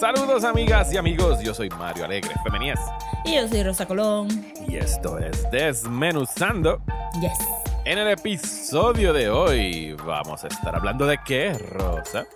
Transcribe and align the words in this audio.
Saludos 0.00 0.44
amigas 0.44 0.92
y 0.92 0.96
amigos, 0.96 1.40
yo 1.42 1.54
soy 1.54 1.68
Mario 1.70 2.06
Alegre 2.06 2.34
Femenías. 2.42 2.80
Y 3.24 3.36
yo 3.36 3.46
soy 3.46 3.62
Rosa 3.62 3.86
Colón. 3.86 4.28
Y 4.66 4.76
esto 4.76 5.18
es 5.18 5.48
Desmenuzando. 5.50 6.82
Yes. 7.20 7.38
En 7.84 7.98
el 7.98 8.08
episodio 8.08 9.12
de 9.12 9.30
hoy 9.30 9.92
vamos 9.92 10.42
a 10.44 10.48
estar 10.48 10.74
hablando 10.74 11.06
de 11.06 11.18
qué, 11.24 11.52
Rosa. 11.52 12.26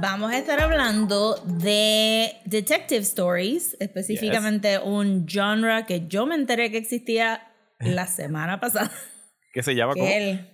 Vamos 0.00 0.32
a 0.32 0.38
estar 0.38 0.60
hablando 0.60 1.36
de 1.44 2.40
detective 2.44 3.02
stories, 3.02 3.76
específicamente 3.78 4.78
un 4.78 5.26
genre 5.28 5.84
que 5.86 6.06
yo 6.08 6.26
me 6.26 6.34
enteré 6.34 6.70
que 6.70 6.78
existía 6.78 7.52
la 7.78 8.06
semana 8.06 8.58
pasada. 8.60 8.90
¿Qué 9.52 9.62
se 9.62 9.74
llama? 9.74 9.94
Que 9.94 10.16
el 10.16 10.51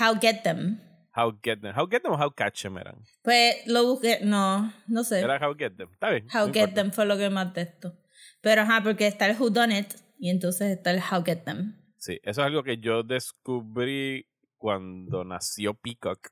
How 0.00 0.14
Get 0.20 0.42
Them. 0.42 0.80
How 1.14 1.32
Get 1.42 1.60
Them. 1.60 1.74
How 1.76 1.86
Get 1.88 2.02
Them 2.02 2.12
o 2.12 2.16
How 2.16 2.30
Catch 2.34 2.62
Them 2.62 2.78
eran. 2.78 2.96
Pues 3.22 3.56
lo 3.66 3.84
busqué, 3.84 4.20
no, 4.22 4.72
no 4.86 5.04
sé. 5.04 5.20
Era 5.20 5.38
How 5.44 5.54
Get 5.56 5.72
Them. 5.76 5.88
Está 5.92 6.10
bien. 6.10 6.26
How 6.32 6.46
no 6.46 6.52
Get 6.52 6.68
importa. 6.70 6.74
Them 6.82 6.92
fue 6.92 7.06
lo 7.06 7.16
que 7.18 7.30
más 7.30 7.52
texto. 7.52 7.96
Pero 8.40 8.62
ajá, 8.62 8.82
porque 8.82 9.06
está 9.06 9.26
el 9.26 9.36
Who 9.40 9.50
Done 9.50 9.78
It 9.78 9.94
y 10.18 10.30
entonces 10.30 10.70
está 10.70 10.90
el 10.92 11.00
How 11.00 11.22
Get 11.24 11.44
Them. 11.44 11.76
Sí, 11.98 12.18
eso 12.22 12.40
es 12.40 12.46
algo 12.46 12.62
que 12.62 12.78
yo 12.78 13.02
descubrí 13.02 14.26
cuando 14.56 15.24
nació 15.24 15.74
Peacock 15.74 16.28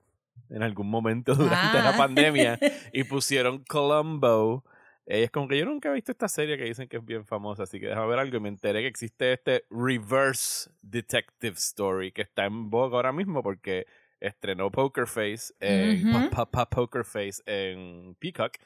en 0.50 0.62
algún 0.62 0.88
momento 0.88 1.34
durante 1.34 1.78
la 1.78 1.90
Ah. 1.90 1.96
pandemia 1.96 2.58
y 2.92 3.04
pusieron 3.04 3.64
Columbo. 3.64 4.64
Eh, 5.10 5.22
es 5.24 5.30
como 5.30 5.48
que 5.48 5.56
yo 5.58 5.64
nunca 5.64 5.88
he 5.88 5.94
visto 5.94 6.12
esta 6.12 6.28
serie 6.28 6.58
que 6.58 6.64
dicen 6.64 6.86
que 6.86 6.98
es 6.98 7.04
bien 7.04 7.24
famosa, 7.24 7.62
así 7.62 7.80
que 7.80 7.86
déjame 7.88 8.08
ver 8.08 8.18
algo 8.18 8.36
y 8.36 8.40
me 8.40 8.50
enteré 8.50 8.82
que 8.82 8.86
existe 8.88 9.32
este 9.32 9.64
Reverse 9.70 10.70
Detective 10.82 11.54
Story 11.56 12.12
que 12.12 12.22
está 12.22 12.44
en 12.44 12.68
boga 12.68 12.96
ahora 12.96 13.12
mismo 13.12 13.42
porque 13.42 13.86
estrenó 14.20 14.70
Poker 14.70 15.06
Face 15.06 15.54
en 15.60 16.08
Ujú. 16.08 16.30
Pa- 16.30 16.44
Pa- 16.44 16.50
Pa- 16.50 16.68
Poker 16.70 17.04
Face 17.04 17.42
en 17.46 18.14
Peacock 18.18 18.56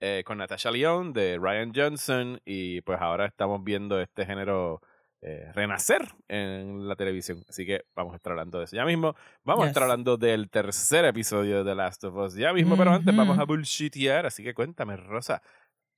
eh, 0.00 0.22
con 0.24 0.38
Natasha 0.38 0.70
Lyonne 0.70 1.12
de 1.12 1.36
Ryan 1.38 1.72
Johnson 1.74 2.40
y 2.46 2.80
pues 2.80 2.98
ahora 3.00 3.26
estamos 3.26 3.62
viendo 3.62 4.00
este 4.00 4.24
género 4.24 4.80
eh, 5.22 5.50
renacer 5.52 6.00
en 6.28 6.88
la 6.88 6.96
televisión. 6.96 7.44
Así 7.46 7.66
que 7.66 7.84
vamos 7.94 8.14
a 8.14 8.16
estar 8.16 8.30
hablando 8.32 8.58
de 8.58 8.64
eso 8.64 8.76
ya 8.76 8.86
mismo. 8.86 9.14
Vamos 9.44 9.66
a 9.66 9.68
estar 9.68 9.82
hablando 9.82 10.16
del 10.16 10.48
tercer 10.48 11.04
episodio 11.04 11.58
de 11.62 11.70
The 11.70 11.74
Last 11.74 12.04
of 12.04 12.14
Us 12.16 12.34
ya 12.34 12.54
mismo, 12.54 12.74
pero 12.78 12.90
antes 12.92 13.14
vamos 13.14 13.38
a 13.38 13.44
bullshitear. 13.44 14.24
Así 14.24 14.42
que 14.42 14.54
cuéntame, 14.54 14.96
Rosa, 14.96 15.42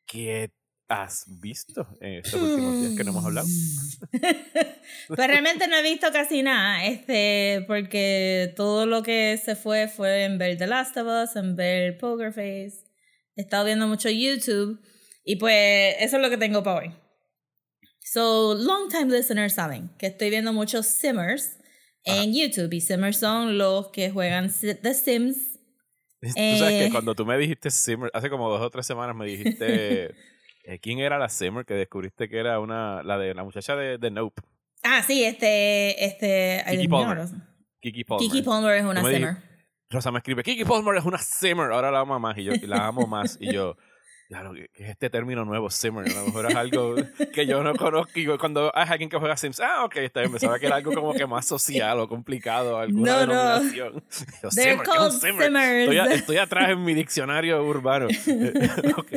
¿qué 0.07 0.51
has 0.89 1.25
visto 1.41 1.87
en 2.01 2.15
estos 2.15 2.41
últimos 2.41 2.81
días 2.81 2.97
que 2.97 3.05
no 3.05 3.11
hemos 3.11 3.25
hablado? 3.25 3.47
pues 5.09 5.27
realmente 5.27 5.67
no 5.67 5.77
he 5.77 5.83
visto 5.83 6.13
casi 6.13 6.43
nada, 6.43 6.85
este, 6.85 7.65
porque 7.67 8.53
todo 8.57 8.87
lo 8.87 9.03
que 9.03 9.41
se 9.43 9.57
fue 9.57 9.89
fue 9.89 10.25
en 10.25 10.39
ver 10.39 10.59
The 10.59 10.67
Last 10.67 10.97
of 10.97 11.07
Us, 11.07 11.37
en 11.37 11.57
ver 11.57 11.97
Poker 11.99 12.33
Face. 12.33 12.85
He 13.37 13.43
estado 13.43 13.65
viendo 13.65 13.87
mucho 13.89 14.11
YouTube 14.11 14.81
y 15.25 15.37
pues 15.37 15.97
eso 15.99 16.17
es 16.17 16.23
lo 16.23 16.29
que 16.29 16.37
tengo 16.37 16.63
para 16.63 16.81
hoy. 16.81 16.95
So, 18.01 18.55
long 18.55 18.91
time 18.91 19.07
listeners 19.07 19.55
saben 19.55 19.91
que 19.99 20.09
estoy 20.09 20.29
viendo 20.29 20.53
muchos 20.53 20.87
Simmers 20.87 21.57
en 22.05 22.35
YouTube 22.35 22.73
y 22.75 22.81
Simmers 22.81 23.19
son 23.19 23.57
los 23.57 23.89
que 23.89 24.11
juegan 24.11 24.53
The 24.53 24.95
Sims. 24.95 25.52
Tú 26.53 26.59
sabes 26.59 26.79
que 26.79 26.87
Eh. 26.87 26.91
cuando 26.93 27.15
tú 27.15 27.27
me 27.27 27.37
dijiste 27.37 27.71
Simmer, 27.71 28.11
hace 28.15 28.31
como 28.31 28.49
dos 28.49 28.61
o 28.61 28.71
tres 28.71 28.87
semanas 28.87 29.15
me 29.17 29.27
dijiste 29.27 30.15
eh, 30.65 30.79
quién 30.81 31.01
era 31.01 31.19
la 31.19 31.29
Simmer 31.29 31.65
que 31.67 31.75
descubriste 31.75 32.29
que 32.29 32.39
era 32.39 32.61
una 32.61 33.03
la 33.03 33.19
de 33.19 33.35
la 33.35 33.43
muchacha 33.45 33.75
de, 33.77 33.99
de 33.99 34.11
Nope, 34.11 34.41
Ah, 34.85 35.03
sí, 35.07 35.23
este, 35.25 36.05
este, 36.05 36.65
Kiki 36.69 36.89
Palmer. 36.89 37.25
Kiki 37.81 38.05
Palmer. 38.05 38.29
Kiki 38.29 38.43
Palmer 38.43 38.77
es 38.77 38.85
una 38.85 39.03
Simmer. 39.05 39.37
Rosa 39.91 40.11
me 40.11 40.19
escribe, 40.19 40.43
Kiki 40.43 40.65
Palmer 40.65 40.97
es 40.97 41.05
una 41.05 41.19
Simmer, 41.19 41.71
ahora 41.73 41.91
la 41.91 42.01
amo 42.01 42.19
más 42.19 42.37
y 42.39 42.45
yo 42.45 42.53
y 42.55 42.67
la 42.67 42.87
amo 42.87 43.07
más 43.07 43.37
y 43.41 43.53
yo 43.53 43.77
Claro, 44.33 44.55
que 44.55 44.69
que 44.73 44.85
es 44.85 44.89
este 44.91 45.11
término 45.11 45.45
nuevo, 45.45 45.69
Simmer. 45.71 46.09
A 46.11 46.15
lo 46.15 46.25
mejor 46.27 46.47
es 46.47 46.57
algo 46.57 46.95
que 47.35 47.47
yo 47.47 47.63
no 47.63 47.75
conozco. 47.75 48.19
Y 48.19 48.27
cuando 48.39 48.73
hay 48.75 48.87
alguien 48.89 49.11
que 49.11 49.19
juega 49.19 49.37
Sims, 49.37 49.61
ah, 49.61 49.85
ok, 49.85 49.97
está 49.99 50.21
bien. 50.21 50.33
Pensaba 50.33 50.59
que 50.59 50.67
era 50.67 50.77
algo 50.77 50.93
como 50.93 51.13
que 51.13 51.27
más 51.27 51.45
social 51.47 52.01
o 52.01 52.09
complicado, 52.09 52.79
alguna 52.79 53.13
No, 53.13 53.27
no. 53.27 53.35
denominación. 53.59 53.93
Yo, 54.43 54.49
They're 54.49 54.71
Simmer, 54.71 54.79
¿qué 54.79 54.85
called 54.91 55.13
Simmer? 55.13 55.45
Simmers. 55.45 55.81
Estoy, 55.81 55.99
a- 55.99 56.05
estoy 56.15 56.37
atrás 56.39 56.71
en 56.71 56.83
mi 56.83 56.95
diccionario 56.95 57.63
urbano. 57.63 58.07
ok. 58.97 59.13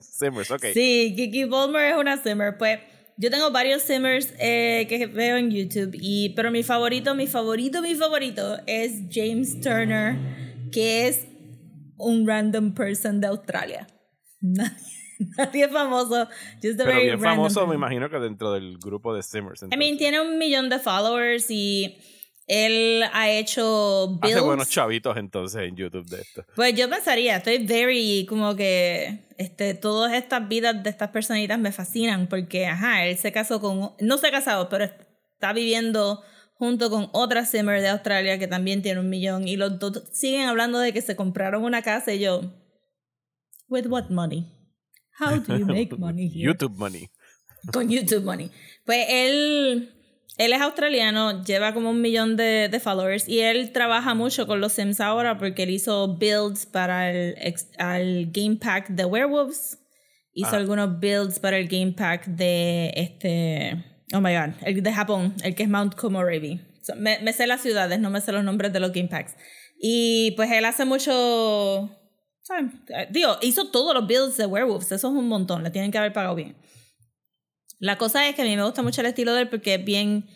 Simmers, 0.00 0.50
ok. 0.50 0.64
Sí, 0.74 1.14
Kiki 1.16 1.46
Palmer 1.46 1.92
es 1.92 1.96
una 1.96 2.16
Simmer. 2.16 2.56
Pues 2.58 2.80
yo 3.16 3.30
tengo 3.30 3.50
varios 3.52 3.82
Simmers 3.82 4.32
eh, 4.38 4.86
que 4.88 5.06
veo 5.06 5.36
en 5.36 5.50
YouTube, 5.50 5.90
y, 5.94 6.30
pero 6.30 6.50
mi 6.50 6.62
favorito, 6.64 7.14
mi 7.14 7.26
favorito, 7.26 7.80
mi 7.82 7.94
favorito 7.94 8.58
es 8.66 9.02
James 9.10 9.60
Turner, 9.60 10.16
que 10.72 11.06
es 11.06 11.26
un 11.96 12.26
random 12.26 12.74
person 12.74 13.20
de 13.20 13.28
Australia. 13.28 13.86
Nadie, 14.42 14.76
nadie 15.38 15.68
famoso, 15.68 16.28
just 16.62 16.80
a 16.80 16.84
Pero 16.84 16.86
very 16.86 17.04
bien 17.04 17.20
random 17.20 17.36
famoso, 17.36 17.60
me 17.60 17.66
person. 17.66 17.78
imagino 17.78 18.10
que 18.10 18.18
dentro 18.18 18.52
del 18.52 18.76
grupo 18.78 19.14
de 19.14 19.22
Simmers. 19.22 19.62
I 19.62 19.66
entonces. 19.66 19.78
mean, 19.78 19.96
tiene 19.98 20.20
un 20.20 20.36
millón 20.36 20.68
de 20.68 20.78
followers 20.78 21.50
y 21.50 21.96
él 22.48 23.04
ha 23.12 23.30
hecho 23.30 24.18
builds. 24.20 24.36
Hace 24.36 24.44
buenos 24.44 24.68
chavitos 24.68 25.16
entonces 25.16 25.62
en 25.62 25.76
YouTube 25.76 26.06
de 26.08 26.20
esto. 26.20 26.44
Pues 26.56 26.74
yo 26.74 26.90
pensaría, 26.90 27.36
estoy 27.36 27.64
very 27.64 28.26
como 28.28 28.56
que 28.56 29.20
este, 29.38 29.74
todas 29.74 30.12
estas 30.12 30.48
vidas 30.48 30.82
de 30.82 30.90
estas 30.90 31.10
personitas 31.10 31.58
me 31.58 31.72
fascinan 31.72 32.26
porque, 32.26 32.66
ajá, 32.66 33.06
él 33.06 33.16
se 33.16 33.32
casó 33.32 33.60
con, 33.60 33.92
no 34.00 34.18
se 34.18 34.26
ha 34.26 34.30
casado, 34.30 34.68
pero 34.68 34.84
está 34.84 35.52
viviendo 35.52 36.22
junto 36.54 36.90
con 36.90 37.08
otra 37.12 37.44
Simmer 37.44 37.80
de 37.80 37.88
Australia 37.88 38.38
que 38.38 38.48
también 38.48 38.82
tiene 38.82 39.00
un 39.00 39.08
millón 39.08 39.48
y 39.48 39.56
los 39.56 39.78
dos 39.78 40.02
siguen 40.12 40.48
hablando 40.48 40.78
de 40.78 40.92
que 40.92 41.00
se 41.00 41.16
compraron 41.16 41.64
una 41.64 41.82
casa 41.82 42.12
y 42.12 42.20
yo, 42.20 42.42
with 43.72 43.86
what 43.86 44.10
money? 44.10 44.46
How 45.18 45.36
do 45.38 45.58
you 45.58 45.66
make 45.66 45.98
money 45.98 46.28
here? 46.28 46.52
YouTube 46.52 46.76
money. 46.76 47.10
con 47.72 47.88
YouTube 47.88 48.24
Money. 48.24 48.50
Pues 48.84 49.06
él, 49.08 49.92
él 50.36 50.52
es 50.52 50.60
australiano, 50.60 51.44
lleva 51.44 51.72
como 51.74 51.90
un 51.90 52.00
millón 52.00 52.36
de, 52.36 52.68
de 52.68 52.80
followers 52.80 53.28
y 53.28 53.38
él 53.40 53.72
trabaja 53.72 54.14
mucho 54.14 54.46
con 54.48 54.60
los 54.60 54.72
Sims 54.72 55.00
ahora 55.00 55.38
porque 55.38 55.62
él 55.62 55.70
hizo 55.70 56.16
builds 56.16 56.66
para 56.66 57.10
el 57.10 57.36
al 57.78 58.26
Game 58.32 58.56
Pack 58.56 58.88
de 58.88 59.04
Werewolves. 59.04 59.78
Hizo 60.34 60.56
Ah. 60.56 60.56
algunos 60.58 60.98
builds 60.98 61.38
para 61.38 61.58
el 61.58 61.68
Game 61.68 61.92
Pack 61.92 62.26
de 62.26 62.92
este. 62.96 63.84
Oh 64.14 64.20
my 64.20 64.34
god, 64.34 64.54
el 64.62 64.82
de 64.82 64.92
Japón, 64.92 65.34
el 65.44 65.54
que 65.54 65.62
es 65.62 65.68
Mount 65.68 65.94
Komorebi. 65.94 66.60
So, 66.82 66.96
me, 66.96 67.18
me 67.20 67.32
sé 67.32 67.46
las 67.46 67.60
ciudades, 67.60 68.00
no 68.00 68.10
me 68.10 68.20
sé 68.20 68.32
los 68.32 68.42
nombres 68.42 68.72
de 68.72 68.80
los 68.80 68.92
Game 68.92 69.08
Packs. 69.08 69.36
Y 69.80 70.32
pues 70.36 70.50
él 70.50 70.64
hace 70.64 70.84
mucho. 70.84 71.90
¿Saben? 72.42 72.84
Digo, 73.10 73.36
hizo 73.42 73.70
todos 73.70 73.94
los 73.94 74.06
builds 74.06 74.36
de 74.36 74.46
Werewolves, 74.46 74.92
eso 74.92 75.08
es 75.08 75.14
un 75.14 75.28
montón, 75.28 75.62
le 75.62 75.70
tienen 75.70 75.90
que 75.90 75.98
haber 75.98 76.12
pagado 76.12 76.34
bien. 76.34 76.56
La 77.78 77.98
cosa 77.98 78.28
es 78.28 78.34
que 78.34 78.42
a 78.42 78.44
mí 78.44 78.56
me 78.56 78.62
gusta 78.64 78.82
mucho 78.82 79.00
el 79.00 79.08
estilo 79.08 79.34
de 79.34 79.42
él 79.42 79.48
porque 79.48 79.74
es 79.74 79.84
bien 79.84 80.26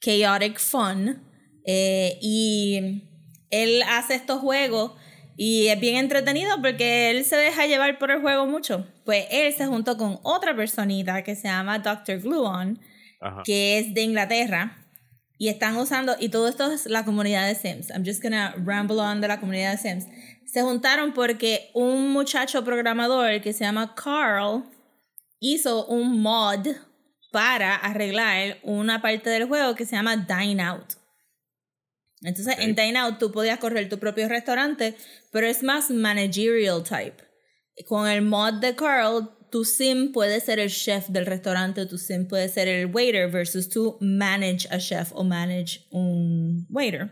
chaotic 0.00 0.58
fun. 0.58 1.22
eh, 1.64 2.18
y 2.20 3.02
él 3.50 3.82
hace 3.88 4.14
estos 4.14 4.40
juegos 4.40 4.92
y 5.36 5.66
es 5.68 5.78
bien 5.78 5.96
entretenido 5.96 6.60
porque 6.62 7.10
él 7.10 7.24
se 7.24 7.36
deja 7.36 7.66
llevar 7.66 7.98
por 7.98 8.10
el 8.10 8.20
juego 8.20 8.46
mucho. 8.46 8.86
Pues 9.04 9.26
él 9.30 9.52
se 9.54 9.66
juntó 9.66 9.96
con 9.96 10.18
otra 10.22 10.54
personita 10.56 11.22
que 11.22 11.36
se 11.36 11.44
llama 11.48 11.78
Dr. 11.78 12.20
Gluon, 12.20 12.80
Ajá. 13.20 13.42
que 13.44 13.78
es 13.78 13.94
de 13.94 14.02
Inglaterra. 14.02 14.82
Y 15.38 15.48
están 15.48 15.76
usando, 15.76 16.16
y 16.18 16.30
todo 16.30 16.48
esto 16.48 16.72
es 16.72 16.86
la 16.86 17.04
comunidad 17.04 17.46
de 17.46 17.54
Sims. 17.54 17.90
I'm 17.90 18.04
just 18.06 18.22
gonna 18.22 18.54
ramble 18.64 18.98
on 18.98 19.20
de 19.20 19.28
la 19.28 19.38
comunidad 19.38 19.72
de 19.72 19.78
Sims. 19.78 20.06
Se 20.56 20.62
juntaron 20.62 21.12
porque 21.12 21.70
un 21.74 22.12
muchacho 22.12 22.64
programador 22.64 23.42
que 23.42 23.52
se 23.52 23.62
llama 23.62 23.94
Carl 23.94 24.64
hizo 25.38 25.84
un 25.84 26.22
mod 26.22 26.66
para 27.30 27.74
arreglar 27.74 28.56
una 28.62 29.02
parte 29.02 29.28
del 29.28 29.44
juego 29.44 29.74
que 29.74 29.84
se 29.84 29.96
llama 29.96 30.16
Dine 30.16 30.62
Out. 30.62 30.94
Entonces, 32.22 32.56
en 32.58 32.74
Dine 32.74 32.98
Out 33.00 33.18
tú 33.18 33.30
podías 33.32 33.58
correr 33.58 33.90
tu 33.90 33.98
propio 33.98 34.30
restaurante, 34.30 34.96
pero 35.30 35.46
es 35.46 35.62
más 35.62 35.90
managerial 35.90 36.82
type. 36.82 37.22
Con 37.84 38.08
el 38.08 38.22
mod 38.22 38.54
de 38.54 38.74
Carl, 38.74 39.28
tu 39.50 39.62
sim 39.62 40.10
puede 40.10 40.40
ser 40.40 40.58
el 40.58 40.70
chef 40.70 41.08
del 41.08 41.26
restaurante, 41.26 41.84
tu 41.84 41.98
sim 41.98 42.26
puede 42.26 42.48
ser 42.48 42.66
el 42.66 42.86
waiter 42.86 43.30
versus 43.30 43.68
tú 43.68 43.98
manage 44.00 44.66
a 44.70 44.78
chef 44.78 45.12
o 45.12 45.22
manage 45.22 45.86
un 45.90 46.66
waiter. 46.70 47.10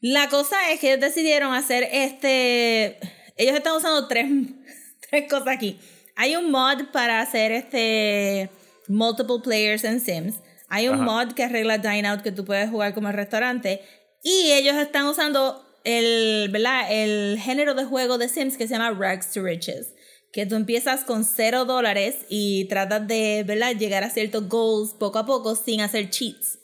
La 0.00 0.28
cosa 0.28 0.70
es 0.70 0.80
que 0.80 0.92
ellos 0.92 1.00
decidieron 1.00 1.54
hacer 1.54 1.88
este... 1.90 2.98
Ellos 3.36 3.56
están 3.56 3.76
usando 3.76 4.06
tres, 4.08 4.26
tres 5.10 5.28
cosas 5.30 5.48
aquí. 5.48 5.78
Hay 6.16 6.36
un 6.36 6.50
mod 6.50 6.86
para 6.92 7.20
hacer 7.20 7.52
este 7.52 8.50
multiple 8.88 9.38
players 9.42 9.84
en 9.84 10.00
Sims. 10.00 10.36
Hay 10.68 10.88
un 10.88 10.96
Ajá. 10.96 11.04
mod 11.04 11.32
que 11.32 11.44
arregla 11.44 11.78
Dine 11.78 12.08
Out 12.08 12.22
que 12.22 12.32
tú 12.32 12.44
puedes 12.44 12.68
jugar 12.70 12.94
como 12.94 13.08
el 13.08 13.14
restaurante. 13.14 13.82
Y 14.22 14.52
ellos 14.52 14.76
están 14.76 15.06
usando 15.06 15.64
el, 15.84 16.48
¿verdad? 16.50 16.86
el 16.90 17.38
género 17.40 17.74
de 17.74 17.84
juego 17.84 18.18
de 18.18 18.28
Sims 18.28 18.56
que 18.56 18.66
se 18.66 18.74
llama 18.74 18.90
Rags 18.90 19.32
to 19.32 19.42
Riches. 19.42 19.94
Que 20.32 20.44
tú 20.44 20.56
empiezas 20.56 21.04
con 21.04 21.24
cero 21.24 21.64
dólares 21.64 22.26
y 22.28 22.66
tratas 22.66 23.06
de 23.06 23.44
¿verdad? 23.46 23.74
llegar 23.76 24.04
a 24.04 24.10
ciertos 24.10 24.48
goals 24.48 24.92
poco 24.92 25.18
a 25.18 25.26
poco 25.26 25.54
sin 25.54 25.80
hacer 25.80 26.10
cheats. 26.10 26.58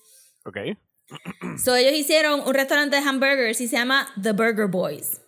Ok. 0.45 0.59
So 1.63 1.75
ellos 1.77 1.95
hicieron 1.95 2.41
un 2.41 2.55
restaurante 2.55 2.97
de 2.97 3.03
hamburgers 3.03 3.61
y 3.61 3.69
se 3.69 3.77
llama 3.77 4.09
The 4.21 4.33
Burger 4.33 4.67
Boys. 4.67 5.21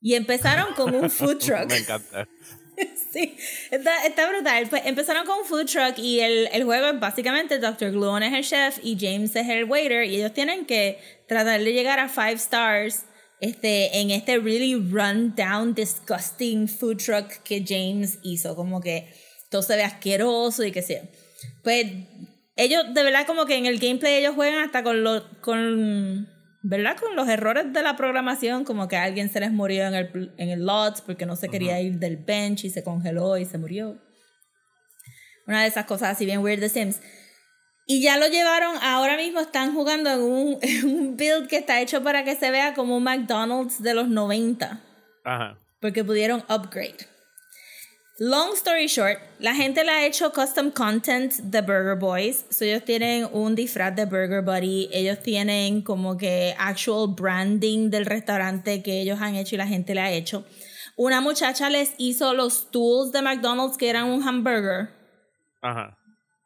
Y 0.00 0.14
empezaron 0.14 0.74
con 0.74 0.94
un 0.94 1.10
food 1.10 1.38
truck. 1.44 1.68
Me 1.68 1.78
encanta. 1.78 2.28
sí, 3.12 3.36
está, 3.70 4.04
está, 4.04 4.28
brutal. 4.28 4.66
Pues 4.68 4.82
empezaron 4.84 5.26
con 5.26 5.38
un 5.38 5.44
food 5.44 5.66
truck 5.66 5.98
y 5.98 6.20
el, 6.20 6.48
el 6.52 6.64
juego 6.64 6.88
es 6.88 7.00
básicamente 7.00 7.58
Dr. 7.58 7.92
Gluon 7.92 8.22
es 8.22 8.32
el 8.32 8.44
chef 8.44 8.78
y 8.82 8.96
James 8.98 9.34
es 9.36 9.48
el 9.48 9.64
waiter 9.64 10.04
y 10.04 10.16
ellos 10.16 10.32
tienen 10.32 10.66
que 10.66 10.98
tratar 11.28 11.60
de 11.60 11.72
llegar 11.72 12.00
a 12.00 12.08
five 12.08 12.34
stars 12.34 13.04
este, 13.40 13.98
en 13.98 14.10
este 14.10 14.38
really 14.38 14.74
run 14.74 15.34
down, 15.36 15.74
disgusting 15.74 16.68
food 16.68 16.98
truck 16.98 17.42
que 17.42 17.64
James 17.66 18.18
hizo. 18.22 18.56
Como 18.56 18.80
que 18.80 19.12
todo 19.50 19.62
se 19.62 19.76
ve 19.76 19.82
asqueroso 19.82 20.64
y 20.64 20.72
que 20.72 20.82
sea. 20.82 21.02
Pues 21.62 21.86
ellos, 22.56 22.94
de 22.94 23.02
verdad, 23.02 23.26
como 23.26 23.46
que 23.46 23.56
en 23.56 23.66
el 23.66 23.78
gameplay 23.78 24.14
ellos 24.14 24.34
juegan 24.34 24.64
hasta 24.64 24.82
con 24.82 25.02
los, 25.02 25.22
con, 25.40 26.28
¿verdad? 26.62 26.96
Con 26.96 27.16
los 27.16 27.28
errores 27.28 27.72
de 27.72 27.82
la 27.82 27.96
programación, 27.96 28.64
como 28.64 28.86
que 28.86 28.96
alguien 28.96 29.28
se 29.28 29.40
les 29.40 29.50
murió 29.50 29.86
en 29.86 29.94
el, 29.94 30.32
en 30.36 30.48
el 30.50 30.64
lot 30.64 31.02
porque 31.04 31.26
no 31.26 31.36
se 31.36 31.48
quería 31.48 31.80
ir 31.80 31.98
del 31.98 32.16
bench 32.16 32.64
y 32.64 32.70
se 32.70 32.84
congeló 32.84 33.36
y 33.38 33.44
se 33.44 33.58
murió. 33.58 33.98
Una 35.46 35.62
de 35.62 35.68
esas 35.68 35.84
cosas 35.84 36.10
así 36.10 36.24
bien 36.24 36.40
weird 36.40 36.60
de 36.60 36.68
Sims. 36.68 37.00
Y 37.86 38.00
ya 38.00 38.16
lo 38.16 38.28
llevaron, 38.28 38.76
ahora 38.82 39.16
mismo 39.16 39.40
están 39.40 39.74
jugando 39.74 40.10
en 40.10 40.20
un, 40.20 40.58
en 40.62 40.86
un 40.86 41.16
build 41.16 41.48
que 41.48 41.56
está 41.56 41.80
hecho 41.80 42.02
para 42.02 42.24
que 42.24 42.36
se 42.36 42.50
vea 42.50 42.72
como 42.74 42.96
un 42.96 43.04
McDonald's 43.04 43.82
de 43.82 43.94
los 43.94 44.08
90. 44.08 44.80
Ajá. 45.24 45.58
Porque 45.80 46.04
pudieron 46.04 46.44
upgrade. 46.48 47.13
Long 48.20 48.54
story 48.54 48.86
short, 48.86 49.18
la 49.40 49.54
gente 49.54 49.82
le 49.82 49.90
ha 49.90 50.06
hecho 50.06 50.30
custom 50.30 50.70
content 50.70 51.32
de 51.50 51.60
Burger 51.62 51.96
Boys. 51.96 52.44
So 52.48 52.64
ellos 52.64 52.84
tienen 52.84 53.28
un 53.32 53.56
disfraz 53.56 53.96
de 53.96 54.06
Burger 54.06 54.40
Buddy. 54.40 54.88
Ellos 54.92 55.18
tienen 55.20 55.82
como 55.82 56.16
que 56.16 56.54
actual 56.56 57.08
branding 57.08 57.90
del 57.90 58.06
restaurante 58.06 58.84
que 58.84 59.00
ellos 59.00 59.20
han 59.20 59.34
hecho 59.34 59.56
y 59.56 59.58
la 59.58 59.66
gente 59.66 59.96
le 59.96 60.00
ha 60.00 60.12
hecho. 60.12 60.44
Una 60.94 61.20
muchacha 61.20 61.68
les 61.70 61.94
hizo 61.98 62.34
los 62.34 62.70
tools 62.70 63.10
de 63.10 63.20
McDonald's 63.20 63.76
que 63.76 63.90
eran 63.90 64.04
un 64.04 64.22
hamburger. 64.22 64.90
Ajá. 65.60 65.98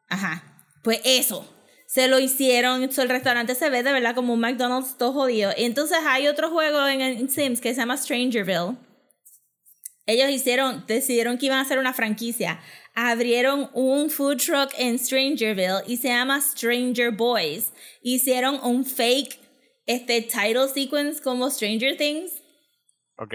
Ajá. 0.08 0.42
Pues 0.82 1.02
eso. 1.04 1.46
Se 1.86 2.08
lo 2.08 2.18
hicieron. 2.18 2.82
el 2.82 3.08
restaurante 3.10 3.54
se 3.54 3.68
ve 3.68 3.82
de 3.82 3.92
verdad 3.92 4.14
como 4.14 4.32
un 4.32 4.40
McDonald's 4.40 4.96
todo 4.96 5.12
jodido. 5.12 5.52
Entonces 5.54 5.98
hay 6.06 6.28
otro 6.28 6.48
juego 6.48 6.86
en 6.86 7.28
Sims 7.28 7.60
que 7.60 7.74
se 7.74 7.80
llama 7.82 7.98
Strangerville 7.98 8.87
ellos 10.08 10.30
hicieron, 10.30 10.84
decidieron 10.86 11.36
que 11.36 11.46
iban 11.46 11.58
a 11.58 11.62
hacer 11.62 11.78
una 11.78 11.92
franquicia. 11.92 12.58
Abrieron 12.94 13.68
un 13.74 14.08
food 14.08 14.38
truck 14.38 14.72
en 14.78 14.98
Strangerville 14.98 15.82
y 15.86 15.98
se 15.98 16.08
llama 16.08 16.40
Stranger 16.40 17.10
Boys. 17.10 17.74
Hicieron 18.00 18.58
un 18.64 18.86
fake 18.86 19.38
este 19.84 20.22
title 20.22 20.66
sequence 20.72 21.22
como 21.22 21.50
Stranger 21.50 21.94
Things. 21.98 22.42
Ok. 23.18 23.34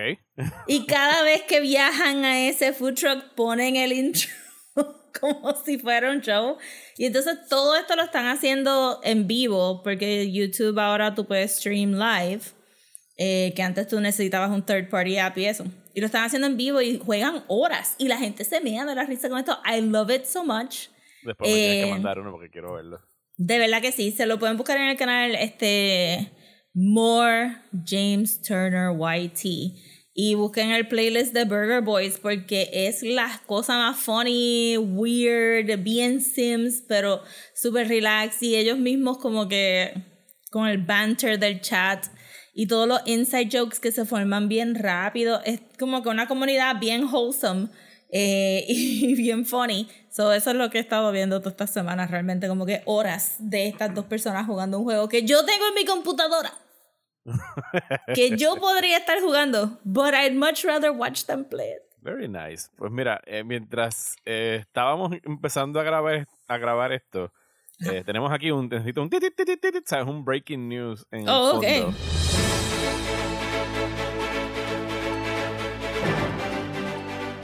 y 0.68 0.88
cada 0.88 1.22
vez 1.22 1.44
que 1.44 1.60
viajan 1.60 2.26
a 2.26 2.48
ese 2.48 2.74
food 2.74 2.96
truck 2.96 3.36
ponen 3.36 3.76
el 3.76 3.94
intro 3.94 4.32
como 5.22 5.54
si 5.64 5.78
fuera 5.78 6.12
un 6.12 6.22
show. 6.22 6.58
Y 6.98 7.06
entonces 7.06 7.38
todo 7.50 7.76
esto 7.76 7.96
lo 7.96 8.02
están 8.02 8.26
haciendo 8.26 9.00
en 9.04 9.28
vivo 9.28 9.84
porque 9.84 10.32
YouTube 10.32 10.80
ahora 10.80 11.14
tú 11.14 11.28
puedes 11.28 11.58
stream 11.58 11.92
live. 11.92 12.42
Eh, 13.16 13.54
que 13.56 13.62
antes 13.62 13.88
tú 13.88 14.00
necesitabas 14.00 14.50
un 14.50 14.66
third 14.66 14.90
party 14.90 15.18
app 15.18 15.38
y 15.38 15.46
eso. 15.46 15.66
Y 15.94 16.00
lo 16.00 16.08
están 16.08 16.24
haciendo 16.26 16.48
en 16.48 16.58
vivo 16.58 16.82
y 16.82 16.98
juegan 16.98 17.44
horas. 17.48 17.96
Y 18.00 18.08
la 18.08 18.18
gente 18.18 18.44
se 18.44 18.60
mea 18.60 18.86
de 18.86 18.96
la 18.96 19.04
risa 19.04 19.30
con 19.30 19.38
esto. 19.38 19.60
I 19.66 19.82
love 19.82 20.10
it 20.10 20.26
so 20.26 20.44
much. 20.44 20.88
Después 21.24 21.50
me 21.50 21.56
tienes 21.56 21.84
que 21.86 21.90
eh, 21.90 21.92
mandar 21.92 22.20
uno 22.20 22.32
porque 22.32 22.50
quiero 22.50 22.74
verlo. 22.74 23.00
De 23.38 23.60
verdad 23.60 23.82
que 23.82 23.92
sí. 23.92 24.12
Se 24.12 24.26
lo 24.26 24.40
pueden 24.40 24.58
buscar 24.58 24.78
en 24.78 24.90
el 24.90 24.98
canal 24.98 25.36
este 25.36 26.32
More 26.74 27.58
James 27.86 28.42
Turner 28.42 28.92
YT. 28.92 29.46
Y 30.16 30.36
busquen 30.36 30.72
el 30.72 30.88
playlist 30.88 31.34
de 31.34 31.46
Burger 31.46 31.82
Boys 31.82 32.20
porque 32.20 32.70
es 32.72 33.02
la 33.02 33.42
cosa 33.48 33.78
más 33.78 33.98
funny, 33.98 34.78
weird, 34.78 35.80
bien 35.82 36.22
Sims, 36.22 36.84
pero 36.88 37.22
súper 37.56 37.88
relax. 37.88 38.42
Y 38.44 38.56
ellos 38.56 38.78
mismos 38.78 39.18
como 39.18 39.48
que 39.48 39.94
con 40.52 40.68
el 40.68 40.78
banter 40.80 41.40
del 41.40 41.62
chat 41.62 42.06
y 42.54 42.68
todos 42.68 42.88
los 42.88 43.02
inside 43.06 43.50
jokes 43.52 43.80
que 43.80 43.92
se 43.92 44.06
forman 44.06 44.48
bien 44.48 44.76
rápido. 44.76 45.42
Es 45.44 45.62
como 45.80 46.04
que 46.04 46.10
una 46.10 46.28
comunidad 46.28 46.80
bien 46.80 47.06
wholesome 47.06 47.70
eh, 48.10 48.64
y 48.68 49.16
bien 49.16 49.46
funny. 49.46 49.90
So, 50.10 50.32
eso 50.32 50.52
es 50.52 50.56
lo 50.56 50.70
que 50.70 50.78
he 50.78 50.82
estado 50.82 51.12
viendo 51.12 51.40
todas 51.40 51.54
estas 51.54 51.72
semanas, 51.72 52.12
realmente 52.12 52.48
como 52.48 52.66
que 52.66 52.84
horas 52.86 53.36
de 53.40 53.68
estas 53.68 53.94
dos 53.96 54.06
personas 54.06 54.46
jugando 54.46 54.78
un 54.78 54.84
juego 54.84 55.10
que 55.10 55.24
yo 55.24 55.44
tengo 55.44 55.68
en 55.68 55.74
mi 55.74 55.86
computadora. 55.86 56.54
que 58.14 58.36
yo 58.38 58.58
podría 58.58 58.98
estar 58.98 59.20
jugando, 59.22 59.80
but 59.84 60.14
I'd 60.14 60.36
much 60.36 60.64
rather 60.66 60.92
watch 60.92 61.24
them 61.26 61.46
play 61.46 61.72
it. 61.72 61.82
Very 62.02 62.28
nice. 62.28 62.70
Pues 62.76 62.92
mira, 62.92 63.22
eh, 63.26 63.46
mientras 63.46 64.18
eh, 64.26 64.58
estábamos 64.60 65.14
empezando 65.24 65.80
a 65.80 65.84
grabar, 65.84 66.28
a 66.48 66.58
grabar 66.58 66.92
esto, 66.92 67.32
tenemos 68.06 68.32
aquí 68.32 68.52
un, 68.52 68.70
necesito 68.70 69.02
un, 69.02 69.10
¿sabes? 69.86 70.08
un 70.08 70.24
breaking 70.24 70.70
news 70.70 71.06
en 71.12 71.22
el 71.22 71.30
oh, 71.30 71.62
fondo. 71.62 71.94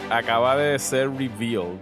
acaba 0.09 0.57
de 0.57 0.79
ser 0.79 1.09
revealed 1.09 1.79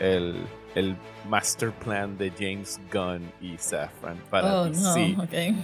el, 0.00 0.44
el 0.74 0.96
master 1.28 1.70
plan 1.70 2.16
de 2.18 2.30
James 2.30 2.80
Gunn 2.92 3.30
y 3.40 3.56
Safran 3.56 4.16
para 4.30 4.62
oh, 4.62 4.64
DC. 4.66 5.14
No, 5.16 5.22
okay. 5.24 5.56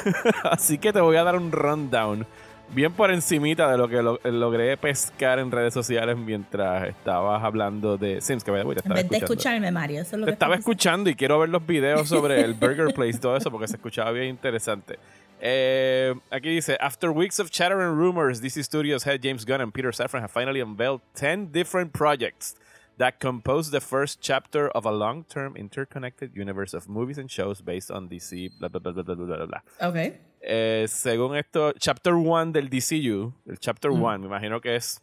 Así 0.44 0.78
que 0.78 0.92
te 0.92 1.00
voy 1.00 1.16
a 1.16 1.24
dar 1.24 1.36
un 1.36 1.50
rundown 1.50 2.26
bien 2.72 2.92
por 2.92 3.10
encimita 3.10 3.70
de 3.70 3.78
lo 3.78 3.88
que 3.88 4.02
logré 4.30 4.76
pescar 4.76 5.38
en 5.38 5.50
redes 5.50 5.74
sociales 5.74 6.16
mientras 6.16 6.88
estabas 6.88 7.42
hablando 7.42 7.96
de 7.98 8.20
Sims, 8.20 8.44
que 8.44 8.50
voy 8.50 8.60
a 8.60 8.64
vez 8.64 9.08
de 9.08 9.16
escucharme, 9.18 9.70
Mario, 9.70 10.02
eso 10.02 10.16
es 10.16 10.20
lo 10.20 10.26
te 10.26 10.32
estaba 10.32 10.54
escuchando 10.54 11.10
y 11.10 11.14
quiero 11.14 11.38
ver 11.38 11.48
los 11.48 11.64
videos 11.66 12.08
sobre 12.08 12.40
el 12.40 12.54
Burger 12.60 12.92
Place 12.94 13.16
y 13.16 13.20
todo 13.20 13.36
eso 13.36 13.50
porque 13.50 13.68
se 13.68 13.76
escuchaba 13.76 14.10
bien 14.12 14.28
interesante. 14.28 14.98
Eh, 15.40 16.14
aquí 16.30 16.50
dice, 16.50 16.76
after 16.80 17.10
weeks 17.10 17.40
of 17.40 17.50
chatter 17.50 17.80
and 17.80 17.98
rumors, 17.98 18.40
DC 18.40 18.62
Studios 18.62 19.04
head 19.04 19.20
James 19.22 19.44
Gunn 19.44 19.60
and 19.60 19.74
Peter 19.74 19.90
Safran 19.90 20.20
have 20.20 20.30
finally 20.30 20.60
unveiled 20.60 21.00
10 21.14 21.50
different 21.50 21.92
projects 21.92 22.54
that 22.98 23.18
compose 23.18 23.70
the 23.72 23.80
first 23.80 24.20
chapter 24.20 24.68
of 24.68 24.86
a 24.86 24.92
long-term 24.92 25.56
interconnected 25.56 26.30
universe 26.36 26.74
of 26.74 26.88
movies 26.88 27.18
and 27.18 27.28
shows 27.28 27.60
based 27.60 27.90
on 27.90 28.08
DC, 28.08 28.50
bla, 28.60 28.68
bla, 28.68 28.80
bla, 28.80 28.92
bla, 28.92 29.02
bla, 29.02 29.14
bla, 29.14 29.46
bla. 29.46 29.62
Ok. 29.80 30.14
Eh, 30.44 30.86
según 30.88 31.36
esto, 31.36 31.72
Chapter 31.72 32.14
1 32.14 32.52
del 32.52 32.68
DCU, 32.68 33.32
el 33.46 33.58
Chapter 33.58 33.92
1, 33.92 34.00
mm. 34.00 34.20
me 34.20 34.26
imagino 34.26 34.60
que 34.60 34.74
es, 34.74 35.00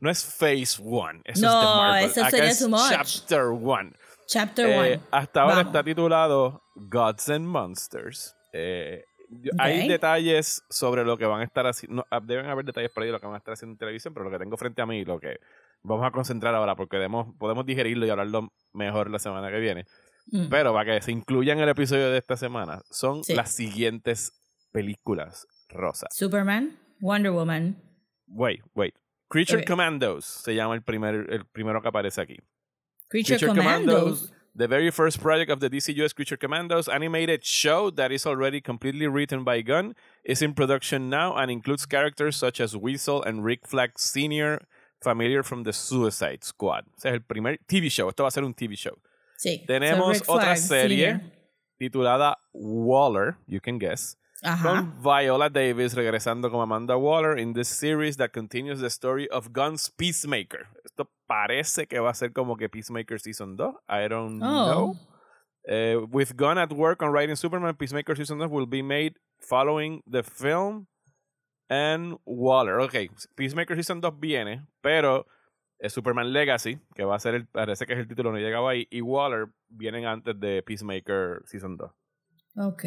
no 0.00 0.10
es 0.10 0.24
Phase 0.24 0.82
1, 0.82 1.22
eso 1.24 1.46
no, 1.46 1.52
es 1.52 1.60
de 1.60 1.66
Marvel. 1.66 2.04
eso 2.10 2.30
sería 2.30 2.50
es 2.50 2.68
Chapter 2.90 3.44
1. 3.44 3.92
Chapter 4.26 4.66
1. 4.66 4.84
Eh, 4.84 5.00
hasta 5.10 5.42
ahora 5.42 5.60
está 5.62 5.84
titulado 5.84 6.62
Gods 6.74 7.30
and 7.30 7.46
Monsters. 7.46 8.34
Eh, 8.52 9.04
hay 9.58 9.86
detalles 9.86 10.64
sobre 10.68 11.04
lo 11.04 11.16
que 11.16 11.24
van 11.24 11.40
a 11.40 11.44
estar 11.44 11.66
haciendo. 11.66 12.04
Ah, 12.10 12.20
deben 12.20 12.46
haber 12.46 12.64
detalles 12.64 12.90
por 12.90 13.02
ahí 13.02 13.08
de 13.08 13.12
lo 13.12 13.20
que 13.20 13.26
van 13.26 13.34
a 13.34 13.38
estar 13.38 13.54
haciendo 13.54 13.74
en 13.74 13.78
televisión, 13.78 14.12
pero 14.12 14.24
lo 14.24 14.30
que 14.30 14.38
tengo 14.38 14.56
frente 14.56 14.82
a 14.82 14.86
mí, 14.86 15.04
lo 15.04 15.20
que 15.20 15.38
vamos 15.82 16.04
a 16.04 16.10
concentrar 16.10 16.54
ahora, 16.54 16.74
porque 16.74 16.98
podemos 17.38 17.66
digerirlo 17.66 18.06
y 18.06 18.10
hablarlo 18.10 18.52
mejor 18.72 19.10
la 19.10 19.18
semana 19.18 19.50
que 19.50 19.58
viene. 19.58 19.86
Mm. 20.32 20.48
Pero 20.48 20.72
para 20.72 20.94
que 20.94 21.02
se 21.02 21.12
incluya 21.12 21.52
en 21.52 21.60
el 21.60 21.68
episodio 21.68 22.10
de 22.10 22.18
esta 22.18 22.36
semana, 22.36 22.82
son 22.90 23.22
las 23.28 23.52
siguientes 23.52 24.39
películas 24.72 25.46
rosas: 25.68 26.08
Superman, 26.14 26.78
Wonder 27.00 27.32
Woman. 27.32 27.76
Wait, 28.28 28.60
wait. 28.74 28.94
Creature 29.28 29.64
Commandos 29.64 30.24
se 30.24 30.54
llama 30.54 30.74
el, 30.74 30.82
primer, 30.82 31.26
el 31.30 31.44
primero 31.46 31.80
que 31.80 31.88
aparece 31.88 32.20
aquí. 32.20 32.38
Creature, 33.08 33.46
Commandos 33.46 34.32
the 34.54 34.66
very 34.66 34.90
first 34.90 35.20
project 35.20 35.50
of 35.50 35.60
the 35.60 35.70
DC 35.70 35.94
US 35.96 36.12
Creature 36.12 36.36
Commandos 36.36 36.88
animated 36.88 37.44
show 37.44 37.90
that 37.90 38.10
is 38.12 38.26
already 38.26 38.60
completely 38.60 39.06
written 39.06 39.44
by 39.44 39.62
Gunn 39.62 39.94
is 40.24 40.42
in 40.42 40.54
production 40.54 41.08
now 41.08 41.36
and 41.36 41.50
includes 41.50 41.86
characters 41.86 42.36
such 42.36 42.60
as 42.60 42.76
Weasel 42.76 43.22
and 43.22 43.44
Rick 43.44 43.66
Flag 43.66 43.92
Sr., 43.96 44.60
familiar 45.02 45.42
from 45.42 45.62
the 45.62 45.72
Suicide 45.72 46.44
Squad. 46.44 46.84
Ese 46.98 47.06
es 47.06 47.12
el 47.14 47.20
primer 47.20 47.58
TV 47.66 47.90
show. 47.90 48.08
Esto 48.08 48.24
va 48.24 48.28
a 48.28 48.30
ser 48.30 48.44
un 48.44 48.52
TV 48.52 48.76
show. 48.76 48.98
Sí. 49.38 49.64
Tenemos 49.66 50.22
otra 50.28 50.56
serie 50.56 51.20
titulada 51.80 52.36
Waller, 52.52 53.38
you 53.46 53.60
can 53.60 53.78
guess, 53.78 54.16
con 54.62 55.02
Viola 55.02 55.48
Davis 55.48 55.94
regresando 55.94 56.50
como 56.50 56.62
Amanda 56.62 56.96
Waller 56.96 57.38
in 57.38 57.52
this 57.52 57.68
series 57.68 58.16
that 58.16 58.32
continues 58.32 58.80
the 58.80 58.88
story 58.88 59.28
of 59.28 59.52
Gunn's 59.52 59.90
Peacemaker. 59.90 60.68
Esto 60.84 61.10
parece 61.26 61.86
que 61.86 62.00
va 62.00 62.10
a 62.10 62.14
ser 62.14 62.32
como 62.32 62.56
que 62.56 62.68
Peacemaker 62.68 63.18
Season 63.18 63.56
2. 63.56 63.74
I 63.88 64.08
don't 64.08 64.42
oh. 64.42 64.66
know. 64.66 64.96
Uh, 65.68 66.06
with 66.10 66.36
Gunn 66.36 66.58
at 66.58 66.72
work 66.72 67.02
on 67.02 67.10
writing 67.10 67.36
Superman, 67.36 67.74
Peacemaker 67.74 68.16
Season 68.16 68.38
2 68.38 68.48
will 68.48 68.66
be 68.66 68.82
made 68.82 69.14
following 69.40 70.02
the 70.06 70.22
film 70.22 70.86
and 71.68 72.18
Waller. 72.24 72.80
Ok, 72.80 73.08
Peacemaker 73.36 73.76
Season 73.76 74.00
2 74.00 74.18
viene, 74.18 74.66
pero 74.82 75.26
Superman 75.88 76.32
Legacy, 76.32 76.78
que 76.94 77.04
va 77.04 77.16
a 77.16 77.20
ser 77.20 77.34
el, 77.34 77.46
parece 77.46 77.86
que 77.86 77.92
es 77.92 77.98
el 77.98 78.08
título, 78.08 78.32
no 78.32 78.38
llegaba 78.38 78.70
ahí, 78.70 78.86
y 78.90 79.00
Waller 79.00 79.48
vienen 79.68 80.06
antes 80.06 80.38
de 80.38 80.62
Peacemaker 80.62 81.42
Season 81.46 81.76
2. 81.76 81.90
Ok. 82.56 82.84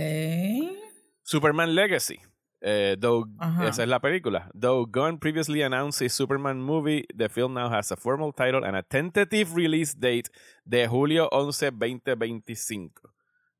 Superman 1.23 1.73
Legacy. 1.73 2.19
Eh, 2.65 2.95
though 2.97 3.25
Ajá. 3.39 3.67
esa 3.67 3.83
es 3.83 3.89
la 3.89 3.99
película. 3.99 4.49
Though 4.53 4.85
Gunn 4.85 5.17
previously 5.17 5.61
announced 5.63 6.01
a 6.01 6.07
Superman 6.07 6.61
movie, 6.61 7.05
the 7.13 7.27
film 7.27 7.53
now 7.55 7.69
has 7.69 7.91
a 7.91 7.97
formal 7.97 8.31
title 8.31 8.63
and 8.63 8.77
a 8.77 8.83
tentative 8.83 9.53
release 9.55 9.93
date 9.93 10.29
de 10.65 10.87
julio 10.87 11.27
11, 11.33 11.79
2025. 12.05 12.91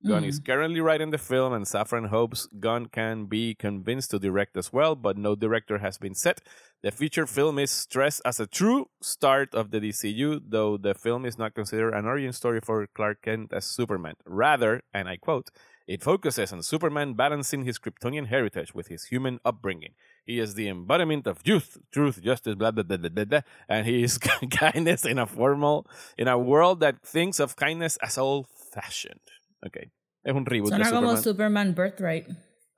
Gunn 0.06 0.26
is 0.26 0.40
currently 0.40 0.82
writing 0.82 1.12
the 1.12 1.18
film, 1.18 1.54
and 1.54 1.66
Safran 1.66 2.10
hopes 2.10 2.50
Gunn 2.60 2.88
can 2.88 3.26
be 3.26 3.56
convinced 3.56 4.12
to 4.12 4.20
direct 4.20 4.58
as 4.58 4.74
well, 4.74 4.96
but 4.96 5.18
no 5.18 5.34
director 5.34 5.78
has 5.78 5.98
been 5.98 6.14
set. 6.14 6.42
The 6.82 6.92
feature 6.92 7.26
film 7.26 7.58
is 7.58 7.72
stressed 7.72 8.22
as 8.26 8.42
a 8.42 8.46
true 8.46 8.88
start 9.02 9.56
of 9.56 9.72
the 9.72 9.80
DCU, 9.80 10.42
though 10.46 10.76
the 10.76 10.94
film 10.94 11.26
is 11.26 11.38
not 11.38 11.56
considered 11.56 11.94
an 11.94 12.06
origin 12.06 12.34
story 12.34 12.60
for 12.62 12.86
Clark 12.94 13.22
Kent 13.22 13.54
as 13.54 13.64
Superman. 13.64 14.16
Rather, 14.26 14.82
and 14.94 15.08
I 15.08 15.16
quote, 15.16 15.50
it 15.88 16.02
focuses 16.02 16.54
on 16.54 16.62
Superman 16.64 17.14
balancing 17.16 17.66
his 17.66 17.78
Kryptonian 17.80 18.28
heritage 18.28 18.74
with 18.74 18.88
his 18.88 19.06
human 19.06 19.40
upbringing. 19.44 19.94
He 20.26 20.40
is 20.40 20.56
the 20.56 20.68
embodiment 20.70 21.28
of 21.28 21.42
youth, 21.46 21.78
truth, 21.92 22.22
justice, 22.22 22.56
blah 22.56 22.72
blah 22.72 22.84
blah 22.84 22.98
blah 22.98 23.10
blah, 23.10 23.26
blah 23.26 23.42
and 23.68 23.86
he 23.86 24.04
is 24.04 24.18
kindness 24.52 25.06
in 25.06 25.20
a 25.20 25.26
formal 25.28 25.86
in 26.18 26.28
a 26.28 26.38
world 26.38 26.80
that 26.80 27.02
thinks 27.06 27.40
of 27.40 27.56
kindness 27.56 27.98
as 28.02 28.18
old-fashioned. 28.18 29.20
Okay, 29.66 29.92
es 30.24 30.34
un 30.34 30.46
reboot 30.46 30.70
Suena 30.70 30.86
de 30.86 30.92
como 30.92 31.16
Superman, 31.18 31.24
Superman 31.24 31.76
Birthright. 31.76 32.28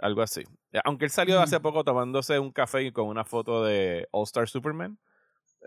algo 0.01 0.21
así. 0.21 0.43
Aunque 0.83 1.05
él 1.05 1.11
salió 1.11 1.39
hace 1.39 1.59
poco 1.59 1.83
tomándose 1.83 2.37
un 2.39 2.51
café 2.51 2.83
y 2.83 2.91
con 2.91 3.07
una 3.07 3.23
foto 3.23 3.63
de 3.63 4.07
All 4.11 4.23
Star 4.23 4.47
Superman, 4.49 4.97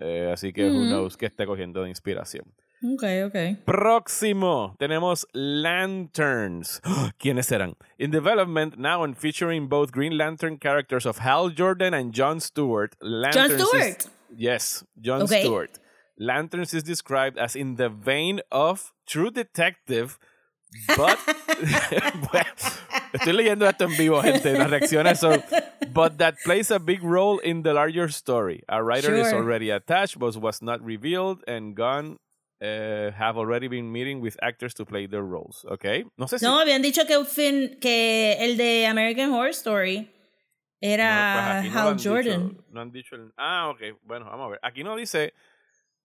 eh, 0.01 0.31
así 0.33 0.53
que 0.53 0.69
who 0.71 0.85
Mm. 0.85 0.89
knows 0.91 1.17
que 1.17 1.27
esté 1.27 1.47
cogiendo 1.47 1.83
de 1.83 1.89
inspiración. 1.89 2.45
Ok, 2.83 3.03
ok. 3.27 3.65
Próximo, 3.65 4.77
tenemos 4.79 5.27
Lanterns. 5.33 6.81
¿Quiénes 7.19 7.47
serán? 7.47 7.75
In 7.99 8.11
development 8.11 8.79
now 8.79 9.03
and 9.03 9.17
featuring 9.17 9.69
both 9.69 9.91
Green 9.91 10.17
Lantern 10.17 10.59
characters 10.59 11.05
of 11.07 11.19
Hal 11.19 11.51
Jordan 11.51 11.93
and 11.95 12.13
John 12.13 12.39
Stewart. 12.41 12.95
John 13.01 13.21
Lanterns 13.23 13.53
is- 13.53 13.69
Stewart. 13.69 14.07
yes, 14.37 14.85
John 15.01 15.23
Okay. 15.23 15.43
Stewart. 15.43 15.79
Lanterns 16.19 16.75
is 16.75 16.83
described 16.83 17.39
as 17.39 17.55
in 17.57 17.77
the 17.77 17.89
vein 17.89 18.41
of 18.51 18.93
True 19.07 19.31
Detective, 19.31 20.19
but 20.97 21.19
Bueno, 22.31 22.51
estoy 23.13 23.33
leyendo 23.33 23.67
esto 23.69 23.85
en 23.85 23.97
vivo, 23.97 24.21
gente, 24.23 24.53
las 24.59 24.69
reacciones 24.71 25.19
son 25.19 25.43
but 25.93 26.19
that 26.19 26.35
plays 26.45 26.71
a 26.71 26.79
big 26.79 27.03
role 27.03 27.39
in 27.39 27.63
the 27.63 27.73
larger 27.73 28.09
story. 28.09 28.63
A 28.69 28.83
writer 28.83 29.15
is 29.15 29.33
already 29.33 29.71
attached, 29.71 30.19
but 30.19 30.37
was 30.37 30.61
not 30.61 30.81
revealed, 30.85 31.43
and 31.49 31.75
Gunn 31.75 32.19
uh, 32.61 33.13
have 33.19 33.37
already 33.39 33.69
been 33.69 33.91
meeting 33.91 34.21
with 34.21 34.37
actors 34.43 34.75
to 34.75 34.85
play 34.85 35.07
their 35.07 35.23
roles. 35.23 35.65
Okay, 35.71 36.05
no 36.17 36.27
sé 36.29 36.39
si 36.39 36.45
No, 36.45 36.59
habían 36.59 36.83
dicho 36.83 37.07
que, 37.07 37.25
fin- 37.25 37.79
que 37.81 38.37
el 38.41 38.57
de 38.57 38.87
American 38.87 39.33
Horror 39.33 39.51
Story 39.51 39.99
No, 40.01 40.07
pues 40.81 40.93
era 40.93 41.63
no 41.63 41.73
lo 41.73 41.79
Hal 41.81 41.97
dicho, 41.97 42.11
Jordan. 42.11 42.65
no 42.71 42.81
han 42.81 42.93
dicho 42.93 43.17
el- 43.17 43.33
Ah, 43.37 43.69
ok. 43.71 43.99
Bueno, 44.03 44.27
vamos 44.27 44.47
a 44.47 44.51
ver. 44.51 44.61
Aquí 44.63 44.85
no 44.85 44.97
dice 44.97 45.35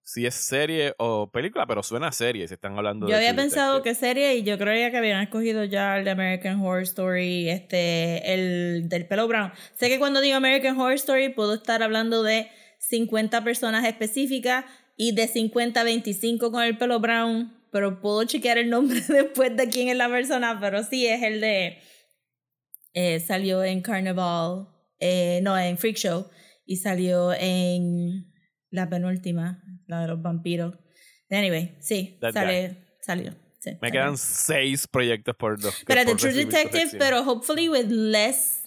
si 0.05 0.25
es 0.25 0.35
serie 0.35 0.93
o 0.97 1.29
película, 1.31 1.65
pero 1.65 1.81
suena 1.81 2.07
a 2.07 2.11
serie 2.11 2.45
si 2.47 2.55
están 2.55 2.75
hablando 2.77 3.05
Yo 3.07 3.11
de 3.11 3.17
había 3.19 3.29
True 3.33 3.43
pensado 3.43 3.75
Detective. 3.75 3.93
que 3.95 3.99
serie 3.99 4.35
y 4.35 4.43
yo 4.43 4.57
creía 4.57 4.91
que 4.91 4.97
habían 4.97 5.21
escogido 5.21 5.63
ya 5.63 5.97
el 5.97 6.03
de 6.03 6.11
American 6.11 6.59
Horror 6.59 6.81
Story, 6.83 7.49
este, 7.49 8.33
el 8.33 8.89
del 8.89 9.07
pelo 9.07 9.27
brown. 9.29 9.53
Sé 9.75 9.87
que 9.89 9.99
cuando 9.99 10.19
digo 10.19 10.35
American 10.35 10.77
Horror 10.77 10.95
Story 10.95 11.29
puedo 11.29 11.53
estar 11.53 11.81
hablando 11.83 12.21
de 12.21 12.49
50 12.79 13.43
personas 13.45 13.85
específicas 13.85 14.65
y 14.95 15.13
de 15.13 15.27
50 15.27 15.81
a 15.81 15.83
25 15.83 16.51
con 16.51 16.63
el 16.63 16.77
pelo 16.77 16.99
brown, 16.99 17.53
pero 17.71 17.99
puedo 18.01 18.23
chequear 18.25 18.57
el 18.57 18.69
nombre 18.69 19.01
después 19.07 19.55
de 19.57 19.67
quién 19.69 19.89
es 19.89 19.97
la 19.97 20.09
persona, 20.09 20.59
pero 20.59 20.83
sí 20.83 21.07
es 21.07 21.23
el 21.23 21.41
de... 21.41 21.79
eh, 22.93 23.19
salió 23.19 23.63
en 23.63 23.81
Carnival, 23.81 24.67
eh, 24.99 25.39
no, 25.43 25.57
en 25.57 25.77
Freak 25.77 25.97
Show, 25.97 26.27
y 26.65 26.77
salió 26.77 27.33
en 27.33 28.31
la 28.69 28.89
penúltima, 28.89 29.61
la 29.87 30.01
de 30.01 30.07
los 30.07 30.21
vampiros. 30.21 30.75
Anyway, 31.29 31.75
sí, 31.79 32.19
sale, 32.31 32.77
salió. 33.01 33.31
sí, 33.59 33.71
Me 33.71 33.89
salió. 33.89 33.91
quedan 33.91 34.17
seis 34.17 34.87
proyectos 34.87 35.35
por 35.35 35.59
dos. 35.59 35.75
Pero 35.85 36.05
de 36.05 36.15
True 36.15 36.33
Detective, 36.33 36.91
pero 36.99 37.21
hopefully 37.23 37.69
with 37.69 37.87
less 37.89 38.62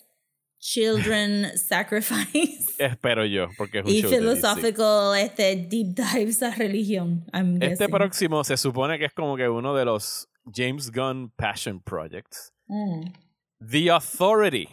children 0.73 1.47
sacrifice 1.57 2.75
Espero 2.79 3.25
yo, 3.25 3.49
porque 3.57 3.79
es 3.79 3.85
un 3.85 3.91
y 3.91 4.01
show 4.03 4.11
de 4.11 4.17
DC. 4.21 4.37
philosophical 4.37 5.15
este, 5.17 5.57
deep 5.69 5.95
dives 5.95 6.43
a 6.43 6.51
religión. 6.53 7.25
I'm 7.33 7.57
Este 7.63 7.85
guessing. 7.85 7.91
próximo 7.91 8.45
se 8.45 8.57
supone 8.57 8.99
que 8.99 9.05
es 9.07 9.13
como 9.15 9.37
que 9.37 9.49
uno 9.49 9.75
de 9.75 9.85
los 9.85 10.29
James 10.53 10.91
Gunn 10.91 11.31
Passion 11.37 11.81
Projects. 11.81 12.53
Mm. 12.69 13.13
The 13.61 13.91
Authority. 13.91 14.69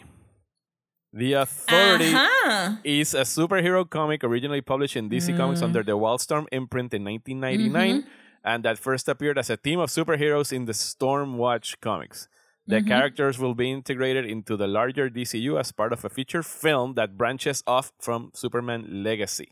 The 1.12 1.34
Authority 1.34 2.12
Ajá. 2.12 2.80
is 2.84 3.14
a 3.14 3.24
superhero 3.24 3.88
comic 3.88 4.24
originally 4.24 4.60
published 4.62 4.96
in 4.96 5.08
DC 5.08 5.32
Comics 5.36 5.60
Mm. 5.60 5.66
under 5.66 5.84
the 5.84 5.92
Wildstorm 5.96 6.46
imprint 6.50 6.92
in 6.92 7.04
1999 7.04 8.02
Mm-hmm. 8.02 8.08
and 8.44 8.64
that 8.64 8.78
first 8.78 9.08
appeared 9.08 9.38
as 9.38 9.48
a 9.48 9.56
team 9.56 9.78
of 9.80 9.90
superheroes 9.90 10.52
in 10.52 10.66
the 10.66 10.72
Stormwatch 10.74 11.76
comics. 11.80 12.28
The 12.66 12.76
Mm-hmm. 12.76 12.88
characters 12.88 13.38
will 13.38 13.54
be 13.54 13.70
integrated 13.70 14.24
into 14.24 14.56
the 14.56 14.66
larger 14.66 15.10
DCU 15.10 15.58
as 15.60 15.70
part 15.72 15.92
of 15.92 16.04
a 16.04 16.08
feature 16.08 16.42
film 16.42 16.94
that 16.94 17.16
branches 17.18 17.62
off 17.66 17.92
from 18.00 18.30
Superman 18.34 19.02
Legacy. 19.04 19.50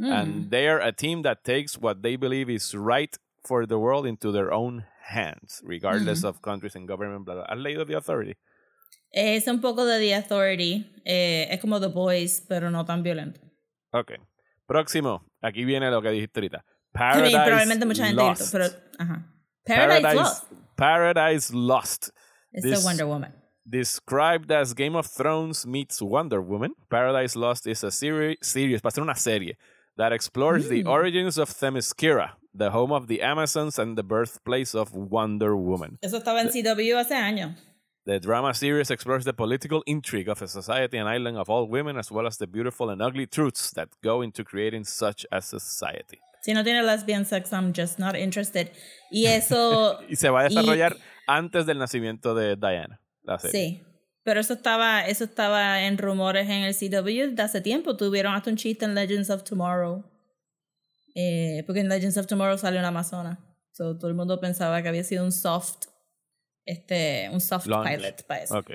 Mm. 0.00 0.10
And 0.12 0.50
they 0.50 0.66
are 0.68 0.80
a 0.80 0.90
team 0.92 1.22
that 1.22 1.44
takes 1.44 1.78
what 1.78 2.02
they 2.02 2.16
believe 2.16 2.50
is 2.50 2.74
right 2.74 3.16
for 3.46 3.64
the 3.66 3.78
world 3.78 4.06
into 4.06 4.32
their 4.32 4.52
own 4.52 4.84
hands, 5.08 5.60
regardless 5.64 6.20
Mm-hmm. 6.20 6.28
of 6.28 6.42
countries 6.42 6.74
and 6.74 6.88
government. 6.88 7.24
Blah, 7.24 7.34
blah. 7.36 7.46
¿Has 7.48 7.58
leído 7.58 7.86
The 7.86 7.94
Authority? 7.96 8.36
Es 9.12 9.46
un 9.46 9.60
poco 9.60 9.84
de 9.86 9.98
The 10.00 10.14
Authority. 10.14 10.84
eh, 11.04 11.46
es 11.50 11.60
como 11.60 11.78
The 11.80 11.88
Boys, 11.88 12.44
pero 12.48 12.70
no 12.70 12.84
tan 12.84 13.02
violento. 13.02 13.40
Ok. 13.92 14.12
Próximo. 14.66 15.22
Aquí 15.42 15.64
viene 15.64 15.90
lo 15.90 16.02
que 16.02 16.10
dijiste 16.10 16.40
ahorita. 16.40 16.58
I 16.58 16.92
Paradise 16.92 17.32
mean, 17.36 17.46
probablemente 17.46 17.86
mucha 17.86 18.04
gente 18.06 18.22
Lost. 18.22 18.52
gritó, 18.52 18.52
pero 18.52 18.82
ajá. 18.98 19.26
Paradise, 19.64 20.14
Lost. 20.14 20.52
Paradise 20.76 21.54
Lost. 21.54 22.08
Es 22.52 22.62
This- 22.62 22.80
de 22.80 22.84
Wonder 22.86 23.06
Woman. 23.06 23.32
Described 23.70 24.50
as 24.50 24.72
Game 24.74 24.96
of 24.96 25.06
Thrones 25.06 25.66
meets 25.66 26.00
Wonder 26.00 26.40
Woman, 26.40 26.72
Paradise 26.88 27.36
Lost 27.36 27.66
is 27.66 27.84
a 27.84 27.90
seri 27.90 28.38
series, 28.40 28.80
para 28.80 28.92
ser 28.92 29.02
una 29.02 29.14
serie, 29.14 29.58
that 29.98 30.12
explores 30.12 30.68
the 30.68 30.84
Mm. 30.84 30.88
origins 30.88 31.36
of 31.38 31.50
Themyscira, 31.50 32.36
the 32.54 32.70
home 32.70 32.92
of 32.92 33.08
the 33.08 33.20
Amazons 33.22 33.78
and 33.78 33.96
the 33.96 34.02
birthplace 34.02 34.74
of 34.74 34.94
Wonder 34.94 35.54
Woman. 35.54 35.98
Eso 36.00 36.16
estaba 36.18 36.40
en 36.40 36.50
CW 36.50 36.96
hace 36.96 37.14
años. 37.14 37.54
The 38.06 38.18
drama 38.20 38.54
series 38.54 38.90
explores 38.90 39.24
the 39.26 39.34
political 39.34 39.82
intrigue 39.84 40.30
of 40.30 40.40
a 40.40 40.48
society 40.48 40.96
and 40.96 41.06
island 41.06 41.36
of 41.36 41.50
all 41.50 41.68
women, 41.68 41.98
as 41.98 42.10
well 42.10 42.26
as 42.26 42.38
the 42.38 42.46
beautiful 42.46 42.88
and 42.88 43.02
ugly 43.02 43.26
truths 43.26 43.70
that 43.72 43.90
go 44.02 44.22
into 44.22 44.44
creating 44.44 44.84
such 44.84 45.26
a 45.30 45.42
society. 45.42 46.18
Si 46.42 46.54
no 46.54 46.62
tiene 46.64 46.82
lesbian 46.82 47.24
sex, 47.24 47.52
I'm 47.52 47.72
just 47.74 47.98
not 47.98 48.16
interested. 48.16 48.70
Y 49.10 49.26
eso, 49.38 50.00
Y 50.08 50.16
se 50.16 50.30
va 50.30 50.40
a 50.40 50.44
desarrollar 50.44 50.96
antes 51.26 51.66
del 51.66 51.78
nacimiento 51.78 52.34
de 52.34 52.56
Diana, 52.56 53.00
la 53.22 53.38
serie. 53.38 53.60
sí. 53.60 53.84
Pero 54.24 54.40
eso 54.40 54.52
estaba, 54.52 55.06
eso 55.06 55.24
estaba 55.24 55.84
en 55.84 55.96
rumores 55.96 56.50
en 56.50 56.62
el 56.64 56.74
CW 56.74 57.34
de 57.34 57.42
hace 57.42 57.62
tiempo. 57.62 57.96
Tuvieron 57.96 58.34
hasta 58.34 58.50
un 58.50 58.56
chiste 58.56 58.84
en 58.84 58.94
Legends 58.94 59.30
of 59.30 59.42
Tomorrow. 59.42 60.04
Eh, 61.14 61.62
porque 61.66 61.80
en 61.80 61.88
Legends 61.88 62.18
of 62.18 62.26
Tomorrow 62.26 62.58
salió 62.58 62.78
una 62.78 62.88
amazona. 62.88 63.38
So, 63.72 63.96
todo 63.96 64.08
el 64.08 64.14
mundo 64.14 64.38
pensaba 64.38 64.82
que 64.82 64.88
había 64.88 65.02
sido 65.02 65.24
un 65.24 65.32
soft, 65.32 65.86
este, 66.66 67.30
un 67.32 67.40
soft 67.40 67.66
Launch. 67.68 67.88
pilot 67.88 68.26
para 68.26 68.42
eso. 68.42 68.58
Ok. 68.58 68.70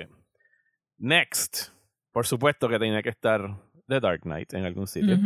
Next. 0.98 1.68
Por 2.10 2.26
supuesto 2.26 2.68
que 2.68 2.78
tenía 2.80 3.00
que 3.02 3.10
estar 3.10 3.40
The 3.86 4.00
Dark 4.00 4.22
Knight 4.22 4.54
en 4.54 4.64
algún 4.64 4.88
sitio. 4.88 5.18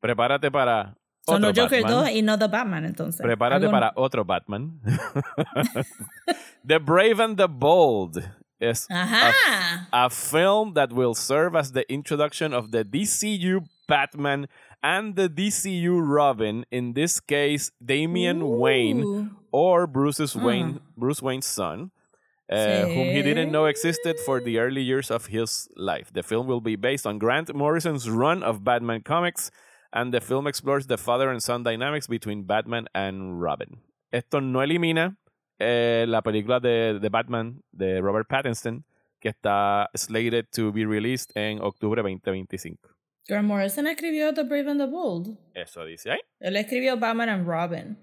Prepárate 0.00 0.50
para 0.50 0.98
So, 1.24 1.34
otro 1.34 1.48
no 1.48 1.52
Joker 1.52 1.82
Batman. 1.82 2.04
2 2.06 2.14
y 2.14 2.20
no 2.22 2.36
The 2.36 2.48
Batman, 2.48 2.84
entonces. 2.84 3.20
Prepárate 3.20 3.70
para 3.70 3.92
otro 3.96 4.24
Batman. 4.24 4.80
the 6.64 6.80
Brave 6.80 7.20
and 7.20 7.36
the 7.36 7.48
Bold 7.48 8.22
is 8.60 8.86
Ajá. 8.90 9.86
a 9.92 10.10
film 10.10 10.74
that 10.74 10.92
will 10.92 11.14
serve 11.14 11.54
as 11.54 11.72
the 11.72 11.90
introduction 11.92 12.52
of 12.52 12.70
the 12.70 12.84
DCU 12.84 13.66
Batman 13.88 14.48
and 14.82 15.14
the 15.16 15.28
DCU 15.28 16.00
Robin, 16.02 16.64
in 16.70 16.94
this 16.94 17.20
case 17.20 17.70
Damian 17.84 18.58
Wayne 18.58 19.30
or 19.52 19.86
Bruce's 19.86 20.34
Wayne, 20.34 20.80
Bruce 20.96 21.22
Wayne's 21.22 21.46
son, 21.46 21.92
uh, 22.50 22.86
whom 22.86 23.06
he 23.06 23.22
didn't 23.22 23.52
know 23.52 23.66
existed 23.66 24.18
for 24.20 24.40
the 24.40 24.58
early 24.58 24.82
years 24.82 25.10
of 25.10 25.26
his 25.26 25.68
life. 25.76 26.12
The 26.12 26.22
film 26.22 26.46
will 26.46 26.60
be 26.60 26.76
based 26.76 27.06
on 27.06 27.18
Grant 27.18 27.54
Morrison's 27.54 28.10
run 28.10 28.42
of 28.42 28.64
Batman 28.64 29.02
comics, 29.02 29.50
and 29.92 30.12
the 30.12 30.20
film 30.20 30.46
explores 30.46 30.86
the 30.86 30.96
father 30.96 31.30
and 31.30 31.40
son 31.42 31.62
dynamics 31.62 32.06
between 32.08 32.44
Batman 32.44 32.86
and 32.94 33.40
Robin. 33.40 33.80
Esto 34.10 34.40
no 34.40 34.60
elimina 34.62 35.16
eh, 35.58 36.04
la 36.08 36.22
película 36.22 36.60
de, 36.60 36.98
de 37.00 37.08
Batman 37.08 37.62
de 37.72 38.00
Robert 38.00 38.28
Pattinson, 38.28 38.84
que 39.20 39.28
está 39.30 39.88
slated 39.94 40.46
to 40.52 40.72
be 40.72 40.84
released 40.84 41.30
en 41.36 41.60
octubre 41.62 42.02
2025. 42.02 42.78
Grant 43.28 43.46
Morrison 43.46 43.86
escribió 43.86 44.34
The 44.34 44.42
Brave 44.44 44.68
and 44.68 44.80
the 44.80 44.86
Bold. 44.86 45.38
Eso 45.54 45.84
dice 45.84 46.10
ahí. 46.10 46.18
Él 46.40 46.56
escribió 46.56 46.98
Batman 46.98 47.28
and 47.28 47.46
Robin. 47.46 47.96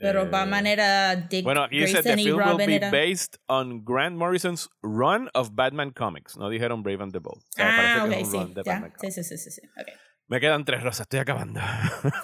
Pero 0.00 0.22
Eh, 0.22 0.28
Batman 0.30 0.64
era 0.68 1.16
Dick 1.28 1.42
Bueno, 1.42 1.64
aquí 1.64 1.80
dice 1.80 2.04
the 2.04 2.14
film 2.14 2.36
will 2.38 2.46
Robin 2.46 2.66
be 2.68 2.76
era... 2.76 2.88
based 2.88 3.36
on 3.48 3.82
Grant 3.84 4.14
Morrison's 4.16 4.68
run 4.80 5.28
of 5.34 5.56
Batman 5.56 5.90
comics. 5.90 6.36
No 6.36 6.48
dijeron 6.48 6.84
Brave 6.84 7.02
and 7.02 7.12
the 7.12 7.18
Bold. 7.18 7.38
O 7.38 7.56
sea, 7.56 7.66
Ah, 7.98 8.04
ok, 8.04 8.10
que 8.10 8.20
es 8.20 8.26
un 8.26 8.30
sí, 8.30 8.36
run 8.38 8.54
de 8.54 8.62
ya. 8.64 8.72
Batman 8.74 8.92
Sí, 9.00 9.10
sí, 9.10 9.24
sí, 9.24 9.36
sí, 9.36 9.50
sí. 9.50 9.60
ok. 9.76 9.88
Me 10.28 10.40
quedan 10.40 10.64
tres 10.64 10.82
rosas, 10.82 11.00
estoy 11.02 11.20
acabando. 11.20 11.60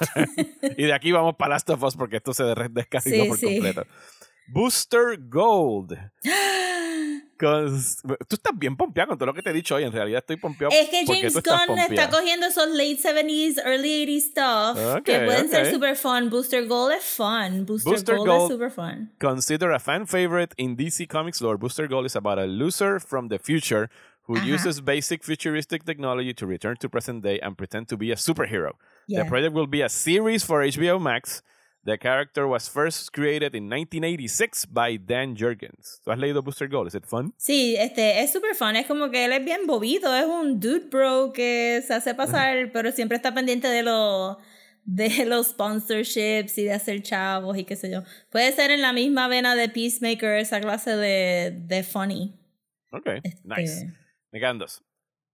y 0.76 0.84
de 0.84 0.92
aquí 0.92 1.10
vamos 1.10 1.36
para 1.36 1.54
Last 1.54 1.70
of 1.70 1.82
Us 1.82 1.96
porque 1.96 2.16
esto 2.16 2.34
se 2.34 2.44
de- 2.44 2.68
descarriló 2.70 3.22
Sí, 3.24 3.28
por 3.28 3.38
sí. 3.38 3.46
completo. 3.46 3.86
Booster 4.48 5.18
Gold. 5.28 5.98
Tú 7.36 8.36
estás 8.36 8.52
bien 8.56 8.76
pompeado 8.76 9.08
con 9.08 9.18
todo 9.18 9.26
lo 9.26 9.34
que 9.34 9.42
te 9.42 9.50
he 9.50 9.52
dicho 9.52 9.74
hoy. 9.74 9.82
En 9.84 9.92
realidad 9.92 10.20
estoy 10.20 10.36
pompeado. 10.36 10.72
Es 10.72 10.88
que 10.88 11.04
James 11.04 11.34
Gunn 11.34 11.78
está 11.78 12.08
cogiendo 12.08 12.46
esos 12.46 12.68
late 12.68 12.96
70s, 13.02 13.58
early 13.64 14.06
80s 14.06 14.20
stuff 14.30 15.02
que 15.04 15.16
Ok, 15.18 15.24
pueden 15.24 15.48
ser 15.50 15.70
super 15.70 15.96
fun. 15.96 16.30
Booster 16.30 16.66
Gold 16.66 16.92
es 16.92 17.04
fun. 17.04 17.66
Booster, 17.66 17.92
Booster 17.92 18.16
Gold, 18.16 18.28
Gold- 18.28 18.42
es 18.44 18.48
super 18.56 18.70
fun. 18.70 19.12
Consider 19.20 19.72
a 19.72 19.80
fan 19.80 20.06
favorite 20.06 20.54
in 20.56 20.76
DC 20.76 21.06
Comics 21.08 21.40
lore. 21.40 21.58
Booster 21.58 21.88
Gold 21.88 22.06
is 22.06 22.16
about 22.16 22.38
a 22.38 22.46
loser 22.46 23.00
from 23.00 23.28
the 23.28 23.38
future 23.38 23.90
who 24.26 24.36
Ajá. 24.36 24.46
uses 24.46 24.80
basic 24.80 25.22
futuristic 25.22 25.84
technology 25.84 26.32
to 26.34 26.46
return 26.46 26.76
to 26.78 26.88
present 26.88 27.22
day 27.22 27.38
and 27.40 27.56
pretend 27.56 27.88
to 27.88 27.96
be 27.96 28.10
a 28.10 28.16
superhero. 28.16 28.72
Yeah. 29.06 29.22
The 29.22 29.28
project 29.28 29.54
will 29.54 29.66
be 29.66 29.82
a 29.82 29.88
series 29.88 30.44
for 30.44 30.62
HBO 30.62 30.98
Max. 31.00 31.42
The 31.86 31.98
character 31.98 32.48
was 32.48 32.66
first 32.66 33.12
created 33.12 33.54
in 33.54 33.68
1986 33.68 34.64
by 34.72 34.96
Dan 34.96 35.36
Jurgens. 35.36 36.00
¿Tú 36.02 36.10
has 36.12 36.18
leído 36.18 36.42
Booster 36.42 36.66
Gold? 36.66 36.94
It 36.94 37.04
fun? 37.04 37.34
Sí, 37.36 37.76
este, 37.76 38.20
es 38.22 38.32
super 38.32 38.54
fun. 38.54 38.74
Es 38.76 38.86
como 38.86 39.10
que 39.10 39.26
él 39.26 39.32
es 39.32 39.44
bien 39.44 39.66
bobito. 39.66 40.14
Es 40.16 40.24
un 40.24 40.58
dude 40.60 40.88
bro 40.88 41.32
que 41.34 41.82
se 41.86 41.92
hace 41.92 42.14
pasar, 42.14 42.70
pero 42.72 42.90
siempre 42.90 43.16
está 43.16 43.34
pendiente 43.34 43.68
de 43.68 43.82
los 43.82 44.38
de 44.86 45.24
los 45.26 45.48
sponsorships 45.48 46.58
y 46.58 46.64
de 46.64 46.72
hacer 46.72 47.02
chavos 47.02 47.56
y 47.58 47.64
qué 47.64 47.76
sé 47.76 47.90
yo. 47.90 48.02
Puede 48.30 48.52
ser 48.52 48.70
en 48.70 48.80
la 48.80 48.92
misma 48.94 49.28
vena 49.28 49.54
de 49.54 49.68
Peacemaker, 49.68 50.38
esa 50.38 50.60
clase 50.60 50.96
de, 50.96 51.50
de 51.66 51.82
funny. 51.82 52.34
Okay, 52.92 53.20
Este, 53.24 53.40
nice. 53.44 53.92
Me 54.34 54.40
quedan 54.40 54.58
dos. 54.58 54.82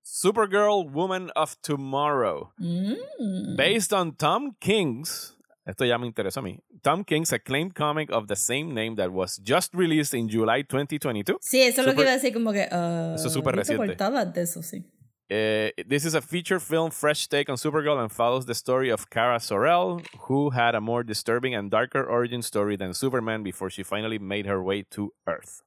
Supergirl 0.05 0.91
Woman 0.93 1.31
of 1.35 1.57
Tomorrow. 1.63 2.53
mm. 2.61 3.57
Based 3.57 3.95
on 3.95 4.15
Tom 4.15 4.57
King's, 4.61 5.39
esto 5.67 5.87
ya 5.87 5.97
me 5.97 6.07
interesó 6.07 6.41
a 6.41 6.43
mí, 6.43 6.59
Tom 6.83 7.03
King's 7.05 7.33
acclaimed 7.33 7.75
comic 7.75 8.11
of 8.13 8.27
the 8.27 8.37
same 8.37 8.75
name 8.75 8.97
that 8.97 9.11
was 9.11 9.39
just 9.43 9.73
released 9.75 10.13
in 10.13 10.29
July 10.29 10.61
2022. 10.61 11.39
Sí, 11.41 11.63
eso 11.63 11.81
es 11.81 11.87
lo 11.87 11.95
que 11.95 12.03
iba 12.03 12.11
a 12.11 12.19
decir, 12.19 12.35
como 12.35 12.53
que. 12.53 12.69
Uh, 12.71 13.15
Eso 13.15 13.29
es 13.29 13.33
súper 13.33 13.57
reciente. 13.57 13.97
de 14.35 14.43
eso, 14.43 14.61
sí. 14.61 14.85
Uh, 15.31 15.71
this 15.89 16.05
is 16.05 16.15
a 16.15 16.21
feature 16.21 16.61
film 16.61 16.91
fresh 16.91 17.27
take 17.27 17.49
on 17.49 17.57
Supergirl 17.57 17.99
and 18.03 18.13
follows 18.13 18.45
the 18.45 18.55
story 18.55 18.91
of 18.91 19.09
Kara 19.09 19.39
Sorrell, 19.39 20.05
who 20.29 20.51
had 20.51 20.75
a 20.75 20.81
more 20.83 21.03
disturbing 21.03 21.55
and 21.55 21.71
darker 21.71 22.05
origin 22.05 22.43
story 22.43 22.77
than 22.77 22.93
Superman 22.93 23.43
before 23.43 23.71
she 23.71 23.83
finally 23.83 24.19
made 24.19 24.45
her 24.45 24.63
way 24.63 24.83
to 24.91 25.15
Earth. 25.27 25.63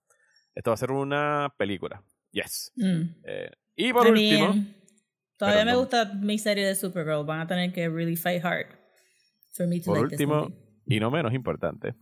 Esto 0.56 0.70
va 0.70 0.76
a 0.76 0.78
ser 0.78 0.92
una 0.92 1.50
película. 1.58 2.04
Yes. 2.34 2.72
Mm. 2.78 3.16
Eh, 3.26 3.50
y 3.78 3.94
por 3.94 4.08
I 4.08 4.12
último, 4.12 4.54
mean, 4.54 4.76
todavía 5.38 5.66
me 5.66 5.72
no- 5.72 5.80
gusta 5.80 6.12
mi 6.20 6.38
serie 6.38 6.66
de 6.66 6.76
Supergirl. 6.76 7.26
Van 7.26 7.42
a 7.42 7.48
tener 7.48 7.72
que 7.72 7.88
really 7.90 8.16
fight 8.16 8.44
hard 8.44 8.68
for 9.56 9.68
me 9.68 9.80
to 9.80 9.86
por 9.86 9.98
like 10.02 10.10
this 10.10 10.20
último, 10.20 10.52
y 10.88 11.00
no 11.00 11.10
menos 11.12 11.34
importante, 11.34 11.94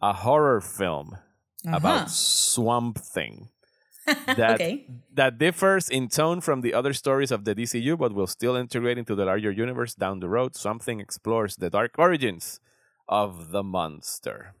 a 0.00 0.12
horror 0.14 0.60
film 0.62 1.12
Ajá. 1.66 1.76
about 1.76 2.08
Swamp 2.10 2.98
Thing. 2.98 3.50
That, 4.26 4.54
Okay. 4.54 4.86
that 5.14 5.38
differs 5.38 5.88
in 5.90 6.08
tone 6.08 6.40
from 6.40 6.62
the 6.62 6.72
other 6.74 6.92
stories 6.94 7.30
of 7.30 7.44
the 7.44 7.54
DCU, 7.54 7.96
but 7.96 8.12
will 8.12 8.26
still 8.26 8.56
integrate 8.56 8.98
into 8.98 9.14
the 9.14 9.24
larger 9.24 9.52
universe 9.52 9.94
down 9.94 10.18
the 10.20 10.28
road. 10.28 10.56
Something 10.56 10.98
explores 11.00 11.56
the 11.56 11.68
dark 11.70 11.92
origins 11.98 12.60
of 13.08 13.52
the 13.52 13.62
monster. 13.62 14.54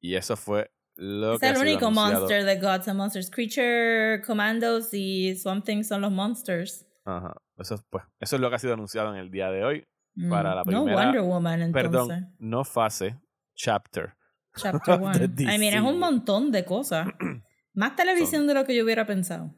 Y 0.00 0.14
eso 0.14 0.36
fue 0.36 0.68
lo 1.00 1.34
Es 1.34 1.40
que 1.40 1.48
el 1.48 1.56
único 1.58 1.86
anunciado. 1.86 2.20
monster 2.20 2.44
de 2.44 2.60
Gods 2.60 2.88
and 2.88 2.96
Monsters. 2.98 3.30
Creature, 3.30 4.22
Commandos 4.26 4.92
y 4.92 5.36
Swamp 5.36 5.64
Thing 5.64 5.82
son 5.84 6.00
los 6.02 6.10
monsters. 6.12 6.86
Ajá. 7.04 7.34
Eso, 7.56 7.76
pues, 7.88 8.04
eso 8.20 8.36
es 8.36 8.42
lo 8.42 8.50
que 8.50 8.56
ha 8.56 8.58
sido 8.58 8.74
anunciado 8.74 9.12
en 9.14 9.20
el 9.20 9.30
día 9.30 9.50
de 9.50 9.64
hoy. 9.64 9.84
Mm. 10.14 10.28
Para 10.30 10.50
la 10.54 10.64
no 10.64 10.84
primera- 10.84 11.04
Wonder 11.04 11.22
Woman, 11.22 11.62
entonces. 11.62 11.90
Perdón, 11.90 12.34
no 12.38 12.64
fase, 12.64 13.16
chapter. 13.54 14.14
Chapter 14.56 14.94
of 15.00 15.12
the 15.12 15.44
1. 15.44 15.54
I 15.54 15.58
mean, 15.58 15.74
es 15.74 15.82
un 15.82 15.98
montón 16.00 16.50
de 16.50 16.64
cosas. 16.64 17.06
Más 17.74 17.94
televisión 17.94 18.46
de 18.48 18.54
lo 18.54 18.64
que 18.64 18.74
yo 18.74 18.82
hubiera 18.84 19.06
pensado. 19.06 19.54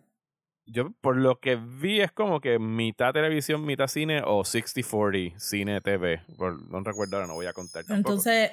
Yo, 0.66 0.92
por 1.00 1.16
lo 1.16 1.40
que 1.40 1.56
vi, 1.56 2.00
es 2.00 2.12
como 2.12 2.40
que 2.40 2.58
mitad 2.58 3.12
televisión, 3.12 3.64
mitad 3.64 3.86
cine 3.88 4.22
o 4.24 4.42
60-40 4.44 5.38
cine 5.38 5.80
TV. 5.80 6.20
Por- 6.36 6.62
no 6.70 6.80
recuerdo 6.80 7.16
ahora, 7.16 7.26
no 7.26 7.34
voy 7.34 7.46
a 7.46 7.52
contar 7.54 7.84
tampoco. 7.84 7.96
Entonces. 8.12 8.52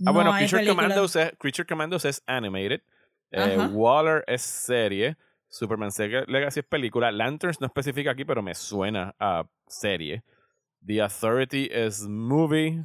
Ah, 0.00 0.04
no 0.06 0.12
bueno, 0.14 0.32
Creature. 0.32 0.66
Commandos, 0.66 1.16
es, 1.16 1.32
Creature 1.38 1.66
Commandos 1.66 2.04
es 2.04 2.22
animated. 2.26 2.82
Eh. 3.30 3.56
Waller 3.72 4.24
es 4.26 4.42
serie. 4.42 5.16
Superman 5.48 5.90
Sega- 5.90 6.26
Legacy 6.26 6.60
es 6.60 6.66
película. 6.66 7.12
Lanterns 7.12 7.60
no 7.60 7.66
especifica 7.66 8.10
aquí, 8.10 8.24
pero 8.24 8.42
me 8.42 8.54
suena 8.54 9.14
a 9.18 9.44
serie. 9.66 10.22
The 10.84 11.02
Authority 11.02 11.68
es 11.70 12.02
movie. 12.02 12.84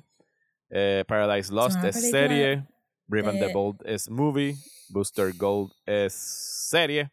Eh, 0.70 1.04
Paradise 1.08 1.52
Lost 1.52 1.84
es 1.84 2.10
serie. 2.12 2.65
Brave 3.08 3.30
and 3.30 3.39
the 3.39 3.54
Bold 3.54 3.82
es 3.86 4.10
movie. 4.10 4.56
Booster 4.89 5.32
Gold 5.36 5.72
es 5.86 6.13
serie. 6.13 7.10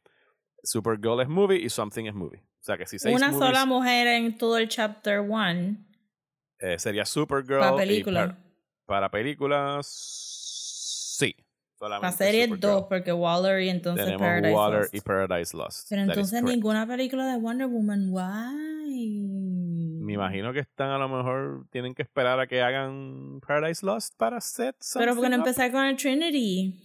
Supergirl 0.62 1.20
es 1.20 1.28
movie 1.28 1.58
y 1.60 1.68
Something 1.68 2.06
es 2.06 2.14
movie. 2.14 2.40
O 2.40 2.62
sea 2.64 2.76
que 2.78 2.86
si 2.86 2.98
seis 2.98 3.14
Una 3.14 3.30
movies, 3.30 3.46
sola 3.46 3.64
mujer 3.66 4.06
en 4.08 4.36
todo 4.38 4.56
el 4.58 4.68
chapter 4.68 5.20
1 5.20 5.76
eh, 6.58 6.78
sería 6.78 7.04
Supergirl. 7.04 7.60
para 7.60 7.74
y 7.74 7.78
película. 7.78 8.38
Para, 8.86 9.10
películas, 9.10 9.86
sí. 11.18 11.34
Solamente 11.78 12.02
Para 12.02 12.16
serie 12.16 12.44
Supergirl. 12.44 12.72
2, 12.72 12.84
porque 12.88 13.12
Waller 13.12 13.60
y 13.62 13.68
entonces 13.68 14.04
Tenemos 14.04 14.22
Paradise 14.26 14.54
Water 14.54 14.80
Lost. 14.80 14.94
y 14.94 15.00
Paradise 15.00 15.56
Lost. 15.56 15.86
Pero 15.90 16.02
That 16.02 16.10
entonces 16.10 16.42
ninguna 16.42 16.86
película 16.86 17.26
de 17.26 17.36
Wonder 17.38 17.66
Woman. 17.66 18.08
Why? 18.10 19.20
Me 20.00 20.12
imagino 20.12 20.52
que 20.52 20.60
están 20.60 20.90
a 20.90 20.98
lo 20.98 21.08
mejor 21.08 21.66
tienen 21.70 21.94
que 21.94 22.02
esperar 22.02 22.38
a 22.38 22.46
que 22.46 22.62
hagan 22.62 23.40
Paradise 23.46 23.84
Lost 23.84 24.14
para 24.16 24.40
set 24.40 24.76
Pero 24.94 25.14
porque 25.14 25.28
no 25.30 25.36
empezar 25.36 25.72
con 25.72 25.84
el 25.84 25.96
Trinity. 25.96 26.80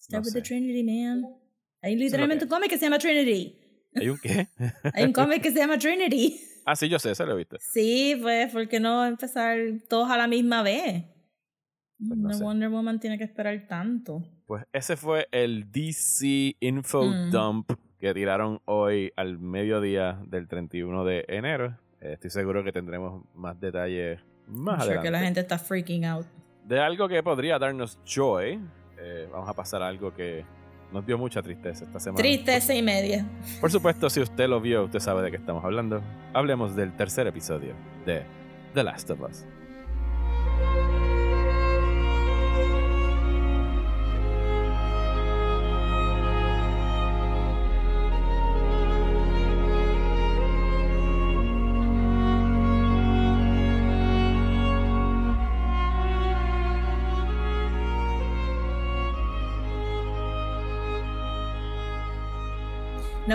Start 0.00 0.24
No 0.24 0.26
with 0.28 0.32
the 0.34 0.40
sé. 0.40 0.42
Trinity, 0.42 0.82
man. 0.82 1.24
Hay 1.82 1.96
literalmente 1.96 2.44
un 2.44 2.50
cómic 2.50 2.70
que 2.70 2.78
se 2.78 2.86
llama 2.86 2.98
Trinity. 2.98 3.58
¿Hay 3.94 4.08
un 4.08 4.18
qué? 4.18 4.48
Hay 4.94 5.04
un 5.04 5.12
cómic 5.12 5.40
que 5.42 5.50
se 5.52 5.58
llama 5.58 5.78
Trinity. 5.78 6.40
Ah, 6.64 6.76
sí, 6.76 6.88
yo 6.88 6.98
sé, 6.98 7.14
se 7.14 7.24
lo 7.26 7.32
he 7.32 7.36
visto. 7.36 7.56
Sí, 7.60 8.18
pues, 8.20 8.52
¿por 8.52 8.68
qué 8.68 8.80
no 8.80 9.04
empezar 9.06 9.58
todos 9.88 10.10
a 10.10 10.16
la 10.16 10.26
misma 10.26 10.62
vez? 10.62 11.04
Pues 11.98 12.18
no 12.18 12.28
No 12.28 12.34
sé. 12.34 12.42
Wonder 12.44 12.68
Woman 12.70 12.98
tiene 13.00 13.18
que 13.18 13.24
esperar 13.24 13.66
tanto. 13.68 14.22
Pues 14.46 14.64
ese 14.72 14.96
fue 14.96 15.28
el 15.32 15.70
DC 15.70 16.56
Info 16.60 17.04
Mm. 17.04 17.30
Dump 17.30 17.70
que 17.98 18.12
tiraron 18.12 18.60
hoy 18.66 19.12
al 19.16 19.38
mediodía 19.38 20.20
del 20.26 20.46
31 20.48 21.04
de 21.04 21.24
enero. 21.28 21.78
Eh, 22.00 22.12
Estoy 22.14 22.30
seguro 22.30 22.62
que 22.62 22.72
tendremos 22.72 23.24
más 23.34 23.58
detalles 23.60 24.20
más 24.46 24.74
sure 24.82 24.96
adelante. 24.98 25.06
que 25.06 25.10
la 25.10 25.20
gente 25.20 25.40
está 25.40 25.58
freaking 25.58 26.04
out. 26.04 26.26
De 26.66 26.78
algo 26.80 27.08
que 27.08 27.22
podría 27.22 27.58
darnos 27.58 27.98
joy, 28.04 28.60
eh, 28.98 29.28
vamos 29.32 29.48
a 29.48 29.54
pasar 29.54 29.80
a 29.82 29.88
algo 29.88 30.12
que 30.12 30.44
nos 30.94 31.04
dio 31.04 31.18
mucha 31.18 31.42
tristeza 31.42 31.84
esta 31.84 31.98
semana. 31.98 32.22
Tristeza 32.22 32.72
y 32.72 32.80
media. 32.80 33.26
Por 33.60 33.70
supuesto, 33.70 34.08
si 34.08 34.20
usted 34.20 34.48
lo 34.48 34.60
vio, 34.60 34.84
usted 34.84 35.00
sabe 35.00 35.22
de 35.22 35.30
qué 35.32 35.36
estamos 35.36 35.64
hablando. 35.64 36.00
Hablemos 36.32 36.76
del 36.76 36.92
tercer 36.96 37.26
episodio 37.26 37.74
de 38.06 38.22
The 38.74 38.84
Last 38.84 39.10
of 39.10 39.20
Us. 39.20 39.44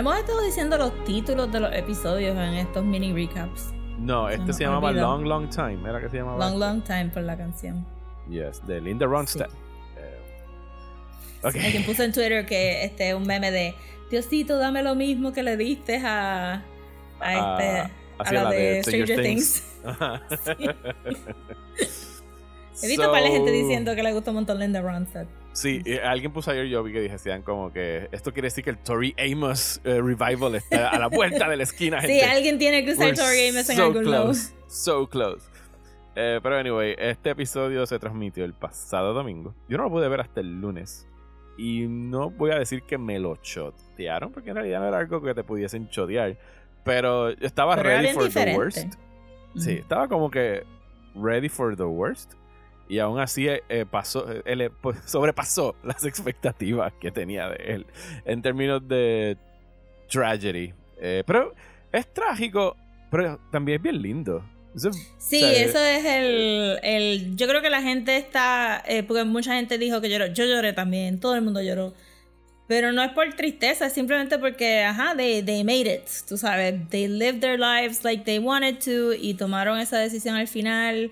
Hemos 0.00 0.16
estado 0.16 0.42
diciendo 0.42 0.78
los 0.78 1.04
títulos 1.04 1.52
de 1.52 1.60
los 1.60 1.72
episodios 1.74 2.36
en 2.36 2.54
estos 2.54 2.84
mini 2.84 3.12
recaps. 3.12 3.72
No, 3.98 4.28
este 4.30 4.52
se 4.52 4.64
llamaba 4.64 4.88
olvidó. 4.88 5.02
Long 5.02 5.26
Long 5.26 5.50
Time. 5.50 5.88
¿Era 5.88 6.00
que 6.00 6.08
se 6.08 6.16
llamaba? 6.16 6.38
Long, 6.48 6.58
long 6.58 6.82
time 6.82 7.10
por 7.12 7.22
la 7.22 7.36
canción. 7.36 7.86
Yes, 8.28 8.66
de 8.66 8.80
Linda 8.80 9.06
Ronstadt. 9.06 9.50
Eh, 9.98 10.20
ok. 11.42 11.54
Alguien 11.54 11.84
puso 11.84 12.02
en 12.02 12.12
Twitter 12.12 12.46
que 12.46 12.84
este 12.84 13.14
un 13.14 13.24
meme 13.24 13.50
de 13.50 13.74
Diosito, 14.10 14.56
dame 14.58 14.82
lo 14.82 14.94
mismo 14.94 15.32
que 15.32 15.42
le 15.42 15.56
diste 15.56 15.98
a, 15.98 16.54
a, 16.54 16.62
Ah, 17.20 17.58
este, 17.60 17.78
a 17.78 17.90
hacia 18.18 18.42
la, 18.44 18.50
de 18.50 18.82
Stranger 18.82 19.22
Things. 19.22 19.64
Ajá. 19.84 20.22
He 22.82 22.88
visto 22.88 23.10
para 23.10 23.20
la 23.22 23.28
gente 23.28 23.50
So, 23.50 23.56
diciendo 23.56 23.94
que 23.94 24.02
le 24.02 24.12
gusta 24.12 24.30
un 24.30 24.36
montón 24.36 24.58
Linda 24.58 24.80
Ronstadt. 24.80 25.28
Sí, 25.52 25.82
alguien 26.04 26.32
puso 26.32 26.52
ayer 26.52 26.66
yo 26.66 26.82
vi 26.82 26.92
que 26.92 27.00
decían 27.00 27.42
como 27.42 27.72
que 27.72 28.08
esto 28.12 28.32
quiere 28.32 28.46
decir 28.46 28.62
que 28.62 28.70
el 28.70 28.78
Tori 28.78 29.14
Amos 29.18 29.80
eh, 29.84 30.00
revival 30.00 30.54
está 30.54 30.90
a 30.90 30.98
la 30.98 31.08
vuelta 31.08 31.48
de 31.48 31.56
la 31.56 31.64
esquina. 31.64 32.00
Sí, 32.00 32.06
gente. 32.08 32.24
alguien 32.24 32.58
tiene 32.58 32.84
que 32.84 32.92
usar 32.92 33.06
We're 33.06 33.16
Tori 33.16 33.48
Amos 33.48 33.68
en 33.68 33.76
so 33.76 33.84
algún 33.84 34.10
lado. 34.10 34.24
close, 34.26 34.54
So 34.68 35.08
close. 35.08 35.46
Eh, 36.14 36.40
pero 36.42 36.56
anyway, 36.56 36.94
este 36.98 37.30
episodio 37.30 37.84
se 37.86 37.98
transmitió 37.98 38.44
el 38.44 38.52
pasado 38.54 39.12
domingo. 39.12 39.54
Yo 39.68 39.76
no 39.78 39.84
lo 39.84 39.90
pude 39.90 40.08
ver 40.08 40.20
hasta 40.20 40.40
el 40.40 40.60
lunes. 40.60 41.06
Y 41.58 41.86
no 41.88 42.30
voy 42.30 42.52
a 42.52 42.58
decir 42.58 42.82
que 42.84 42.96
me 42.96 43.18
lo 43.18 43.36
chotearon, 43.36 44.32
porque 44.32 44.50
en 44.50 44.56
realidad 44.56 44.80
no 44.80 44.88
era 44.88 44.98
algo 44.98 45.20
que 45.20 45.34
te 45.34 45.44
pudiesen 45.44 45.88
chotear. 45.90 46.38
Pero 46.84 47.28
estaba 47.28 47.76
ready 47.76 48.12
for 48.12 48.30
the 48.30 48.56
worst. 48.56 48.94
Sí, 49.56 49.72
estaba 49.72 50.08
como 50.08 50.30
que 50.30 50.64
ready 51.14 51.48
for 51.48 51.76
the 51.76 51.84
worst. 51.84 52.34
Y 52.90 52.98
aún 52.98 53.20
así 53.20 53.48
eh, 53.48 53.62
eh, 53.68 53.86
pasó, 53.90 54.26
él 54.44 54.70
pues, 54.80 54.98
sobrepasó 55.06 55.76
las 55.82 56.04
expectativas 56.04 56.92
que 57.00 57.10
tenía 57.10 57.48
de 57.48 57.74
él 57.74 57.86
en 58.24 58.42
términos 58.42 58.86
de 58.86 59.36
tragedy. 60.08 60.74
pero 61.24 61.54
es 61.92 62.12
trágico, 62.12 62.76
pero 63.10 63.38
también 63.50 63.76
es 63.76 63.82
bien 63.82 64.02
lindo 64.02 64.44
sí, 65.18 65.42
eso 65.42 65.78
es 65.78 66.04
el, 66.04 66.78
el, 66.82 67.36
Yo 67.36 67.48
creo 67.48 67.62
que 67.62 67.70
la 67.70 67.82
gente 67.82 68.16
está. 68.16 68.82
Eh, 68.86 69.02
porque 69.02 69.24
mucha 69.24 69.54
gente 69.54 69.78
dijo 69.78 70.00
que 70.00 70.08
lloró. 70.08 70.26
Yo 70.26 70.44
lloré 70.44 70.72
también, 70.72 71.18
todo 71.20 71.34
el 71.34 71.42
mundo 71.42 71.60
lloró. 71.62 71.94
Pero 72.68 72.92
no 72.92 73.02
es 73.02 73.10
por 73.10 73.32
tristeza, 73.34 73.86
es 73.86 73.92
simplemente 73.92 74.38
porque, 74.38 74.84
ajá, 74.84 75.14
they, 75.16 75.42
they 75.42 75.64
made 75.64 75.92
it. 75.92 76.08
Tú 76.28 76.36
sabes, 76.36 76.88
they 76.90 77.08
lived 77.08 77.40
their 77.40 77.58
lives 77.58 78.04
like 78.04 78.22
they 78.24 78.38
wanted 78.38 78.78
to 78.78 79.12
y 79.12 79.34
tomaron 79.34 79.80
esa 79.80 79.98
decisión 79.98 80.36
al 80.36 80.46
final. 80.46 81.10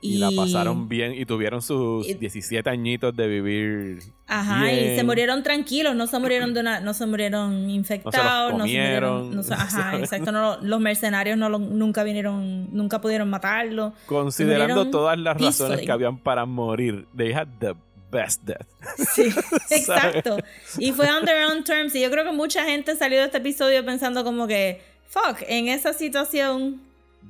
Y, 0.00 0.18
la 0.18 0.30
pasaron 0.30 0.88
bien 0.88 1.12
y 1.14 1.26
tuvieron 1.26 1.60
sus 1.60 2.06
17 2.06 2.70
añitos 2.70 3.16
de 3.16 3.26
vivir. 3.26 3.98
Ajá, 4.28 4.70
y 4.72 4.94
se 4.94 5.02
murieron 5.02 5.42
tranquilos, 5.42 5.96
no 5.96 6.06
se 6.06 6.18
murieron 6.20 6.54
de 6.54 6.60
una, 6.60 6.80
no 6.80 6.94
se 6.94 7.04
murieron 7.06 7.68
infectados, 7.68 8.52
no 8.52 8.66
se, 8.66 8.72
murieron. 8.72 9.40
ajá, 9.50 9.98
exacto, 9.98 10.58
los 10.62 10.80
mercenarios 10.80 11.36
no 11.36 11.48
nunca 11.48 12.04
vinieron, 12.04 12.68
nunca 12.72 13.00
pudieron 13.00 13.28
matarlo. 13.28 13.92
Considerando 14.06 14.88
todas 14.88 15.18
las 15.18 15.40
razones 15.40 15.80
que 15.80 15.90
habían 15.90 16.18
para 16.18 16.46
morir, 16.46 17.06
they 17.16 17.32
had 17.32 17.48
the 17.58 17.74
best 18.10 18.42
death. 18.44 18.66
Sí, 19.14 19.32
exacto. 19.70 20.38
y 20.78 20.92
fue 20.92 21.10
on 21.10 21.24
their 21.24 21.44
own 21.46 21.64
terms. 21.64 21.94
Y 21.94 22.02
yo 22.02 22.10
creo 22.10 22.24
que 22.24 22.32
mucha 22.32 22.64
gente 22.64 22.96
salió 22.96 23.18
de 23.18 23.26
este 23.26 23.38
episodio 23.38 23.84
pensando 23.84 24.24
como 24.24 24.46
que, 24.46 24.80
fuck, 25.08 25.42
en 25.46 25.68
esa 25.68 25.92
situación 25.92 26.80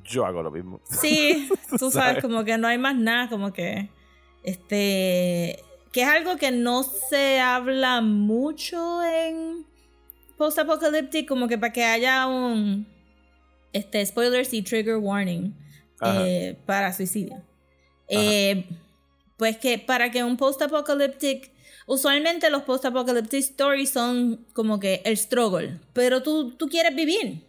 yo 0.03 0.25
hago 0.25 0.43
lo 0.43 0.51
mismo. 0.51 0.81
Sí, 0.89 1.49
tú 1.77 1.91
sabes, 1.91 2.21
como 2.21 2.43
que 2.43 2.57
no 2.57 2.67
hay 2.67 2.77
más 2.77 2.95
nada, 2.95 3.29
como 3.29 3.53
que. 3.53 3.89
Este. 4.43 5.63
Que 5.91 6.03
es 6.03 6.07
algo 6.07 6.37
que 6.37 6.51
no 6.51 6.83
se 6.83 7.39
habla 7.39 8.01
mucho 8.01 9.03
en 9.03 9.65
post-apocalyptic, 10.37 11.27
como 11.27 11.47
que 11.47 11.57
para 11.57 11.73
que 11.73 11.83
haya 11.83 12.27
un. 12.27 12.87
Este, 13.73 14.03
spoilers 14.05 14.53
y 14.53 14.63
trigger 14.63 14.97
warning 14.97 15.55
eh, 16.01 16.57
para 16.65 16.91
suicidio. 16.91 17.43
Eh, 18.07 18.67
pues 19.37 19.57
que 19.57 19.77
para 19.77 20.11
que 20.11 20.23
un 20.23 20.37
post-apocalyptic. 20.37 21.51
Usualmente 21.85 22.51
los 22.51 22.63
post-apocalyptic 22.63 23.39
stories 23.39 23.89
son 23.89 24.45
como 24.53 24.79
que 24.79 25.01
el 25.05 25.17
struggle, 25.17 25.79
pero 25.93 26.21
tú, 26.21 26.51
tú 26.51 26.67
quieres 26.67 26.95
vivir. 26.95 27.48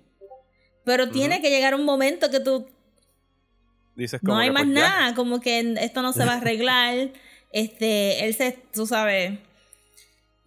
Pero 0.84 1.10
tiene 1.10 1.40
que 1.42 1.50
llegar 1.50 1.74
un 1.74 1.84
momento 1.84 2.30
que 2.30 2.40
tú... 2.40 2.68
Dices 3.96 4.22
no 4.22 4.38
hay 4.38 4.50
más 4.50 4.62
pues, 4.62 4.74
nada, 4.74 5.14
como 5.14 5.40
que 5.40 5.74
esto 5.80 6.02
no 6.02 6.12
se 6.12 6.24
va 6.24 6.34
a 6.34 6.36
arreglar. 6.40 7.10
este, 7.52 8.24
él 8.24 8.34
se, 8.34 8.58
tú 8.72 8.86
sabes... 8.86 9.38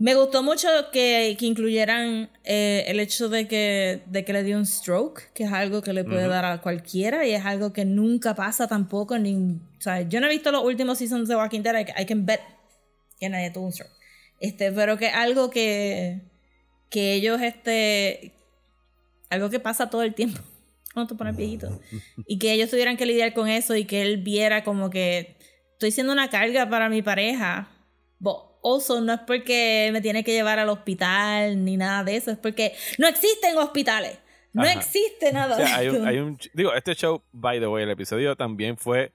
Me 0.03 0.15
gustó 0.15 0.43
mucho 0.43 0.67
que, 0.91 1.37
que 1.39 1.45
incluyeran 1.45 2.29
eh, 2.43 2.83
el 2.87 2.99
hecho 2.99 3.29
de 3.29 3.47
que, 3.47 4.01
de 4.07 4.25
que 4.25 4.33
le 4.33 4.43
dio 4.43 4.57
un 4.57 4.65
stroke, 4.65 5.31
que 5.33 5.45
es 5.45 5.53
algo 5.53 5.81
que 5.81 5.93
le 5.93 6.03
puede 6.03 6.27
dar 6.27 6.43
a 6.43 6.59
cualquiera 6.61 7.25
y 7.25 7.31
es 7.31 7.45
algo 7.45 7.71
que 7.71 7.85
nunca 7.85 8.35
pasa 8.35 8.67
tampoco. 8.67 9.17
Ni, 9.17 9.35
o 9.35 9.81
sea, 9.81 10.01
yo 10.01 10.19
no 10.19 10.27
he 10.27 10.29
visto 10.29 10.51
los 10.51 10.63
últimos 10.65 10.97
seasons 10.97 11.29
de 11.29 11.37
Walking 11.37 11.61
Dead, 11.61 11.87
I, 11.97 12.05
can 12.05 12.25
bet 12.25 12.41
que 13.17 13.29
nadie 13.29 13.51
tuvo 13.51 13.67
un 13.67 13.71
stroke. 13.71 13.93
Este, 14.41 14.73
pero 14.73 14.97
que 14.97 15.07
algo 15.07 15.49
que, 15.49 16.19
que 16.89 17.13
ellos, 17.13 17.41
este, 17.41 18.33
algo 19.33 19.49
que 19.49 19.59
pasa 19.59 19.89
todo 19.89 20.03
el 20.03 20.13
tiempo 20.13 20.41
cuando 20.93 21.13
te 21.13 21.17
pones 21.17 21.35
viejito. 21.35 21.79
Y 22.27 22.39
que 22.39 22.53
ellos 22.53 22.69
tuvieran 22.69 22.97
que 22.97 23.05
lidiar 23.05 23.33
con 23.33 23.47
eso 23.47 23.75
y 23.75 23.85
que 23.85 24.01
él 24.01 24.17
viera 24.17 24.63
como 24.63 24.89
que 24.89 25.37
estoy 25.73 25.91
siendo 25.91 26.13
una 26.13 26.29
carga 26.29 26.69
para 26.69 26.89
mi 26.89 27.01
pareja. 27.01 27.69
But 28.19 28.37
also, 28.63 29.01
no 29.01 29.13
es 29.13 29.19
porque 29.27 29.89
me 29.91 30.01
tiene 30.01 30.23
que 30.23 30.31
llevar 30.31 30.59
al 30.59 30.69
hospital 30.69 31.63
ni 31.63 31.77
nada 31.77 32.03
de 32.03 32.15
eso, 32.15 32.31
es 32.31 32.37
porque 32.37 32.73
no 32.97 33.07
existen 33.07 33.57
hospitales. 33.57 34.17
No 34.53 34.65
existe 34.65 35.33
nada. 35.33 35.57
hay 35.75 35.87
un, 36.19 36.37
digo, 36.53 36.73
este 36.75 36.93
show, 36.93 37.23
by 37.31 37.59
the 37.59 37.67
way, 37.67 37.83
el 37.83 37.89
episodio 37.89 38.35
también 38.35 38.77
fue 38.77 39.11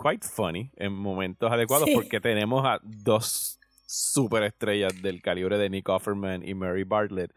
quite 0.00 0.26
funny 0.26 0.70
en 0.76 0.92
momentos 0.92 1.50
adecuados 1.50 1.88
porque 1.92 2.20
tenemos 2.20 2.64
a 2.64 2.78
dos 2.82 3.58
superestrellas 3.86 5.00
del 5.02 5.22
calibre 5.22 5.58
de 5.58 5.70
Nick 5.70 5.88
Offerman 5.88 6.46
y 6.46 6.54
Mary 6.54 6.84
Bartlett 6.84 7.32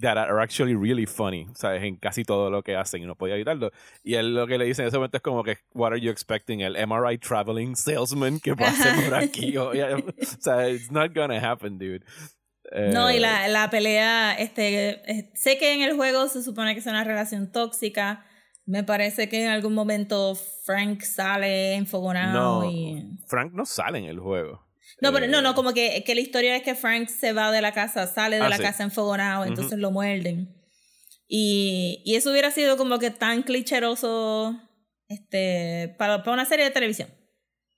that 0.00 0.18
are 0.18 0.40
actually 0.40 0.74
really 0.74 1.06
funny, 1.06 1.46
¿sabes? 1.54 1.82
En 1.82 1.96
casi 1.96 2.24
todo 2.24 2.50
lo 2.50 2.62
que 2.62 2.76
hacen 2.76 3.02
y 3.02 3.06
no 3.06 3.14
podía 3.14 3.34
evitarlo. 3.34 3.70
Y 4.02 4.14
él 4.14 4.34
lo 4.34 4.46
que 4.46 4.58
le 4.58 4.64
dice 4.64 4.82
en 4.82 4.88
ese 4.88 4.96
momento 4.96 5.18
es 5.18 5.22
como 5.22 5.42
que, 5.42 5.58
what 5.72 5.92
are 5.92 6.00
you 6.00 6.10
expecting? 6.10 6.60
El 6.60 6.74
MRI 6.86 7.18
traveling 7.18 7.76
salesman 7.76 8.40
que 8.40 8.54
pase 8.54 8.90
por 9.04 9.14
aquí. 9.14 9.56
o, 9.58 9.72
sea, 10.40 10.68
it's 10.68 10.90
not 10.90 11.14
gonna 11.14 11.38
happen, 11.38 11.78
dude. 11.78 12.04
no, 12.92 13.10
y 13.10 13.18
la, 13.18 13.46
eh, 13.46 13.50
la 13.50 13.68
pelea, 13.70 14.34
este, 14.34 15.02
eh, 15.10 15.30
sé 15.34 15.58
que 15.58 15.74
en 15.74 15.82
el 15.82 15.96
juego 15.96 16.28
se 16.28 16.42
supone 16.42 16.74
que 16.74 16.80
es 16.80 16.86
una 16.86 17.04
relación 17.04 17.50
tóxica. 17.50 18.24
Me 18.66 18.84
parece 18.84 19.28
que 19.28 19.42
en 19.42 19.50
algún 19.50 19.74
momento 19.74 20.36
Frank 20.64 21.02
sale 21.02 21.74
enfogonado 21.74 22.62
no, 22.62 22.70
y... 22.70 23.18
Frank 23.26 23.52
no 23.52 23.66
sale 23.66 23.98
en 23.98 24.04
el 24.04 24.20
juego. 24.20 24.69
No, 25.00 25.12
pero 25.12 25.26
no, 25.26 25.42
no, 25.42 25.50
eh, 25.50 25.54
como 25.54 25.72
que, 25.72 26.02
que, 26.04 26.14
la 26.14 26.20
historia 26.20 26.56
es 26.56 26.62
que 26.62 26.74
Frank 26.74 27.08
se 27.08 27.32
va 27.32 27.50
de 27.52 27.62
la 27.62 27.72
casa, 27.72 28.06
sale 28.06 28.36
de 28.36 28.42
ah, 28.42 28.48
la 28.48 28.58
casa 28.58 28.82
enfogonado, 28.82 29.44
entonces 29.44 29.78
lo 29.78 29.90
muerden. 29.90 30.54
Y, 31.28 32.02
y, 32.04 32.16
eso 32.16 32.30
hubiera 32.30 32.50
sido 32.50 32.76
como 32.76 32.98
que 32.98 33.10
tan 33.10 33.42
clicheroso 33.42 34.60
este, 35.08 35.94
para, 35.98 36.22
para 36.22 36.32
una 36.32 36.44
serie 36.44 36.64
de 36.64 36.70
televisión. 36.70 37.08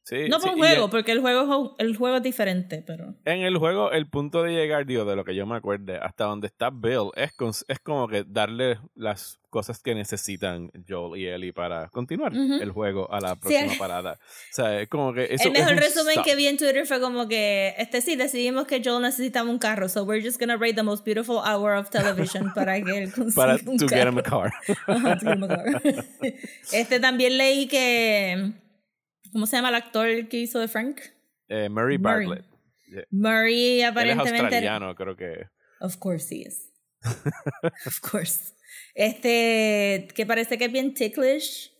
Sí, 0.05 0.29
no 0.29 0.41
para 0.41 0.53
un 0.53 0.59
juego, 0.59 0.91
porque 0.91 1.13
el 1.13 1.21
juego, 1.21 1.77
el 1.79 1.97
juego 1.97 2.17
es 2.17 2.23
diferente, 2.23 2.83
pero... 2.85 3.15
En 3.25 3.43
el 3.43 3.57
juego, 3.59 3.93
el 3.93 4.09
punto 4.09 4.43
de 4.43 4.53
llegar, 4.53 4.85
digo, 4.85 5.05
de 5.05 5.15
lo 5.15 5.25
que 5.25 5.35
yo 5.35 5.47
me 5.47 5.57
acuerde, 5.57 5.97
hasta 5.97 6.25
donde 6.25 6.49
está 6.49 6.71
Bill, 6.71 7.11
es, 7.15 7.33
es 7.69 7.79
como 7.79 8.09
que 8.09 8.25
darle 8.27 8.79
las 8.95 9.39
cosas 9.53 9.81
que 9.83 9.95
necesitan 9.95 10.73
Joel 10.89 11.21
y 11.21 11.27
Ellie 11.29 11.53
para 11.53 11.89
continuar 11.91 12.33
el 12.35 12.71
juego 12.71 13.13
a 13.13 13.21
la 13.21 13.37
próxima 13.37 13.75
parada. 13.79 14.15
O 14.15 14.55
sea, 14.55 14.81
es 14.81 14.89
como 14.89 15.13
que 15.13 15.29
eso 15.31 15.49
El 15.49 15.53
mejor 15.53 15.77
resumen 15.77 16.23
que 16.25 16.35
vi 16.35 16.47
en 16.47 16.57
Twitter 16.57 16.87
fue 16.87 17.01
como 17.01 17.29
que, 17.29 17.75
este 17.77 18.01
sí, 18.01 18.17
decidimos 18.17 18.67
que 18.67 18.83
Joel 18.83 19.03
necesitaba 19.03 19.49
un 19.51 19.59
carro, 19.59 19.91
so 19.91 20.05
we're 20.05 20.25
just 20.25 20.41
gonna 20.41 20.57
rate 20.57 20.75
the 20.75 20.83
most 20.83 21.05
beautiful 21.05 21.37
hour 21.37 21.75
of 21.75 21.91
television 21.91 22.51
para 22.55 22.81
que 22.81 23.03
él 23.03 23.13
consiga 23.13 23.35
para 23.35 23.59
un 23.67 23.77
to 23.77 23.87
carro. 23.87 24.01
get 24.01 24.09
him 24.09 24.19
a 24.19 24.23
car. 24.23 24.53
to 24.87 25.27
get 25.27 25.37
him 25.37 25.45
a 25.45 25.49
car. 25.49 25.83
este 26.73 26.99
también 26.99 27.37
leí 27.37 27.69
que, 27.69 28.53
¿cómo 29.33 29.47
se 29.47 29.57
llama 29.57 29.71
el 29.71 29.75
actor 29.77 30.29
que 30.29 30.39
hizo 30.39 30.59
de 30.59 30.69
Frank? 30.69 31.01
Eh, 31.49 31.69
Murray 31.69 31.97
Bartlett. 31.97 32.45
Murray 33.11 33.83
aparentemente... 33.83 34.31
Él 34.31 34.37
es 34.37 34.43
australiano, 34.43 34.95
creo 34.95 35.17
que... 35.17 35.47
Of 35.81 35.97
course 35.97 36.35
he 36.35 36.43
is. 36.47 36.71
of 37.87 38.01
course. 38.01 38.55
Este, 38.95 40.09
que 40.15 40.27
parece 40.27 40.59
que 40.59 40.67
es 40.67 40.73
bien 40.73 40.95
ticklish 40.95 41.73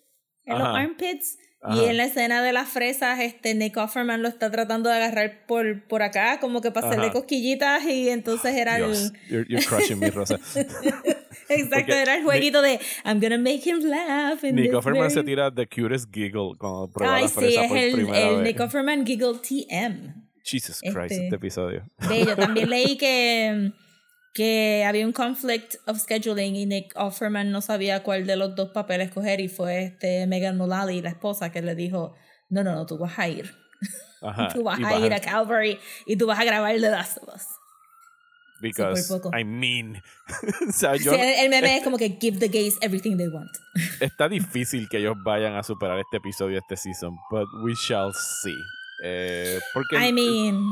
en 0.45 0.59
los 0.59 0.69
armpits. 0.69 1.39
Y 1.71 1.85
en 1.85 1.97
la 1.97 2.05
escena 2.05 2.43
de 2.43 2.53
las 2.53 2.69
fresas, 2.69 3.21
este 3.21 3.55
Nick 3.55 3.77
Offerman 3.77 4.21
lo 4.21 4.29
está 4.29 4.51
tratando 4.51 4.89
de 4.89 4.97
agarrar 4.97 5.47
por, 5.47 5.85
por 5.85 6.03
acá, 6.03 6.41
como 6.41 6.61
que 6.61 6.73
para 6.73 6.89
hacerle 6.89 7.13
cosquillitas, 7.13 7.85
y 7.85 8.09
entonces 8.09 8.57
era 8.57 8.79
el. 8.79 9.13
You're, 9.29 9.65
crushing 9.65 10.01
me, 10.01 10.11
Rosa. 10.11 10.41
Exacto, 11.49 11.93
era 11.93 12.17
el 12.17 12.25
jueguito 12.25 12.63
de 12.63 12.81
I'm 13.05 13.21
gonna 13.21 13.39
make 13.39 13.63
him 13.65 13.79
laugh. 13.85 14.43
Nick 14.43 14.75
Offerman 14.75 15.11
se 15.11 15.23
tira 15.23 15.55
the 15.55 15.67
cutest 15.67 16.13
giggle 16.13 16.55
cuando 16.59 16.91
prueba 16.91 17.17
Ay, 17.17 17.23
la 17.25 17.29
fresa 17.29 17.69
sí, 17.69 17.75
es 17.77 17.95
el, 17.95 18.09
el 18.09 18.43
Nick 18.43 18.59
Offerman 18.59 19.07
giggle 19.07 19.35
TM. 19.39 20.23
Jesus 20.45 20.81
Christ, 20.81 21.13
este, 21.13 21.25
este 21.25 21.37
episodio. 21.37 21.89
Bello. 22.09 22.35
También 22.35 22.69
leí 22.71 22.97
que 22.97 23.73
que 24.33 24.85
había 24.87 25.07
un 25.07 25.13
conflict 25.13 25.77
of 25.87 25.99
scheduling 25.99 26.57
y 26.57 26.67
Nick 26.67 26.93
Offerman 26.97 27.51
no 27.51 27.61
sabía 27.61 28.03
cuál 28.03 28.27
de 28.27 28.37
los 28.37 28.55
dos 28.55 28.71
papeles 28.71 29.11
coger 29.11 29.41
y 29.41 29.49
fue 29.49 29.85
este 29.85 30.27
Megan 30.27 30.57
Mullally, 30.57 31.03
la 31.03 31.11
esposa, 31.11 31.53
que 31.53 31.61
le 31.61 31.75
dijo, 31.75 32.15
no, 32.49 32.65
no, 32.65 32.75
no, 32.75 32.87
tú 32.87 32.99
vas 32.99 33.19
a 33.19 33.29
ir. 33.29 33.55
tú 34.55 34.63
vas 34.63 34.81
a 34.83 34.99
ir 34.99 35.13
a 35.13 35.21
Calvary 35.21 35.79
y 36.07 36.17
tú 36.17 36.27
vas 36.27 36.39
a 36.39 36.45
grabar 36.45 36.75
The 36.75 36.91
Last 36.91 37.19
of 37.19 37.35
Us. 37.35 37.47
Because, 38.63 39.11
I 39.35 39.43
mean, 39.43 40.01
el, 40.83 41.51
meme 41.51 41.79
es 41.79 41.83
como 41.85 41.99
que 41.99 42.17
give 42.21 42.39
the 42.39 42.49
gays 42.49 42.79
everything 42.81 43.17
they 43.17 43.27
want. 43.27 43.51
Está 44.01 44.29
difícil 44.29 44.89
que 44.89 44.99
ellos 44.99 45.17
vayan 45.25 45.57
a 45.57 45.65
superar 45.65 45.99
este 45.99 46.19
episodio, 46.19 46.59
este 46.59 46.77
season, 46.77 47.17
but 47.29 47.49
we 47.65 47.75
shall 47.75 48.13
see. 48.15 48.57
Eh, 49.03 49.59
porque 49.75 49.97
I 49.97 50.13
mean... 50.13 50.63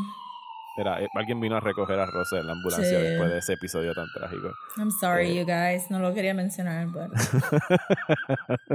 Era, 0.80 1.02
eh, 1.02 1.08
alguien 1.14 1.40
vino 1.40 1.56
a 1.56 1.60
recoger 1.60 1.98
a 1.98 2.06
Rosa 2.06 2.38
en 2.40 2.46
la 2.46 2.52
ambulancia 2.52 2.98
después 2.98 3.30
de 3.30 3.38
ese 3.38 3.52
episodio 3.54 3.92
tan 3.94 4.06
trágico. 4.14 4.52
I'm 4.78 4.90
sorry, 4.90 5.30
eh, 5.30 5.34
you 5.40 5.44
guys. 5.46 5.90
No 5.90 5.98
lo 5.98 6.14
quería 6.14 6.34
mencionar, 6.34 6.86
pero. 6.92 7.10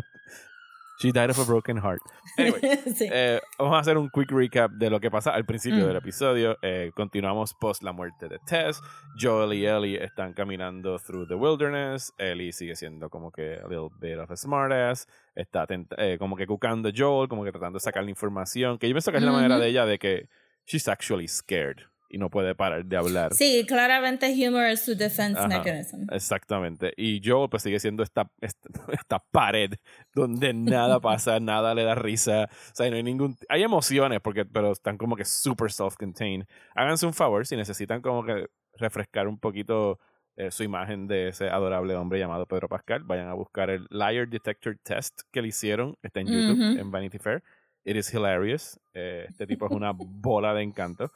She 0.98 1.12
died 1.12 1.30
of 1.30 1.38
a 1.40 1.44
broken 1.44 1.76
heart. 1.78 2.00
Anyway, 2.38 2.62
Sí. 2.96 3.10
eh, 3.12 3.42
vamos 3.60 3.76
a 3.76 3.80
hacer 3.80 3.98
un 3.98 4.10
quick 4.10 4.32
recap 4.32 4.72
de 4.72 4.90
lo 4.90 5.02
que 5.02 5.12
pasa 5.12 5.32
al 5.32 5.46
principio 5.46 5.84
Mm. 5.84 5.88
del 5.88 5.96
episodio. 5.98 6.58
Eh, 6.62 6.92
continuamos 6.96 7.54
post 7.54 7.84
la 7.84 7.92
muerte 7.92 8.30
de 8.30 8.40
Tess. 8.48 8.80
Joel 9.20 9.54
y 9.58 9.66
Ellie 9.66 10.02
están 10.02 10.32
caminando 10.32 10.98
through 11.00 11.28
the 11.28 11.36
wilderness. 11.36 12.14
Ellie 12.18 12.54
sigue 12.54 12.78
siendo 12.78 13.10
como 13.10 13.30
que 13.30 13.56
a 13.56 13.68
little 13.68 13.90
bit 14.00 14.18
of 14.20 14.32
a 14.32 14.38
smartass. 14.38 15.06
Está 15.36 15.68
eh, 15.98 16.16
como 16.18 16.38
que 16.38 16.48
cucando 16.48 16.88
a 16.88 16.92
Joel, 16.96 17.28
como 17.28 17.44
que 17.44 17.52
tratando 17.52 17.76
de 17.76 17.82
sacar 17.84 18.06
la 18.06 18.10
información. 18.12 18.78
Que 18.78 18.88
yo 18.88 18.94
pienso 18.94 19.12
que 19.12 19.18
es 19.18 19.24
la 19.24 19.34
manera 19.34 19.60
de 19.60 19.68
ella 19.68 19.86
de 19.86 20.00
que 20.00 20.30
she's 20.66 20.88
actually 20.88 21.28
scared 21.28 21.80
y 22.10 22.18
no 22.18 22.30
puede 22.30 22.56
parar 22.56 22.86
de 22.86 22.98
hablar. 22.98 23.34
Sí, 23.34 23.66
claramente 23.68 24.34
humor 24.48 24.66
es 24.66 24.82
su 24.82 24.96
defense 24.96 25.38
Ajá. 25.40 25.48
mechanism. 25.48 26.06
Exactamente. 26.12 26.94
Y 26.98 27.22
Joel 27.24 27.50
pues 27.50 27.64
sigue 27.64 27.80
siendo 27.80 28.04
esta, 28.04 28.30
esta, 28.42 28.70
esta 28.92 29.20
pared 29.32 29.72
donde 30.14 30.54
nada 30.54 31.00
pasa, 31.02 31.40
nada 31.40 31.74
le 31.74 31.84
da 31.84 31.96
risa. 31.96 32.46
O 32.46 32.76
sea, 32.76 32.90
no 32.90 32.96
hay 32.96 33.04
ningún... 33.04 33.38
Hay 33.50 33.64
emociones, 33.64 34.22
porque, 34.22 34.46
pero 34.46 34.72
están 34.72 34.98
como 34.98 35.16
que 35.16 35.26
super 35.26 35.72
self-contained. 35.72 36.46
Háganse 36.76 37.06
un 37.06 37.14
favor 37.14 37.46
si 37.46 37.56
necesitan 37.56 38.02
como 38.02 38.24
que 38.24 38.48
refrescar 38.78 39.28
un 39.28 39.40
poquito 39.40 40.00
eh, 40.38 40.52
su 40.52 40.64
imagen 40.64 41.08
de 41.08 41.30
ese 41.30 41.50
adorable 41.50 41.96
hombre 41.96 42.20
llamado 42.20 42.46
Pedro 42.46 42.68
Pascal. 42.68 43.04
Vayan 43.04 43.30
a 43.30 43.34
buscar 43.34 43.70
el 43.70 43.88
Liar 43.90 44.28
Detector 44.28 44.78
Test 44.84 45.22
que 45.32 45.42
le 45.42 45.48
hicieron. 45.50 45.96
Está 46.04 46.20
en 46.20 46.28
YouTube, 46.28 46.60
Ujú. 46.72 46.80
en 46.80 46.92
Vanity 46.92 47.20
Fair. 47.20 47.42
It 47.86 47.96
is 47.96 48.12
hilarious. 48.14 48.80
Eh, 48.94 49.28
este 49.30 49.46
tipo 49.46 49.68
es 49.68 49.72
una 49.72 49.92
bola 49.94 50.54
de 50.54 50.64
encanto. 50.64 51.12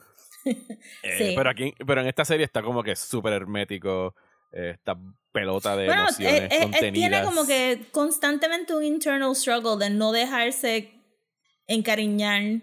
Eh, 1.03 1.17
Sí. 1.17 1.33
pero 1.35 1.49
aquí, 1.49 1.73
pero 1.85 2.01
en 2.01 2.07
esta 2.07 2.25
serie 2.25 2.45
está 2.45 2.61
como 2.61 2.83
que 2.83 2.95
súper 2.95 3.33
hermético. 3.33 4.15
eh, 4.51 4.71
esta 4.75 4.97
pelota 5.31 5.77
de 5.77 5.85
Bueno, 5.85 6.03
emociones 6.03 6.51
eh, 6.51 6.55
él 6.57 6.61
contenidas. 6.63 6.93
tiene 7.11 7.23
como 7.23 7.45
que 7.45 7.85
constantemente 7.91 8.73
un 8.75 8.83
internal 8.83 9.35
struggle 9.35 9.77
de 9.77 9.91
no 9.91 10.11
dejarse 10.11 10.91
encariñar 11.67 12.61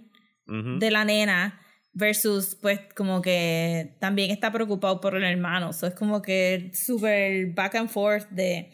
Ujú. 0.48 0.78
de 0.78 0.90
la 0.90 1.04
nena 1.04 1.60
versus 1.92 2.56
pues 2.60 2.80
como 2.94 3.22
que 3.22 3.96
también 4.00 4.30
está 4.30 4.50
preocupado 4.52 5.00
por 5.00 5.14
el 5.16 5.24
hermano. 5.24 5.72
So, 5.72 5.86
es 5.86 5.94
como 5.94 6.20
que 6.22 6.70
súper 6.74 7.46
back 7.54 7.76
and 7.76 7.88
forth 7.88 8.28
de 8.30 8.72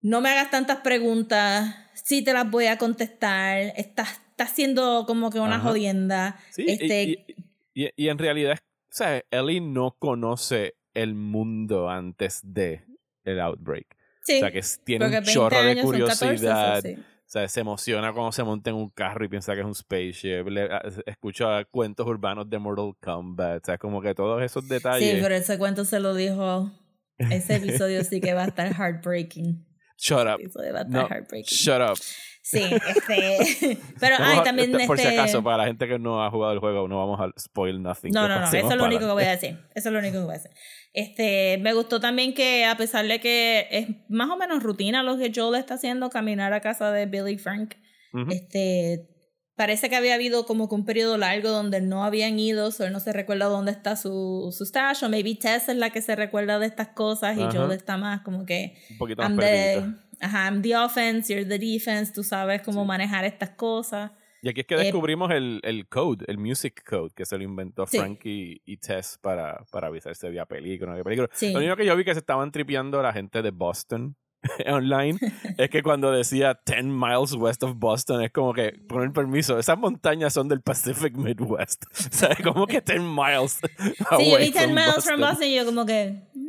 no 0.00 0.20
me 0.20 0.28
hagas 0.30 0.50
tantas 0.50 0.78
preguntas, 0.78 1.74
sí 1.94 2.22
te 2.22 2.32
las 2.32 2.50
voy 2.50 2.66
a 2.66 2.78
contestar, 2.78 3.72
estás, 3.76 4.20
estás 4.30 4.50
siendo 4.50 5.04
como 5.06 5.30
que 5.30 5.40
una 5.40 5.56
Ajá. 5.56 5.68
jodienda. 5.68 6.38
Sí, 6.50 6.64
este, 6.68 7.02
y, 7.04 7.10
y- 7.28 7.36
y 7.74 8.08
en 8.08 8.18
realidad, 8.18 8.58
sea, 8.94 9.24
Ellie 9.30 9.60
no 9.60 9.96
conoce 9.98 10.76
el 10.94 11.14
mundo 11.14 11.90
antes 11.90 12.40
de 12.44 12.84
el 13.24 13.40
outbreak. 13.40 13.96
sí, 14.22 14.36
O 14.36 14.40
sea, 14.40 14.52
que 14.52 14.62
tiene 14.84 15.06
un 15.06 15.10
20 15.10 15.32
chorro 15.32 15.62
de 15.62 15.74
14, 15.74 15.82
curiosidad. 15.82 16.76
so, 16.76 16.82
sí. 16.88 16.94
O 16.96 17.26
sea, 17.34 17.48
se 17.48 17.60
emociona 17.60 18.12
cuando 18.12 18.30
se 18.30 18.44
monta 18.44 18.70
en 18.70 18.76
un 18.76 18.90
carro 18.90 19.24
y 19.24 19.28
piensa 19.28 19.54
que 19.54 19.60
es 19.60 19.66
un 19.66 19.74
spaceship. 19.74 20.46
Le, 20.46 20.68
escucha 21.06 21.64
cuentos 21.64 22.06
urbanos 22.06 22.48
de 22.48 22.58
Mortal 22.58 22.92
Kombat. 23.00 23.62
O 23.62 23.66
sea, 23.66 23.78
como 23.78 24.00
que 24.00 24.14
todos 24.14 24.40
esos 24.42 24.68
detalles. 24.68 25.16
Sí, 25.16 25.18
pero 25.20 25.34
ese 25.34 25.58
cuento 25.58 25.84
se 25.84 25.98
lo 25.98 26.14
dijo. 26.14 26.70
Ese 27.18 27.56
episodio 27.56 28.04
sí 28.04 28.20
que 28.20 28.34
va 28.34 28.44
a 28.44 28.46
estar 28.46 28.72
heartbreaking. 28.78 29.66
Shut 29.96 30.20
up. 30.20 30.34
Ese 30.34 30.42
episodio 30.44 30.72
va 30.74 30.78
a 30.80 30.82
estar 30.82 31.02
No, 31.02 31.08
heartbreaking. 31.08 31.56
shut 31.56 31.80
up. 31.80 31.98
Sí, 32.46 32.60
este. 32.60 33.78
pero 34.00 34.16
Vamos 34.18 34.32
ay, 34.34 34.38
a- 34.40 34.42
también. 34.42 34.70
este, 34.74 34.86
por 34.86 34.98
si 34.98 35.06
este, 35.06 35.18
acaso, 35.18 35.42
para 35.42 35.56
la 35.56 35.64
gente 35.66 35.88
que 35.88 35.98
no 35.98 36.22
ha 36.22 36.30
jugado 36.30 36.52
el 36.52 36.58
juego, 36.58 36.86
no 36.88 36.98
vamos 36.98 37.18
a 37.18 37.40
spoil 37.40 37.82
nothing. 37.82 38.12
No, 38.12 38.28
no, 38.28 38.38
no, 38.38 38.46
eso 38.46 38.56
es 38.70 38.76
lo 38.76 38.84
único 38.84 39.06
que 39.06 39.12
voy 39.12 39.24
a 39.24 39.30
decir. 39.30 39.58
Eso 39.74 39.88
es 39.88 39.92
lo 39.94 39.98
único 39.98 40.18
que 40.18 40.24
voy 40.24 40.34
a 40.34 40.38
decir. 40.38 40.50
Este, 40.92 41.56
me 41.62 41.72
gustó 41.72 42.00
también 42.00 42.34
que 42.34 42.66
a 42.66 42.76
pesar 42.76 43.06
de 43.06 43.18
que 43.18 43.66
es 43.70 43.88
más 44.10 44.28
o 44.28 44.36
menos 44.36 44.62
rutina 44.62 45.02
lo 45.02 45.16
que 45.16 45.32
Joel 45.34 45.58
está 45.58 45.74
haciendo, 45.74 46.10
caminar 46.10 46.52
a 46.52 46.60
casa 46.60 46.92
de 46.92 47.06
Billy 47.06 47.38
Frank, 47.38 47.76
este, 48.30 49.08
parece 49.56 49.88
que 49.88 49.96
había 49.96 50.14
habido 50.14 50.44
como 50.44 50.68
que 50.68 50.74
un 50.74 50.84
periodo 50.84 51.16
largo 51.16 51.48
donde 51.48 51.80
no 51.80 52.04
habían 52.04 52.38
ido, 52.38 52.68
o 52.68 52.82
él 52.84 52.92
no 52.92 53.00
se 53.00 53.12
recuerda 53.14 53.46
dónde 53.46 53.72
está 53.72 53.96
su, 53.96 54.54
su 54.56 54.66
stash, 54.66 55.02
o 55.02 55.08
maybe 55.08 55.34
Tess 55.34 55.68
es 55.70 55.76
la 55.76 55.90
que 55.90 56.02
se 56.02 56.14
recuerda 56.14 56.58
de 56.58 56.66
estas 56.66 56.88
cosas 56.88 57.38
y. 57.38 57.40
Joel 57.40 57.72
está 57.72 57.96
más 57.96 58.20
como 58.20 58.44
que 58.44 58.76
Un 58.90 58.98
poquito 58.98 59.22
más 59.22 59.32
ajá, 60.20 60.44
I'm 60.48 60.62
the 60.62 60.76
offense, 60.76 61.32
you're 61.32 61.48
the 61.48 61.58
defense, 61.58 62.12
tú 62.12 62.22
sabes 62.22 62.62
cómo 62.62 62.82
Sí. 62.82 62.88
manejar 62.88 63.24
estas 63.24 63.50
cosas. 63.50 64.10
Y 64.42 64.48
aquí 64.50 64.60
es 64.60 64.66
que 64.66 64.74
Eh, 64.74 64.78
descubrimos 64.78 65.30
el, 65.30 65.60
el 65.64 65.88
code, 65.88 66.24
el 66.28 66.36
music 66.38 66.82
code, 66.86 67.10
que 67.16 67.24
se 67.24 67.38
lo 67.38 67.44
inventó 67.44 67.86
Sí. 67.86 67.98
Frank 67.98 68.20
y, 68.26 68.60
y 68.66 68.76
Tess 68.76 69.18
para, 69.22 69.64
para 69.70 69.86
avisar 69.86 70.14
si 70.14 70.26
había 70.26 70.44
película 70.44 70.84
o 70.84 70.88
no 70.88 70.92
había 70.92 71.04
película. 71.04 71.28
Sí. 71.32 71.52
Lo 71.52 71.60
único 71.60 71.76
que 71.76 71.86
yo 71.86 71.96
vi 71.96 72.04
que 72.04 72.12
se 72.12 72.20
estaban 72.20 72.52
tripeando 72.52 73.00
la 73.02 73.12
gente 73.14 73.40
de 73.40 73.50
Boston 73.50 74.16
online 74.66 75.18
es 75.58 75.70
que 75.70 75.82
cuando 75.82 76.12
decía 76.12 76.60
10 76.66 76.84
miles 76.84 77.32
west 77.32 77.62
of 77.62 77.72
Boston 77.76 78.22
es 78.22 78.30
como 78.32 78.52
que, 78.52 78.84
con 78.86 79.02
el 79.02 79.12
permiso, 79.12 79.58
esas 79.58 79.78
montañas 79.78 80.34
son 80.34 80.46
del 80.48 80.60
Pacific 80.60 81.14
Midwest. 81.16 81.84
Sea, 82.12 82.36
como 82.44 82.66
que 82.66 82.82
10 82.82 83.00
miles 83.00 83.60
Sí, 83.78 83.94
yo 83.98 84.06
away 84.10 84.46
vi 84.48 84.52
10 84.52 84.64
from 84.64 84.74
miles 84.74 84.94
Boston. 84.96 85.02
from 85.04 85.20
Boston 85.30 85.48
y 85.48 85.54
yo 85.54 85.64
como 85.64 85.86
que... 85.86 86.20
"Mm, 86.34 86.43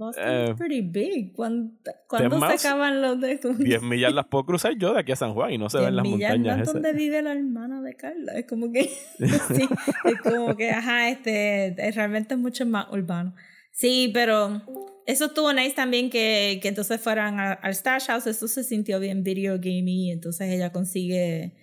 Boston 0.00 0.24
Eh, 0.28 0.46
is 0.50 0.56
pretty 0.56 0.80
big. 0.80 1.32
¿Cuándo, 1.32 1.72
¿cuándo 2.08 2.40
se 2.40 2.66
acaban 2.68 3.00
los 3.00 3.20
de 3.20 3.32
estos? 3.32 3.56
10 3.56 3.82
millas 3.92 4.12
las 4.12 4.26
puedo 4.26 4.44
cruzar 4.46 4.76
yo 4.76 4.92
de 4.94 5.00
aquí 5.00 5.12
a 5.12 5.16
San 5.16 5.32
Juan 5.34 5.52
y 5.52 5.58
no 5.58 5.70
se 5.70 5.78
ven 5.78 5.94
las 5.94 6.04
millas 6.04 6.30
no 6.32 6.36
montañas 6.38 6.56
es 6.56 6.62
esas. 6.62 6.74
donde 6.74 6.92
vive 6.92 7.22
la 7.22 7.32
hermana 7.32 7.80
de 7.82 7.94
Carla. 7.94 8.32
Es 8.32 8.46
como 8.46 8.72
que... 8.72 8.84
sí, 9.54 9.68
es 10.04 10.20
como 10.22 10.56
que, 10.56 10.70
ajá, 10.70 11.08
este... 11.10 11.74
es- 11.88 11.94
Realmente 11.94 12.34
es 12.34 12.40
mucho 12.40 12.66
más 12.66 12.86
urbano. 12.90 13.34
Sí, 13.72 14.10
pero... 14.12 14.62
Eso 15.06 15.24
estuvo 15.26 15.52
nice 15.52 15.74
también 15.74 16.08
que, 16.10 16.58
que 16.62 16.68
entonces 16.68 17.00
fueran 17.00 17.40
a- 17.40 17.52
al 17.52 17.74
Stash 17.74 18.06
House. 18.08 18.26
Eso 18.26 18.46
se 18.48 18.64
sintió 18.64 18.98
bien 19.00 19.22
video 19.22 19.54
gamey. 19.56 20.10
Entonces 20.10 20.48
ella 20.52 20.70
consigue... 20.72 21.54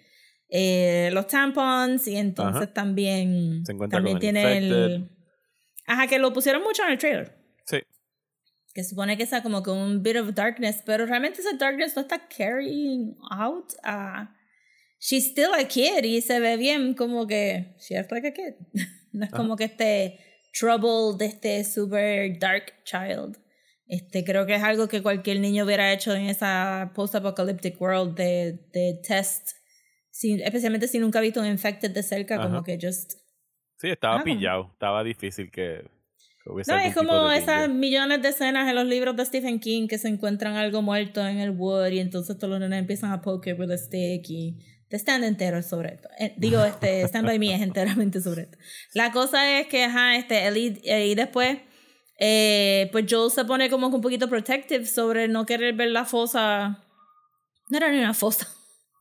eh, 0.50 1.10
los 1.13 1.28
tampons 1.28 2.08
y 2.08 2.15
entonces 2.17 2.63
Ajá. 2.63 2.73
también 2.73 3.65
Se 3.65 3.73
encuentra 3.73 3.97
también 3.97 4.19
tiene 4.19 4.39
infected. 4.41 4.86
el 4.86 5.10
ajá 5.86 6.08
que 6.08 6.19
lo 6.19 6.32
pusieron 6.34 6.63
mucho 6.63 6.84
en 6.86 6.91
el 6.91 6.97
trailer. 6.97 7.37
Que 8.78 8.84
supone 8.84 9.18
que 9.18 9.26
sea 9.26 9.42
como 9.42 9.63
que 9.63 9.72
un 9.72 10.04
bit 10.04 10.18
of 10.18 10.36
darkness, 10.36 10.84
pero 10.86 11.08
realmente 11.08 11.42
ese 11.42 11.58
darkness 11.58 11.96
no 11.96 12.04
está 12.04 12.20
carrying 12.30 13.18
out 13.32 13.74
a... 13.84 14.30
She's 15.00 15.32
still 15.32 15.50
a 15.56 15.68
kid 15.68 16.04
y 16.04 16.22
se 16.22 16.40
ve 16.40 16.58
bien 16.58 16.94
como 16.94 17.26
que 17.26 17.74
she 17.80 17.98
acts 17.98 18.12
like 18.12 18.28
a 18.28 18.32
kid. 18.34 18.54
no 19.13 19.26
es 19.26 19.32
como 19.32 19.56
que 19.56 19.63
este 19.63 20.20
trouble 20.54 21.18
de 21.18 21.26
este 21.26 21.63
super 21.63 22.38
dark 22.38 22.72
child. 22.84 23.40
Este, 23.88 24.24
creo 24.24 24.46
que 24.46 24.54
es 24.54 24.62
algo 24.63 24.88
que 24.88 25.02
cualquier 25.02 25.40
niño 25.40 25.66
hubiera 25.66 25.92
hecho 25.92 26.13
en 26.13 26.28
esa 26.30 26.92
post-apocalyptic 26.94 27.82
world 27.82 28.16
de, 28.16 28.60
de 28.74 29.02
test, 29.08 29.54
sin, 30.12 30.40
especialmente 30.42 30.88
si 30.88 31.00
nunca 31.00 31.18
ha 31.18 31.24
visto 31.24 31.40
un 31.40 31.48
infected 31.48 31.90
de 31.90 32.04
cerca, 32.04 32.36
Ajá. 32.36 32.44
como 32.44 32.63
que 32.63 32.78
just 32.80 33.13
Sí, 33.80 33.90
estaba 33.90 34.20
Ah, 34.20 34.24
pillado. 34.24 34.70
Estaba 34.74 35.04
difícil 35.04 35.50
que, 35.50 35.84
No, 36.68 36.78
es 36.78 36.96
como 36.96 37.32
esas 37.32 37.70
millones 37.70 38.22
de 38.22 38.30
escenas 38.30 38.70
en 38.70 38.76
los 38.76 38.86
libros 38.86 39.16
de 39.16 39.26
Stephen 39.26 39.60
King 39.60 39.88
que 39.88 39.98
se 39.98 40.08
encuentran 40.08 40.56
algo 40.56 40.82
muerto 40.82 41.26
en 41.26 41.40
el 41.40 41.52
wood 41.52 41.88
y 41.92 42.00
entonces 42.00 42.38
todos 42.38 42.52
los 42.52 42.60
nenes 42.60 42.80
empiezan 42.80 43.12
a 43.12 43.22
poke 43.22 43.48
it 43.52 43.60
with 43.60 43.72
a 43.72 43.78
stick 43.78 44.30
y 44.30 44.58
The 44.90 44.98
Stand 44.98 45.26
entero 45.26 45.62
sobre 45.62 45.96
esto. 45.96 46.08
Eh, 46.18 46.34
digo, 46.38 46.64
este 46.64 47.02
Stand 47.02 47.28
By 47.28 47.40
Me 47.40 47.54
es 47.54 47.62
enteramente 47.62 48.22
sobre 48.22 48.44
esto. 48.44 48.58
La 48.94 49.12
cosa 49.12 49.60
es 49.60 49.68
que, 49.68 49.84
ajá, 49.84 50.16
este, 50.16 50.48
Ellie, 50.48 50.80
y 50.84 51.16
después, 51.16 51.58
eh, 52.20 52.88
pues 52.94 53.06
Joel 53.10 53.30
se 53.32 53.44
pone 53.44 53.70
como 53.70 53.90
que 53.90 53.96
un 53.98 54.02
poquito 54.02 54.30
protective 54.30 54.86
sobre 54.86 55.28
no 55.28 55.46
querer 55.46 55.76
ver 55.76 55.90
la 55.92 56.06
fosa. 56.06 56.84
No 57.70 57.78
era 57.78 57.92
ni 57.92 57.98
una 58.00 58.14
fosa. 58.14 58.48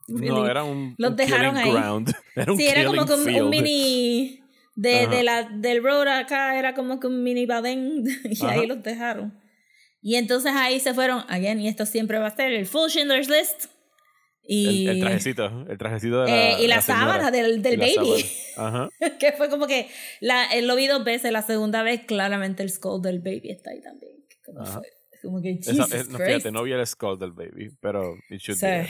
No, 0.08 0.18
really. 0.18 0.40
era 0.50 0.64
un, 0.64 0.94
Los 0.98 1.10
un 1.12 1.16
dejaron 1.16 1.56
ahí. 1.56 1.70
ground. 1.70 2.12
Era 2.34 2.52
un 2.52 2.58
Sí, 2.58 2.66
era 2.66 2.84
como 2.84 3.06
que 3.06 3.12
un, 3.14 3.42
un 3.42 3.50
mini. 3.50 4.40
De, 4.76 5.06
de 5.06 5.22
la, 5.22 5.42
del 5.44 5.82
road 5.82 6.06
acá 6.06 6.58
era 6.58 6.74
como 6.74 7.00
que 7.00 7.06
un 7.06 7.22
mini 7.24 7.46
badén 7.46 8.04
y 8.24 8.36
Ajá. 8.44 8.52
ahí 8.52 8.66
los 8.66 8.82
dejaron. 8.82 9.40
Y 10.02 10.16
entonces 10.16 10.52
ahí 10.54 10.78
se 10.78 10.94
fueron, 10.94 11.24
again, 11.28 11.58
y 11.60 11.66
esto 11.66 11.84
siempre 11.86 12.18
va 12.18 12.26
a 12.28 12.36
ser 12.36 12.52
el 12.52 12.66
full 12.66 12.88
Schindler's 12.90 13.28
List. 13.28 13.64
Y, 14.48 14.86
El, 14.86 14.96
el 14.96 15.00
trajecito, 15.00 15.66
el 15.68 15.76
trajecito 15.78 16.22
de 16.22 16.30
la, 16.30 16.50
eh, 16.52 16.62
y 16.62 16.68
la, 16.68 16.80
señora. 16.80 17.04
sábana 17.04 17.30
del, 17.32 17.62
del 17.62 17.80
la 17.80 17.86
baby. 17.86 18.24
Ajá. 18.56 18.88
que 19.18 19.32
fue 19.32 19.48
como 19.50 19.66
que 19.66 19.88
la, 20.20 20.44
eh, 20.54 20.62
lo 20.62 20.76
vi 20.76 20.86
dos 20.86 21.02
veces, 21.02 21.32
la 21.32 21.42
segunda 21.42 21.82
vez 21.82 22.02
claramente 22.06 22.62
el 22.62 22.70
skull 22.70 23.02
del 23.02 23.18
baby 23.18 23.50
está 23.50 23.70
ahí 23.70 23.80
también. 23.80 24.12
Como, 24.44 24.64
fue, 24.64 24.82
como 25.22 25.42
que 25.42 25.50
Esa- 25.52 25.72
Jesus 25.72 25.92
eh, 25.92 26.04
no, 26.10 26.18
fíjate, 26.18 26.52
no 26.52 26.62
vi 26.62 26.72
el 26.72 26.86
skull 26.86 27.18
del 27.18 27.32
baby, 27.32 27.70
pero 27.80 28.14
it 28.30 28.40
should 28.40 28.58
Sí. 28.60 28.66
be. 28.66 28.88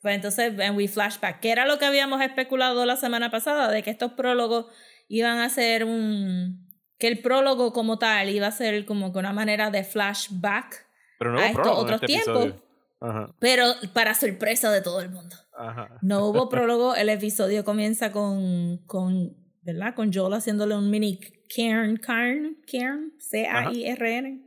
Pues 0.00 0.14
entonces, 0.16 0.58
and 0.60 0.76
we 0.76 0.86
flashback, 0.88 1.40
que 1.40 1.50
era 1.50 1.66
lo 1.66 1.78
que 1.78 1.84
habíamos 1.86 2.22
especulado 2.22 2.86
la 2.86 2.96
semana 2.96 3.30
pasada, 3.30 3.70
de 3.70 3.82
que 3.82 3.90
estos 3.90 4.12
prólogos 4.12 4.66
iban 5.08 5.38
a 5.38 5.48
ser 5.48 5.84
un... 5.84 6.68
que 6.98 7.08
el 7.08 7.20
prólogo 7.20 7.72
como 7.72 7.98
tal 7.98 8.28
iba 8.28 8.46
a 8.46 8.52
ser 8.52 8.84
como 8.86 9.12
que 9.12 9.18
una 9.18 9.32
manera 9.32 9.70
de 9.70 9.84
flashback, 9.84 10.86
Pero 11.18 11.32
no 11.32 11.38
a 11.38 11.46
estos 11.48 11.66
otros 11.68 12.02
este 12.02 12.06
tiempos. 12.06 12.54
Ajá, 13.00 13.34
pero 13.38 13.66
para 13.92 14.14
sorpresa 14.14 14.70
de 14.70 14.80
todo 14.80 15.00
el 15.00 15.10
mundo. 15.10 15.36
ajá. 15.56 15.98
No 16.00 16.26
hubo 16.26 16.48
prólogo, 16.50 16.94
el 16.94 17.08
episodio 17.08 17.64
comienza 17.64 18.12
con, 18.12 18.78
con 18.86 19.36
¿verdad? 19.64 19.94
Con 19.94 20.12
Joel 20.12 20.34
haciéndole 20.34 20.76
un 20.76 20.90
mini 20.90 21.18
cairn, 21.54 21.96
cairn, 21.96 22.56
cairn, 22.70 23.12
C-A-I-R-N, 23.18 24.42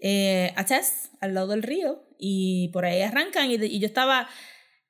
eh, 0.00 0.52
a 0.56 0.64
Tess, 0.64 1.10
al 1.20 1.34
lado 1.34 1.48
del 1.48 1.62
río, 1.62 2.04
y 2.18 2.68
por 2.72 2.84
ahí 2.84 3.02
arrancan, 3.02 3.50
y, 3.50 3.54
y 3.54 3.80
yo 3.80 3.86
estaba, 3.86 4.28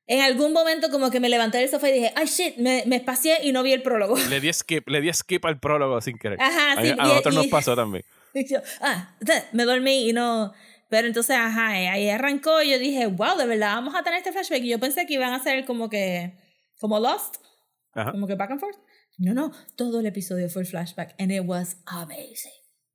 en 0.08 0.22
algún 0.22 0.52
momento 0.52 0.90
como 0.90 1.10
que 1.10 1.20
me 1.20 1.28
levanté 1.28 1.58
del 1.58 1.68
sofá 1.68 1.90
y 1.90 1.92
dije, 1.92 2.12
ay 2.16 2.26
shit, 2.26 2.56
me, 2.56 2.82
me 2.86 2.96
espacié 2.96 3.38
y 3.44 3.52
no 3.52 3.62
vi 3.62 3.72
el 3.72 3.82
prólogo. 3.82 4.16
Le 4.30 4.40
di 4.40 4.52
skip, 4.52 4.88
le 4.88 5.00
di 5.00 5.12
skip 5.12 5.44
al 5.44 5.60
prólogo 5.60 6.00
sin 6.00 6.18
querer. 6.18 6.40
Ajá, 6.40 6.82
sí. 6.82 6.88
a, 6.88 6.94
a 6.94 7.06
nosotros 7.06 7.34
nos 7.34 7.46
pasó 7.46 7.76
también. 7.76 8.04
Y 8.34 8.46
yo, 8.46 8.58
ah, 8.82 9.16
me 9.52 9.64
dormí 9.64 10.10
y 10.10 10.12
no. 10.12 10.52
Pero 10.90 11.06
entonces, 11.06 11.36
ajá, 11.36 11.68
ahí 11.68 12.08
arrancó 12.08 12.62
y 12.62 12.70
yo 12.70 12.78
dije, 12.78 13.06
wow, 13.06 13.36
de 13.36 13.46
verdad, 13.46 13.74
vamos 13.76 13.94
a 13.94 14.02
tener 14.02 14.18
este 14.18 14.32
flashback. 14.32 14.62
Y 14.62 14.68
yo 14.68 14.78
pensé 14.78 15.06
que 15.06 15.14
iban 15.14 15.32
a 15.32 15.42
ser 15.42 15.64
como 15.64 15.88
que, 15.88 16.34
como 16.78 17.00
Lost, 17.00 17.36
Ajá. 17.94 18.12
como 18.12 18.26
que 18.26 18.34
back 18.34 18.50
and 18.50 18.60
forth. 18.60 18.76
No, 19.18 19.34
no, 19.34 19.50
todo 19.76 20.00
el 20.00 20.06
episodio 20.06 20.48
fue 20.48 20.62
el 20.62 20.68
flashback 20.68 21.14
and 21.18 21.32
it 21.32 21.42
was 21.44 21.78
amazing. 21.86 22.52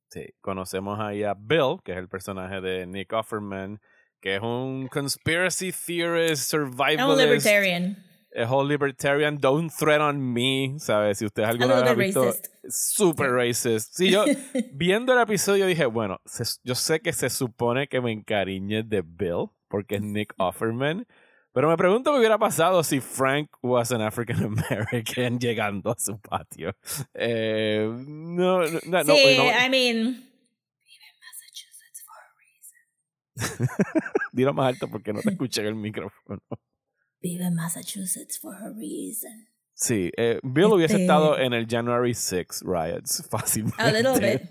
Sí, 0.08 0.26
conocemos 0.40 0.98
ahí 1.00 1.22
a 1.24 1.34
Bill, 1.34 1.78
que 1.84 1.92
es 1.92 1.98
el 1.98 2.08
personaje 2.08 2.60
de 2.60 2.86
Nick 2.86 3.12
Offerman, 3.12 3.80
que 4.24 4.36
es 4.36 4.40
un 4.42 4.88
conspiracy 4.88 5.70
theorist, 5.70 6.44
Es 6.44 6.54
un 6.54 6.72
survivalist, 6.72 7.18
libertarian. 7.20 8.04
es 8.30 8.48
whole 8.48 8.66
libertarian, 8.68 9.38
don't 9.38 9.70
threat 9.70 10.00
on 10.00 10.18
me, 10.32 10.74
¿sabes? 10.78 11.18
Si 11.18 11.26
ustedes 11.26 11.48
alguna 11.50 11.74
vez 11.82 11.90
han 11.90 11.98
visto, 11.98 12.24
racist. 12.24 12.46
super 12.68 13.30
racist. 13.36 13.94
Sí, 13.94 14.10
yo 14.10 14.24
viendo 14.72 15.12
el 15.12 15.20
episodio 15.20 15.66
dije, 15.66 15.84
bueno, 15.84 16.20
se- 16.24 16.58
yo 16.64 16.74
sé 16.74 17.00
que 17.00 17.12
se 17.12 17.28
supone 17.28 17.86
que 17.86 18.00
me 18.00 18.12
encariñe 18.12 18.82
de 18.82 19.02
Bill, 19.04 19.50
porque 19.68 19.96
es 19.96 20.02
Nick 20.02 20.32
Offerman, 20.38 21.06
pero 21.52 21.68
me 21.68 21.76
pregunto 21.76 22.10
qué 22.12 22.18
hubiera 22.18 22.38
pasado 22.38 22.82
si 22.82 23.00
Frank 23.00 23.50
was 23.62 23.92
an 23.92 24.00
African 24.00 24.42
American 24.42 25.38
llegando 25.38 25.90
a 25.92 25.96
su 25.98 26.18
patio. 26.18 26.74
Eh, 27.12 27.86
no, 27.88 28.62
no, 28.62 28.80
no, 28.86 29.04
no, 29.04 29.14
sí, 29.14 29.36
no, 29.36 29.44
I 29.66 29.68
mean, 29.70 30.30
Massachusetts 31.20 32.02
for 32.04 32.16
a 32.18 32.30
reason. 32.40 32.82
dilo 34.32 34.52
más 34.54 34.68
alto 34.68 34.88
porque 34.88 35.12
no 35.12 35.20
te 35.20 35.30
escuché 35.32 35.62
en 35.62 35.68
el 35.68 35.74
micrófono. 35.74 36.40
Vive 37.20 37.44
en 37.44 37.54
Massachusetts 37.54 38.38
for 38.38 38.54
a 38.54 38.70
reason. 38.70 39.48
Sí, 39.76 40.12
eh, 40.16 40.38
Bill 40.44 40.66
hubiese 40.66 40.94
Este- 40.94 41.04
estado 41.04 41.36
en 41.38 41.52
el 41.52 41.66
January 41.66 42.14
6 42.14 42.62
riots 42.64 43.26
fácilmente. 43.30 43.82
A 43.82 43.90
little 43.92 44.20
bit. 44.20 44.42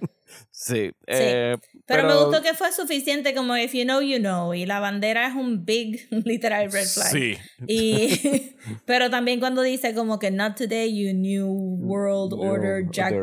Sí, 0.50 0.92
eh, 1.06 1.56
Pero, 1.86 2.08
me 2.08 2.16
gustó 2.16 2.42
que 2.42 2.54
fue 2.56 2.72
suficiente 2.72 3.36
como 3.36 3.56
if 3.56 3.74
you 3.74 3.84
know, 3.84 4.02
you 4.02 4.18
know. 4.18 4.54
Y 4.54 4.66
la 4.66 4.80
bandera 4.80 5.28
es 5.28 5.36
un 5.36 5.64
big, 5.64 6.08
literal 6.26 6.72
red 6.72 6.88
flag. 6.88 7.12
Sí. 7.12 7.38
Y, 7.68 8.56
pero 8.86 9.10
también 9.12 9.40
cuando 9.40 9.62
dice 9.62 9.94
como 9.94 10.18
que 10.20 10.32
not 10.32 10.58
today, 10.58 10.92
you 10.92 11.14
new 11.14 11.48
world 11.48 12.34
order, 12.34 12.90
Jack 12.92 13.14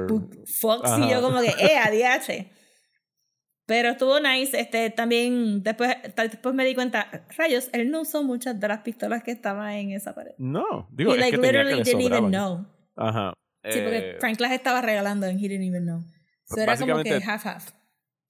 Fox. 0.47 0.91
Y 1.01 1.11
yo 1.11 1.21
como 1.21 1.41
que, 1.41 1.49
eh, 1.49 1.77
adiache. 1.77 2.51
Pero 3.71 3.91
estuvo 3.91 4.19
nice. 4.19 4.59
Este, 4.59 4.91
también, 4.91 5.63
después, 5.63 5.97
después 6.17 6.53
me 6.57 6.65
di 6.65 6.75
cuenta, 6.75 7.07
rayos, 7.39 7.71
él 7.73 7.89
no 7.93 8.01
usó 8.01 8.25
muchas 8.25 8.59
de 8.59 8.67
las 8.67 8.81
pistolas 8.81 9.23
que 9.23 9.31
estaban 9.31 9.71
en 9.75 9.93
esa 9.93 10.13
pared. 10.13 10.33
No, 10.39 10.89
digo, 10.91 11.13
He 11.13 11.15
es 11.15 11.21
like 11.21 11.37
que 11.37 11.39
tenía 11.41 11.63
que 11.63 11.75
literally 11.77 11.85
didn't 11.85 12.13
even 12.13 12.31
know. 12.33 12.67
Ajá. 12.97 13.33
Sí, 13.63 13.79
porque 13.81 13.99
Eh, 13.99 14.17
Frank 14.19 14.41
las 14.41 14.51
estaba 14.51 14.81
regalando 14.83 15.29
and 15.29 15.39
he 15.39 15.47
didn't 15.49 15.63
even 15.69 15.85
know. 15.85 16.01
So 16.47 16.61
era 16.61 16.77
como 16.77 16.87
que 17.05 17.13
básicamente- 17.13 17.25
half-half. 17.25 17.71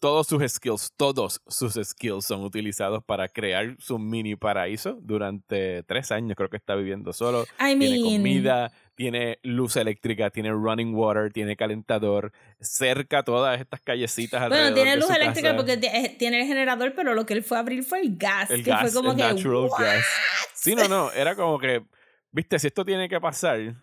Todos 0.01 0.27
sus 0.27 0.43
skills, 0.51 0.93
todos 0.97 1.41
sus 1.47 1.75
skills 1.75 2.25
son 2.25 2.43
utilizados 2.43 3.05
para 3.05 3.29
crear 3.29 3.77
su 3.79 3.99
mini 3.99 4.35
paraíso 4.35 4.99
durante 5.03 5.83
tres 5.85 6.11
años. 6.11 6.37
Creo 6.37 6.49
que 6.49 6.57
está 6.57 6.75
viviendo 6.75 7.13
solo. 7.13 7.45
I 7.61 7.77
Tiene 7.79 8.01
mean, 8.01 8.03
comida, 8.03 8.73
tiene 8.95 9.39
luz 9.43 9.77
eléctrica, 9.77 10.31
tiene 10.31 10.51
running 10.51 10.95
water, 10.95 11.33
tiene 11.33 11.55
calentador, 11.57 12.33
cerca 12.61 13.23
todas 13.23 13.61
estas 13.61 13.81
callecitas 13.83 14.41
Bueno, 14.41 14.55
alrededor 14.57 14.75
tiene 14.75 14.91
de 14.93 14.97
luz 14.97 15.07
su 15.07 15.13
eléctrica 15.15 15.49
casa. 15.51 15.57
porque 15.57 15.87
eh, 15.87 16.17
tiene 16.19 16.41
el 16.41 16.47
generador, 16.47 16.95
pero 16.97 17.15
lo 17.15 17.27
que 17.27 17.35
él 17.35 17.43
fue 17.45 17.59
a 17.59 17.61
abrir 17.61 17.85
fue 17.85 18.01
el 18.01 18.17
gas. 18.17 18.51
el 18.51 18.65
que 18.65 18.71
gas, 18.71 18.81
fue 18.81 18.93
como 18.93 19.13
el 19.13 19.17
que, 19.19 19.23
natural 19.23 19.69
"What?". 19.71 19.79
gas. 19.81 20.05
Sí, 20.55 20.75
no, 20.75 20.89
no, 20.89 21.13
era 21.13 21.35
como 21.37 21.59
que, 21.59 21.83
viste, 22.33 22.59
si 22.59 22.67
esto 22.69 22.85
tiene 22.85 23.09
que 23.09 23.21
pasar, 23.21 23.75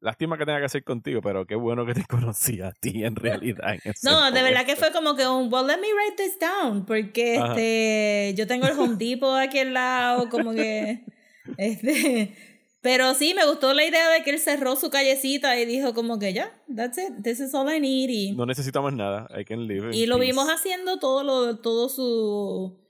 lástima 0.00 0.36
que 0.38 0.44
tenga 0.46 0.58
que 0.58 0.64
hacer 0.66 0.84
contigo, 0.84 1.20
pero 1.22 1.46
qué 1.46 1.54
bueno 1.54 1.84
que 1.86 1.94
te 1.94 2.04
conocí 2.08 2.60
a 2.60 2.72
ti 2.72 3.04
en 3.04 3.16
realidad. 3.16 3.74
en 3.84 3.92
No, 4.02 4.30
de 4.30 4.42
verdad 4.42 4.60
que 4.66 4.74
momento. 4.74 4.80
fue 4.80 4.92
como 4.92 5.14
que 5.16 5.26
un, 5.26 5.52
well, 5.52 5.66
let 5.66 5.78
me 5.78 5.88
write 5.92 6.16
this 6.16 6.38
down, 6.38 6.84
porque 6.86 7.36
Ajá. 7.38 7.52
este, 7.52 8.34
yo 8.36 8.46
tengo 8.46 8.66
el 8.66 8.78
Home 8.78 8.96
Depot 8.96 9.36
aquí 9.38 9.58
al 9.58 9.74
lado, 9.74 10.28
como 10.28 10.52
que, 10.52 11.04
este, 11.58 12.34
pero 12.80 13.12
sí, 13.14 13.34
me 13.34 13.44
gustó 13.46 13.74
la 13.74 13.84
idea 13.84 14.08
de 14.10 14.22
que 14.22 14.30
él 14.30 14.38
cerró 14.38 14.74
su 14.76 14.88
callecita 14.90 15.58
y 15.58 15.66
dijo 15.66 15.92
como 15.94 16.18
que 16.18 16.32
ya, 16.32 16.50
that's 16.74 16.96
it, 16.98 17.22
this 17.22 17.40
is 17.40 17.54
all 17.54 17.70
I 17.70 17.78
need, 17.80 18.08
y, 18.08 18.32
No 18.32 18.46
necesitamos 18.46 18.92
nada, 18.94 19.28
I 19.38 19.44
can 19.44 19.66
live 19.66 19.94
y 19.94 20.06
lo 20.06 20.16
peace. 20.16 20.26
vimos 20.30 20.48
haciendo 20.48 20.98
todo 20.98 21.22
lo, 21.22 21.58
todo 21.58 21.88
su 21.90 22.80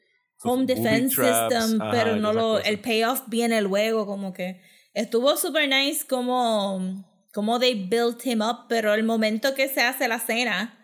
home 0.42 0.64
defense 0.66 1.14
traps, 1.16 1.52
system, 1.54 1.82
ajá, 1.82 1.90
pero 1.90 2.16
no 2.16 2.32
lo, 2.32 2.60
el 2.60 2.78
payoff 2.80 3.22
viene 3.28 3.60
luego, 3.62 4.06
como 4.06 4.32
que 4.32 4.60
estuvo 4.94 5.36
super 5.36 5.68
nice 5.68 6.06
como, 6.06 7.04
como 7.32 7.58
they 7.58 7.74
built 7.74 8.24
him 8.24 8.40
up, 8.40 8.66
pero 8.68 8.94
el 8.94 9.04
momento 9.04 9.54
que 9.54 9.68
se 9.68 9.82
hace 9.82 10.08
la 10.08 10.18
cena, 10.18 10.78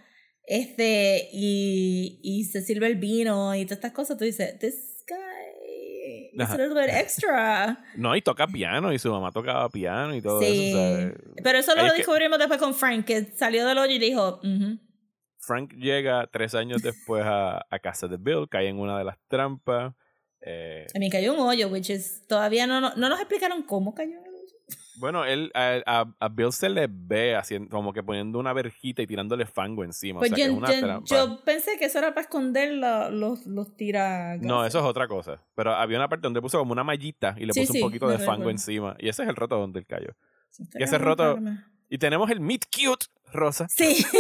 este, 0.47 1.29
y, 1.33 2.21
y 2.23 2.45
se 2.45 2.63
sirve 2.63 2.87
el 2.87 2.97
vino 2.97 3.55
y 3.55 3.65
todas 3.65 3.79
estas 3.79 3.93
cosas, 3.93 4.17
tú 4.17 4.25
dices, 4.25 4.59
this 4.59 5.05
guy 5.09 6.31
is 6.33 6.51
a 6.51 6.57
little 6.57 6.81
bit 6.81 6.91
extra. 6.91 7.79
No, 7.97 8.15
y 8.15 8.23
toca 8.23 8.47
piano, 8.47 8.93
y 8.93 8.99
su 8.99 9.11
mamá 9.11 9.33
tocaba 9.33 9.69
piano 9.69 10.15
y 10.15 10.21
todo 10.21 10.41
sí. 10.41 10.69
eso. 10.69 10.77
sea, 10.77 11.15
pero 11.43 11.59
eso 11.59 11.73
ahí 11.73 11.79
lo 11.79 11.87
es 11.87 11.93
que 11.93 11.99
descubrimos 11.99 12.39
después 12.39 12.61
con 12.61 12.75
Frank, 12.75 13.05
que 13.07 13.33
salió 13.37 13.67
del 13.67 13.79
hoyo 13.79 13.95
y 13.95 13.99
dijo, 13.99 14.41
"Ujú". 14.43 14.79
Frank 15.39 15.73
llega 15.75 16.27
tres 16.27 16.55
años 16.55 16.83
después 16.83 17.25
a, 17.25 17.65
a 17.71 17.79
casa 17.79 18.09
de 18.09 18.17
Bill, 18.17 18.49
cae 18.51 18.69
en 18.69 18.79
una 18.79 18.99
de 18.99 19.05
las 19.05 19.17
trampas. 19.29 19.95
Eh, 20.43 20.87
a 20.95 20.99
mí 20.99 21.11
cayó 21.11 21.35
un 21.35 21.41
hoyo, 21.41 21.69
which 21.69 21.91
is, 21.91 22.23
todavía 22.29 22.67
no, 22.67 22.81
no, 22.81 22.95
no 22.97 23.09
nos 23.09 23.19
explicaron 23.21 23.63
cómo 23.63 23.95
cayó 23.95 24.13
el 24.13 24.19
hoyo. 24.29 24.55
bueno, 24.99 25.25
él, 25.25 25.51
a, 25.55 25.81
a- 25.87 26.15
a 26.21 26.29
Bill 26.29 26.53
se 26.53 26.69
le 26.69 26.87
ve 26.91 27.35
haciendo, 27.37 27.69
como 27.71 27.93
que 27.93 28.03
poniendo 28.03 28.39
una 28.39 28.53
verjita 28.53 29.03
y 29.03 29.07
tirándole 29.07 29.47
fango 29.47 29.85
encima. 29.85 30.21
Pues 30.21 30.33
o 30.33 30.37
sea, 30.37 30.47
yo, 30.47 30.61
que 30.61 30.73
es 30.75 30.83
una 30.83 31.01
yo- 31.05 31.41
pensé 31.45 31.79
que 31.79 31.87
eso 31.87 31.99
era 31.99 32.11
para 32.15 32.23
esconder 32.23 32.73
la- 32.75 33.11
los, 33.11 33.47
los 33.47 33.77
tira. 33.77 34.37
No, 34.41 34.65
eso 34.65 34.79
es 34.79 34.85
otra 34.85 35.07
cosa. 35.09 35.43
Pero 35.55 35.75
había 35.75 35.99
una 35.99 36.09
parte 36.09 36.23
donde 36.25 36.41
puso 36.41 36.59
como 36.59 36.73
una 36.73 36.85
mallita 36.85 37.35
y 37.39 37.45
le 37.47 37.53
Sí, 37.53 37.61
puso 37.61 37.73
sí, 37.75 37.83
un 37.83 37.89
poquito 37.89 38.09
de 38.09 38.19
fango 38.19 38.51
encima. 38.51 38.97
Y 38.99 39.09
ese 39.09 39.23
es 39.25 39.29
el 39.29 39.37
roto 39.37 39.57
donde 39.59 39.81
él 39.81 39.87
cayó. 39.87 40.15
Sí, 40.51 40.65
y 40.79 40.83
ese 40.83 40.99
roto- 40.99 41.39
Y 41.89 41.99
tenemos 41.99 42.31
el 42.31 42.41
meet 42.41 42.65
cute, 42.75 43.07
Rosa. 43.33 43.67
Sí. 43.69 44.05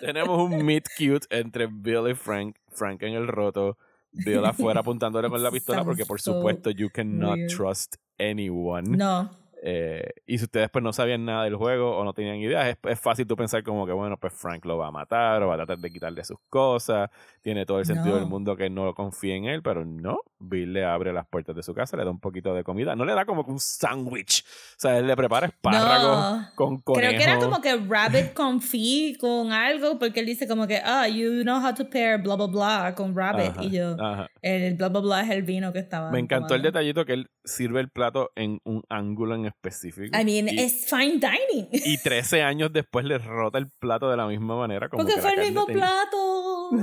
tenemos 0.00 0.38
un 0.40 0.64
meet 0.64 0.86
cute 0.96 1.26
entre 1.30 1.66
Bill 1.66 2.08
y 2.10 2.14
Frank. 2.14 2.56
Frank 2.72 3.02
en 3.02 3.14
el 3.14 3.28
roto. 3.28 3.78
Bill 4.24 4.44
afuera 4.44 4.80
apuntándole 4.80 5.28
con 5.28 5.42
la 5.42 5.50
pistola 5.50 5.84
porque 5.84 6.06
por 6.06 6.20
supuesto 6.20 6.70
you 6.70 6.88
cannot 6.90 7.36
weird. 7.36 7.50
trust 7.50 7.96
anyone. 8.18 8.96
no. 8.96 9.45
Eh, 9.62 10.10
y 10.26 10.38
si 10.38 10.44
ustedes 10.44 10.68
pues 10.70 10.82
no 10.82 10.92
sabían 10.92 11.24
nada 11.24 11.44
del 11.44 11.56
juego 11.56 11.96
o 11.96 12.04
no 12.04 12.12
tenían 12.12 12.36
ideas, 12.36 12.66
es, 12.68 12.76
es 12.90 13.00
fácil 13.00 13.26
tú 13.26 13.36
pensar 13.36 13.62
como 13.62 13.86
que 13.86 13.92
bueno, 13.92 14.16
pues 14.18 14.32
Frank 14.34 14.64
lo 14.66 14.76
va 14.78 14.88
a 14.88 14.90
matar 14.90 15.42
o 15.42 15.48
va 15.48 15.54
a 15.54 15.56
tratar 15.58 15.78
de 15.78 15.90
quitarle 15.90 16.22
sus 16.24 16.38
cosas. 16.48 17.10
Tiene 17.42 17.64
todo 17.64 17.78
el 17.78 17.86
sentido 17.86 18.14
No. 18.16 18.20
del 18.20 18.28
mundo 18.28 18.56
que 18.56 18.68
no 18.70 18.94
confía 18.94 19.34
en 19.34 19.46
él, 19.46 19.62
pero 19.62 19.84
no. 19.84 20.18
Bill 20.38 20.74
le 20.74 20.84
abre 20.84 21.12
las 21.14 21.26
puertas 21.26 21.56
de 21.56 21.62
su 21.62 21.72
casa, 21.72 21.96
le 21.96 22.04
da 22.04 22.10
un 22.10 22.20
poquito 22.20 22.52
de 22.54 22.62
comida. 22.62 22.94
No 22.94 23.04
le 23.06 23.14
da 23.14 23.24
como 23.24 23.44
que 23.44 23.50
un 23.50 23.58
sándwich. 23.60 24.44
O 24.44 24.74
sea, 24.76 24.98
él 24.98 25.06
le 25.06 25.16
prepara 25.16 25.46
espárragos 25.46 26.16
No. 26.40 26.48
con 26.54 26.78
conejo. 26.82 27.08
Creo 27.08 27.18
que 27.18 27.24
era 27.24 27.38
como 27.38 27.60
que 27.62 27.74
rabbit 27.76 28.34
confit 28.34 29.16
con 29.20 29.52
algo, 29.52 29.98
porque 29.98 30.20
él 30.20 30.26
dice 30.26 30.46
como 30.46 30.66
que, 30.66 30.80
ah, 30.84 31.08
you 31.08 31.42
know 31.42 31.58
how 31.64 31.72
to 31.74 31.88
pair 31.88 32.20
blah 32.20 32.36
blah 32.36 32.46
blah 32.48 32.94
con 32.94 33.16
rabbit. 33.16 33.52
Ajá, 33.52 33.64
y 33.64 33.70
yo, 33.70 33.96
ajá. 33.98 34.28
el 34.42 34.74
blah 34.74 34.88
blah 34.90 35.00
blah 35.00 35.22
es 35.22 35.30
el 35.30 35.42
vino 35.42 35.72
que 35.72 35.78
estaba. 35.78 36.10
Me 36.10 36.18
encantó 36.20 36.54
el 36.54 36.62
detallito 36.62 37.04
que 37.06 37.14
él 37.14 37.30
sirve 37.44 37.80
el 37.80 37.88
plato 37.88 38.30
en 38.36 38.60
un 38.64 38.82
ángulo 38.90 39.34
en 39.34 39.45
específico. 39.46 40.16
I 40.18 40.24
mean, 40.24 40.48
y, 40.48 40.60
es 40.60 40.86
fine 40.88 41.18
dining. 41.18 41.68
y 41.72 41.98
13 42.02 42.42
años 42.42 42.72
después 42.72 43.04
le 43.04 43.18
rota 43.18 43.58
el 43.58 43.68
plato 43.78 44.10
de 44.10 44.16
la 44.16 44.26
misma 44.26 44.56
manera. 44.56 44.88
Como 44.88 45.02
Porque 45.02 45.14
que 45.16 45.20
fue 45.22 45.32
el 45.34 45.40
mismo 45.40 45.66
tenía- 45.66 45.82
plato. 45.84 46.70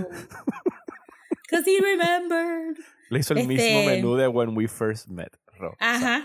Because 1.49 1.65
he 1.69 1.80
remembered. 1.80 2.78
Le 3.10 3.19
hizo 3.19 3.34
el 3.34 3.39
Este- 3.41 3.47
mismo 3.54 3.84
menú 3.86 4.15
de 4.15 4.28
When 4.28 4.56
We 4.58 4.67
First 4.67 5.08
Met. 5.08 5.36
Ro. 5.60 5.76
Ajá. 5.80 6.23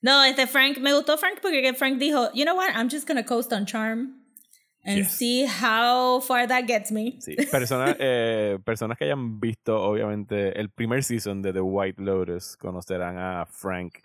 No, 0.00 0.22
este 0.24 0.46
Frank, 0.46 0.78
me 0.78 0.92
gustó 0.92 1.16
Frank 1.16 1.38
porque 1.40 1.72
Frank 1.74 1.98
dijo, 1.98 2.30
you 2.34 2.44
know 2.44 2.56
what, 2.56 2.70
I'm 2.74 2.88
just 2.90 3.06
gonna 3.06 3.24
coast 3.24 3.52
on 3.52 3.66
charm 3.66 4.20
and 4.84 4.98
Yes. 4.98 5.12
see 5.12 5.46
how 5.46 6.20
far 6.20 6.46
that 6.48 6.64
gets 6.66 6.90
me. 6.90 7.18
Sí, 7.20 7.36
personas, 7.50 7.96
eh, 8.00 8.58
personas 8.64 8.98
que 8.98 9.04
hayan 9.04 9.38
visto, 9.38 9.80
obviamente, 9.80 10.58
el 10.58 10.70
primer 10.70 11.04
season 11.04 11.40
de 11.40 11.52
The 11.52 11.60
White 11.60 12.02
Lotus 12.02 12.56
conocerán 12.56 13.16
a 13.16 13.46
Frank 13.46 13.98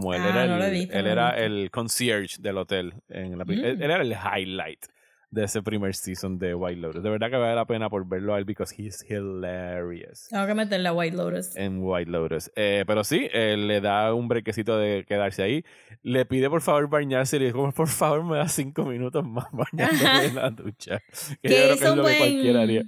como 0.00 0.14
él 0.14 0.20
Ah, 0.24 0.28
era, 0.30 0.46
no 0.46 0.64
el, 0.64 0.70
visto, 0.72 0.96
él 0.96 1.04
no 1.04 1.10
era 1.10 1.30
el 1.30 1.70
concierge 1.70 2.36
del 2.40 2.58
hotel. 2.58 2.94
En 3.08 3.38
la, 3.38 3.44
pri- 3.44 3.62
él, 3.64 3.78
Mm. 3.78 3.82
él 3.82 3.90
era 3.90 4.02
el 4.02 4.12
highlight 4.12 4.84
de 5.30 5.44
ese 5.44 5.62
primer 5.62 5.94
season 5.96 6.38
de 6.38 6.54
White 6.54 6.80
Lotus. 6.80 7.02
De 7.02 7.10
verdad 7.10 7.28
que 7.28 7.36
vale 7.36 7.56
la 7.56 7.66
pena 7.66 7.90
por 7.90 8.06
verlo 8.08 8.34
a 8.34 8.38
él 8.38 8.44
because 8.44 8.72
he's 8.78 9.04
hilarious 9.10 10.28
Tengo 10.30 10.46
que 10.46 10.54
meter 10.54 10.78
la 10.80 10.92
White 10.92 11.16
Lotus. 11.16 11.56
en 11.56 11.78
White 11.82 12.08
Lotus. 12.10 12.52
Eh, 12.54 12.84
pero 12.86 13.02
sí, 13.02 13.28
eh, 13.32 13.56
le 13.56 13.80
da 13.80 14.14
un 14.14 14.28
brequecito 14.28 14.78
de 14.78 15.04
quedarse 15.08 15.42
ahí. 15.42 15.64
Le 16.02 16.24
pide 16.24 16.48
por 16.48 16.60
favor 16.62 16.88
bañarse 16.88 17.36
y 17.36 17.40
le 17.40 17.46
dice, 17.46 17.58
por 17.74 17.88
favor 17.88 18.22
me 18.24 18.36
da 18.36 18.46
cinco 18.48 18.84
minutos 18.84 19.24
más 19.26 19.46
bañándome 19.52 20.24
en 20.26 20.34
la 20.36 20.50
ducha. 20.50 21.00
Que, 21.42 21.48
Que 21.48 21.50
yo 21.50 21.56
creo 21.58 21.68
que 21.68 21.72
es 21.74 21.80
lo 21.82 21.94
que 21.96 22.00
buen- 22.02 22.18
cualquiera 22.18 22.62
haría. 22.62 22.82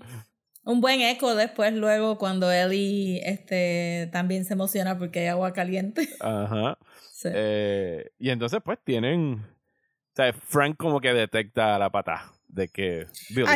un 0.65 0.81
buen 0.81 1.01
eco 1.01 1.35
después 1.35 1.73
luego 1.75 2.17
cuando 2.19 2.51
Ellie 2.53 3.23
este, 3.25 4.09
también 4.13 4.45
se 4.45 4.53
emociona 4.55 4.97
porque 4.99 5.21
hay 5.21 5.27
agua 5.29 5.53
caliente. 5.53 6.09
Ajá. 6.21 6.79
Eh, 7.25 8.11
y 8.19 8.31
entonces 8.31 8.61
pues 8.65 8.79
tienen... 8.85 9.45
O 9.45 10.17
sea, 10.17 10.33
Frank 10.33 10.77
como 10.77 11.01
que 11.01 11.13
detecta 11.13 11.79
la 11.79 11.91
pata 11.91 12.33
de 12.49 12.69
que 12.69 13.07
Bill 13.31 13.47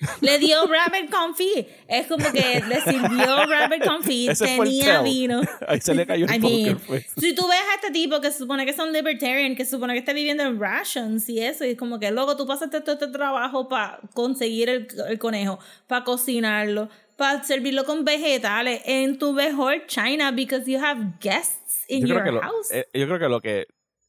le 0.20 0.38
dio 0.38 0.66
rabbit 0.66 1.10
confit. 1.10 1.66
Es 1.86 2.06
como 2.06 2.30
que 2.32 2.62
le 2.66 2.80
sirvió 2.80 3.44
rabbit 3.46 3.84
confit. 3.84 4.32
tenía 4.38 5.02
vino. 5.02 5.42
Ahí 5.68 5.80
se 5.80 5.94
le 5.94 6.06
cayó 6.06 6.26
el 6.26 6.44
I 6.44 6.76
pues. 6.86 7.06
Si 7.16 7.34
tú 7.34 7.46
ves 7.48 7.60
a 7.70 7.74
este 7.76 7.90
tipo 7.90 8.20
que 8.20 8.30
se 8.30 8.38
supone 8.38 8.64
que 8.64 8.72
es 8.72 8.78
un 8.78 8.92
libertarian, 8.92 9.54
que 9.54 9.64
se 9.64 9.72
supone 9.72 9.92
que 9.92 9.98
está 9.98 10.12
viviendo 10.12 10.42
en 10.42 10.58
rations 10.58 11.28
y 11.28 11.40
eso, 11.40 11.64
y 11.64 11.70
es 11.70 11.76
como 11.76 11.98
que 11.98 12.10
luego 12.10 12.36
tú 12.36 12.46
pasaste 12.46 12.80
todo 12.80 12.94
este 12.94 13.08
trabajo 13.08 13.68
para 13.68 14.00
conseguir 14.14 14.68
el, 14.68 14.88
el 15.08 15.18
conejo, 15.18 15.58
para 15.86 16.04
cocinarlo, 16.04 16.88
para 17.16 17.44
servirlo 17.44 17.84
con 17.84 18.04
vegetales 18.04 18.80
en 18.86 19.18
tu 19.18 19.32
mejor 19.32 19.86
china 19.86 20.30
because 20.30 20.70
you 20.70 20.82
have 20.82 21.18
guests 21.20 21.59
in 21.90 22.06
your 22.06 22.40
house. 22.40 22.70
Eh, 22.70 22.86
yo 22.94 23.06
creo 23.06 23.18
que 23.18 23.28
lo 23.28 23.40
que 23.40 23.66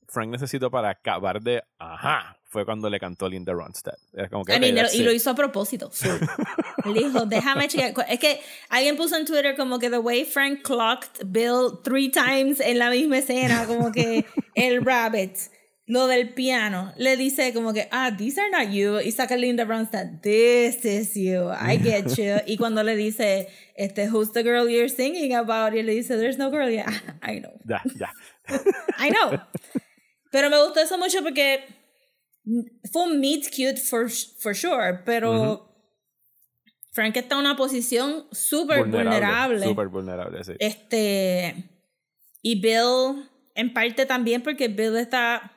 Frank 0.07 0.29
necesitó 0.29 0.69
para 0.69 0.89
acabar 0.89 1.41
de 1.41 1.63
ajá 1.79 2.37
fue 2.51 2.65
cuando 2.65 2.89
le 2.89 2.99
cantó 2.99 3.29
Linda 3.29 3.53
Ronstadt. 3.53 3.97
como 4.29 4.43
que, 4.43 4.57
y 4.93 5.03
lo 5.03 5.11
hizo 5.13 5.29
a 5.29 5.35
propósito. 5.35 5.89
Él 6.85 6.93
dijo, 6.93 7.25
déjame 7.25 7.69
chequear. 7.69 7.93
Es 8.09 8.19
que 8.19 8.41
alguien 8.67 8.97
puso 8.97 9.15
en 9.15 9.25
Twitter 9.25 9.55
como 9.55 9.79
que 9.79 9.89
the 9.89 9.99
way 9.99 10.25
Frank 10.25 10.61
clocked 10.61 11.25
Bill 11.27 11.79
three 11.81 12.09
times 12.09 12.59
en 12.59 12.77
la 12.77 12.89
misma 12.89 13.19
escena, 13.19 13.65
como 13.65 13.93
que 13.93 14.25
el 14.55 14.83
rabbit, 14.83 15.37
lo 15.85 16.07
del 16.07 16.33
piano, 16.33 16.93
le 16.97 17.15
dice 17.15 17.53
como 17.53 17.71
que, 17.71 17.87
ah, 17.89 18.11
these 18.17 18.37
are 18.37 18.51
not 18.51 18.69
you. 18.73 18.99
Y 18.99 19.13
saca 19.13 19.37
Linda 19.37 19.63
Ronstadt, 19.63 20.21
this 20.21 20.83
is 20.83 21.15
you, 21.15 21.49
I 21.53 21.77
get 21.77 22.17
you. 22.17 22.41
y 22.45 22.57
cuando 22.57 22.83
le 22.83 22.97
dice, 22.97 23.47
este, 23.81 24.07
who's 24.07 24.31
the 24.31 24.43
girl 24.43 24.69
you're 24.69 24.89
singing 24.89 25.33
about? 25.33 25.73
Y 25.73 25.81
le 25.81 25.93
dice, 25.93 26.15
there's 26.15 26.37
no 26.37 26.49
girl, 26.51 26.69
yeah, 26.69 26.91
I 27.23 27.39
know. 27.39 27.59
Ya, 27.65 27.81
ya. 27.97 28.11
I 28.99 29.09
know. 29.09 29.39
Pero 30.31 30.49
me 30.49 30.57
gustó 30.63 30.81
eso 30.81 30.97
mucho 30.97 31.21
porque 31.23 31.63
fue 32.91 33.03
un 33.03 33.19
meet 33.19 33.49
cute 33.49 33.77
for, 33.77 34.09
for 34.39 34.55
sure, 34.55 35.01
pero 35.05 35.67
Frank 36.91 37.17
está 37.17 37.35
en 37.35 37.41
una 37.41 37.55
posición 37.55 38.27
súper 38.31 38.85
vulnerable. 38.85 39.65
Súper 39.65 39.87
vulnerable, 39.87 40.43
sí. 40.43 40.53
Este, 40.59 41.69
y 42.41 42.61
Bill, 42.61 43.29
en 43.55 43.73
parte 43.73 44.05
también 44.05 44.41
porque 44.43 44.67
Bill 44.67 44.97
está... 44.97 45.53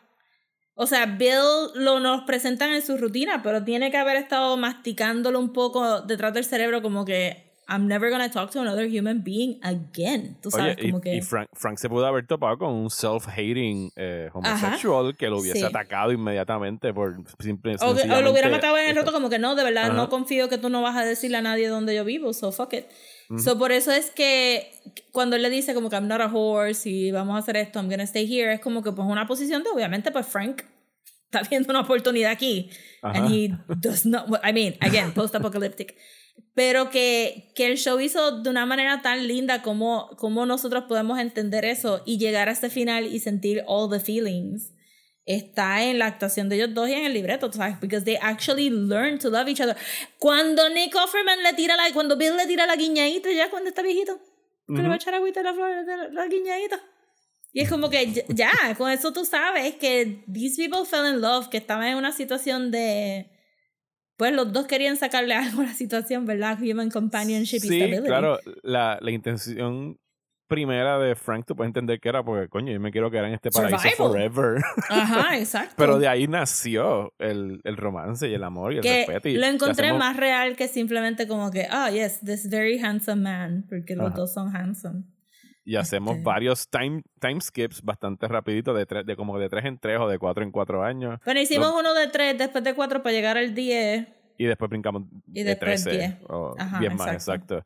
O 0.76 0.86
sea, 0.86 1.06
Bill 1.06 1.70
lo 1.74 2.00
nos 2.00 2.22
presentan 2.22 2.72
en 2.72 2.82
su 2.82 2.96
rutina, 2.96 3.42
pero 3.44 3.62
tiene 3.62 3.92
que 3.92 3.96
haber 3.96 4.16
estado 4.16 4.56
masticándolo 4.56 5.38
un 5.38 5.52
poco 5.52 6.00
detrás 6.00 6.34
del 6.34 6.44
cerebro 6.44 6.82
como 6.82 7.04
que 7.04 7.53
I'm 7.68 7.88
never 7.88 8.10
gonna 8.10 8.28
talk 8.28 8.50
to 8.52 8.60
another 8.60 8.86
human 8.86 9.22
being 9.22 9.58
again. 9.62 10.36
Tú 10.42 10.50
sabes, 10.50 10.76
como 10.76 10.98
y, 10.98 11.00
que... 11.00 11.16
y 11.16 11.20
Frank, 11.22 11.48
Frank, 11.54 11.78
se 11.78 11.88
pudo 11.88 12.06
haber 12.06 12.26
topado 12.26 12.58
con 12.58 12.72
un 12.72 12.90
self-hating 12.90 13.92
eh, 13.96 14.28
homosexual 14.32 15.16
que 15.16 15.28
lo 15.28 15.38
hubiese 15.38 15.64
atacado 15.64 16.12
inmediatamente 16.12 16.92
por 16.92 17.16
simple 17.38 17.76
o, 17.80 17.90
o, 17.90 18.20
lo 18.20 18.32
hubiera 18.32 18.48
matado 18.48 18.76
en 18.78 18.90
el 18.90 18.96
roto 18.96 19.12
como 19.12 19.30
que 19.30 19.38
no, 19.38 19.54
de 19.54 19.64
verdad, 19.64 19.92
no 19.92 20.08
confío 20.08 20.48
que 20.48 20.58
tú 20.58 20.68
no 20.68 20.82
vas 20.82 20.96
a 20.96 21.04
decirle 21.04 21.38
a 21.38 21.42
nadie 21.42 21.68
dónde 21.68 21.94
yo 21.94 22.04
vivo, 22.04 22.32
so 22.32 22.52
fuck 22.52 22.74
it. 22.74 22.86
So 23.38 23.58
por 23.58 23.72
eso 23.72 23.90
es 23.90 24.10
que 24.10 24.70
cuando 25.10 25.36
él 25.36 25.42
le 25.42 25.48
dice 25.48 25.74
como 25.74 25.88
que 25.88 25.96
I'm 25.96 26.08
not 26.08 26.20
a 26.20 26.30
horse 26.32 26.88
y 26.88 27.10
vamos 27.10 27.36
a 27.36 27.38
hacer 27.38 27.56
esto, 27.56 27.78
I'm 27.78 27.88
gonna 27.88 28.04
stay 28.04 28.26
here, 28.26 28.52
es 28.52 28.60
como 28.60 28.82
que 28.82 28.92
pues 28.92 29.08
una 29.08 29.26
posición 29.26 29.62
de 29.62 29.70
obviamente 29.70 30.10
pues 30.10 30.26
Frank 30.26 30.62
está 31.24 31.48
viendo 31.48 31.70
una 31.70 31.80
oportunidad 31.80 32.30
aquí. 32.30 32.70
And 33.02 33.30
he 33.30 33.54
does 33.68 34.06
not, 34.06 34.28
I 34.42 34.52
mean, 34.52 34.76
again, 34.80 35.12
post-apocalyptic 35.14 35.96
pero 36.54 36.90
que, 36.90 37.52
que 37.54 37.66
el 37.66 37.78
show 37.78 37.98
hizo 38.00 38.42
de 38.42 38.50
una 38.50 38.64
manera 38.64 39.02
tan 39.02 39.26
linda 39.26 39.62
como, 39.62 40.10
como 40.16 40.46
nosotros 40.46 40.84
podemos 40.84 41.18
entender 41.18 41.64
eso 41.64 42.02
y 42.06 42.18
llegar 42.18 42.48
a 42.48 42.52
este 42.52 42.70
final 42.70 43.06
y 43.06 43.18
sentir 43.18 43.64
all 43.66 43.90
the 43.90 44.00
feelings 44.00 44.72
está 45.26 45.82
en 45.84 45.98
la 45.98 46.06
actuación 46.06 46.48
de 46.48 46.56
ellos 46.56 46.74
dos 46.74 46.88
y 46.88 46.92
en 46.92 47.04
el 47.04 47.14
libreto, 47.14 47.50
¿sabes? 47.52 47.80
Because 47.80 48.04
they 48.04 48.16
actually 48.20 48.70
learn 48.70 49.18
to 49.18 49.30
love 49.30 49.48
each 49.48 49.60
other. 49.60 49.76
Cuando 50.18 50.68
Nick 50.68 50.94
Offerman 50.94 51.42
le 51.42 51.54
tira 51.54 51.76
la, 51.76 51.92
cuando 51.92 52.16
Bill 52.16 52.36
le 52.36 52.46
tira 52.46 52.66
la 52.66 52.76
guiñadita 52.76 53.32
ya 53.32 53.50
cuando 53.50 53.70
está 53.70 53.82
viejito, 53.82 54.20
que 54.66 54.82
le 54.82 54.88
va 54.88 54.94
a 54.94 54.96
echar 54.96 55.14
agüita 55.14 55.42
la 55.42 55.54
flor, 55.54 55.70
la, 55.86 56.08
la 56.08 56.26
guiñadita. 56.26 56.80
Y 57.52 57.60
es 57.60 57.70
como 57.70 57.88
que 57.88 58.24
ya, 58.28 58.50
con 58.76 58.90
eso 58.90 59.12
tú 59.12 59.24
sabes 59.24 59.76
que 59.76 60.24
these 60.32 60.56
people 60.56 60.84
fell 60.84 61.06
in 61.06 61.20
love, 61.20 61.48
que 61.48 61.56
estaban 61.56 61.86
en 61.86 61.96
una 61.96 62.12
situación 62.12 62.70
de 62.70 63.30
pues 64.16 64.32
los 64.32 64.52
dos 64.52 64.66
querían 64.66 64.96
sacarle 64.96 65.34
algo 65.34 65.62
a 65.62 65.66
la 65.66 65.74
situación, 65.74 66.26
¿verdad? 66.26 66.58
Human 66.60 66.90
companionship 66.90 67.60
sí, 67.60 67.82
y 67.82 68.02
claro, 68.02 68.38
la, 68.62 68.98
la 69.00 69.10
intención 69.10 69.98
primera 70.46 70.98
de 70.98 71.14
Frank, 71.14 71.46
tú 71.46 71.56
puedes 71.56 71.70
entender 71.70 72.00
que 72.00 72.08
era 72.08 72.22
porque, 72.22 72.48
coño, 72.48 72.72
yo 72.72 72.80
me 72.80 72.92
quiero 72.92 73.10
quedar 73.10 73.24
en 73.24 73.34
este 73.34 73.50
paraíso 73.50 73.88
forever. 73.96 74.62
Ajá, 74.88 75.36
exacto. 75.38 75.74
Pero 75.76 75.98
de 75.98 76.06
ahí 76.06 76.28
nació 76.28 77.12
el, 77.18 77.60
el, 77.64 77.76
romance 77.76 78.28
y 78.28 78.34
el 78.34 78.44
amor 78.44 78.74
y 78.74 78.78
el 78.78 78.84
respeto. 78.84 79.28
Y 79.28 79.36
lo 79.36 79.46
encontré 79.46 79.92
más 79.92 80.16
real 80.16 80.56
que 80.56 80.68
simplemente 80.68 81.26
como 81.26 81.50
que, 81.50 81.66
oh, 81.72 81.88
yes, 81.88 82.20
this 82.20 82.48
very 82.48 82.78
handsome 82.78 83.22
man, 83.22 83.64
porque 83.68 83.96
los 83.96 84.14
dos 84.14 84.32
son 84.32 84.54
handsome. 84.54 85.04
Y 85.64 85.76
hacemos 85.76 86.22
varios 86.22 86.68
time, 86.68 87.02
time 87.20 87.40
skips 87.40 87.82
bastante 87.82 88.28
rapiditos, 88.28 88.76
de, 88.76 89.02
de 89.02 89.16
como 89.16 89.38
de 89.38 89.48
tres 89.48 89.64
en 89.64 89.78
tres 89.78 89.98
o 89.98 90.08
de 90.08 90.18
cuatro 90.18 90.44
en 90.44 90.50
cuatro 90.50 90.84
años. 90.84 91.18
Bueno, 91.24 91.40
hicimos 91.40 91.72
uno 91.78 91.94
de 91.94 92.08
tres, 92.08 92.36
después 92.36 92.62
de 92.62 92.74
cuatro 92.74 93.02
para 93.02 93.14
llegar 93.14 93.38
al 93.38 93.54
10. 93.54 94.06
Y 94.36 94.44
después 94.44 94.68
brincamos 94.68 95.04
y 95.32 95.42
de 95.42 95.56
13 95.56 96.18
o 96.28 96.54
Ajá, 96.58 96.80
10 96.80 96.94
más, 96.94 97.12
exacto. 97.12 97.64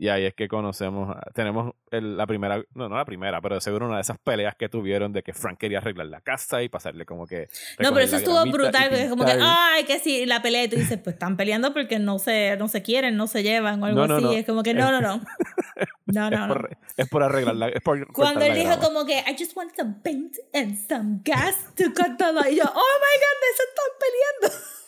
Y 0.00 0.08
ahí 0.08 0.24
es 0.24 0.32
que 0.32 0.48
conocemos, 0.48 1.14
tenemos 1.34 1.74
la 1.90 2.26
primera, 2.26 2.64
no, 2.72 2.88
no 2.88 2.96
la 2.96 3.04
primera, 3.04 3.42
pero 3.42 3.60
seguro 3.60 3.84
una 3.84 3.96
de 3.96 4.00
esas 4.00 4.16
peleas 4.16 4.54
que 4.56 4.70
tuvieron 4.70 5.12
de 5.12 5.22
que 5.22 5.34
Frank 5.34 5.58
quería 5.58 5.76
arreglar 5.76 6.06
la 6.06 6.22
casa 6.22 6.62
y 6.62 6.70
pasarle 6.70 7.04
como 7.04 7.26
que... 7.26 7.50
No, 7.78 7.92
pero 7.92 8.06
eso 8.06 8.16
estuvo 8.16 8.42
brutal, 8.50 8.88
porque 8.88 9.10
como 9.10 9.26
que, 9.26 9.36
ay, 9.38 9.84
que 9.84 9.98
sí, 9.98 10.24
la 10.24 10.40
pelea, 10.40 10.64
y 10.64 10.68
tú 10.68 10.76
dices, 10.76 10.98
pues 11.04 11.16
están 11.16 11.36
peleando 11.36 11.74
porque 11.74 11.98
no 11.98 12.18
se, 12.18 12.56
no 12.56 12.68
se 12.68 12.80
quieren, 12.80 13.18
no 13.18 13.26
se 13.26 13.42
llevan 13.42 13.82
o 13.82 13.84
algo 13.84 14.02
así. 14.04 14.36
Es 14.36 14.46
como 14.46 14.62
que, 14.62 14.72
no, 14.72 14.90
no, 14.90 15.02
no. 15.02 15.20
No, 16.06 16.28
no, 16.28 16.42
es, 16.42 16.48
por, 16.48 16.78
es 16.96 17.08
por 17.08 17.22
arreglarla, 17.22 17.68
es 17.68 17.82
por 17.82 18.06
Cuando 18.12 18.44
él 18.44 18.54
dijo 18.54 18.78
como 18.80 19.04
que, 19.04 19.18
I 19.18 19.36
just 19.38 19.56
want 19.56 19.70
some 19.76 19.94
paint 20.02 20.36
and 20.52 20.76
some 20.76 21.20
gas 21.24 21.72
to 21.76 21.84
cut 21.94 22.16
the 22.18 22.32
light. 22.32 22.52
Y 22.52 22.56
yo, 22.56 22.64
oh 22.64 22.98
my 23.00 23.14
God, 23.20 23.40
se 23.56 23.62
están 23.62 24.50
peleando 24.50 24.64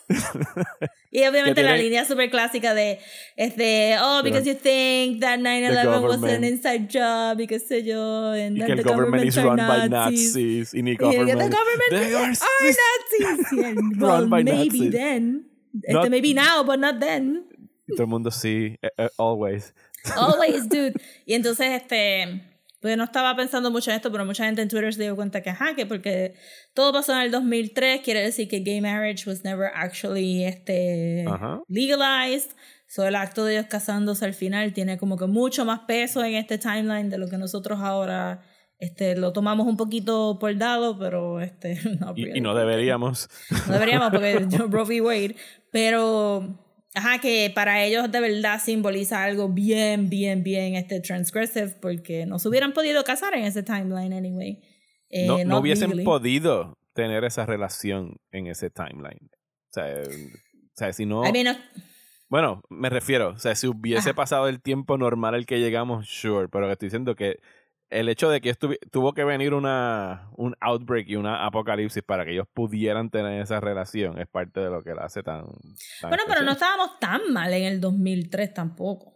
y 1.11 1.25
obviamente 1.25 1.63
la 1.63 1.77
línea 1.77 2.05
súper 2.05 2.29
clásica 2.29 2.73
de, 2.73 2.99
es 3.35 3.55
de, 3.55 3.97
oh, 4.01 4.21
because 4.23 4.45
you 4.45 4.55
think 4.55 5.21
that 5.21 5.39
9-11 5.39 6.01
was 6.01 6.23
an 6.23 6.43
inside 6.43 6.87
job, 6.89 7.39
y 7.39 7.47
qué 7.47 7.59
sé 7.59 7.83
yo, 7.83 8.31
and 8.31 8.57
y 8.57 8.65
que 8.65 8.73
el 8.73 8.83
government, 8.83 9.25
is 9.25 9.37
run 9.37 9.57
by 9.57 9.87
Nazis. 9.89 10.73
Y 10.73 10.81
ni 10.81 10.95
government, 10.95 11.39
the 11.39 11.49
government 11.49 11.89
they 11.89 12.13
are, 12.13 12.27
Nazis. 12.27 13.97
well, 13.99 14.27
maybe 14.27 14.89
then. 14.89 15.45
Este, 15.83 16.09
maybe 16.09 16.33
now, 16.33 16.63
but 16.63 16.79
not 16.79 16.99
then. 16.99 17.45
todo 17.87 18.03
el 18.03 18.07
mundo 18.07 18.31
sí, 18.31 18.77
eh, 18.81 18.89
eh, 18.97 19.09
always. 19.17 19.73
Always, 20.15 20.67
dude. 20.67 20.93
Y 21.25 21.33
entonces, 21.33 21.81
este 21.81 22.52
pues 22.83 22.97
no 22.97 23.05
estaba 23.05 23.33
pensando 23.33 23.71
mucho 23.71 23.91
en 23.91 23.95
esto, 23.95 24.11
pero 24.11 24.25
mucha 24.25 24.43
gente 24.43 24.61
en 24.61 24.67
Twitter 24.67 24.93
se 24.93 25.03
dio 25.03 25.15
cuenta 25.15 25.41
que, 25.41 25.51
ajá, 25.51 25.73
que 25.73 25.85
porque 25.85 26.35
todo 26.73 26.91
pasó 26.91 27.13
en 27.13 27.19
el 27.19 27.31
2003, 27.31 28.01
quiere 28.01 28.21
decir 28.21 28.49
que 28.49 28.59
gay 28.59 28.81
marriage 28.81 29.23
was 29.25 29.41
never 29.45 29.71
actually 29.73 30.43
este, 30.43 31.23
legalized. 31.69 32.51
So, 32.87 33.07
el 33.07 33.15
acto 33.15 33.45
de 33.45 33.53
ellos 33.53 33.67
casándose 33.69 34.25
al 34.25 34.33
final 34.33 34.73
tiene 34.73 34.97
como 34.97 35.17
que 35.17 35.27
mucho 35.27 35.63
más 35.63 35.79
peso 35.87 36.25
en 36.25 36.35
este 36.35 36.57
timeline 36.57 37.09
de 37.09 37.17
lo 37.17 37.29
que 37.29 37.37
nosotros 37.37 37.79
ahora 37.79 38.41
este, 38.79 39.15
lo 39.15 39.31
tomamos 39.31 39.65
un 39.65 39.77
poquito 39.77 40.37
por 40.37 40.53
dado, 40.57 40.99
pero 40.99 41.39
este, 41.39 41.79
no, 42.01 42.11
y, 42.17 42.37
y, 42.37 42.41
no 42.41 42.53
deberíamos. 42.53 43.29
No 43.65 43.75
deberíamos 43.75 44.11
porque 44.11 44.39
Roe 44.69 44.83
v. 44.83 44.99
Wade. 44.99 45.35
Pero 45.71 46.62
Ajá, 46.95 47.19
que 47.19 47.51
para 47.53 47.83
ellos 47.83 48.11
de 48.11 48.19
verdad 48.19 48.61
simboliza 48.63 49.23
algo 49.23 49.49
bien, 49.49 50.09
bien, 50.09 50.43
bien 50.43 50.75
este 50.75 50.99
transgressive 50.99 51.69
porque 51.81 52.25
no 52.25 52.37
se 52.37 52.49
hubieran 52.49 52.73
podido 52.73 53.03
casar 53.03 53.33
en 53.33 53.45
ese 53.45 53.63
timeline 53.63 54.13
anyway. 54.13 54.61
Eh, 55.09 55.45
no, 55.45 55.59
hubiesen 55.59 56.03
podido 56.03 56.77
tener 56.93 57.23
esa 57.23 57.45
relación 57.45 58.17
en 58.31 58.47
ese 58.47 58.69
timeline. 58.69 59.29
O 59.69 59.73
sea, 59.73 59.85
o 59.85 60.75
sea 60.75 60.93
si 60.93 61.05
no... 61.05 61.23
Bueno, 62.29 62.63
me 62.69 62.89
refiero, 62.89 63.29
o 63.29 63.37
sea, 63.37 63.53
si 63.53 63.67
hubiese 63.67 64.13
pasado 64.15 64.47
el 64.47 64.59
tiempo 64.59 64.97
normal 64.97 65.35
al 65.35 65.45
que 65.45 65.59
llegamos, 65.59 66.07
sure, 66.07 66.47
pero 66.47 66.71
estoy 66.71 66.87
diciendo 66.87 67.15
que 67.15 67.39
el 67.93 68.09
hecho 68.09 68.29
de 68.29 68.41
que 68.41 68.55
tuvo 68.55 69.13
que 69.13 69.23
venir 69.23 69.53
una, 69.53 70.29
un 70.35 70.55
outbreak 70.59 71.07
y 71.09 71.15
una 71.15 71.45
apocalipsis 71.45 72.01
para 72.01 72.25
que 72.25 72.31
ellos 72.31 72.47
pudieran 72.51 73.09
tener 73.09 73.41
esa 73.41 73.59
relación 73.59 74.19
es 74.19 74.27
parte 74.27 74.59
de 74.59 74.69
lo 74.69 74.83
que 74.83 74.95
la 74.95 75.03
hace 75.03 75.21
tan... 75.21 75.45
bueno, 76.01 76.23
pero 76.27 76.41
no 76.41 76.53
estábamos 76.53 76.99
tan 76.99 77.31
mal 77.31 77.53
en 77.53 77.63
el 77.63 77.79
2003 77.79 78.53
tampoco. 78.53 79.13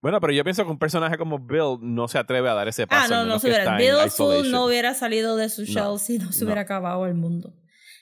Bueno, 0.00 0.20
pero 0.20 0.32
yo 0.32 0.44
pienso 0.44 0.64
que 0.64 0.70
un 0.70 0.78
personaje 0.78 1.16
como 1.16 1.38
Bill 1.38 1.78
no 1.80 2.08
se 2.08 2.18
atreve 2.18 2.48
a 2.48 2.54
dar 2.54 2.68
ese 2.68 2.86
paso. 2.86 3.14
Ah, 3.14 3.24
no, 3.24 3.24
no 3.24 3.38
se 3.38 3.48
hubiera. 3.48 3.76
Bill 3.76 3.94
no 4.50 4.66
hubiera 4.66 4.94
salido 4.94 5.36
de 5.36 5.48
su 5.48 5.64
show 5.64 5.98
si 5.98 6.18
no 6.18 6.30
se 6.30 6.44
hubiera 6.44 6.60
acabado 6.60 7.06
el 7.06 7.14
mundo. 7.14 7.54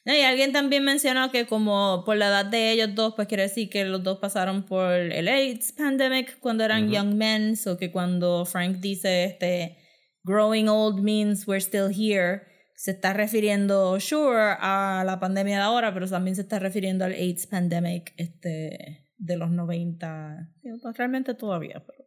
y 0.04 0.20
alguien 0.22 0.52
también 0.52 0.84
mencionó 0.84 1.30
que 1.30 1.46
como 1.46 2.02
por 2.04 2.16
la 2.16 2.26
edad 2.26 2.44
de 2.44 2.72
ellos 2.72 2.94
dos, 2.94 3.14
pues 3.14 3.28
quiere 3.28 3.44
decir 3.44 3.70
que 3.70 3.84
los 3.84 4.02
dos 4.02 4.18
pasaron 4.18 4.64
por 4.64 4.92
el 4.92 5.28
AIDS 5.28 5.72
pandemic 5.72 6.38
cuando 6.40 6.64
eran 6.64 6.90
young 6.90 7.14
men, 7.14 7.54
o 7.66 7.76
que 7.78 7.92
cuando 7.92 8.44
Frank 8.44 8.78
dice 8.78 9.24
este 9.24 9.78
growing 10.25 10.68
old 10.68 11.03
means 11.03 11.47
we're 11.47 11.61
still 11.61 11.89
here, 11.89 12.43
se 12.75 12.93
está 12.93 13.12
refiriendo, 13.12 13.99
sure, 14.01 14.57
a 14.59 15.05
la 15.05 15.20
pandemia 15.20 15.57
de 15.57 15.62
ahora, 15.62 15.95
pero 15.95 16.09
también 16.09 16.37
se 16.37 16.43
está 16.43 16.59
refiriendo 16.59 17.05
al 17.05 17.12
AIDS 17.12 17.47
pandemic 17.47 18.12
este, 18.16 19.09
de 19.16 19.37
los 19.37 19.51
90, 19.51 20.51
pues, 20.83 20.97
realmente 20.97 21.35
todavía, 21.35 21.85
pero. 21.87 22.03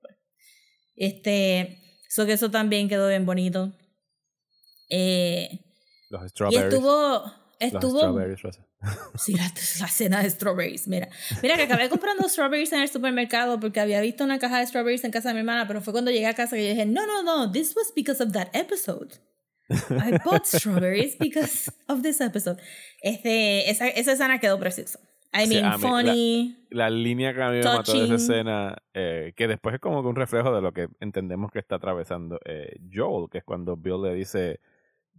Este, 0.98 1.82
so 2.10 2.26
que 2.26 2.34
eso 2.34 2.50
también 2.50 2.88
quedó 2.88 3.10
bien 3.10 3.26
bonito. 3.26 3.74
Eh, 4.90 5.60
los 6.10 6.30
strawberries. 6.32 6.62
Y 6.62 6.76
estuvo, 6.76 7.26
estuvo. 7.60 7.94
Los 7.94 8.02
strawberries, 8.02 8.42
Rosa. 8.42 8.65
Sí, 9.16 9.34
la, 9.34 9.44
la, 9.80 9.88
cena 9.88 10.22
de 10.22 10.30
strawberries. 10.30 10.88
Mira, 10.88 11.10
mira 11.42 11.56
que 11.56 11.64
acabé 11.64 11.90
comprando 11.90 12.28
strawberries 12.28 12.72
en 12.74 12.82
el 12.82 12.90
supermercado 12.90 13.60
porque 13.60 13.80
había 13.80 14.02
visto 14.02 14.24
una 14.24 14.40
caja 14.40 14.60
de 14.60 14.68
strawberries 14.68 15.04
en 15.04 15.12
casa 15.12 15.30
de 15.30 15.36
mi 15.36 15.40
hermana, 15.40 15.68
pero 15.68 15.82
fue 15.82 15.94
cuando 15.94 16.12
llegué 16.12 16.28
a 16.28 16.34
casa 16.34 16.56
que 16.56 16.64
yo 16.64 16.70
dije, 16.70 16.86
no, 16.86 17.06
no, 17.06 17.24
no, 17.24 17.52
this 17.52 17.76
was 17.76 17.92
because 17.96 18.22
of 18.22 18.32
that 18.34 18.48
episode. 18.54 19.20
I 19.70 20.20
bought 20.24 20.46
strawberries 20.46 21.18
because 21.18 21.72
of 21.88 22.04
this 22.04 22.22
episode. 22.22 22.62
Este, 23.02 23.70
esa, 23.70 23.88
esa 23.88 24.12
escena 24.12 24.40
quedó 24.40 24.60
preciosa. 24.60 25.00
I 25.34 25.48
mean, 25.48 25.80
funny. 25.80 26.56
La, 26.70 26.90
línea 26.90 27.34
que 27.34 27.42
a 27.42 27.50
mí 27.50 27.58
me 27.58 27.64
mató 27.64 27.92
de 27.92 28.06
esa 28.06 28.16
escena, 28.16 28.78
eh, 28.94 29.34
que 29.36 29.48
después 29.48 29.76
es 29.76 29.82
como 29.82 30.00
un 30.00 30.16
reflejo 30.16 30.56
de 30.56 30.62
lo 30.62 30.72
que 30.72 30.88
entendemos 31.02 31.52
que 31.52 31.60
está 31.60 31.76
atravesando 31.76 32.40
eh, 32.46 32.78
Joel, 32.94 33.30
que 33.30 33.40
es 33.40 33.44
cuando 33.44 33.76
Bill 33.76 34.02
le 34.04 34.14
dice 34.14 34.62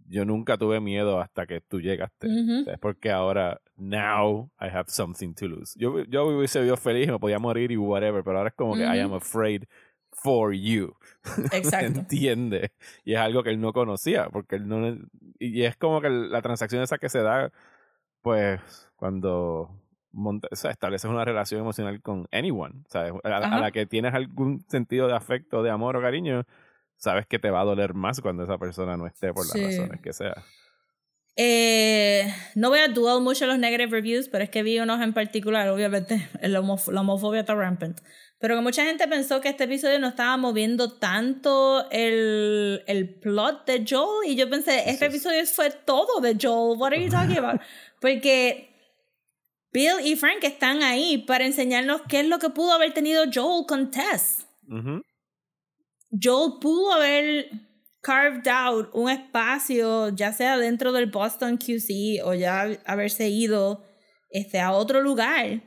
yo 0.07 0.25
nunca 0.25 0.57
tuve 0.57 0.79
miedo 0.79 1.19
hasta 1.19 1.45
que 1.45 1.61
tú 1.61 1.79
llegaste. 1.81 2.27
es 2.67 2.79
porque 2.79 3.11
ahora, 3.11 3.59
now 3.75 4.49
I 4.59 4.65
have 4.65 4.85
something 4.87 5.33
to 5.33 5.47
lose. 5.47 5.73
Yo, 5.77 6.03
yo 6.05 6.25
hubiese 6.25 6.59
vivido 6.59 6.77
feliz, 6.77 7.09
me 7.09 7.19
podía 7.19 7.39
morir 7.39 7.71
y 7.71 7.77
whatever, 7.77 8.23
pero 8.23 8.37
ahora 8.37 8.49
es 8.49 8.55
como 8.55 8.75
que 8.75 8.83
I 8.83 8.99
am 8.99 9.13
afraid 9.13 9.63
for 10.11 10.53
you. 10.53 10.95
Exacto. 11.51 11.99
Entiende. 11.99 12.71
Y 13.03 13.13
es 13.13 13.19
algo 13.19 13.43
que 13.43 13.49
él 13.49 13.59
no 13.59 13.73
conocía, 13.73 14.29
porque 14.29 14.55
él 14.55 14.67
no. 14.67 14.97
Y 15.39 15.63
es 15.63 15.75
como 15.77 16.01
que 16.01 16.09
la 16.09 16.41
transacción 16.41 16.81
esa 16.81 16.97
que 16.97 17.09
se 17.09 17.21
da, 17.21 17.51
pues, 18.21 18.59
cuando 18.95 19.69
monta, 20.11 20.47
o 20.51 20.55
sea, 20.55 20.71
estableces 20.71 21.09
una 21.09 21.25
relación 21.25 21.61
emocional 21.61 22.01
con 22.01 22.27
anyone, 22.31 22.83
¿sabes? 22.87 23.13
a 23.23 23.59
la 23.59 23.71
que 23.71 23.85
tienes 23.85 24.13
algún 24.13 24.61
sentido 24.67 25.07
de 25.07 25.15
afecto, 25.15 25.61
de 25.61 25.69
amor 25.69 25.95
o 25.95 26.01
cariño 26.01 26.43
sabes 26.97 27.25
que 27.27 27.39
te 27.39 27.49
va 27.49 27.61
a 27.61 27.65
doler 27.65 27.93
más 27.93 28.21
cuando 28.21 28.43
esa 28.43 28.57
persona 28.57 28.97
no 28.97 29.07
esté 29.07 29.33
por 29.33 29.45
las 29.45 29.59
razones 29.59 30.01
que 30.01 30.13
sea. 30.13 30.43
Eh, 31.39 32.33
no 32.55 32.69
voy 32.69 32.79
a 32.79 32.87
dudar 32.87 33.21
mucho 33.21 33.45
los 33.45 33.59
negative 33.59 33.91
reviews, 33.91 34.27
pero 34.27 34.43
es 34.43 34.49
que 34.49 34.63
vi 34.63 34.79
unos 34.79 34.99
en 35.01 35.13
particular, 35.13 35.69
obviamente, 35.69 36.27
la, 36.41 36.59
homofobia 36.59 37.41
está 37.41 37.53
rampant. 37.53 37.99
Pero 38.39 38.55
que 38.55 38.61
mucha 38.61 38.83
gente 38.83 39.07
pensó 39.07 39.39
que 39.39 39.49
este 39.49 39.63
episodio 39.63 39.99
no 39.99 40.07
estaba 40.07 40.37
moviendo 40.37 40.93
tanto 40.93 41.89
el, 41.91 42.83
el 42.87 43.15
plot 43.19 43.65
de 43.65 43.85
Joel. 43.87 44.29
Y 44.29 44.35
yo 44.35 44.49
pensé, 44.49 44.89
este 44.89 45.07
episodio 45.07 45.43
fue 45.45 45.71
todo 45.71 46.21
de 46.21 46.37
Joel. 46.39 46.77
What 46.77 46.93
are 46.93 47.03
you 47.03 47.09
talking 47.09 47.37
about? 47.37 47.61
Porque 47.99 48.69
Bill 49.71 49.99
y 50.03 50.15
Frank 50.15 50.43
están 50.43 50.83
ahí 50.83 51.19
para 51.19 51.45
enseñarnos 51.45 52.01
qué 52.07 52.21
es 52.21 52.27
lo 52.27 52.37
que 52.39 52.49
pudo 52.49 52.73
haber 52.73 52.93
tenido 52.93 53.25
Joel 53.33 53.65
con 53.67 53.89
Tess. 53.91 54.47
Joel 56.11 56.59
pudo 56.59 56.93
haber 56.93 57.49
carved 58.01 58.47
out 58.47 58.89
un 58.93 59.09
espacio, 59.09 60.09
ya 60.15 60.31
sea 60.31 60.57
dentro 60.57 60.91
del 60.91 61.07
Boston 61.07 61.57
QC 61.57 62.23
o 62.23 62.33
ya 62.33 62.69
haberse 62.85 63.29
ido 63.29 63.83
este, 64.29 64.59
a 64.59 64.71
otro 64.71 65.01
lugar. 65.01 65.63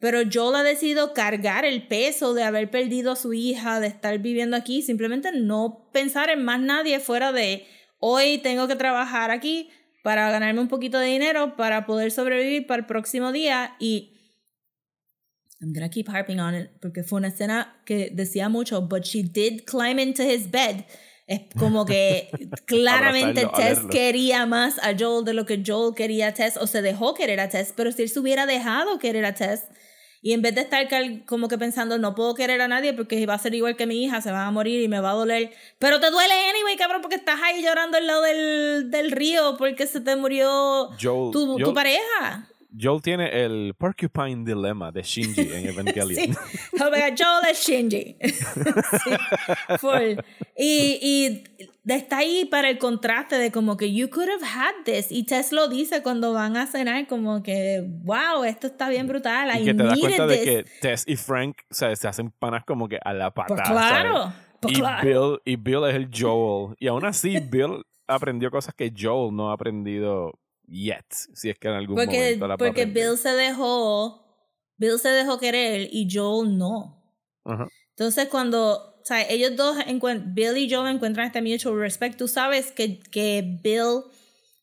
Pero 0.00 0.20
Joel 0.32 0.56
ha 0.56 0.62
decidido 0.62 1.12
cargar 1.12 1.64
el 1.64 1.88
peso 1.88 2.34
de 2.34 2.44
haber 2.44 2.70
perdido 2.70 3.12
a 3.12 3.16
su 3.16 3.32
hija, 3.32 3.80
de 3.80 3.88
estar 3.88 4.18
viviendo 4.18 4.56
aquí, 4.56 4.82
simplemente 4.82 5.32
no 5.32 5.90
pensar 5.92 6.30
en 6.30 6.44
más 6.44 6.60
nadie 6.60 7.00
fuera 7.00 7.32
de 7.32 7.66
hoy 7.98 8.38
tengo 8.38 8.68
que 8.68 8.76
trabajar 8.76 9.30
aquí 9.30 9.70
para 10.04 10.30
ganarme 10.30 10.60
un 10.60 10.68
poquito 10.68 10.98
de 10.98 11.08
dinero 11.08 11.56
para 11.56 11.84
poder 11.84 12.12
sobrevivir 12.12 12.66
para 12.66 12.80
el 12.80 12.86
próximo 12.86 13.32
día 13.32 13.76
y 13.80 14.17
I'm 15.60 15.72
gonna 15.72 15.88
keep 15.88 16.08
harping 16.08 16.40
on 16.40 16.54
it 16.54 16.70
porque 16.80 17.02
fue 17.02 17.18
una 17.18 17.28
escena 17.28 17.80
que 17.84 18.10
decía 18.12 18.48
mucho, 18.48 18.80
but 18.82 19.04
she 19.04 19.22
did 19.22 19.64
climb 19.64 19.98
into 19.98 20.22
his 20.22 20.50
bed. 20.50 20.84
Es 21.26 21.42
como 21.58 21.84
que 21.84 22.30
claramente 22.66 23.46
Tess 23.54 23.80
quería 23.90 24.46
más 24.46 24.78
a 24.78 24.96
Joel 24.98 25.24
de 25.24 25.34
lo 25.34 25.44
que 25.44 25.62
Joel 25.64 25.94
quería 25.94 26.28
a 26.28 26.34
Tess 26.34 26.56
o 26.56 26.66
se 26.66 26.80
dejó 26.80 27.14
querer 27.14 27.40
a 27.40 27.48
Tess, 27.48 27.74
pero 27.76 27.92
si 27.92 28.02
él 28.02 28.08
se 28.08 28.18
hubiera 28.18 28.46
dejado 28.46 28.98
querer 28.98 29.26
a 29.26 29.34
Tess 29.34 29.64
y 30.22 30.32
en 30.32 30.42
vez 30.42 30.54
de 30.54 30.62
estar 30.62 30.88
como 31.26 31.48
que 31.48 31.58
pensando 31.58 31.98
no 31.98 32.14
puedo 32.14 32.34
querer 32.34 32.60
a 32.60 32.68
nadie 32.68 32.94
porque 32.94 33.24
va 33.26 33.34
a 33.34 33.38
ser 33.38 33.54
igual 33.54 33.76
que 33.76 33.86
mi 33.86 34.02
hija, 34.02 34.20
se 34.20 34.32
va 34.32 34.46
a 34.46 34.50
morir 34.50 34.82
y 34.82 34.88
me 34.88 35.00
va 35.00 35.10
a 35.10 35.14
doler, 35.14 35.52
pero 35.78 36.00
te 36.00 36.10
duele 36.10 36.34
anyway, 36.50 36.76
cabrón, 36.76 37.02
porque 37.02 37.16
estás 37.16 37.40
ahí 37.42 37.62
llorando 37.62 37.98
al 37.98 38.06
lado 38.06 38.22
del, 38.22 38.90
del 38.90 39.10
río 39.10 39.56
porque 39.58 39.86
se 39.86 40.00
te 40.00 40.16
murió 40.16 40.88
tu, 40.98 41.58
tu 41.58 41.74
pareja. 41.74 42.48
Joel 42.78 43.00
tiene 43.00 43.44
el 43.44 43.74
Porcupine 43.78 44.44
Dilemma 44.44 44.92
de 44.92 45.02
Shinji 45.02 45.40
en 45.40 45.66
Evangelion. 45.68 46.34
sí. 46.34 46.34
Joel 46.72 47.50
es 47.50 47.66
Shinji. 47.66 48.16
sí, 49.80 50.16
Y, 50.56 50.98
y 51.00 51.44
está 51.86 52.18
ahí 52.18 52.44
para 52.44 52.68
el 52.68 52.78
contraste 52.78 53.36
de 53.36 53.50
como 53.50 53.76
que 53.76 53.92
you 53.92 54.10
could 54.10 54.28
have 54.28 54.44
had 54.44 54.84
this. 54.84 55.10
Y 55.10 55.24
Tess 55.24 55.52
lo 55.52 55.68
dice 55.68 56.02
cuando 56.02 56.32
van 56.32 56.56
a 56.56 56.66
cenar, 56.66 57.06
como 57.06 57.42
que, 57.42 57.84
wow, 57.86 58.44
esto 58.44 58.66
está 58.66 58.88
bien 58.88 59.06
brutal. 59.06 59.50
Y 59.60 59.64
que 59.64 59.74
te 59.74 59.82
das 59.82 59.98
cuenta 59.98 60.26
de 60.26 60.42
que 60.42 60.64
Tess 60.80 61.04
y 61.06 61.16
Frank 61.16 61.56
se 61.70 61.86
hacen 61.86 62.30
panas 62.30 62.64
como 62.64 62.88
que 62.88 62.98
a 63.02 63.12
la 63.14 63.30
patada. 63.32 63.62
Pues 63.62 63.70
claro. 63.70 64.32
Pues 64.60 64.76
y, 64.76 64.82
Bill, 65.06 65.38
y 65.44 65.56
Bill 65.56 65.84
es 65.88 65.94
el 65.94 66.10
Joel. 66.12 66.74
Y 66.78 66.88
aún 66.88 67.04
así, 67.06 67.38
Bill 67.40 67.84
aprendió 68.06 68.50
cosas 68.50 68.74
que 68.74 68.92
Joel 68.96 69.34
no 69.34 69.50
ha 69.50 69.54
aprendido 69.54 70.38
yet, 70.68 71.06
si 71.10 71.50
es 71.50 71.58
que 71.58 71.68
en 71.68 71.74
algún 71.74 71.96
porque, 71.96 72.18
momento 72.18 72.48
la 72.48 72.56
Porque 72.56 72.86
Bill 72.86 73.16
se 73.16 73.30
dejó, 73.30 74.24
Bill 74.76 74.98
se 74.98 75.08
dejó 75.08 75.38
querer 75.38 75.88
y 75.90 76.08
Joel 76.10 76.56
no. 76.56 76.94
Entonces 77.90 78.28
cuando, 78.28 78.96
o 79.00 79.04
sea, 79.04 79.22
ellos 79.28 79.56
dos, 79.56 79.76
Bill 80.26 80.56
y 80.56 80.70
Joel 80.70 80.94
encuentran 80.94 81.26
este 81.26 81.40
mutual 81.40 81.80
respect, 81.80 82.16
tú 82.18 82.28
sabes 82.28 82.70
que, 82.72 83.00
que 83.00 83.58
Bill, 83.62 84.02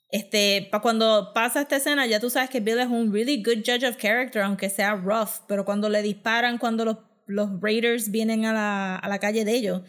este, 0.09 0.67
para 0.71 0.81
cuando 0.81 1.31
pasa 1.33 1.61
esta 1.61 1.77
escena, 1.77 2.05
ya 2.05 2.19
tú 2.19 2.29
sabes 2.29 2.49
que 2.49 2.59
Bill 2.59 2.79
es 2.79 2.87
un 2.87 3.11
really 3.11 3.41
good 3.41 3.63
judge 3.65 3.83
of 3.83 3.97
character, 3.97 4.43
aunque 4.43 4.69
sea 4.69 4.95
rough, 4.95 5.41
pero 5.47 5.65
cuando 5.65 5.89
le 5.89 6.01
disparan, 6.03 6.59
cuando 6.59 6.85
los, 6.85 6.97
los 7.25 7.49
Raiders 7.59 8.11
vienen 8.11 8.45
a 8.45 8.53
la, 8.53 8.95
a 8.97 9.09
la 9.09 9.19
calle 9.19 9.43
de 9.43 9.51
ellos, 9.53 9.81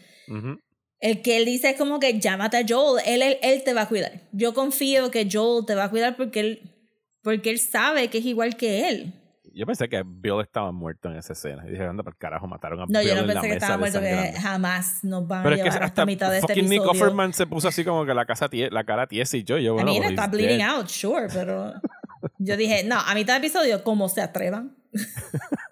el 0.99 1.21
que 1.21 1.37
él 1.37 1.45
dice 1.45 1.71
es 1.71 1.77
como 1.77 1.99
que 1.99 2.19
llámate 2.19 2.57
a 2.57 2.65
Joel, 2.67 3.03
él, 3.05 3.21
él, 3.21 3.37
él, 3.41 3.63
te 3.63 3.73
va 3.73 3.83
a 3.83 3.87
cuidar. 3.87 4.21
Yo 4.31 4.53
confío 4.53 5.11
que 5.11 5.27
Joel 5.31 5.65
te 5.65 5.75
va 5.75 5.85
a 5.85 5.89
cuidar 5.89 6.15
porque 6.15 6.39
él, 6.39 6.75
porque 7.21 7.51
él 7.51 7.59
sabe 7.59 8.09
que 8.09 8.17
es 8.19 8.25
igual 8.25 8.57
que 8.57 8.89
él. 8.89 9.13
Yo 9.57 9.65
pensé 9.65 9.89
que 9.89 10.03
Bill 10.05 10.39
estaba 10.41 10.71
muerto 10.71 11.09
en 11.09 11.17
esa 11.17 11.33
escena. 11.33 11.63
Y 11.67 11.71
dije, 11.71 11.83
anda, 11.83 12.03
por 12.03 12.15
carajo, 12.15 12.45
mataron 12.45 12.79
a 12.79 12.85
no, 12.87 12.99
Bill. 12.99 13.09
No, 13.09 13.15
yo 13.15 13.21
no 13.21 13.27
pensé 13.27 13.47
que 13.47 13.53
estaba 13.53 13.77
muerto, 13.77 13.99
que 13.99 14.33
jamás 14.39 15.03
nos 15.03 15.27
van 15.27 15.39
a 15.39 15.49
llevar 15.49 15.67
es 15.67 15.75
que 15.77 15.83
hasta 15.83 16.05
mitad 16.05 16.29
de 16.29 16.37
este 16.37 16.53
episodio. 16.53 16.79
Nick 16.79 16.87
Offerman 16.87 17.33
se 17.33 17.47
puso 17.47 17.67
así 17.67 17.83
como 17.83 18.05
que 18.05 18.13
la, 18.13 18.25
casa 18.27 18.47
la 18.51 18.83
cara 18.83 19.07
tiesa 19.07 19.35
y 19.35 19.43
yo, 19.43 19.57
yo 19.57 19.73
bueno, 19.73 19.91
I 19.91 19.99
mean, 19.99 20.11
está 20.11 20.27
bleeding 20.27 20.61
out, 20.61 20.87
sure, 20.89 21.27
pero 21.33 21.73
yo 22.37 22.55
dije, 22.55 22.83
no, 22.83 22.99
a 22.99 23.15
mitad 23.15 23.33
de 23.33 23.47
episodio, 23.47 23.83
¿cómo 23.83 24.09
se 24.09 24.21
atrevan? 24.21 24.77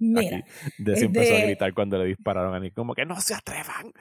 Mira. 0.00 0.44
de 0.78 0.98
empezó 0.98 1.34
a 1.34 1.40
gritar 1.40 1.74
cuando 1.74 1.98
le 1.98 2.06
dispararon 2.06 2.54
a 2.54 2.58
Nick, 2.58 2.74
como 2.74 2.94
que 2.94 3.04
no 3.04 3.20
se 3.20 3.34
atrevan. 3.34 3.92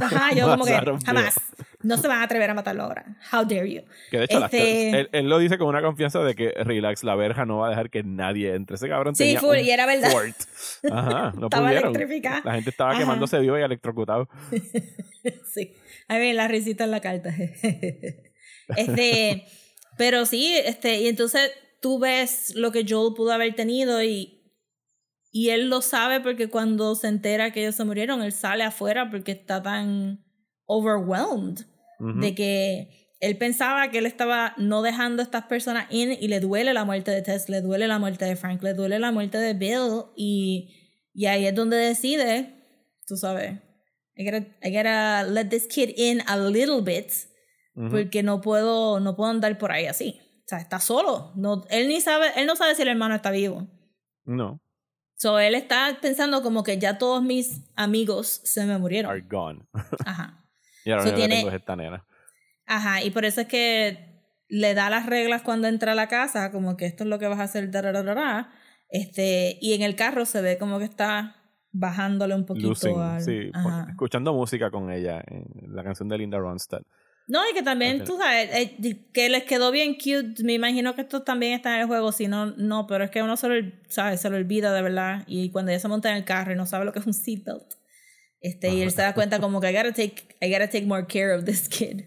Ajá, 0.00 0.32
yo 0.32 0.46
como 0.50 0.64
que 0.64 0.80
jamás. 1.04 1.34
No 1.82 1.96
se 1.96 2.08
van 2.08 2.20
a 2.20 2.24
atrever 2.24 2.50
a 2.50 2.54
matarlo 2.54 2.84
ahora. 2.84 3.04
How 3.32 3.44
dare 3.44 3.72
you. 3.72 3.82
Que 4.10 4.18
de 4.18 4.24
hecho, 4.24 4.44
este 4.44 5.08
él, 5.12 5.28
lo 5.28 5.38
dice 5.38 5.58
con 5.58 5.66
una 5.68 5.82
confianza 5.82 6.20
de 6.20 6.34
que 6.34 6.52
relax, 6.62 7.02
la 7.02 7.16
verja 7.16 7.44
no 7.46 7.58
va 7.58 7.66
a 7.66 7.70
dejar 7.70 7.90
que 7.90 8.04
nadie 8.04 8.54
entre. 8.54 8.76
Ese 8.76 8.88
cabrón 8.88 9.16
sí, 9.16 9.24
tenía 9.24 9.40
full, 9.40 9.58
y 9.58 9.70
era 9.70 9.86
verdad. 9.86 10.12
Ajá, 10.90 11.32
no 11.36 11.46
estaba 11.46 11.66
pudieron. 11.66 11.92
La 12.44 12.54
gente 12.54 12.70
estaba 12.70 12.96
quemándose 12.96 13.38
vivo 13.40 13.58
y 13.58 13.62
electrocutado. 13.62 14.28
sí. 15.52 15.74
A 16.06 16.18
ver, 16.18 16.34
la 16.34 16.48
risita 16.48 16.84
en 16.84 16.90
la 16.92 17.00
carta. 17.00 17.34
este, 18.76 19.46
pero 19.98 20.26
sí, 20.26 20.54
este, 20.64 21.00
y 21.00 21.08
entonces 21.08 21.50
tú 21.80 21.98
ves 21.98 22.54
lo 22.54 22.72
que 22.72 22.84
Joel 22.88 23.14
pudo 23.14 23.32
haber 23.32 23.54
tenido 23.54 24.02
y 24.02 24.39
y 25.30 25.50
él 25.50 25.68
lo 25.68 25.80
sabe 25.80 26.20
porque 26.20 26.48
cuando 26.48 26.94
se 26.94 27.08
entera 27.08 27.52
que 27.52 27.60
ellos 27.60 27.74
se 27.74 27.84
murieron, 27.84 28.22
él 28.22 28.32
sale 28.32 28.64
afuera 28.64 29.10
porque 29.10 29.32
está 29.32 29.62
tan 29.62 30.24
overwhelmed 30.66 31.60
de 31.98 32.34
que 32.34 33.14
él 33.20 33.36
pensaba 33.36 33.90
que 33.90 33.98
él 33.98 34.06
estaba 34.06 34.54
no 34.56 34.80
dejando 34.80 35.20
a 35.20 35.24
estas 35.24 35.44
personas 35.44 35.86
in 35.90 36.12
y 36.12 36.28
le 36.28 36.40
duele 36.40 36.72
la 36.72 36.84
muerte 36.84 37.10
de 37.10 37.20
Tess, 37.20 37.50
le 37.50 37.60
duele 37.60 37.86
la 37.86 37.98
muerte 37.98 38.24
de 38.24 38.36
Frank, 38.36 38.62
le 38.62 38.72
duele 38.72 38.98
la 38.98 39.12
muerte 39.12 39.36
de 39.36 39.52
Bill 39.52 40.04
y, 40.16 41.10
y 41.12 41.26
ahí 41.26 41.46
es 41.46 41.54
donde 41.54 41.76
decide, 41.76 42.54
tú 43.06 43.16
sabes, 43.16 43.60
I 44.16 44.24
gotta, 44.24 44.46
I 44.62 44.74
gotta 44.74 45.24
let 45.24 45.46
this 45.50 45.66
kid 45.66 45.90
in 45.96 46.22
a 46.26 46.36
little 46.38 46.80
bit 46.80 47.12
porque 47.90 48.22
no 48.22 48.40
puedo, 48.40 49.00
no 49.00 49.16
puedo 49.16 49.30
andar 49.30 49.56
por 49.58 49.72
ahí 49.72 49.86
así. 49.86 50.20
sea, 50.46 50.58
está 50.58 50.80
solo. 50.80 51.32
No, 51.36 51.64
él 51.70 51.88
ni 51.88 52.00
sabe, 52.00 52.26
él 52.36 52.46
no 52.46 52.56
sabe 52.56 52.74
si 52.74 52.82
el 52.82 52.88
hermano 52.88 53.14
está 53.14 53.30
vivo. 53.30 53.66
No. 54.24 54.60
So, 55.20 55.38
él 55.38 55.54
está 55.54 55.98
pensando 56.00 56.42
como 56.42 56.62
que 56.62 56.78
ya 56.78 56.96
todos 56.96 57.22
mis 57.22 57.60
amigos 57.76 58.40
se 58.44 58.64
me 58.64 58.78
murieron. 58.78 59.10
Are 59.10 59.20
gone. 59.20 59.66
Ajá. 60.06 60.42
y 60.82 60.90
ahora 60.92 61.04
So 61.04 61.14
tiene- 61.14 61.36
tengo 61.36 61.48
es 61.50 61.54
esta 61.56 61.76
nena. 61.76 62.06
Ajá, 62.66 63.02
y 63.02 63.10
por 63.10 63.26
eso 63.26 63.42
es 63.42 63.46
que 63.46 64.22
le 64.48 64.72
da 64.74 64.88
las 64.88 65.04
reglas 65.04 65.42
cuando 65.42 65.68
entra 65.68 65.92
a 65.92 65.94
la 65.94 66.08
casa, 66.08 66.50
como 66.50 66.76
que 66.78 66.86
esto 66.86 67.04
es 67.04 67.10
lo 67.10 67.18
que 67.18 67.26
vas 67.28 67.38
a 67.38 67.42
hacer, 67.42 67.70
da, 67.70 67.82
da, 67.82 68.02
da, 68.02 68.50
este, 68.88 69.58
y 69.60 69.74
en 69.74 69.82
el 69.82 69.94
carro 69.94 70.24
se 70.24 70.40
ve 70.40 70.56
como 70.56 70.78
que 70.78 70.86
está 70.86 71.36
bajándole 71.70 72.34
un 72.34 72.46
poquito 72.46 72.68
Losing, 72.70 72.98
al... 72.98 73.22
sí, 73.22 73.50
Ajá. 73.52 73.86
escuchando 73.90 74.32
música 74.32 74.70
con 74.70 74.90
ella, 74.90 75.22
la 75.68 75.84
canción 75.84 76.08
de 76.08 76.16
Linda 76.18 76.38
Ronstadt. 76.38 76.82
No, 77.30 77.48
y 77.48 77.54
que 77.54 77.62
también, 77.62 78.04
tú 78.04 78.16
sabes, 78.18 78.50
eh, 78.52 79.06
que 79.14 79.28
les 79.28 79.44
quedó 79.44 79.70
bien 79.70 79.94
cute. 79.94 80.42
Me 80.42 80.54
imagino 80.54 80.96
que 80.96 81.02
esto 81.02 81.22
también 81.22 81.52
está 81.52 81.76
en 81.76 81.82
el 81.82 81.86
juego, 81.86 82.10
si 82.10 82.26
no, 82.26 82.46
no, 82.46 82.88
pero 82.88 83.04
es 83.04 83.10
que 83.12 83.22
uno 83.22 83.36
se 83.36 83.48
lo, 83.48 83.72
sabe, 83.88 84.16
se 84.16 84.28
lo 84.30 84.36
olvida 84.36 84.72
de 84.72 84.82
verdad. 84.82 85.22
Y 85.28 85.50
cuando 85.52 85.70
ella 85.70 85.78
se 85.78 85.86
monta 85.86 86.10
en 86.10 86.16
el 86.16 86.24
carro 86.24 86.52
y 86.52 86.56
no 86.56 86.66
sabe 86.66 86.84
lo 86.84 86.92
que 86.92 86.98
es 86.98 87.06
un 87.06 87.14
seatbelt, 87.14 87.74
este, 88.40 88.70
y 88.70 88.82
él 88.82 88.90
se 88.90 89.02
da 89.02 89.14
cuenta 89.14 89.38
como 89.38 89.60
que 89.60 89.70
I 89.70 89.76
gotta 89.76 89.92
take, 89.92 90.36
I 90.40 90.50
gotta 90.50 90.68
take 90.68 90.86
more 90.86 91.06
care 91.06 91.32
of 91.32 91.44
this 91.44 91.68
kid. 91.68 92.02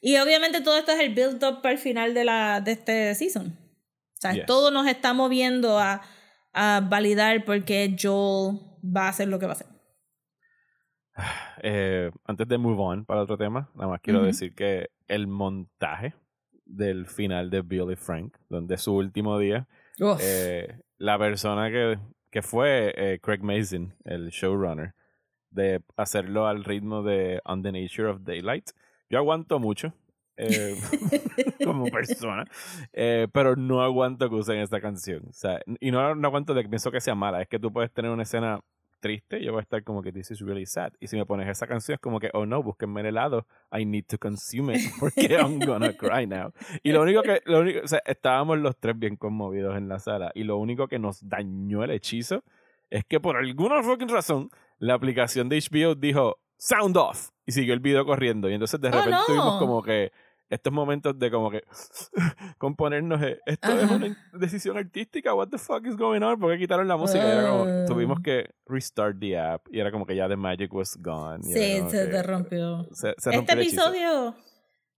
Y 0.00 0.16
obviamente 0.18 0.60
todo 0.60 0.78
esto 0.78 0.92
es 0.92 1.00
el 1.00 1.14
build 1.14 1.42
up 1.42 1.62
para 1.62 1.72
el 1.72 1.78
final 1.78 2.14
de, 2.14 2.24
la, 2.24 2.60
de 2.60 2.70
este 2.70 3.12
season. 3.16 3.58
O 3.58 4.20
sea, 4.20 4.34
Yes. 4.34 4.46
todo 4.46 4.70
nos 4.70 4.86
está 4.86 5.14
moviendo 5.14 5.80
a, 5.80 6.02
a 6.52 6.80
validar 6.88 7.44
por 7.44 7.64
qué 7.64 7.96
Joel 8.00 8.60
va 8.84 9.06
a 9.06 9.08
hacer 9.08 9.26
lo 9.26 9.40
que 9.40 9.46
va 9.46 9.52
a 9.52 9.56
hacer. 9.56 9.66
Eh, 11.62 12.10
antes 12.24 12.48
de 12.48 12.58
move 12.58 12.80
on 12.80 13.04
para 13.04 13.22
otro 13.22 13.36
tema, 13.36 13.68
nada 13.74 13.88
más 13.88 14.00
quiero 14.00 14.22
decir 14.22 14.54
que 14.54 14.90
el 15.08 15.26
montaje 15.26 16.14
del 16.64 17.06
final 17.06 17.50
de 17.50 17.62
Bill 17.62 17.90
y 17.92 17.96
Frank, 17.96 18.36
donde 18.48 18.78
su 18.78 18.94
último 18.94 19.38
día, 19.38 19.66
eh, 20.20 20.78
la 20.98 21.18
persona 21.18 21.70
que, 21.70 21.98
que 22.30 22.42
fue 22.42 22.94
eh, 22.96 23.18
Craig 23.20 23.42
Mason, 23.42 23.94
el 24.04 24.30
showrunner, 24.30 24.94
de 25.50 25.82
hacerlo 25.96 26.46
al 26.46 26.64
ritmo 26.64 27.02
de 27.02 27.40
On 27.44 27.62
the 27.62 27.72
Nature 27.72 28.08
of 28.08 28.22
Daylight. 28.22 28.70
Yo 29.08 29.18
aguanto 29.18 29.58
mucho 29.58 29.92
eh, 30.36 30.76
como 31.64 31.86
persona, 31.86 32.44
pero 32.92 33.56
no 33.56 33.82
aguanto 33.82 34.30
que 34.30 34.36
usen 34.36 34.58
esta 34.58 34.80
canción. 34.80 35.24
O 35.28 35.32
sea, 35.32 35.60
y 35.80 35.90
no, 35.90 36.14
no 36.14 36.28
aguanto 36.28 36.54
de 36.54 36.62
que 36.62 36.68
pienso 36.68 36.92
que 36.92 37.00
sea 37.00 37.16
mala, 37.16 37.42
es 37.42 37.48
que 37.48 37.58
tú 37.58 37.72
puedes 37.72 37.92
tener 37.92 38.10
una 38.12 38.22
escena 38.22 38.60
triste, 39.00 39.42
yo 39.42 39.52
voy 39.52 39.60
a 39.60 39.62
estar 39.62 39.82
como 39.82 40.02
que 40.02 40.12
this 40.12 40.30
is 40.30 40.40
really 40.40 40.66
sad. 40.66 40.92
Y 41.00 41.08
si 41.08 41.16
me 41.16 41.26
pones 41.26 41.48
esa 41.48 41.66
canción 41.66 41.94
es 41.94 42.00
como 42.00 42.20
que, 42.20 42.30
oh 42.34 42.46
no, 42.46 42.62
búsquenme 42.62 43.00
el 43.00 43.06
helado, 43.06 43.46
I 43.72 43.84
need 43.84 44.04
to 44.08 44.18
consume 44.18 44.74
it 44.76 44.82
porque 45.00 45.22
I'm 45.40 45.58
gonna 45.58 45.92
cry 45.96 46.26
now. 46.26 46.52
Y 46.82 46.92
lo 46.92 47.02
único 47.02 47.22
que, 47.22 47.40
lo 47.46 47.60
único, 47.60 47.80
o 47.84 47.88
sea, 47.88 48.00
estábamos 48.06 48.58
los 48.58 48.76
tres 48.78 48.98
bien 48.98 49.16
conmovidos 49.16 49.76
en 49.76 49.88
la 49.88 49.98
sala 49.98 50.30
y 50.34 50.44
lo 50.44 50.56
único 50.58 50.86
que 50.86 50.98
nos 50.98 51.26
dañó 51.28 51.82
el 51.82 51.90
hechizo 51.90 52.44
es 52.90 53.04
que 53.04 53.18
por 53.20 53.36
alguna 53.36 53.82
fucking 53.82 54.08
razón 54.08 54.50
la 54.78 54.94
aplicación 54.94 55.48
de 55.48 55.58
HBO 55.58 55.94
dijo 55.94 56.38
sound 56.56 56.96
off 56.96 57.30
y 57.46 57.52
siguió 57.52 57.72
el 57.74 57.80
video 57.80 58.04
corriendo 58.04 58.50
y 58.50 58.54
entonces 58.54 58.80
de 58.80 58.88
Oh, 58.88 58.92
repente 58.92 59.16
no. 59.16 59.24
tuvimos 59.26 59.58
como 59.58 59.82
que 59.82 60.12
estos 60.50 60.72
momentos 60.72 61.18
de 61.18 61.30
como 61.30 61.50
que 61.50 61.62
componernos 62.58 63.22
eh, 63.22 63.38
esto 63.46 63.72
es 63.72 63.90
una 63.90 64.16
decisión 64.34 64.76
artística 64.76 65.34
what 65.34 65.48
the 65.48 65.58
fuck 65.58 65.86
is 65.86 65.96
going 65.96 66.20
on 66.22 66.38
porque 66.38 66.58
quitaron 66.58 66.86
la 66.88 66.96
música 66.96 67.24
y 67.24 67.30
era 67.30 67.48
como 67.50 67.64
Ah. 67.64 67.84
tuvimos 67.86 68.20
que 68.20 68.50
restart 68.66 69.18
the 69.20 69.38
app 69.38 69.66
y 69.70 69.80
era 69.80 69.90
como 69.90 70.04
que 70.06 70.16
ya 70.16 70.28
the 70.28 70.36
magic 70.36 70.72
was 70.74 70.96
gone 71.00 71.42
sí, 71.42 71.52
se 71.52 71.82
que 71.90 72.06
te 72.10 72.22
rompió. 72.22 72.84
se, 72.92 73.14
se 73.16 73.30
Este 73.30 73.30
rompió 73.36 73.54
episodio, 73.54 74.34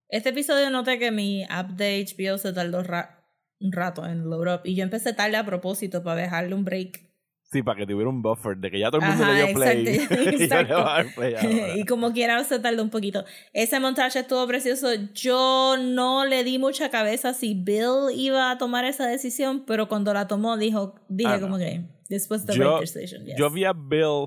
este 0.08 0.28
episodio 0.30 0.70
noté 0.70 0.98
que 0.98 1.10
mi 1.10 1.44
app 1.48 1.70
de 1.70 2.04
HBO 2.04 2.38
se 2.38 2.52
tardó 2.52 2.82
ra- 2.82 3.18
un 3.60 3.72
rato 3.72 4.04
en 4.06 4.28
load 4.28 4.54
up 4.56 4.60
y 4.64 4.74
yo 4.74 4.82
empecé 4.82 5.12
tarde 5.12 5.36
a 5.36 5.44
propósito 5.46 6.02
para 6.02 6.20
dejarle 6.22 6.54
un 6.54 6.64
break. 6.64 7.11
Sí 7.52 7.62
para 7.62 7.78
que 7.78 7.86
tuviera 7.86 8.08
un 8.08 8.22
buffer 8.22 8.56
de 8.56 8.70
que 8.70 8.78
ya 8.80 8.90
todo 8.90 9.02
el 9.02 9.08
mundo 9.08 9.24
Ajá, 9.24 9.32
le 9.34 9.44
dio 9.44 9.54
play 9.54 9.88
exacto, 9.88 10.14
y 10.22 10.24
yo 10.24 10.30
le 10.38 10.44
exacto. 10.44 10.74
voy 10.74 10.82
a 10.82 10.84
dar 10.84 11.14
play 11.14 11.34
ahora. 11.34 11.76
y 11.76 11.84
como 11.84 12.12
quiera 12.12 12.42
se 12.44 12.58
tardó 12.58 12.82
un 12.82 12.90
poquito. 12.90 13.24
Ese 13.52 13.78
montaje 13.78 14.18
estuvo 14.20 14.46
precioso. 14.46 14.88
Yo 15.14 15.76
no 15.78 16.24
le 16.24 16.44
di 16.44 16.58
mucha 16.58 16.90
cabeza 16.90 17.34
si 17.34 17.54
Bill 17.54 18.10
iba 18.16 18.50
a 18.50 18.58
tomar 18.58 18.84
esa 18.84 19.06
decisión, 19.06 19.64
pero 19.66 19.86
cuando 19.88 20.12
la 20.14 20.26
tomó 20.26 20.56
dijo, 20.56 20.94
dije 21.08 21.30
Ah, 21.30 21.36
no. 21.36 21.42
como 21.42 21.58
que 21.58 21.84
was 22.30 22.44
the 22.46 22.54
Yo- 22.54 22.80
yes. 22.80 22.96
Yo 23.36 23.50
vi 23.50 23.64
a 23.64 23.72
Bill, 23.72 24.26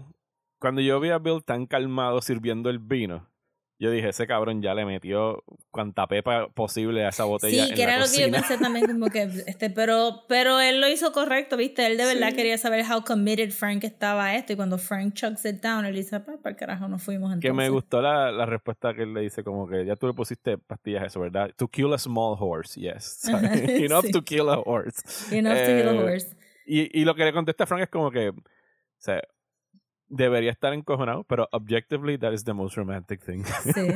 cuando 0.59 0.81
yo 0.81 0.99
vi 0.99 1.09
a 1.09 1.17
Bill 1.17 1.43
tan 1.43 1.65
calmado 1.65 2.21
sirviendo 2.21 2.69
el 2.69 2.79
vino, 2.79 3.27
yo 3.77 3.91
dije, 3.91 4.07
ese 4.09 4.25
cabrón 4.25 4.61
ya 4.61 4.73
le 4.73 4.85
metió 4.85 5.43
cuanta 5.69 6.07
pepa 6.07 6.47
posible 6.47 7.03
a 7.05 7.09
esa 7.09 7.25
botella 7.25 7.65
Sí, 7.65 7.69
en 7.71 7.75
que 7.75 7.85
la 7.85 7.93
era 7.95 7.99
lo 7.99 8.05
que 8.09 8.17
yo 8.21 8.27
cocina. 8.29 8.37
pensé 8.39 8.57
también, 8.57 8.85
como 8.87 9.07
que, 9.07 9.23
este, 9.47 9.69
pero, 9.69 10.23
pero 10.29 10.61
él 10.61 10.79
lo 10.79 10.87
hizo 10.87 11.11
correcto, 11.11 11.57
¿viste? 11.57 11.85
Él 11.85 11.97
de 11.97 12.05
verdad 12.05 12.29
Sí. 12.29 12.35
quería 12.37 12.57
saber 12.57 12.85
how 12.89 13.03
committed 13.03 13.51
Frank 13.51 13.83
estaba 13.83 14.27
a 14.27 14.35
esto, 14.37 14.53
y 14.53 14.55
cuando 14.55 14.77
Frank 14.77 15.13
chucks 15.13 15.43
it 15.45 15.61
down, 15.61 15.85
él 15.85 15.93
dice, 15.95 16.19
pues, 16.21 16.37
para 16.37 16.51
el 16.51 16.55
carajo 16.55 16.87
nos 16.87 17.03
fuimos 17.03 17.33
entonces. 17.33 17.49
Que 17.49 17.53
me 17.53 17.67
gustó 17.69 18.01
la, 18.01 18.31
la 18.31 18.45
respuesta 18.45 18.93
que 18.93 19.03
él 19.03 19.13
le 19.13 19.21
dice, 19.21 19.43
como 19.43 19.67
que 19.67 19.85
ya 19.85 19.95
tú 19.97 20.07
le 20.07 20.13
pusiste 20.13 20.57
pastillas 20.57 21.03
a 21.03 21.05
eso, 21.07 21.19
¿verdad? 21.19 21.51
To 21.57 21.67
kill 21.67 21.91
a 21.93 21.97
small 21.97 22.37
horse, 22.39 22.79
yes. 22.79 23.21
Ajá, 23.33 23.53
Enough 23.53 24.05
sí. 24.05 24.11
to 24.11 24.21
kill 24.23 24.47
a 24.49 24.57
horse. 24.59 25.01
Enough 25.35 25.53
to 25.53 25.65
kill 25.65 25.89
a 25.89 25.93
Eh, 25.93 25.97
horse. 26.03 26.35
Y, 26.65 27.01
y 27.01 27.03
lo 27.03 27.13
que 27.13 27.25
le 27.25 27.33
contesta 27.33 27.65
Frank 27.65 27.81
es 27.83 27.89
como 27.89 28.09
que, 28.09 28.29
o 28.29 28.33
sea, 28.97 29.21
debería 30.07 30.51
estar 30.51 30.73
encojonado, 30.73 31.23
pero 31.23 31.47
objectively 31.51 32.17
that 32.17 32.31
is 32.31 32.43
the 32.43 32.53
most 32.53 32.75
romantic 32.77 33.23
thing. 33.25 33.43
Sí. 33.73 33.87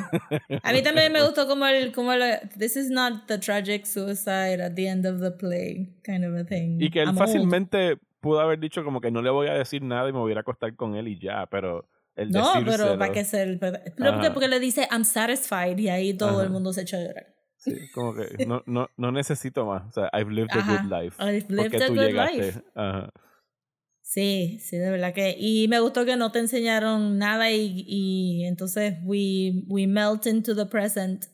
A 0.64 0.72
mí 0.74 0.82
también 0.82 1.12
me 1.12 1.22
gustó 1.24 1.48
como 1.48 1.66
el, 1.68 1.92
como 1.92 2.14
el, 2.14 2.40
this 2.58 2.76
is 2.76 2.90
not 2.90 3.28
the 3.28 3.38
tragic 3.38 3.86
suicide 3.86 4.62
at 4.62 4.74
the 4.76 4.88
end 4.88 5.06
of 5.06 5.20
the 5.22 5.32
play, 5.32 5.96
kind 6.04 6.26
of 6.26 6.36
a 6.36 6.44
thing. 6.44 6.78
Y 6.82 6.90
que 6.90 7.02
él 7.02 7.08
I'm 7.10 7.18
old. 7.18 7.20
fácilmente 7.20 7.98
pudo 8.22 8.40
haber 8.42 8.60
dicho 8.60 8.84
como 8.84 9.00
que 9.02 9.12
no 9.12 9.22
le 9.22 9.30
voy 9.30 9.48
a 9.48 9.54
decir 9.54 9.82
nada 9.84 10.10
y 10.10 10.12
me 10.14 10.20
voy 10.20 10.34
a 10.34 10.38
a 10.38 10.40
acostar 10.42 10.76
con 10.76 10.96
él 10.96 11.08
y 11.08 11.20
ya, 11.20 11.46
pero 11.46 11.88
el 12.16 12.32
No, 12.32 12.52
pero 12.66 12.98
para 12.98 13.14
que 13.14 13.24
ser, 13.24 13.58
pero 13.60 13.78
porque, 13.98 14.08
Ajá. 14.28 14.34
porque 14.34 14.48
le 14.48 14.60
dice, 14.60 14.88
I'm 14.92 15.06
satisfied, 15.06 15.78
y 15.78 15.90
ahí 15.90 16.14
todo 16.14 16.40
el 16.42 16.48
Ajá. 16.48 16.54
mundo 16.54 16.74
se 16.74 16.82
echa 16.82 16.98
a 16.98 17.02
llorar. 17.02 17.28
sí, 17.58 17.74
como 17.94 18.14
que 18.16 18.46
no, 18.46 18.64
no, 18.66 18.90
no 18.98 19.12
necesito 19.12 19.66
más. 19.66 19.84
O 19.90 19.92
sea, 19.92 20.10
I've 20.14 20.32
lived 20.32 20.50
a 20.54 20.60
Ajá. 20.60 20.82
good 20.82 20.92
life. 20.92 21.16
I've 21.22 21.46
lived 21.50 21.72
porque 21.72 21.78
a 21.84 21.88
tú 21.88 21.94
good 21.94 22.02
llegaste. 22.08 22.38
life. 22.38 22.62
Ajá. 22.76 23.10
Sí, 24.10 24.58
sí, 24.60 24.78
de 24.78 24.90
verdad 24.90 25.14
que. 25.14 25.36
Y 25.38 25.68
me 25.68 25.80
gustó 25.80 26.04
que 26.04 26.16
no 26.16 26.32
te 26.32 26.40
enseñaron 26.40 27.20
nada 27.20 27.52
y, 27.52 27.86
y 27.86 28.44
entonces 28.46 28.96
we, 29.04 29.66
we 29.68 29.86
melt 29.86 30.26
into 30.26 30.56
the 30.56 30.66
present. 30.66 31.26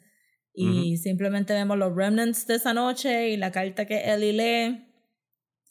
Y 0.54 0.98
simplemente 0.98 1.54
vemos 1.54 1.78
los 1.78 1.96
remnants 1.96 2.48
de 2.48 2.56
esa 2.56 2.74
noche 2.74 3.30
y 3.30 3.38
la 3.38 3.54
carta 3.54 3.86
que 3.86 4.12
Ellie 4.12 4.34
lee. 4.34 4.94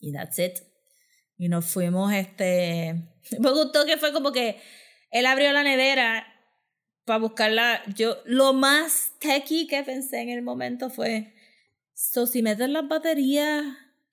Y 0.00 0.12
that's 0.12 0.38
it. 0.38 0.60
Y 1.36 1.50
nos 1.50 1.66
fuimos, 1.66 2.10
este. 2.10 2.94
Me 3.38 3.50
gustó 3.50 3.84
que 3.84 3.98
fue 3.98 4.14
como 4.14 4.32
que 4.32 4.56
él 5.10 5.26
abrió 5.26 5.52
la 5.52 5.62
nevera 5.62 6.26
para 7.04 7.18
buscarla. 7.18 7.82
Yo, 7.94 8.16
lo 8.24 8.54
más 8.54 9.12
techy 9.18 9.66
que 9.66 9.82
pensé 9.82 10.22
en 10.22 10.30
el 10.30 10.40
momento 10.40 10.88
fue. 10.88 11.34
So, 11.92 12.26
si 12.26 12.40
metes 12.40 12.70
las 12.70 12.88
baterías 12.88 13.62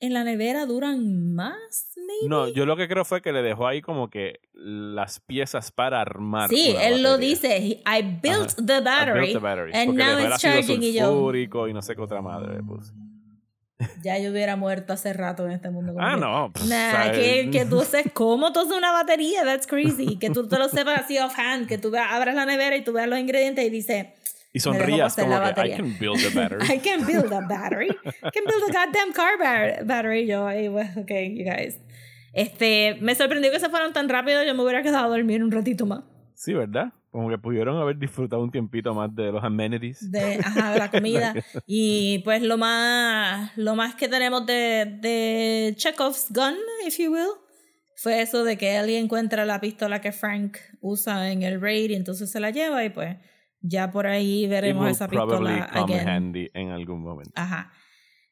en 0.02 0.14
la 0.14 0.24
nevera, 0.24 0.66
¿duran 0.66 1.34
más? 1.34 1.93
Maybe? 1.95 2.28
No, 2.28 2.47
yo 2.49 2.66
lo 2.66 2.76
que 2.76 2.88
creo 2.88 3.06
fue 3.06 3.22
que 3.22 3.32
le 3.32 3.41
dejó 3.41 3.68
ahí 3.68 3.82
como 3.82 4.10
que 4.10 4.39
las 4.54 5.20
piezas 5.20 5.72
para 5.72 6.02
armar. 6.02 6.49
Sí, 6.49 6.76
él 6.82 7.02
lo 7.04 7.18
dice. 7.18 7.58
he- 7.58 7.82
I 7.86 8.02
built 8.22 8.49
Ajá. 8.49 8.66
the 8.66 8.78
I 8.78 8.82
battery. 8.82 9.20
built 9.22 9.34
the 9.34 9.39
battery, 9.39 9.72
and 9.74 9.93
now 9.95 10.20
it's 10.20 10.41
charging 10.41 10.82
y 10.84 10.93
yo- 10.93 11.68
y 11.68 11.74
no 11.74 11.82
sé 11.82 11.95
qué 11.95 12.02
otra 12.02 12.22
madre 12.22 12.56
le 12.58 12.64
puse. 12.64 12.91
Ya 14.04 14.20
yo 14.20 14.30
hubiera 14.32 14.56
muerto 14.56 14.93
hace 14.93 15.12
rato 15.12 15.43
en 15.45 15.54
este 15.54 15.72
mundo. 15.72 15.95
Ah, 15.99 16.16
no. 16.16 16.52
pues, 16.54 16.68
Nah, 16.68 17.12
que, 17.14 17.49
que 17.52 17.66
tú 17.66 17.82
sepas 17.84 18.12
cómo 18.14 18.52
tú 18.54 18.60
haces 18.60 18.74
una 18.78 18.91
batería, 18.91 19.43
that's 19.43 19.66
crazy. 19.66 20.18
Que 20.20 20.30
tú 20.30 20.47
te 20.47 20.60
lo 20.60 20.68
sepas 20.70 21.02
así 21.02 21.18
offhand, 21.18 21.68
que 21.68 21.78
tú 21.80 21.91
abras 21.95 22.36
la 22.36 22.45
nevera 22.45 22.76
y 22.76 22.84
tú 22.84 22.93
veas 22.93 23.08
los 23.08 23.18
ingredientes 23.18 23.66
y 23.66 23.70
dices, 23.72 24.08
Y 24.54 24.60
sonrías 24.60 25.16
como 25.16 25.38
la 25.39 25.54
que 25.54 25.68
I 25.68 25.72
can 25.78 25.97
build 25.99 26.20
a 26.26 26.30
battery. 26.39 26.66
I 26.74 26.80
can 26.80 27.06
build 27.06 27.32
a 27.32 27.41
battery. 27.41 27.88
I 27.89 28.30
can 28.32 28.43
build 28.45 28.64
a 28.70 28.74
goddamn 28.74 29.14
car 29.14 29.38
ba- 29.39 29.84
battery. 29.86 30.28
Yo, 30.28 30.45
okay, 31.02 31.34
you 31.38 31.45
guys. 31.45 31.80
Este, 32.34 32.97
me 33.02 33.14
sorprendió 33.16 33.52
que 33.52 33.60
se 33.60 33.70
fueron 33.70 33.93
tan 33.93 34.08
rápido, 34.10 34.43
yo 34.43 34.54
me 34.56 34.64
hubiera 34.64 34.82
quedado 34.84 35.06
a 35.06 35.10
dormir 35.10 35.43
un 35.43 35.52
ratito 35.52 35.86
más. 35.86 36.04
Sí, 36.36 36.54
¿verdad? 36.54 36.91
Como 37.12 37.30
que 37.30 37.38
pudieron 37.38 37.78
haber 37.78 37.97
disfrutado 37.97 38.41
un 38.41 38.52
tiempito 38.52 38.93
más 38.93 39.14
de 39.14 39.32
los 39.32 39.43
amenities. 39.43 40.10
de, 40.12 40.39
ajá, 40.43 40.72
de 40.74 40.80
la 40.80 40.89
comida. 40.91 41.34
Y 41.68 42.20
pues 42.20 42.41
lo 42.41 42.58
más, 42.58 43.52
lo 43.58 43.76
más 43.76 43.95
que 43.95 44.08
tenemos 44.08 44.45
de, 44.45 44.97
de 45.02 45.74
Chekhov's 45.76 46.28
gun, 46.30 46.56
if 46.88 46.97
you 46.99 47.12
will, 47.12 47.32
fue 47.97 48.22
eso 48.22 48.43
de 48.45 48.58
que 48.58 48.78
Ellie 48.78 48.97
encuentra 48.97 49.45
la 49.45 49.60
pistola 49.60 49.99
que 50.02 50.12
Frank 50.14 50.58
usa 50.80 51.32
en 51.32 51.43
el 51.43 51.60
raid 51.62 51.91
y 51.91 51.95
entonces 51.95 52.32
se 52.32 52.39
la 52.39 52.49
lleva 52.49 52.84
y 52.86 52.89
pues 52.89 53.18
ya 53.62 53.91
por 53.91 54.07
ahí 54.07 54.47
veremos 54.47 54.89
esa 54.89 55.07
probably 55.07 55.55
pistola 55.55 55.70
come 55.72 55.95
again. 55.95 56.07
handy 56.07 56.49
en 56.53 56.70
algún 56.70 57.01
momento. 57.01 57.32
Ajá. 57.36 57.72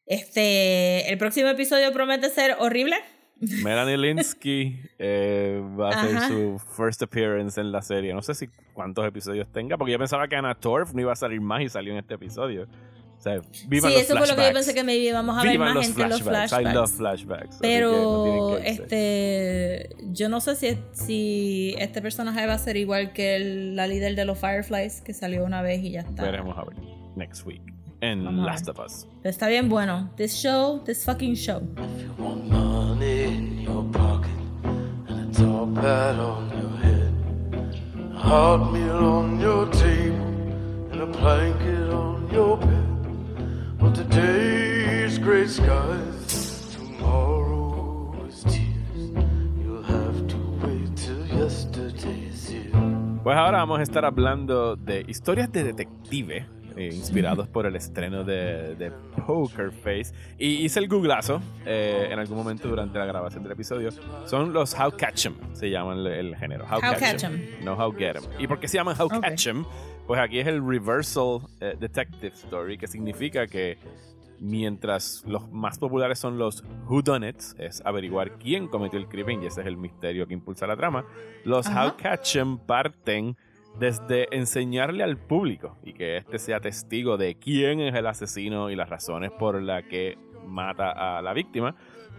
Este, 0.05 1.11
el 1.11 1.17
próximo 1.17 1.49
episodio 1.49 1.91
promete 1.93 2.29
ser 2.29 2.55
horrible. 2.59 2.95
Melanie 3.63 3.97
Linsky 3.97 4.79
eh, 4.97 5.61
va 5.79 5.89
a 5.89 6.01
hacer 6.01 6.19
su 6.21 6.59
first 6.75 7.01
appearance 7.03 7.59
en 7.61 7.71
la 7.71 7.81
serie. 7.81 8.13
No 8.13 8.21
sé 8.21 8.33
si 8.33 8.49
cuántos 8.73 9.05
episodios 9.05 9.47
tenga, 9.51 9.77
porque 9.77 9.93
yo 9.93 9.99
pensaba 9.99 10.27
que 10.27 10.35
Anna 10.35 10.55
Torf 10.55 10.93
no 10.93 11.01
iba 11.01 11.13
a 11.13 11.15
salir 11.15 11.39
más 11.39 11.61
y 11.61 11.69
salió 11.69 11.93
en 11.93 11.99
este 11.99 12.15
episodio. 12.15 12.67
O 13.19 13.21
sea, 13.21 13.41
vivan 13.67 13.91
sí, 13.91 13.97
los 13.97 14.05
eso 14.05 14.17
fue 14.17 14.21
lo 14.21 14.23
que 14.23 14.29
yo 14.29 14.35
flashbacks. 14.35 14.53
pensé 14.53 14.73
que 14.73 14.83
me 14.85 14.95
íbamos 14.95 15.37
a 15.37 15.41
ver 15.43 15.51
Vivan 15.51 15.67
más 15.67 15.75
los 15.75 15.85
gente 15.87 16.01
en 16.03 16.09
los 16.09 16.21
flashbacks. 16.21 16.49
flashbacks. 16.51 16.71
I 16.71 16.75
love 16.75 16.91
flashbacks. 16.91 17.51
no 17.55 17.59
Pero 17.61 18.59
irse. 18.59 18.69
este 18.71 19.89
yo 20.13 20.29
no 20.29 20.39
sé 20.41 20.55
si, 20.55 20.77
si 20.93 21.75
este 21.79 22.01
personaje 22.01 22.45
va 22.47 22.53
a 22.53 22.57
ser 22.57 22.77
igual 22.77 23.11
que 23.11 23.35
el- 23.35 23.75
la 23.75 23.87
líder 23.87 24.15
de 24.15 24.23
los 24.25 24.37
Fireflies 24.39 25.01
que 25.01 25.13
salió 25.13 25.43
una 25.43 25.61
vez 25.61 25.83
y 25.83 25.91
ya 25.91 25.99
está. 26.01 26.23
Veremos 26.23 26.57
a 26.57 26.63
ver. 26.63 26.75
Next 27.17 27.45
week. 27.45 27.61
En 28.01 28.23
Vamos 28.23 28.45
Last 28.45 28.69
of 28.69 28.79
Us. 28.79 29.05
Pero 29.21 29.29
está 29.31 29.49
bien 29.49 29.67
bueno. 29.67 30.09
This 30.15 30.33
show, 30.41 30.81
this 30.85 31.03
fucking 31.03 31.35
show. 31.35 31.59
You 31.59 32.23
want 32.23 32.45
money 32.45 33.23
in 33.23 33.61
your 33.63 33.83
pocket 33.91 34.29
and 35.09 35.35
a 35.35 35.37
tall 35.37 35.67
pad 35.73 36.17
on 36.17 36.49
your 36.51 36.71
head, 36.81 37.11
a 38.15 38.17
hot 38.17 38.71
meal 38.71 38.95
on 38.95 39.41
your 39.41 39.69
table 39.71 40.15
and 40.93 41.01
a 41.01 41.05
blanket 41.05 41.93
on 41.93 42.29
your 42.31 42.57
bed. 42.57 42.78
Gray 43.79 45.47
skies, 45.47 46.77
tears. 48.43 49.15
You'll 49.57 49.83
have 49.83 50.27
to 50.27 50.37
wait 50.63 50.95
till. 50.95 51.25
Pues 53.23 53.37
ahora 53.37 53.59
vamos 53.59 53.79
a 53.79 53.83
estar 53.83 54.03
hablando 54.05 54.75
de 54.75 55.05
historias 55.07 55.51
de 55.51 55.63
detective. 55.63 56.45
Eh, 56.79 56.89
inspirados 56.93 57.47
por 57.47 57.65
el 57.65 57.75
estreno 57.75 58.23
de, 58.23 58.75
de 58.75 58.91
Poker 59.27 59.71
Face. 59.71 60.13
Y 60.37 60.65
hice 60.65 60.79
el 60.79 60.87
googlazo 60.87 61.41
eh, 61.65 62.07
en 62.11 62.17
algún 62.19 62.37
momento 62.37 62.67
durante 62.67 62.97
la 62.97 63.05
grabación 63.05 63.43
del 63.43 63.51
episodio. 63.51 63.89
Son 64.25 64.53
los 64.53 64.73
How 64.79 64.91
Catch 64.97 65.25
'em, 65.27 65.35
se 65.53 65.69
llaman 65.69 65.99
el, 65.99 66.07
el 66.07 66.35
género. 66.35 66.65
How, 66.65 66.75
How 66.77 66.81
Catch, 66.81 66.99
Catch 66.99 67.23
'em, 67.25 67.33
'em. 67.33 67.65
No 67.65 67.73
How 67.73 67.91
Get 67.93 68.15
'em. 68.15 68.23
¿Y 68.39 68.47
por 68.47 68.59
qué 68.59 68.67
se 68.67 68.77
llaman 68.77 68.95
How. 68.99 69.09
Catch 69.09 69.47
'em? 69.47 69.65
Pues 70.07 70.19
aquí 70.19 70.39
es 70.39 70.47
el 70.47 70.65
Reversal 70.65 71.41
eh, 71.59 71.75
Detective 71.79 72.33
Story, 72.33 72.77
que 72.77 72.87
significa 72.87 73.45
que 73.45 73.77
mientras 74.39 75.23
los 75.27 75.51
más 75.51 75.77
populares 75.77 76.17
son 76.17 76.37
los 76.37 76.63
whodunits, 76.87 77.55
es 77.59 77.81
averiguar 77.85 78.31
quién 78.39 78.67
cometió 78.67 78.97
el 78.97 79.07
crimen 79.07 79.43
y 79.43 79.47
ese 79.47 79.61
es 79.61 79.67
el 79.67 79.77
misterio 79.77 80.25
que 80.27 80.33
impulsa 80.33 80.65
la 80.65 80.77
trama, 80.77 81.05
los 81.43 81.67
Ajá. 81.67 81.87
How 81.87 81.97
Catch 81.97 82.37
'em 82.37 82.57
parten 82.57 83.35
desde 83.79 84.27
enseñarle 84.35 85.03
al 85.03 85.17
público 85.17 85.77
y 85.83 85.93
que 85.93 86.17
éste 86.17 86.37
sea 86.39 86.59
testigo 86.59 87.17
de 87.17 87.35
quién 87.35 87.79
es 87.79 87.95
el 87.95 88.05
asesino 88.07 88.69
y 88.69 88.75
las 88.75 88.89
razones 88.89 89.31
por 89.31 89.61
las 89.61 89.83
que 89.85 90.17
mata 90.45 91.17
a 91.17 91.21
la 91.21 91.33
víctima. 91.33 91.75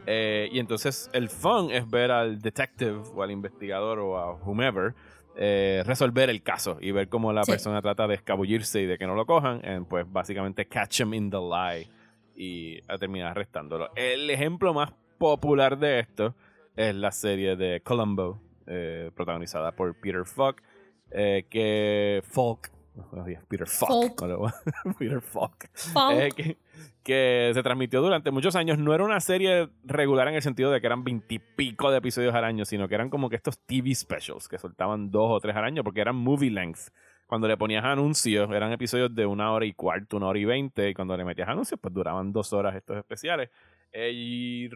Eh, 0.06 0.48
y 0.50 0.58
entonces 0.58 1.10
el 1.12 1.28
fun 1.28 1.70
es 1.70 1.88
ver 1.88 2.10
al 2.10 2.40
detective 2.40 3.00
o 3.14 3.22
al 3.22 3.30
investigador 3.30 3.98
o 3.98 4.16
a 4.18 4.32
whomever 4.34 4.94
eh, 5.36 5.82
resolver 5.86 6.28
el 6.28 6.42
caso 6.42 6.78
y 6.80 6.90
ver 6.90 7.08
cómo 7.08 7.32
la 7.32 7.44
Sí. 7.44 7.52
persona 7.52 7.80
trata 7.80 8.06
de 8.08 8.14
escabullirse 8.14 8.82
y 8.82 8.86
de 8.86 8.98
que 8.98 9.06
no 9.06 9.14
lo 9.14 9.26
cojan, 9.26 9.60
eh, 9.62 9.80
pues 9.88 10.04
básicamente 10.10 10.66
catch 10.66 11.00
him 11.00 11.14
in 11.14 11.30
the 11.30 11.36
lie 11.38 11.88
y 12.36 12.80
a 12.88 12.98
terminar 12.98 13.30
arrestándolo. 13.32 13.90
El 13.94 14.28
ejemplo 14.30 14.74
más 14.74 14.92
popular 15.18 15.78
de 15.78 16.00
esto 16.00 16.34
es 16.76 16.94
la 16.94 17.12
serie 17.12 17.56
de 17.56 17.80
Columbo, 17.80 18.40
eh, 18.66 19.10
protagonizada 19.14 19.72
por 19.72 19.94
Peter 20.00 20.24
Falk, 20.24 20.62
eh, 21.10 21.46
que 21.48 22.22
Falk, 22.24 22.70
oh, 22.96 23.24
Peter 23.48 23.66
Falk, 23.66 24.18
Falk. 24.18 24.54
Peter 24.98 25.20
Falk, 25.20 25.68
Falk. 25.72 26.12
eh, 26.18 26.28
que, 26.34 26.56
que 27.02 27.50
se 27.54 27.62
transmitió 27.62 28.00
durante 28.00 28.30
muchos 28.30 28.56
años. 28.56 28.78
No 28.78 28.94
era 28.94 29.04
una 29.04 29.20
serie 29.20 29.68
regular 29.84 30.28
en 30.28 30.34
el 30.34 30.42
sentido 30.42 30.70
de 30.70 30.80
que 30.80 30.86
eran 30.86 31.04
veintipico 31.04 31.90
de 31.90 31.98
episodios 31.98 32.34
al 32.34 32.44
año, 32.44 32.64
sino 32.64 32.88
que 32.88 32.94
eran 32.94 33.10
como 33.10 33.28
que 33.28 33.36
estos 33.36 33.58
TV 33.58 33.94
specials 33.94 34.48
que 34.48 34.58
soltaban 34.58 35.10
dos 35.10 35.30
o 35.30 35.40
tres 35.40 35.56
al 35.56 35.64
año 35.64 35.84
porque 35.84 36.00
eran 36.00 36.16
movie 36.16 36.50
length. 36.50 36.90
Cuando 37.26 37.46
le 37.46 37.56
ponías 37.56 37.84
anuncios, 37.84 38.50
eran 38.50 38.72
episodios 38.72 39.14
de 39.14 39.24
una 39.24 39.52
hora 39.52 39.64
y 39.64 39.72
cuarto, 39.72 40.16
una 40.16 40.26
hora 40.26 40.38
y 40.40 40.44
veinte, 40.44 40.90
y 40.90 40.94
cuando 40.94 41.16
le 41.16 41.24
metías 41.24 41.48
anuncios, 41.48 41.78
pues 41.80 41.94
duraban 41.94 42.32
dos 42.32 42.52
horas 42.52 42.74
estos 42.74 42.96
especiales. 42.96 43.50
Eh, 43.92 44.10
y 44.12 44.68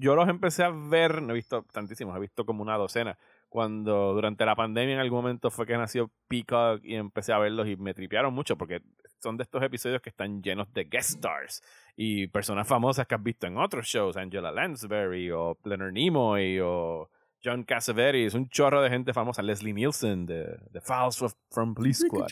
yo 0.00 0.16
los 0.16 0.28
empecé 0.28 0.64
a 0.64 0.70
ver, 0.70 1.22
no 1.22 1.30
he 1.32 1.36
visto 1.36 1.64
tantísimos, 1.72 2.16
he 2.16 2.20
visto 2.20 2.44
como 2.44 2.60
una 2.62 2.76
docena. 2.76 3.16
Cuando 3.52 4.14
durante 4.14 4.46
la 4.46 4.56
pandemia 4.56 4.94
en 4.94 5.00
algún 5.00 5.18
momento 5.18 5.50
fue 5.50 5.66
que 5.66 5.76
nació 5.76 6.10
Peacock 6.26 6.80
y 6.82 6.94
empecé 6.94 7.34
a 7.34 7.38
verlos 7.38 7.68
y 7.68 7.76
me 7.76 7.92
tripearon 7.92 8.32
mucho 8.32 8.56
porque 8.56 8.80
son 9.20 9.36
de 9.36 9.42
estos 9.42 9.62
episodios 9.62 10.00
que 10.00 10.08
están 10.08 10.42
llenos 10.42 10.72
de 10.72 10.84
guest 10.84 11.16
stars 11.16 11.62
y 11.94 12.28
personas 12.28 12.66
famosas 12.66 13.06
que 13.06 13.14
has 13.14 13.22
visto 13.22 13.46
en 13.46 13.58
otros 13.58 13.84
shows, 13.86 14.16
Angela 14.16 14.50
Lansbury 14.52 15.30
o 15.32 15.58
Leonard 15.64 15.92
Nimoy 15.92 16.60
o 16.60 17.10
John 17.44 17.64
Cassavetes, 17.64 18.32
un 18.32 18.48
chorro 18.48 18.80
de 18.80 18.88
gente 18.88 19.12
famosa, 19.12 19.42
Leslie 19.42 19.74
Nielsen 19.74 20.24
de, 20.24 20.44
de 20.70 20.80
Files 20.80 21.18
from- 21.18 21.32
from 21.50 21.74
Police 21.74 22.06
Squad. 22.06 22.28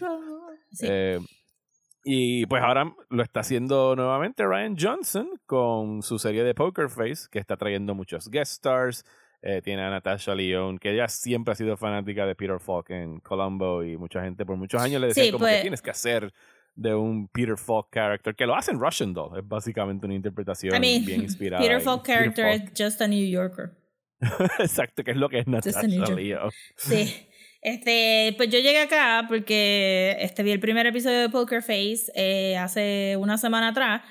Sí. 0.73 0.87
Eh, 0.89 1.19
y 2.03 2.47
pues 2.47 2.63
ahora 2.63 2.95
lo 3.11 3.23
está 3.23 3.41
haciendo 3.41 3.95
nuevamente 3.95 4.47
Ryan 4.47 4.75
Johnson 4.81 5.29
con 5.45 6.01
su 6.01 6.19
serie 6.19 6.45
de 6.45 6.55
Poker 6.55 6.89
Face, 6.89 7.29
que 7.31 7.39
está 7.39 7.59
trayendo 7.59 7.95
muchos 7.95 8.31
guest 8.31 8.53
stars. 8.53 9.05
Eh, 9.43 9.63
tiene 9.63 9.83
a 9.83 9.89
Natasha 9.91 10.35
Lyonne, 10.35 10.79
que 10.79 10.93
ella 10.93 11.09
siempre 11.09 11.53
ha 11.53 11.55
sido 11.55 11.77
fanática 11.79 12.27
de 12.27 12.35
Peter 12.35 12.61
Falk 12.61 12.91
en 12.91 13.21
Columbo 13.21 13.83
y 13.83 13.97
mucha 13.97 14.23
gente 14.23 14.45
por 14.45 14.57
muchos 14.57 14.83
años 14.83 15.01
le 15.01 15.07
decía 15.09 15.25
Sí, 15.25 15.31
como 15.31 15.45
pues- 15.45 15.57
que 15.57 15.63
tienes 15.63 15.81
que 15.81 15.91
hacer 15.91 16.33
de 16.75 16.95
un 16.95 17.27
Peter 17.29 17.57
Falk 17.57 17.89
character, 17.91 18.35
que 18.35 18.47
lo 18.47 18.55
hace 18.55 18.71
en 18.71 18.79
Russian 18.81 19.13
Doll. 19.15 19.39
Es 19.39 19.47
básicamente 19.49 20.07
una 20.07 20.15
interpretación 20.15 20.75
I 20.77 20.79
mean, 20.81 21.05
bien 21.05 21.23
inspirada. 21.23 21.63
Peter 21.63 21.81
Falk 21.81 22.05
character 22.07 22.59
Falk. 22.59 22.71
is 22.73 22.85
just 22.85 23.01
a 23.01 23.09
New 23.09 23.27
Yorker. 23.29 23.71
Exacto, 24.59 25.03
que 25.03 25.13
es 25.13 25.17
lo 25.17 25.29
que 25.31 25.39
es 25.41 25.47
Natasha. 25.47 25.83
Lyonne. 25.87 26.51
Sí. 26.77 27.27
Este, 27.63 28.35
pues 28.37 28.49
yo 28.51 28.59
llegué 28.59 28.81
acá 28.81 29.25
porque 29.29 30.17
este, 30.21 30.43
vi 30.43 30.51
el 30.51 30.61
primer 30.61 30.87
episodio 30.87 31.19
de 31.21 31.29
Poker 31.29 31.61
Face 31.63 32.11
eh, 32.15 32.57
hace 32.57 33.17
una 33.19 33.37
semana 33.37 33.69
atrás 33.69 34.03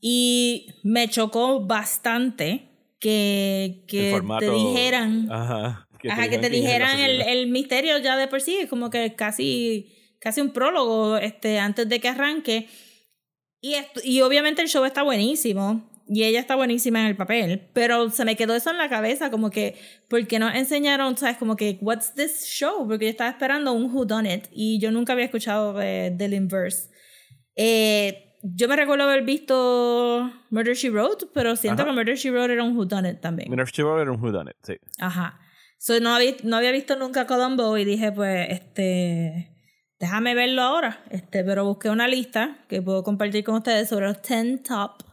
y 0.00 0.68
me 0.84 1.08
chocó 1.08 1.66
bastante 1.66 2.70
que, 3.06 3.84
que 3.86 4.10
formato- 4.12 4.40
te 4.40 4.50
dijeran, 4.50 5.30
Ajá, 5.30 5.88
que 6.00 6.08
te 6.08 6.12
ajá, 6.14 6.28
que 6.28 6.38
te 6.38 6.50
dijeran 6.50 6.98
el, 6.98 7.22
el 7.22 7.46
misterio 7.48 7.98
ya 7.98 8.16
de 8.16 8.26
por 8.28 8.40
sí, 8.40 8.56
es 8.56 8.68
como 8.68 8.90
que 8.90 9.14
casi, 9.14 9.92
casi 10.20 10.40
un 10.40 10.50
prólogo 10.52 11.16
este, 11.16 11.58
antes 11.58 11.88
de 11.88 12.00
que 12.00 12.08
arranque. 12.08 12.68
Y, 13.60 13.74
esto- 13.74 14.00
y 14.04 14.20
obviamente 14.22 14.62
el 14.62 14.68
show 14.68 14.84
está 14.84 15.02
buenísimo. 15.02 15.88
Y 16.08 16.22
ella 16.22 16.38
está 16.38 16.54
buenísima 16.54 17.00
en 17.00 17.06
el 17.06 17.16
papel. 17.16 17.68
Pero 17.72 18.10
se 18.10 18.24
me 18.24 18.36
quedó 18.36 18.54
eso 18.54 18.70
en 18.70 18.78
la 18.78 18.88
cabeza, 18.88 19.28
como 19.30 19.50
que, 19.50 19.74
¿por 20.08 20.24
qué 20.28 20.38
no 20.38 20.48
enseñaron, 20.48 21.16
sabes, 21.16 21.36
como 21.36 21.56
que, 21.56 21.78
what's 21.80 22.14
this 22.14 22.46
show? 22.46 22.86
Porque 22.86 23.06
yo 23.06 23.10
estaba 23.10 23.30
esperando 23.30 23.72
un 23.72 23.92
Who 23.92 24.04
Done 24.04 24.32
It 24.34 24.44
y 24.52 24.78
yo 24.78 24.92
nunca 24.92 25.14
había 25.14 25.24
escuchado 25.24 25.72
de, 25.72 26.12
del 26.12 26.34
Inverse. 26.34 26.90
Eh, 27.56 28.25
yo 28.54 28.68
me 28.68 28.76
recuerdo 28.76 29.04
haber 29.04 29.24
visto 29.24 30.30
Murder 30.50 30.74
She 30.74 30.90
Wrote, 30.90 31.26
pero 31.32 31.56
siento 31.56 31.82
Ajá. 31.82 31.90
que 31.90 31.96
Murder 31.96 32.16
She 32.16 32.30
Wrote 32.30 32.52
era 32.52 32.62
un 32.62 32.76
Who 32.76 32.84
Done 32.84 33.10
It 33.10 33.20
también. 33.20 33.50
Minerva 33.50 33.70
Chivalry 33.70 34.02
era 34.02 34.12
un 34.12 34.22
whodunit, 34.22 34.56
sí. 34.62 34.74
Ajá. 34.98 35.40
So, 35.78 35.98
no, 36.00 36.14
había, 36.14 36.34
no 36.42 36.56
había 36.56 36.72
visto 36.72 36.96
nunca 36.96 37.26
Columbo 37.26 37.76
y 37.76 37.84
dije, 37.84 38.12
pues, 38.12 38.48
este, 38.50 39.50
déjame 39.98 40.34
verlo 40.34 40.62
ahora. 40.62 41.04
Este, 41.10 41.44
pero 41.44 41.64
busqué 41.64 41.90
una 41.90 42.08
lista 42.08 42.64
que 42.68 42.82
puedo 42.82 43.02
compartir 43.02 43.44
con 43.44 43.56
ustedes 43.56 43.88
sobre 43.88 44.06
los 44.06 44.22
10 44.22 44.62
top 44.62 45.05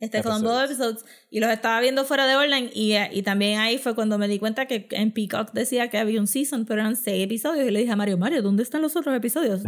este 0.00 0.22
Columbo 0.22 0.50
Episodes. 0.60 0.70
episodes 0.98 1.04
y 1.30 1.40
los 1.40 1.50
estaba 1.50 1.80
viendo 1.80 2.04
fuera 2.04 2.26
de 2.26 2.36
orden 2.36 2.70
y, 2.72 2.94
y 3.10 3.22
también 3.22 3.58
ahí 3.58 3.78
fue 3.78 3.94
cuando 3.94 4.16
me 4.18 4.28
di 4.28 4.38
cuenta 4.38 4.66
que 4.66 4.86
en 4.92 5.10
Peacock 5.12 5.52
decía 5.52 5.88
que 5.90 5.98
había 5.98 6.20
un 6.20 6.26
season 6.26 6.64
pero 6.66 6.80
eran 6.80 6.94
seis 6.96 7.24
episodios 7.24 7.66
y 7.66 7.70
le 7.70 7.80
dije 7.80 7.92
a 7.92 7.96
Mario 7.96 8.16
Mario 8.16 8.40
¿dónde 8.42 8.62
están 8.62 8.80
los 8.82 8.94
otros 8.96 9.14
episodios? 9.16 9.62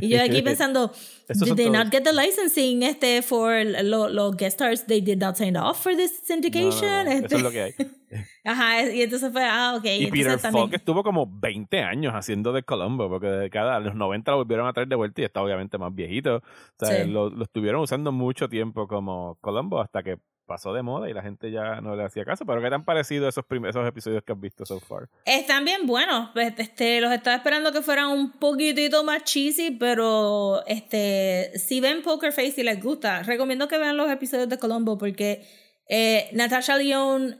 y 0.00 0.08
yo 0.08 0.22
aquí 0.22 0.42
pensando 0.42 0.92
did 1.28 1.54
they 1.56 1.66
todos. 1.66 1.72
not 1.84 1.90
get 1.92 2.02
the 2.04 2.12
licensing 2.12 2.82
este 2.82 3.22
for 3.22 3.64
los 3.64 4.36
guest 4.36 4.54
stars 4.60 4.84
they 4.86 5.00
did 5.00 5.18
not 5.18 5.36
sign 5.36 5.56
off 5.56 5.82
for 5.82 5.96
this 5.96 6.10
No, 6.28 6.36
no, 6.36 6.42
no, 6.66 6.72
syndication 6.72 7.08
Eso 7.08 7.24
Este- 7.24 7.36
es 7.36 7.42
lo 7.42 7.50
que 7.50 7.62
hay. 7.62 7.74
Ajá, 8.44 8.82
y 8.90 9.02
entonces 9.02 9.32
fue, 9.32 9.44
ah, 9.44 9.74
ok. 9.76 9.84
Y 9.84 10.06
Peter 10.10 10.38
Falk 10.38 10.72
estuvo 10.74 11.02
como 11.02 11.26
20 11.30 11.80
años 11.82 12.12
haciendo 12.14 12.52
de 12.52 12.62
Columbo, 12.62 13.08
porque 13.08 13.26
de 13.28 13.50
cada 13.50 13.78
los 13.80 13.94
90 13.94 14.30
lo 14.32 14.36
volvieron 14.38 14.66
a 14.66 14.72
traer 14.72 14.88
de 14.88 14.96
vuelta 14.96 15.20
y 15.20 15.24
está 15.24 15.42
obviamente 15.42 15.78
más 15.78 15.94
viejito. 15.94 16.36
O 16.36 16.86
sea, 16.86 17.04
Sí. 17.04 17.10
lo, 17.10 17.30
lo 17.30 17.44
estuvieron 17.44 17.80
usando 17.82 18.12
mucho 18.12 18.48
tiempo 18.48 18.88
como 18.88 19.36
Columbo 19.40 19.80
hasta 19.80 20.02
que 20.02 20.18
pasó 20.46 20.72
de 20.74 20.82
moda 20.82 21.08
y 21.08 21.12
la 21.12 21.22
gente 21.22 21.52
ya 21.52 21.80
no 21.80 21.94
le 21.94 22.02
hacía 22.02 22.24
caso. 22.24 22.44
Pero 22.44 22.60
¿qué 22.60 22.68
te 22.70 22.74
han 22.74 22.84
parecido 22.84 23.28
esos, 23.28 23.44
esos 23.68 23.86
episodios 23.86 24.24
que 24.24 24.32
has 24.32 24.40
visto 24.40 24.66
so 24.66 24.80
far? 24.80 25.08
Están 25.24 25.64
bien 25.64 25.86
buenos. 25.86 26.30
pues, 26.32 26.52
Este, 26.58 27.00
los 27.00 27.12
estaba 27.12 27.36
esperando 27.36 27.70
que 27.70 27.82
fueran 27.82 28.08
un 28.08 28.32
poquitito 28.32 29.04
más 29.04 29.22
cheesy, 29.22 29.70
pero 29.78 30.66
este, 30.66 31.52
si 31.56 31.80
ven 31.80 32.02
Poker 32.02 32.32
Face 32.32 32.54
y 32.56 32.64
les 32.64 32.82
gusta, 32.82 33.22
recomiendo 33.22 33.68
que 33.68 33.78
vean 33.78 33.96
los 33.96 34.10
episodios 34.10 34.48
de 34.48 34.58
Colombo 34.58 34.98
porque 34.98 35.46
eh, 35.88 36.28
Natasha 36.32 36.76
Lyonne, 36.78 37.36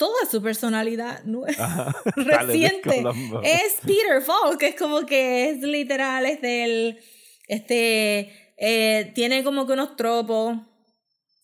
toda 0.00 0.24
su 0.30 0.40
personalidad 0.42 1.22
Ajá. 1.58 1.94
Reciente 2.16 3.04
es 3.44 3.74
Peter 3.84 4.22
Falk, 4.22 4.62
es 4.62 4.74
como 4.74 5.04
que 5.04 5.50
es 5.50 5.58
literal, 5.58 6.24
es 6.24 6.40
del, 6.40 6.98
este, 7.46 8.32
eh, 8.56 9.12
tiene 9.14 9.44
como 9.44 9.66
que 9.66 9.74
unos 9.74 9.96
tropos 9.96 10.56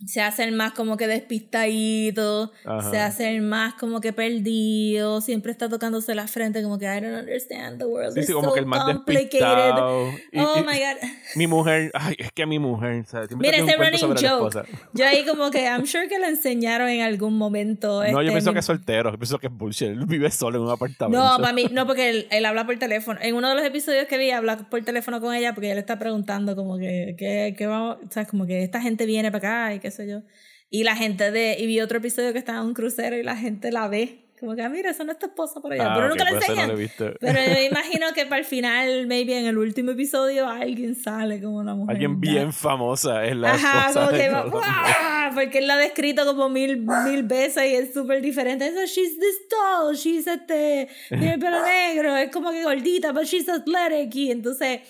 se 0.04 0.20
hacen 0.20 0.54
más 0.56 0.72
como 0.72 0.96
que 0.98 1.06
despistaditos, 1.06 2.50
se 2.90 2.98
hacen 2.98 3.48
más 3.48 3.74
como 3.74 4.00
que 4.02 4.12
perdidos, 4.12 5.24
siempre 5.24 5.52
está 5.52 5.68
tocándose 5.70 6.14
la 6.14 6.26
frente 6.26 6.62
como 6.62 6.78
que 6.78 6.84
I 6.84 7.00
don't 7.00 7.18
understand 7.20 7.78
the 7.78 7.86
world 7.86 8.12
Sí, 8.14 8.24
sí, 8.24 8.32
como 8.32 8.48
so 8.48 8.54
que 8.54 8.60
el 8.60 8.66
más 8.66 8.84
complicated. 8.84 9.30
despistado. 9.40 10.10
Y- 10.32 10.38
oh 10.40 10.54
y- 10.58 10.60
my 10.60 10.66
god. 10.78 11.08
Mi 11.36 11.46
mujer, 11.46 11.90
ay, 11.94 12.14
es 12.18 12.30
que 12.32 12.44
mi 12.44 12.58
mujer, 12.58 13.04
Mira, 13.38 13.56
ese 13.56 13.76
running 13.76 14.16
joke. 14.16 14.66
Yo 14.92 15.06
ahí 15.06 15.24
como 15.24 15.50
que 15.50 15.62
I'm 15.64 15.86
sure 15.86 16.08
que 16.08 16.18
lo 16.18 16.26
enseñaron 16.26 16.88
en 16.90 17.00
algún 17.00 17.36
momento. 17.38 18.02
No, 18.04 18.10
yo 18.12 18.20
este, 18.20 18.32
pienso 18.32 18.50
mi- 18.50 18.54
que 18.54 18.60
es 18.60 18.66
soltero, 18.66 19.10
yo 19.12 19.18
pienso 19.18 19.38
que 19.38 19.46
es 19.46 19.52
bullshit. 19.52 19.88
Él 19.88 20.04
vive 20.06 20.30
solo 20.30 20.58
en 20.58 20.64
un 20.64 20.70
apartamento. 20.70 21.18
No, 21.24 21.38
para 21.40 21.52
mí, 21.54 21.68
no, 21.72 21.86
porque 21.86 22.10
él, 22.10 22.26
él 22.30 22.44
habla 22.44 22.66
por 22.66 22.78
teléfono. 22.78 23.18
En 23.22 23.34
uno 23.34 23.48
de 23.48 23.54
los 23.54 23.64
episodios 23.64 24.06
que 24.06 24.18
vi, 24.18 24.30
habla 24.30 24.58
por 24.58 24.82
teléfono 24.84 25.20
con 25.20 25.34
ella 25.34 25.54
porque 25.54 25.66
ella 25.68 25.74
le 25.74 25.80
está 25.80 25.98
preguntando 25.98 26.54
como 26.54 26.76
que, 26.76 27.14
que, 27.18 27.54
que 27.56 27.66
vamos, 27.66 27.96
sabes, 28.10 28.28
como 28.28 28.46
que 28.46 28.62
esta 28.62 28.80
gente 28.82 29.06
viene 29.06 29.30
para 29.32 29.66
acá 29.68 29.74
y 29.74 29.85
qué 29.86 29.90
sé 29.92 30.08
yo. 30.08 30.22
Y 30.68 30.82
la 30.82 30.96
gente 30.96 31.30
de, 31.30 31.56
y 31.58 31.66
vi 31.66 31.80
otro 31.80 31.98
episodio 31.98 32.32
que 32.32 32.40
estaba 32.40 32.58
en 32.60 32.66
un 32.66 32.74
crucero 32.74 33.16
y 33.16 33.22
la 33.22 33.36
gente 33.36 33.70
la 33.70 33.86
ve. 33.88 34.22
Como 34.38 34.54
que, 34.54 34.62
ah, 34.62 34.68
mira, 34.68 34.90
eso 34.90 35.02
no 35.04 35.12
es 35.12 35.18
tu 35.18 35.26
esposa 35.26 35.60
por 35.60 35.72
allá. 35.72 35.86
Ah, 35.86 35.94
pero 35.94 36.06
ok, 36.08 36.10
nunca 36.10 36.24
la 36.24 36.30
no 36.32 36.36
enseñan. 36.36 36.76
visto. 36.76 37.14
Pero 37.20 37.38
yo 37.40 37.54
me 37.54 37.64
imagino 37.70 38.06
que 38.14 38.26
para 38.26 38.40
el 38.40 38.44
final, 38.44 39.06
maybe 39.06 39.38
en 39.38 39.46
el 39.46 39.56
último 39.56 39.92
episodio, 39.92 40.46
alguien 40.46 40.94
sale 40.94 41.40
como 41.40 41.58
una 41.58 41.74
mujer. 41.74 41.94
Alguien 41.94 42.20
bien 42.20 42.52
famosa 42.52 43.24
es 43.24 43.36
la 43.36 43.52
Ajá, 43.54 43.88
esposa 43.88 44.06
como 44.06 44.18
que 44.18 44.28
va, 44.28 45.30
porque 45.34 45.58
él 45.58 45.68
la 45.68 45.74
ha 45.74 45.78
descrito 45.78 46.26
como 46.26 46.48
mil, 46.50 46.84
mil 47.04 47.22
veces 47.22 47.64
y 47.70 47.76
es 47.76 47.94
súper 47.94 48.20
diferente. 48.20 48.66
Eso, 48.66 48.84
she's 48.84 49.18
this 49.18 49.48
tall, 49.48 49.94
she's 49.94 50.26
este, 50.26 50.88
tiene 51.08 51.34
el 51.34 51.40
pelo 51.40 51.64
negro, 51.64 52.16
es 52.16 52.30
como 52.30 52.50
que 52.50 52.62
gordita, 52.64 53.12
but 53.12 53.24
she's 53.24 53.48
athletic. 53.48 54.14
Y 54.16 54.32
entonces 54.32 54.80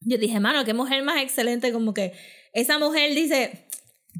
yo 0.00 0.18
dije, 0.18 0.40
mano, 0.40 0.64
qué 0.66 0.74
mujer 0.74 1.02
más 1.04 1.22
excelente, 1.22 1.72
como 1.72 1.94
que 1.94 2.12
esa 2.52 2.78
mujer 2.78 3.14
dice, 3.14 3.67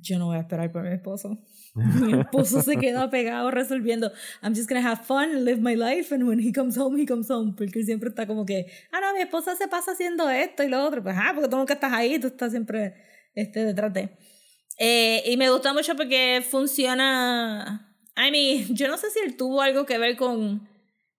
yo 0.03 0.19
no 0.19 0.27
voy 0.27 0.37
a 0.37 0.41
esperar 0.41 0.71
por 0.73 0.83
mi 0.83 0.95
esposo. 0.95 1.39
Mi 1.75 2.21
esposo 2.21 2.63
se 2.63 2.77
queda 2.77 3.09
pegado 3.11 3.51
resolviendo. 3.51 4.11
I'm 4.43 4.55
just 4.55 4.69
gonna 4.69 4.83
have 4.83 5.05
fun 5.05 5.31
and 5.31 5.45
live 5.45 5.61
my 5.61 5.77
life. 5.77 6.13
And 6.13 6.27
when 6.27 6.41
he 6.41 6.53
comes 6.53 6.77
home, 6.77 7.01
he 7.01 7.07
comes 7.07 7.31
home. 7.31 7.55
Porque 7.57 7.85
siempre 7.85 8.09
está 8.09 8.27
como 8.27 8.45
que, 8.45 8.67
ah, 8.93 9.01
no, 9.01 9.15
mi 9.15 9.21
esposa 9.21 9.55
se 9.57 9.69
pasa 9.69 9.93
haciendo 9.93 10.29
esto 10.29 10.63
y 10.63 10.69
lo 10.69 10.85
otro. 10.85 11.03
Pues, 11.03 11.15
ah, 11.19 11.33
porque 11.35 11.49
tú 11.49 11.57
nunca 11.57 11.75
estás 11.75 11.93
ahí, 11.93 12.19
tú 12.19 12.29
estás 12.29 12.51
siempre 12.51 12.95
este, 13.35 13.65
detrás 13.65 13.93
de. 13.93 14.11
Eh, 14.79 15.23
y 15.27 15.37
me 15.37 15.51
gustó 15.51 15.73
mucho 15.75 15.95
porque 15.97 16.43
funciona. 16.49 17.95
I 18.17 18.31
mean, 18.31 18.75
yo 18.75 18.89
no 18.89 18.97
sé 18.97 19.11
si 19.11 19.21
él 19.21 19.37
tuvo 19.37 19.63
algo 19.63 19.87
que 19.87 19.99
ver 19.99 20.17
con 20.17 20.69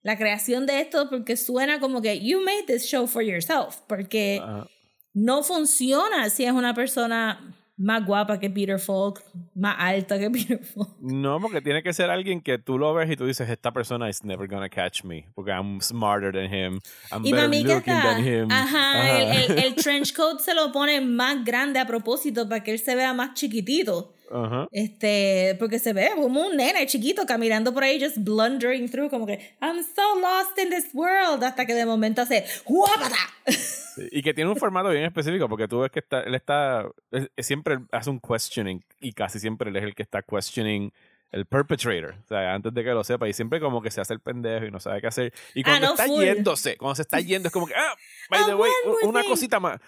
la 0.02 0.18
creación 0.18 0.66
de 0.66 0.82
esto, 0.82 1.10
porque 1.10 1.38
suena 1.38 1.80
como 1.80 2.02
que 2.02 2.20
you 2.20 2.42
made 2.42 2.64
this 2.68 2.86
show 2.86 3.08
for 3.08 3.22
yourself. 3.22 3.78
Porque 3.88 4.42
Ajá. 4.42 4.68
no 5.14 5.44
funciona 5.44 6.30
si 6.30 6.46
es 6.46 6.52
una 6.52 6.74
persona 6.74 7.56
más 7.80 8.06
guapa 8.06 8.38
que 8.40 8.50
Peter 8.50 8.78
Falk, 8.78 9.24
más 9.56 9.76
alta 9.80 10.20
que 10.20 10.30
Peter 10.32 10.64
Falk. 10.64 10.90
No, 11.00 11.40
porque 11.40 11.62
tiene 11.62 11.82
que 11.82 11.94
ser 11.94 12.10
alguien 12.10 12.42
que 12.42 12.58
tú 12.58 12.78
lo 12.78 12.94
ves 12.94 13.10
y 13.10 13.16
tú 13.16 13.26
dices, 13.26 13.50
esta 13.50 13.72
persona 13.72 14.10
is 14.10 14.22
never 14.24 14.48
gonna 14.50 14.68
catch 14.70 15.04
me, 15.06 15.26
porque 15.34 15.52
I'm 15.52 15.80
smarter 15.82 16.34
than 16.34 16.54
him, 16.54 16.80
I'm 17.10 17.26
Y 17.26 17.32
better 17.32 17.48
looking 17.48 17.94
está, 17.94 18.02
than 18.16 18.28
him. 18.28 18.52
ajá, 18.52 18.92
Ajá. 18.92 19.20
El, 19.22 19.52
el, 19.52 19.60
el 19.64 19.76
trench 19.82 20.14
coat 20.14 20.42
se 20.42 20.54
lo 20.54 20.72
pone 20.74 21.00
más 21.00 21.44
grande 21.46 21.80
a 21.80 21.88
propósito 21.88 22.48
para 22.50 22.62
que 22.62 22.72
él 22.74 22.80
se 22.80 22.96
vea 22.96 23.14
más 23.14 23.34
chiquitito. 23.34 24.14
Ajá. 24.32 24.68
Este, 24.72 25.56
porque 25.60 25.80
se 25.80 25.94
ve 25.94 26.12
como 26.16 26.48
un 26.48 26.56
nene 26.58 26.86
chiquito 26.88 27.26
caminando 27.26 27.74
por 27.74 27.84
ahí, 27.84 28.00
just 28.00 28.18
blundering 28.20 28.90
through, 28.90 29.10
como 29.10 29.26
que 29.26 29.56
I'm 29.62 29.84
so 29.84 30.20
lost 30.20 30.58
in 30.60 30.70
this 30.70 30.90
world, 30.94 31.44
hasta 31.44 31.66
que 31.66 31.74
de 31.74 31.86
momento 31.86 32.22
hace 32.22 32.46
¡Guapata! 32.66 33.16
Sí, 33.48 34.08
Y 34.12 34.22
que 34.22 34.34
tiene 34.34 34.50
un 34.50 34.56
formato 34.58 34.90
bien 34.90 35.06
específico, 35.06 35.50
porque 35.50 35.68
tú 35.68 35.80
ves 35.80 35.92
que 35.92 36.00
está, 36.00 36.22
él 36.22 36.36
está, 36.36 36.86
es- 37.12 37.30
es- 37.36 37.46
siempre 37.46 37.80
hace 37.92 38.10
un 38.10 38.20
questioning, 38.20 38.84
y 39.00 39.14
casi 39.14 39.40
siempre 39.40 39.70
él 39.70 39.76
es 39.78 39.84
el 39.84 39.96
que 39.96 40.04
está 40.04 40.22
questioning 40.22 40.94
el 41.32 41.46
perpetrator, 41.46 42.16
o 42.24 42.28
sea, 42.28 42.54
antes 42.56 42.74
de 42.74 42.84
que 42.84 42.90
lo 42.90 43.04
sepa, 43.04 43.28
y 43.28 43.34
siempre 43.34 43.60
como 43.60 43.82
que 43.84 43.92
se 43.92 44.02
hace 44.02 44.14
el 44.14 44.20
pendejo 44.20 44.66
y 44.66 44.72
no 44.72 44.80
sabe 44.80 45.00
qué 45.00 45.08
hacer. 45.08 45.34
Y 45.54 45.62
cuando 45.64 45.86
no, 45.88 45.94
está 45.94 46.06
full. 46.06 46.24
yéndose, 46.24 46.76
cuando 46.78 46.96
se 46.96 47.04
está 47.04 47.20
yendo, 47.20 47.48
es 47.50 47.54
como 47.54 47.68
que, 47.68 47.76
ah, 47.76 47.94
by 48.32 48.42
Ah, 48.42 48.46
the 48.48 48.56
way, 48.56 48.72
una 49.04 49.22
thing. 49.22 49.30
cosita 49.30 49.60
más. 49.60 49.80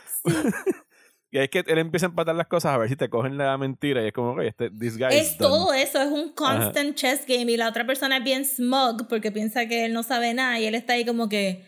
Y 1.31 1.39
es 1.39 1.49
que 1.49 1.63
él 1.65 1.77
empieza 1.77 2.07
a 2.07 2.09
empatar 2.09 2.35
las 2.35 2.47
cosas 2.47 2.73
a 2.73 2.77
ver 2.77 2.89
si 2.89 2.95
te 2.95 3.09
cogen 3.09 3.37
la 3.37 3.57
mentira, 3.57 4.03
y 4.03 4.07
es 4.07 4.13
como, 4.13 4.33
oye, 4.33 4.49
este, 4.49 4.69
this 4.69 4.97
guy 4.97 5.07
Es 5.11 5.31
is 5.31 5.37
done". 5.37 5.49
todo 5.49 5.73
eso, 5.73 6.01
es 6.01 6.09
un 6.11 6.33
constant 6.33 6.95
chess 6.95 7.25
game 7.27 7.51
y 7.51 7.57
la 7.57 7.69
otra 7.69 7.85
persona 7.87 8.17
es 8.17 8.23
bien 8.23 8.45
smug 8.45 9.07
porque 9.07 9.31
piensa 9.31 9.67
que 9.67 9.85
él 9.85 9.93
no 9.93 10.03
sabe 10.03 10.33
nada 10.33 10.59
y 10.59 10.65
él 10.65 10.75
está 10.75 10.93
ahí 10.93 11.05
como 11.05 11.29
que, 11.29 11.65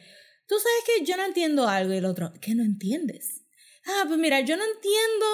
tú 0.47 0.55
sabes 0.55 0.83
que 0.99 1.05
yo 1.05 1.17
no 1.17 1.25
entiendo 1.25 1.67
algo 1.67 1.93
y 1.93 1.97
el 1.97 2.05
otro, 2.05 2.33
¿qué 2.41 2.55
no 2.55 2.63
entiendes? 2.63 3.45
Ah, 3.85 4.03
pues 4.07 4.19
mira, 4.19 4.41
yo 4.41 4.55
no 4.57 4.63
entiendo. 4.63 5.25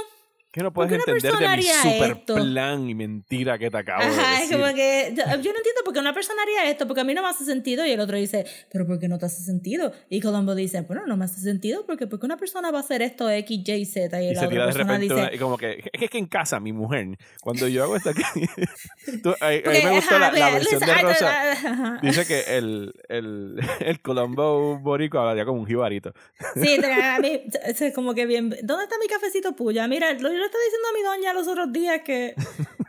Que 0.52 0.62
no 0.64 0.74
¿Por 0.74 0.88
puedes 0.88 1.04
qué 1.04 1.12
entender 1.12 1.32
de 1.38 1.58
mi 1.58 1.62
super 1.64 2.12
esto? 2.18 2.34
plan 2.34 2.90
y 2.90 2.96
mentira 2.96 3.60
que 3.60 3.70
te 3.70 3.78
acabo 3.78 4.02
de 4.04 4.10
Ajá, 4.20 4.42
es 4.44 4.52
como 4.52 4.66
que 4.74 5.14
yo 5.16 5.24
yo 5.24 5.52
no 5.52 5.58
entiendo 5.60 5.82
por 5.86 5.94
qué 5.94 6.00
una 6.00 6.14
persona 6.16 6.42
haría 6.42 6.72
esto, 6.72 6.88
porque 6.88 7.02
a 7.02 7.04
mí 7.04 7.14
no 7.14 7.22
me 7.22 7.30
hace 7.30 7.46
sentido 7.46 7.86
y 7.86 7.92
el 7.92 8.00
otro 8.00 8.18
dice, 8.18 8.48
pero 8.72 8.88
¿por 8.88 8.98
qué 9.00 9.08
no 9.08 9.20
te 9.20 9.28
hace 9.28 9.44
sentido? 9.44 9.92
Y 10.10 10.20
Colombo 10.22 10.56
dice, 10.56 10.82
bueno, 10.82 11.06
no 11.06 11.18
me 11.18 11.26
hace 11.26 11.40
sentido 11.40 11.86
porque 11.86 12.08
¿por 12.08 12.20
qué 12.20 12.26
una 12.26 12.38
persona 12.38 12.72
va 12.72 12.80
a 12.80 12.82
hacer 12.82 13.04
esto 13.04 13.30
X, 13.30 13.62
Y, 13.64 13.86
Z? 13.86 14.22
Y, 14.24 14.26
y 14.26 14.34
la 14.34 14.40
se 14.40 14.46
otra 14.48 14.50
tira 14.50 14.66
de 14.66 14.72
repente 14.72 15.02
dice, 15.04 15.14
una- 15.14 15.34
y 15.34 15.38
como 15.38 15.56
que 15.56 15.72
es 15.72 16.00
que, 16.00 16.06
es 16.06 16.10
que 16.10 16.18
en 16.18 16.26
casa 16.26 16.60
mi 16.60 16.74
mujer 16.74 17.08
cuando 17.42 17.68
yo 17.68 17.84
hago 17.84 17.96
esto 17.96 18.10
aquí 18.10 18.24
tú- 19.24 19.36
a, 19.40 19.48
a 19.48 19.52
mí 19.52 19.62
porque, 19.64 19.82
me 19.84 19.92
gustó 19.92 20.16
ajá, 20.16 20.32
la, 20.32 20.40
la 20.40 20.50
versión 20.50 20.80
de 20.80 20.96
Rosa 20.96 21.52
ajá. 21.52 22.00
dice 22.02 22.26
que 22.26 22.58
el 22.58 22.92
el, 23.08 23.60
el 23.82 24.02
Colombo 24.02 24.80
boricua 24.80 25.22
hablaría 25.22 25.46
como 25.46 25.60
un 25.62 25.68
jibarito 25.68 26.12
Sí, 26.56 26.76
a 27.04 27.20
mí, 27.20 27.40
es 27.64 27.94
como 27.94 28.16
que 28.16 28.26
bien. 28.26 28.50
¿Dónde 28.64 28.86
está 28.86 28.98
mi 29.00 29.08
cafecito 29.08 29.56
puya? 29.56 29.88
Mira, 29.88 30.14
lo, 30.14 30.30
yo 30.40 30.44
le 30.44 30.46
estaba 30.46 30.64
diciendo 30.64 30.88
a 30.88 30.94
mi 30.94 31.04
doña 31.04 31.34
los 31.34 31.48
otros 31.48 31.74
días 31.74 32.02
que, 32.04 32.34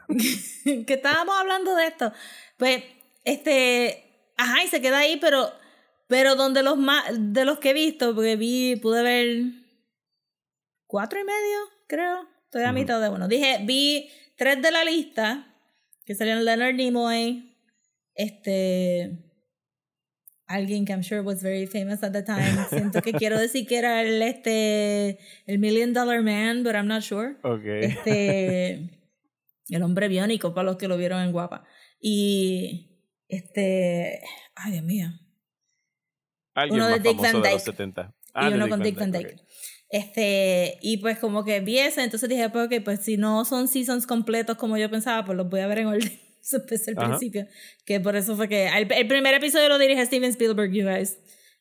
que, 0.86 0.94
estábamos 0.94 1.36
hablando 1.36 1.74
de 1.74 1.86
esto. 1.86 2.12
Pues, 2.56 2.84
este. 3.24 4.32
Ajá, 4.36 4.62
y 4.62 4.68
se 4.68 4.80
queda 4.80 4.98
ahí, 4.98 5.18
pero. 5.20 5.52
Pero 6.06 6.36
donde 6.36 6.62
los 6.62 6.76
más. 6.76 7.04
De 7.18 7.44
los 7.44 7.58
que 7.58 7.70
he 7.70 7.74
visto, 7.74 8.14
porque 8.14 8.36
vi. 8.36 8.76
Pude 8.76 9.02
ver. 9.02 9.42
Cuatro 10.86 11.20
y 11.20 11.24
medio, 11.24 11.58
creo. 11.88 12.28
Estoy 12.44 12.62
a 12.62 12.72
mitad 12.72 13.00
de 13.00 13.08
uno. 13.08 13.28
Dije, 13.28 13.58
vi 13.62 14.10
tres 14.36 14.62
de 14.62 14.70
la 14.70 14.84
lista. 14.84 15.46
Que 16.04 16.14
salieron 16.14 16.44
Leonard 16.44 16.74
Nimoy. 16.74 17.56
Este 18.14 19.29
alguien 20.50 20.84
que 20.84 20.92
I'm 20.92 21.02
sure 21.02 21.22
was 21.22 21.42
very 21.42 21.66
famous 21.66 22.02
at 22.02 22.12
the 22.12 22.22
time. 22.22 22.66
Siento 22.68 23.00
que 23.00 23.12
quiero 23.12 23.38
decir 23.38 23.66
que 23.66 23.78
era 23.78 24.02
el 24.02 24.20
este 24.20 25.18
el 25.46 25.58
Million 25.58 25.92
Dollar 25.92 26.22
Man, 26.22 26.62
but 26.64 26.74
I'm 26.74 26.88
not 26.88 27.02
sure. 27.02 27.36
okay 27.42 27.84
Este 27.84 28.90
el 29.68 29.82
hombre 29.82 30.08
biónico 30.08 30.52
para 30.52 30.64
los 30.64 30.76
que 30.76 30.88
lo 30.88 30.96
vieron 30.96 31.22
en 31.22 31.32
Guapa. 31.32 31.64
Y 32.00 32.98
este, 33.28 34.20
ay 34.56 34.72
Dios 34.72 34.84
mío. 34.84 35.08
alguien 36.54 36.80
uno 36.80 36.88
de 36.88 36.92
más 36.94 37.02
Dick 37.02 37.16
famoso 37.16 37.32
Van 37.32 37.42
de 37.42 37.50
los 37.50 37.64
Dyke. 37.64 37.76
70 37.76 38.02
y 38.02 38.20
Ah, 38.34 38.48
de 38.50 38.56
uno 38.56 38.68
con 38.68 38.82
Dick 38.82 38.98
Van 38.98 39.12
Dyke. 39.12 39.36
Este, 39.88 40.78
y 40.82 40.98
pues 40.98 41.18
como 41.18 41.44
que 41.44 41.60
vi 41.60 41.78
ese, 41.78 42.04
entonces 42.04 42.28
dije, 42.28 42.48
pues, 42.48 42.66
ok, 42.66 42.84
pues 42.84 43.00
si 43.00 43.16
no 43.16 43.44
son 43.44 43.66
seasons 43.66 44.06
completos 44.06 44.56
como 44.56 44.76
yo 44.78 44.88
pensaba, 44.88 45.24
pues 45.24 45.36
los 45.36 45.48
voy 45.48 45.60
a 45.60 45.66
ver 45.66 45.78
en 45.78 45.86
orden. 45.86 46.20
Eso 46.56 46.56
empecé 46.58 46.90
al 46.92 46.98
Ajá. 46.98 47.06
principio. 47.08 47.46
Que 47.84 48.00
por 48.00 48.16
eso 48.16 48.36
fue 48.36 48.48
que 48.48 48.66
el, 48.68 48.90
el 48.92 49.06
primer 49.08 49.34
episodio 49.34 49.68
lo 49.68 49.78
dirige 49.78 50.04
Steven 50.06 50.30
Spielberg, 50.30 50.72
you 50.72 50.84
guys. 50.88 51.16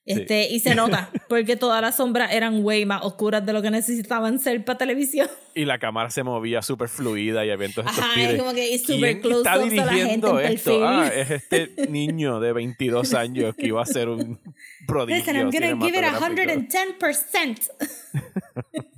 Este, 0.05 0.49
Y 0.49 0.59
se 0.59 0.73
nota, 0.75 1.11
porque 1.27 1.55
todas 1.55 1.81
las 1.81 1.97
sombras 1.97 2.33
eran 2.33 2.63
way 2.65 2.83
más 2.85 3.03
oscuras 3.03 3.45
de 3.45 3.53
lo 3.53 3.61
que 3.61 3.69
necesitaban 3.69 4.39
ser 4.39 4.65
para 4.65 4.79
televisión. 4.79 5.29
y 5.55 5.65
la 5.65 5.77
cámara 5.77 6.09
se 6.09 6.23
movía 6.23 6.63
súper 6.63 6.89
fluida 6.89 7.45
y 7.45 7.49
todos 7.49 7.67
estos 7.69 7.85
Ajá, 7.85 8.13
tires. 8.15 8.31
es 8.33 8.39
como 8.39 8.53
que 8.53 8.73
es 8.73 8.81
super 8.81 8.99
¿Quién 8.99 9.21
close 9.21 9.39
está 9.41 9.53
a 9.53 9.57
la 9.57 9.63
gente 9.63 9.77
en 9.81 9.89
dirigiendo 9.89 10.39
esto? 10.39 10.87
Ah, 10.87 11.11
es 11.13 11.29
este 11.29 11.87
niño 11.89 12.39
de 12.39 12.53
22 12.53 13.13
años 13.13 13.55
que 13.55 13.67
iba 13.67 13.83
a 13.83 13.85
ser 13.85 14.09
un 14.09 14.39
prodigio 14.87 15.17
Listen, 15.17 15.35
I'm 15.35 15.51
gonna 15.51 15.85
give 15.85 15.97
it 15.99 16.05
cinematográfico. 16.05 16.57
110%. 16.99 18.88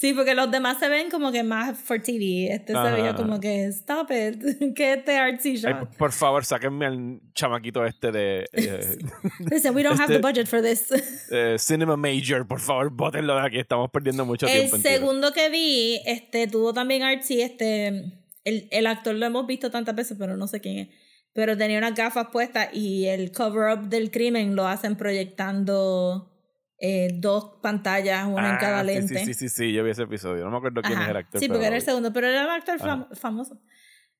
Sí, 0.00 0.12
porque 0.14 0.34
los 0.34 0.50
demás 0.50 0.78
se 0.78 0.88
ven 0.88 1.10
como 1.10 1.32
que 1.32 1.42
más 1.42 1.76
for 1.78 2.00
TV. 2.00 2.52
Este 2.52 2.72
se 2.72 2.78
Ajá. 2.78 2.94
veía 2.94 3.14
como 3.14 3.40
que, 3.40 3.64
stop 3.66 4.10
it, 4.12 4.74
que 4.76 4.92
este 4.94 5.16
artsy 5.18 5.50
Ay, 5.50 5.56
shot. 5.56 5.78
por- 5.78 5.96
por 5.96 6.12
favor, 6.12 6.44
sáquenme 6.44 6.86
al 6.86 7.20
chamaquito 7.34 7.84
este 7.84 8.12
de 8.12 8.46
eh, 8.52 8.96
Listen, 9.50 9.74
we 9.74 9.82
don't 9.82 9.98
have 10.00 10.08
the 10.08 10.14
este- 10.16 10.26
budget 10.28 10.46
for 10.46 10.62
this. 10.62 10.90
eh, 11.30 11.56
Cinema 11.58 11.96
Major. 11.96 12.46
Por 12.46 12.60
favor, 12.60 12.90
bótenlo 12.90 13.34
de 13.34 13.46
aquí. 13.46 13.58
Estamos 13.58 13.90
perdiendo 13.90 14.24
mucho 14.24 14.46
El 14.46 14.52
tiempo. 14.52 14.76
tiro. 14.76 14.88
segundo 14.90 15.32
que 15.32 15.48
vi, 15.50 16.00
este, 16.06 16.46
tuvo 16.46 16.72
también 16.72 17.02
artsy, 17.02 17.40
este, 17.42 17.88
el, 18.44 18.68
el 18.70 18.86
actor 18.86 19.14
lo 19.14 19.26
hemos 19.26 19.46
visto 19.46 19.70
tantas 19.70 19.94
veces, 19.96 20.16
pero 20.18 20.36
no 20.36 20.46
sé 20.46 20.60
quién 20.60 20.78
es. 20.78 20.88
Pero 21.34 21.56
tenía 21.56 21.78
unas 21.78 21.94
gafas 21.94 22.28
puestas 22.32 22.68
y 22.72 23.04
el 23.06 23.30
cover-up 23.32 23.88
del 23.88 24.10
crimen 24.10 24.56
lo 24.56 24.66
hacen 24.66 24.96
proyectando 24.96 26.27
eh, 26.78 27.10
dos 27.14 27.58
pantallas, 27.62 28.26
una 28.26 28.50
en 28.50 28.54
Ah, 28.56 28.58
cada 28.60 28.82
lente. 28.84 29.18
Sí, 29.18 29.24
sí, 29.26 29.34
sí, 29.34 29.48
sí, 29.48 29.72
yo 29.72 29.82
vi 29.84 29.90
ese 29.90 30.02
episodio. 30.04 30.44
No 30.44 30.50
me 30.50 30.56
acuerdo 30.58 30.82
quién 30.82 30.94
Ajá. 30.94 31.04
es 31.04 31.10
el 31.10 31.16
actor. 31.16 31.40
Sí, 31.40 31.48
porque 31.48 31.66
era 31.66 31.76
el 31.76 31.82
segundo, 31.82 32.12
pero 32.12 32.26
era 32.28 32.44
un 32.44 32.50
actor 32.50 32.78
fam- 32.78 33.08
famoso. 33.16 33.60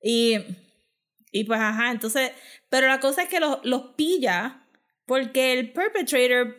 Y, 0.01 0.35
y 1.31 1.43
pues, 1.45 1.59
ajá, 1.59 1.91
entonces, 1.91 2.31
pero 2.69 2.87
la 2.87 2.99
cosa 2.99 3.23
es 3.23 3.29
que 3.29 3.39
los, 3.39 3.59
los 3.63 3.93
pilla 3.95 4.65
porque 5.05 5.53
el 5.53 5.71
perpetrator 5.73 6.55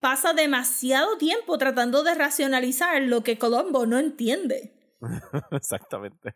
pasa 0.00 0.34
demasiado 0.34 1.16
tiempo 1.16 1.56
tratando 1.56 2.02
de 2.02 2.14
racionalizar 2.14 3.00
lo 3.02 3.22
que 3.22 3.38
Colombo 3.38 3.86
no 3.86 3.98
entiende. 3.98 4.72
Exactamente. 5.50 6.34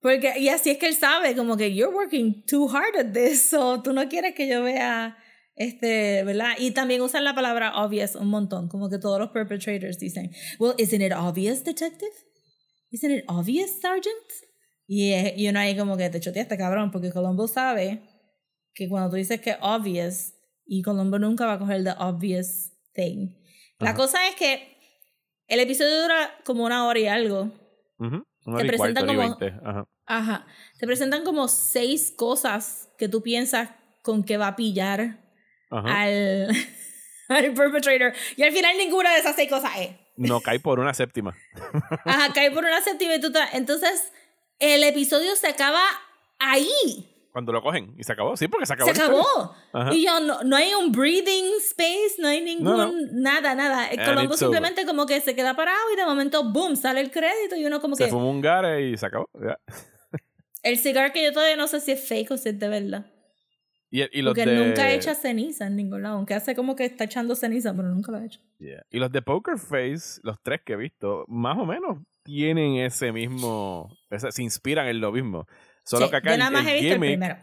Porque, 0.00 0.38
y 0.38 0.48
así 0.48 0.70
es 0.70 0.78
que 0.78 0.88
él 0.88 0.94
sabe, 0.96 1.36
como 1.36 1.56
que 1.56 1.74
you're 1.74 1.94
working 1.94 2.44
too 2.44 2.68
hard 2.68 2.96
at 2.96 3.12
this, 3.12 3.42
so 3.50 3.82
tú 3.82 3.92
no 3.92 4.08
quieres 4.08 4.34
que 4.34 4.48
yo 4.48 4.62
vea, 4.64 5.16
este, 5.54 6.24
¿verdad? 6.24 6.52
Y 6.58 6.72
también 6.72 7.00
usan 7.02 7.24
la 7.24 7.34
palabra 7.34 7.84
obvious 7.84 8.14
un 8.14 8.28
montón, 8.28 8.68
como 8.68 8.88
que 8.88 8.98
todos 8.98 9.18
los 9.18 9.30
perpetrators 9.30 9.98
dicen, 9.98 10.30
well, 10.58 10.74
isn't 10.78 11.02
it 11.02 11.12
obvious, 11.12 11.62
detective? 11.62 12.12
Isn't 12.90 13.10
it 13.10 13.24
obvious, 13.28 13.70
sergeant? 13.80 14.32
Y, 14.86 15.12
y 15.36 15.48
uno 15.48 15.60
ahí 15.60 15.76
como 15.76 15.96
que 15.96 16.10
te 16.10 16.20
choteaste, 16.20 16.56
cabrón, 16.56 16.90
porque 16.90 17.10
Colombo 17.10 17.48
sabe 17.48 18.02
que 18.74 18.88
cuando 18.88 19.10
tú 19.10 19.16
dices 19.16 19.40
que 19.40 19.56
obvious, 19.60 20.34
y 20.66 20.82
Colombo 20.82 21.18
nunca 21.18 21.46
va 21.46 21.54
a 21.54 21.58
coger 21.58 21.84
the 21.84 21.94
obvious 21.98 22.72
thing. 22.94 23.34
La 23.78 23.90
Ajá. 23.90 23.96
cosa 23.96 24.28
es 24.28 24.36
que 24.36 24.76
el 25.48 25.60
episodio 25.60 26.02
dura 26.02 26.30
como 26.44 26.64
una 26.64 26.86
hora 26.86 26.98
y 26.98 27.06
algo. 27.06 27.50
Una 27.98 28.58
Te 28.58 28.64
y 28.64 28.68
presentan 28.68 29.06
como-. 29.06 29.38
Ajá. 29.64 29.88
Ajá. 30.06 30.46
Te 30.78 30.86
presentan 30.86 31.24
como 31.24 31.48
seis 31.48 32.12
cosas 32.16 32.90
que 32.98 33.08
tú 33.08 33.22
piensas 33.22 33.70
con 34.02 34.24
que 34.24 34.36
va 34.36 34.48
a 34.48 34.56
pillar. 34.56 35.21
Al, 35.78 36.48
al 37.28 37.54
perpetrator. 37.54 38.12
Y 38.36 38.42
al 38.42 38.52
final 38.52 38.76
ninguna 38.78 39.12
de 39.12 39.18
esas 39.20 39.34
seis 39.36 39.48
cosas 39.50 39.72
es. 39.78 39.90
No 40.16 40.40
cae 40.40 40.60
por 40.60 40.78
una 40.78 40.92
séptima. 40.94 41.34
Ajá, 42.04 42.32
cae 42.34 42.50
por 42.50 42.64
una 42.64 42.80
séptima 42.82 43.14
y 43.14 43.20
tú 43.20 43.32
Entonces, 43.52 44.12
el 44.58 44.84
episodio 44.84 45.34
se 45.36 45.48
acaba 45.48 45.82
ahí. 46.38 47.08
Cuando 47.32 47.50
lo 47.50 47.62
cogen 47.62 47.94
y 47.98 48.04
se 48.04 48.12
acabó. 48.12 48.36
Sí, 48.36 48.46
porque 48.46 48.66
se 48.66 48.74
acabó. 48.74 48.92
Se 48.94 49.02
acabó. 49.02 49.54
Y 49.92 50.04
yo, 50.04 50.20
no, 50.20 50.42
no 50.44 50.54
hay 50.54 50.74
un 50.74 50.92
breathing 50.92 51.46
space, 51.60 52.16
no 52.18 52.28
hay 52.28 52.42
ningún, 52.42 52.64
No, 52.64 52.76
no. 52.76 52.92
nada, 53.12 53.54
nada. 53.54 53.86
El 53.88 54.00
And 54.00 54.08
Colombo 54.10 54.34
it's 54.34 54.42
over. 54.42 54.54
simplemente 54.58 54.84
como 54.84 55.06
que 55.06 55.18
se 55.22 55.34
queda 55.34 55.56
parado 55.56 55.80
y 55.94 55.96
de 55.96 56.04
momento, 56.04 56.44
boom, 56.52 56.76
sale 56.76 57.00
el 57.00 57.10
crédito 57.10 57.56
y 57.56 57.64
uno 57.64 57.80
como 57.80 57.96
Se 57.96 58.04
que... 58.04 58.10
fumó 58.10 58.28
un 58.28 58.42
gare 58.42 58.86
y 58.90 58.98
se 58.98 59.06
acabó. 59.06 59.30
El 60.62 60.76
cigar 60.78 61.14
que 61.14 61.24
yo 61.24 61.32
todavía 61.32 61.56
no 61.56 61.68
sé 61.68 61.80
si 61.80 61.92
es 61.92 62.06
fake 62.06 62.32
o 62.32 62.36
si 62.36 62.50
es 62.50 62.58
de 62.58 62.68
verdad. 62.68 63.06
Y, 63.94 64.02
y 64.18 64.22
los 64.22 64.32
Porque 64.34 64.50
de... 64.50 64.56
nunca 64.66 64.90
echa 64.90 65.14
ceniza 65.14 65.66
en 65.66 65.76
ningún 65.76 66.02
lado. 66.02 66.16
Aunque 66.16 66.32
hace 66.34 66.56
como 66.56 66.74
que 66.74 66.86
está 66.86 67.04
echando 67.04 67.34
ceniza, 67.36 67.74
pero 67.76 67.88
nunca 67.88 68.10
lo 68.10 68.18
ha 68.18 68.24
hecho. 68.24 68.40
Yeah. 68.58 68.82
Y 68.90 68.98
los 68.98 69.12
de 69.12 69.20
Poker 69.20 69.58
Face, 69.58 70.18
los 70.22 70.42
tres 70.42 70.62
que 70.64 70.72
he 70.72 70.76
visto, 70.76 71.26
más 71.28 71.58
o 71.58 71.66
menos 71.66 71.98
tienen 72.24 72.76
ese 72.76 73.12
mismo. 73.12 73.94
ese- 74.10 74.32
se 74.32 74.42
inspiran 74.42 74.86
en 74.88 75.00
lo 75.00 75.12
mismo. 75.12 75.46
Solo 75.84 76.06
Sí, 76.06 76.10
que 76.10 76.16
acá 76.16 76.28
yo 76.30 76.34
el, 76.34 76.38
nada 76.38 76.50
más 76.50 76.62
el 76.66 76.68
he 76.70 76.72
visto 76.80 76.94
gimmick, 76.94 77.10
el 77.10 77.18
primero. 77.18 77.38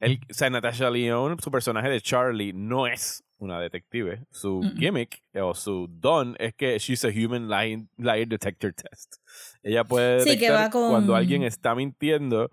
el- 0.00 0.20
o 0.30 0.34
sea, 0.34 0.50
Natasha 0.50 0.90
Lyonne, 0.90 1.36
su 1.42 1.50
personaje 1.50 1.88
de 1.88 2.00
Charlie, 2.02 2.52
no 2.52 2.86
es 2.86 3.24
una 3.38 3.58
detective. 3.58 4.26
Su 4.30 4.60
gimmick 4.78 5.22
eh, 5.32 5.40
o 5.40 5.54
su 5.54 5.86
don 5.88 6.36
es 6.38 6.54
que 6.54 6.78
she's 6.78 7.04
a 7.04 7.08
human 7.08 7.48
lie, 7.48 7.86
lie 7.96 8.26
detector 8.26 8.74
test. 8.74 9.14
Ella 9.62 9.84
puede 9.84 10.20
Sí, 10.20 10.30
que 10.30 10.34
detectar 10.36 10.66
va 10.66 10.70
con- 10.70 10.90
cuando 10.90 11.14
alguien 11.16 11.42
está 11.44 11.74
mintiendo. 11.74 12.50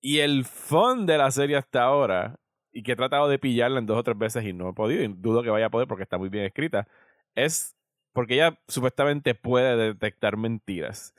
Y 0.00 0.18
el 0.18 0.44
fun 0.44 1.06
de 1.06 1.16
la 1.18 1.30
serie 1.30 1.56
hasta 1.56 1.82
ahora, 1.82 2.38
y 2.72 2.82
que 2.82 2.92
he 2.92 2.96
tratado 2.96 3.28
de 3.28 3.38
pillarla 3.38 3.78
en 3.78 3.86
dos 3.86 3.98
o 3.98 4.02
tres 4.02 4.18
veces 4.18 4.44
y 4.44 4.52
no 4.52 4.70
he 4.70 4.72
podido, 4.74 5.02
y 5.02 5.08
dudo 5.08 5.42
que 5.42 5.50
vaya 5.50 5.66
a 5.66 5.70
poder 5.70 5.88
porque 5.88 6.04
está 6.04 6.18
muy 6.18 6.28
bien 6.28 6.44
escrita, 6.44 6.88
es 7.34 7.76
porque 8.12 8.34
ella 8.34 8.58
supuestamente 8.68 9.34
puede 9.34 9.76
detectar 9.76 10.36
mentiras. 10.36 11.14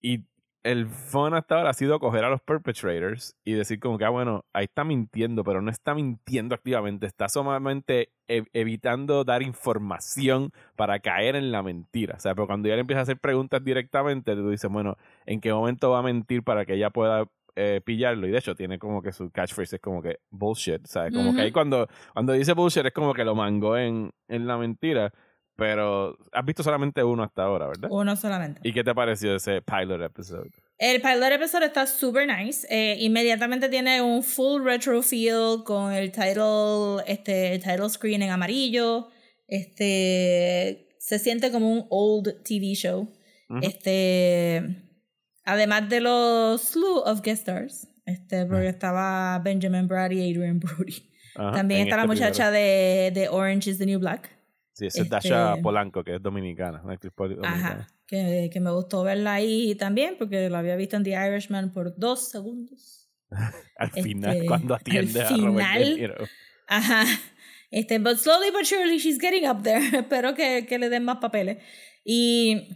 Y 0.00 0.24
el 0.62 0.86
fun 0.88 1.34
hasta 1.34 1.56
ahora 1.56 1.70
ha 1.70 1.74
sido 1.74 2.00
coger 2.00 2.24
a 2.24 2.30
los 2.30 2.40
perpetrators 2.42 3.36
y 3.44 3.52
decir 3.52 3.80
como 3.80 3.98
que, 3.98 4.04
ah, 4.06 4.10
bueno, 4.10 4.44
ahí 4.54 4.64
está 4.64 4.82
mintiendo, 4.84 5.44
pero 5.44 5.60
no 5.60 5.70
está 5.70 5.94
mintiendo 5.94 6.54
activamente, 6.54 7.06
está 7.06 7.28
solamente 7.28 8.12
e- 8.28 8.44
evitando 8.54 9.24
dar 9.24 9.42
información 9.42 10.52
para 10.76 11.00
caer 11.00 11.36
en 11.36 11.52
la 11.52 11.62
mentira. 11.62 12.14
O 12.16 12.20
sea, 12.20 12.34
pero 12.34 12.46
cuando 12.46 12.68
ella 12.68 12.76
le 12.76 12.80
empieza 12.82 13.00
a 13.00 13.02
hacer 13.02 13.18
preguntas 13.18 13.62
directamente, 13.62 14.34
tú 14.34 14.48
dices, 14.50 14.70
bueno, 14.70 14.96
¿en 15.26 15.40
qué 15.40 15.52
momento 15.52 15.90
va 15.90 15.98
a 16.00 16.02
mentir 16.02 16.42
para 16.42 16.64
que 16.64 16.74
ella 16.74 16.90
pueda 16.90 17.26
eh, 17.56 17.80
pillarlo? 17.84 18.26
Y 18.26 18.30
de 18.30 18.38
hecho 18.38 18.54
tiene 18.54 18.78
como 18.78 19.02
que 19.02 19.12
su 19.12 19.30
catchphrase 19.30 19.76
es 19.76 19.82
como 19.82 20.02
que 20.02 20.18
bullshit, 20.30 20.86
¿sabes? 20.86 21.12
Como 21.12 21.28
Ujú. 21.28 21.36
que 21.36 21.42
ahí 21.42 21.52
cuando, 21.52 21.88
cuando 22.12 22.32
dice 22.32 22.52
bullshit 22.52 22.86
es 22.86 22.92
como 22.92 23.14
que 23.14 23.24
lo 23.24 23.34
mangó 23.34 23.76
en, 23.76 24.10
en 24.28 24.46
la 24.46 24.56
mentira. 24.56 25.12
Pero 25.56 26.18
has 26.32 26.44
visto 26.44 26.64
solamente 26.64 27.04
uno 27.04 27.22
hasta 27.22 27.44
ahora, 27.44 27.68
¿verdad? 27.68 27.88
Uno 27.92 28.16
solamente. 28.16 28.60
¿Y 28.64 28.72
qué 28.72 28.82
te 28.82 28.92
pareció 28.92 29.36
ese 29.36 29.62
pilot 29.62 30.02
episode? 30.02 30.50
El 30.78 31.00
pilot 31.00 31.30
episode 31.30 31.66
está 31.66 31.86
super 31.86 32.26
nice. 32.26 32.66
Eh, 32.68 32.96
inmediatamente 32.98 33.68
tiene 33.68 34.02
un 34.02 34.24
full 34.24 34.64
retro 34.64 35.00
feel 35.00 35.62
con 35.64 35.92
el 35.92 36.10
title, 36.10 37.04
este, 37.06 37.54
el 37.54 37.62
title 37.62 37.88
screen 37.88 38.22
en 38.22 38.30
amarillo. 38.30 39.10
Este 39.46 40.88
se 40.98 41.18
siente 41.20 41.52
como 41.52 41.70
un 41.70 41.86
old 41.88 42.42
TV 42.42 42.74
show. 42.74 43.08
Este 43.62 44.82
además 45.44 45.88
de 45.88 46.00
los 46.00 46.60
slew 46.62 46.98
of 47.04 47.20
guest 47.22 47.40
stars. 47.48 47.88
Este, 48.06 48.44
porque 48.46 48.68
estaba 48.68 49.38
Benjamin 49.38 49.88
Brad 49.88 50.10
y 50.10 50.20
Adrian 50.30 50.58
Brody. 50.60 51.10
Ajá, 51.36 51.52
También 51.52 51.82
está 51.82 51.96
la 51.96 52.02
este 52.02 52.14
muchacha 52.14 52.50
de, 52.50 53.10
de 53.14 53.28
Orange 53.30 53.70
is 53.70 53.78
the 53.78 53.86
New 53.86 53.98
Black. 53.98 54.30
Sí, 54.74 54.86
esa 54.86 54.98
es 55.00 55.04
este- 55.04 55.14
Dasha 55.14 55.56
Polanco, 55.62 56.04
que 56.04 56.16
es 56.16 56.22
dominicana. 56.22 56.82
una 56.84 56.94
actriz 56.94 57.12
dominicana. 57.16 57.54
Ajá. 57.56 57.86
Que, 58.06 58.50
que 58.52 58.60
me 58.60 58.70
gustó 58.70 59.02
verla 59.02 59.34
ahí 59.34 59.74
también 59.76 60.16
porque 60.18 60.50
la 60.50 60.58
había 60.58 60.76
visto 60.76 60.96
en 60.96 61.04
The 61.04 61.10
Irishman 61.28 61.72
por 61.72 61.96
dos 61.98 62.28
segundos. 62.30 63.08
Al 63.78 63.90
final, 63.90 64.34
Este, 64.36 64.46
cuando 64.46 64.74
al 64.74 64.80
atiende 64.80 65.22
a 65.22 65.28
Robert 65.30 65.40
De 65.40 65.62
final, 65.74 65.96
Niro. 65.96 66.14
Ajá. 66.68 67.04
Este, 67.70 67.98
but 67.98 68.16
slowly 68.18 68.50
but 68.52 68.64
surely 68.64 68.98
she's 68.98 69.18
getting 69.18 69.48
up 69.48 69.62
there. 69.62 69.80
Espero 69.98 70.34
que, 70.34 70.66
que 70.66 70.78
le 70.78 70.90
den 70.90 71.04
más 71.04 71.16
papeles. 71.16 71.58
Y 72.04 72.68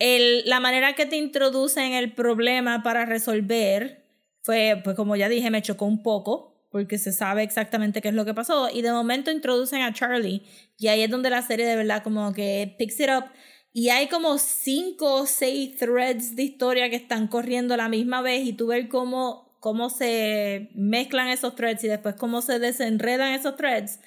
el, 0.00 0.42
la 0.46 0.58
manera 0.58 0.94
que 0.94 1.06
te 1.06 1.16
introducen 1.16 1.92
el 1.92 2.14
problema 2.14 2.82
para 2.82 3.04
resolver 3.04 4.02
fue, 4.42 4.80
pues 4.82 4.96
como 4.96 5.14
ya 5.14 5.28
dije, 5.28 5.50
me 5.50 5.62
chocó 5.62 5.84
un 5.84 6.02
poco 6.02 6.66
porque 6.70 6.98
se 6.98 7.12
sabe 7.12 7.42
exactamente 7.42 8.00
qué 8.00 8.08
es 8.08 8.14
lo 8.14 8.24
que 8.24 8.32
pasó. 8.32 8.70
Y 8.72 8.80
de 8.82 8.92
momento 8.92 9.30
introducen 9.30 9.82
a 9.82 9.92
Charlie 9.92 10.42
y 10.78 10.88
ahí 10.88 11.02
es 11.02 11.10
donde 11.10 11.28
la 11.28 11.42
serie 11.42 11.66
de 11.66 11.76
verdad 11.76 12.02
como 12.02 12.32
que 12.32 12.74
picks 12.78 12.98
it 13.00 13.10
up. 13.10 13.26
Y 13.72 13.90
hay 13.90 14.08
como 14.08 14.38
cinco 14.38 15.16
o 15.16 15.26
seis 15.26 15.76
threads 15.76 16.34
de 16.34 16.44
historia 16.44 16.88
que 16.88 16.96
están 16.96 17.28
corriendo 17.28 17.74
a 17.74 17.76
la 17.76 17.88
misma 17.88 18.22
vez 18.22 18.46
y 18.46 18.54
tú 18.54 18.68
ves 18.68 18.88
cómo, 18.88 19.58
cómo 19.60 19.90
se 19.90 20.70
mezclan 20.74 21.28
esos 21.28 21.54
threads 21.54 21.84
y 21.84 21.88
después 21.88 22.14
cómo 22.14 22.40
se 22.40 22.58
desenredan 22.58 23.32
esos 23.32 23.54
threads. 23.56 24.00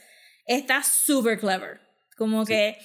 Está 0.48 0.82
super 0.82 1.40
clever. 1.40 1.80
Como 2.18 2.46
que 2.46 2.78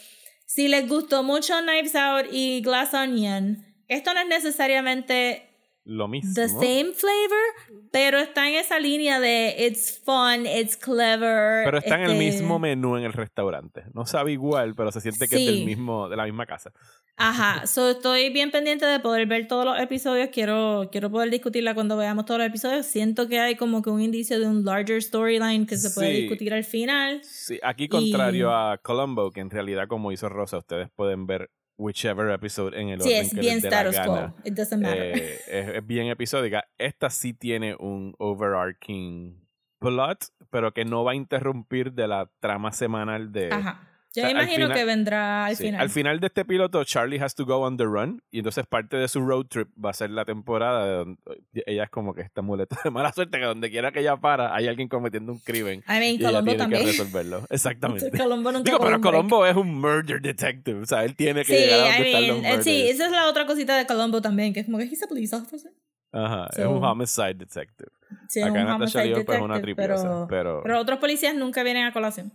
si 0.48 0.66
les 0.66 0.88
gustó 0.88 1.22
mucho 1.22 1.60
Knives 1.60 1.94
Out 1.94 2.28
y 2.32 2.62
Glass 2.62 2.94
Onion, 2.94 3.66
esto 3.86 4.14
no 4.14 4.20
es 4.20 4.28
necesariamente 4.28 5.47
Lo 5.90 6.06
mismo. 6.06 6.34
the 6.34 6.48
same 6.50 6.92
flavor, 6.92 7.82
pero 7.90 8.18
está 8.18 8.46
en 8.46 8.56
esa 8.56 8.78
línea 8.78 9.18
de 9.20 9.56
it's 9.58 9.98
fun, 10.04 10.44
it's 10.46 10.76
clever. 10.76 11.64
Pero 11.64 11.78
está 11.78 11.94
en 11.96 12.02
el 12.02 12.10
este, 12.12 12.18
mismo 12.18 12.58
menú 12.58 12.98
en 12.98 13.04
el 13.04 13.14
restaurante. 13.14 13.84
No 13.94 14.04
sabe 14.04 14.32
igual, 14.32 14.74
pero 14.74 14.92
se 14.92 15.00
siente 15.00 15.26
que 15.28 15.36
es 15.36 15.46
del 15.46 15.64
mismo, 15.64 16.10
de 16.10 16.16
la 16.16 16.24
misma 16.24 16.44
casa. 16.44 16.72
Ajá, 17.16 17.66
so 17.66 17.90
estoy 17.90 18.30
bien 18.30 18.50
pendiente 18.50 18.84
de 18.84 19.00
poder 19.00 19.26
ver 19.26 19.48
todos 19.48 19.64
los 19.64 19.80
episodios. 19.80 20.28
Quiero, 20.30 20.88
quiero 20.92 21.10
poder 21.10 21.30
discutirla 21.30 21.74
cuando 21.74 21.96
veamos 21.96 22.26
todos 22.26 22.38
los 22.38 22.46
episodios. 22.48 22.84
Siento 22.86 23.26
que 23.26 23.40
hay 23.40 23.56
como 23.56 23.80
que 23.82 23.88
un 23.90 24.02
indicio 24.02 24.38
de 24.38 24.46
un 24.46 24.64
larger 24.64 25.02
storyline 25.02 25.66
que 25.66 25.78
se 25.78 25.90
puede 25.90 26.12
Sí. 26.14 26.20
discutir 26.20 26.52
al 26.52 26.64
final. 26.64 27.20
Sí, 27.24 27.58
aquí 27.62 27.88
contrario 27.88 28.54
a 28.54 28.76
Columbo, 28.78 29.30
que 29.30 29.40
en 29.40 29.50
realidad 29.50 29.88
como 29.88 30.12
hizo 30.12 30.28
Rosa, 30.28 30.58
ustedes 30.58 30.90
pueden 30.94 31.26
ver 31.26 31.50
whichever 31.78 32.30
episode 32.30 32.78
en 32.78 32.90
el 32.90 33.00
Sí, 33.00 33.08
orden 33.08 33.24
es 33.24 33.30
que 33.34 33.40
bien 33.40 33.54
les 33.54 33.62
dé 33.62 33.70
la 33.70 33.82
gana. 33.90 34.34
It 34.44 34.54
doesn't 34.54 34.82
matter. 34.82 35.16
Eh, 35.16 35.40
es, 35.48 35.68
es 35.68 35.86
bien 35.86 36.08
episódica. 36.08 36.68
Esta 36.76 37.08
sí 37.08 37.32
tiene 37.32 37.74
un 37.78 38.14
overarching 38.18 39.48
plot, 39.78 40.26
pero 40.50 40.74
que 40.74 40.84
no 40.84 41.04
va 41.04 41.12
a 41.12 41.14
interrumpir 41.14 41.92
de 41.92 42.08
la 42.08 42.30
trama 42.40 42.72
semanal 42.72 43.32
de... 43.32 43.52
Ajá. 43.52 43.87
Yo 44.14 44.22
sea, 44.22 44.30
imagino 44.30 44.64
final- 44.66 44.76
que 44.76 44.84
vendrá 44.84 45.46
al 45.46 45.56
Sí, 45.56 45.64
final. 45.64 45.80
Al 45.82 45.90
final 45.90 46.18
de 46.20 46.26
este 46.28 46.44
piloto, 46.44 46.82
Charlie 46.84 47.20
has 47.20 47.34
to 47.34 47.44
go 47.44 47.56
on 47.58 47.76
the 47.76 47.84
run. 47.84 48.22
Y 48.30 48.38
entonces 48.38 48.66
parte 48.66 48.96
de 48.96 49.06
su 49.06 49.20
road 49.20 49.46
trip 49.46 49.68
va 49.82 49.90
a 49.90 49.92
ser 49.92 50.10
la 50.10 50.24
temporada 50.24 50.86
de 50.86 50.92
donde 50.92 51.18
ella 51.66 51.84
es 51.84 51.90
como 51.90 52.14
que 52.14 52.22
esta 52.22 52.40
muleta 52.42 52.76
de 52.82 52.90
mala 52.90 53.12
suerte 53.12 53.38
que 53.38 53.44
donde 53.44 53.70
quiera 53.70 53.92
que 53.92 54.00
ella 54.00 54.16
para, 54.16 54.54
hay 54.54 54.66
alguien 54.66 54.88
cometiendo 54.88 55.32
un 55.32 55.38
crimen. 55.40 55.84
I 55.86 55.90
mean, 55.92 56.02
Y 56.02 56.08
ella 56.16 56.26
Colombo 56.28 56.44
tiene 56.50 56.58
también. 56.58 56.82
que 56.84 56.90
resolverlo. 56.92 57.42
Exactamente. 57.50 58.18
Colombo 58.18 58.50
nunca 58.52 58.64
Digo, 58.70 58.78
pero 58.82 58.96
un. 58.96 59.02
Colombo 59.02 59.46
es 59.46 59.56
un 59.56 59.80
murder 59.80 60.20
detective. 60.22 60.80
O 60.80 60.86
sea, 60.86 61.04
él 61.04 61.14
tiene 61.14 61.44
que 61.44 61.54
Sí, 61.54 61.64
llegar 61.64 61.80
a 61.80 61.84
donde 61.92 61.98
I 61.98 62.06
están 62.14 62.28
los 62.28 62.40
mean, 62.42 62.60
eh, 62.60 62.62
sí, 62.62 62.88
esa 62.88 63.06
es 63.06 63.12
la 63.12 63.28
otra 63.28 63.46
cosita 63.46 63.76
de 63.76 63.86
Colombo 63.86 64.20
también, 64.22 64.52
que 64.54 64.60
es 64.60 64.66
como 64.66 64.78
que 64.78 64.84
he's 64.84 65.02
a 65.02 65.06
police 65.06 65.36
officer. 65.36 65.70
Ajá, 66.10 66.46
es 66.50 66.56
So- 66.64 66.70
un 66.70 66.82
homicide 66.82 67.34
detective. 67.34 67.90
Sí, 68.30 68.40
Acá 68.40 68.52
un 68.52 68.56
Natasha 68.64 68.74
homicide 68.76 69.04
Lyonne 69.04 69.24
pues, 69.26 69.38
es 69.38 69.44
una 69.44 69.54
detective, 69.56 69.74
tripiosa, 69.86 70.02
pero, 70.02 70.26
pero... 70.28 70.60
pero 70.62 70.80
otros 70.80 70.98
policías 70.98 71.34
nunca 71.34 71.62
vienen 71.62 71.84
a 71.84 71.92
colación. 71.92 72.32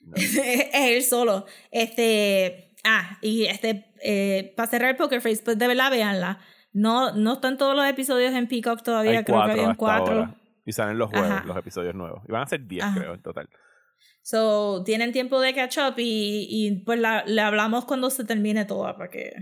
es 0.14 0.70
él 0.72 1.02
solo. 1.02 1.46
Este, 1.70 2.74
ah, 2.84 3.18
y 3.22 3.46
este, 3.46 3.86
eh, 4.02 4.52
para 4.56 4.68
cerrar 4.70 4.96
Poker 4.96 5.20
Face, 5.20 5.42
pues 5.44 5.58
de 5.58 5.66
verdad 5.68 5.90
véanla. 5.90 6.38
No, 6.72 7.12
no 7.14 7.34
están 7.34 7.58
todos 7.58 7.74
los 7.74 7.84
episodios 7.86 8.32
en 8.34 8.46
Peacock 8.46 8.82
todavía, 8.82 9.18
hay 9.18 9.24
creo 9.24 9.26
que 9.26 9.32
cuatro 9.32 9.52
habían 9.52 9.70
hasta 9.70 9.78
cuatro. 9.78 10.14
ahora. 10.14 10.34
Y 10.64 10.72
salen 10.72 10.98
los 10.98 11.10
jueves, 11.10 11.30
Ajá. 11.30 11.44
los 11.46 11.56
episodios 11.56 11.94
nuevos. 11.94 12.22
Y 12.28 12.32
van 12.32 12.42
a 12.42 12.46
ser 12.46 12.66
10, 12.66 12.84
Ajá. 12.84 13.00
creo, 13.00 13.14
en 13.14 13.22
total. 13.22 13.48
So, 14.22 14.82
tienen 14.84 15.12
tiempo 15.12 15.40
de 15.40 15.54
catch 15.54 15.78
up 15.78 15.94
y, 15.96 16.46
y 16.48 16.84
pues 16.84 17.00
la, 17.00 17.24
le 17.26 17.40
hablamos 17.40 17.86
cuando 17.86 18.10
se 18.10 18.24
termine 18.24 18.66
toda 18.66 18.96
para 18.96 19.08
que, 19.10 19.32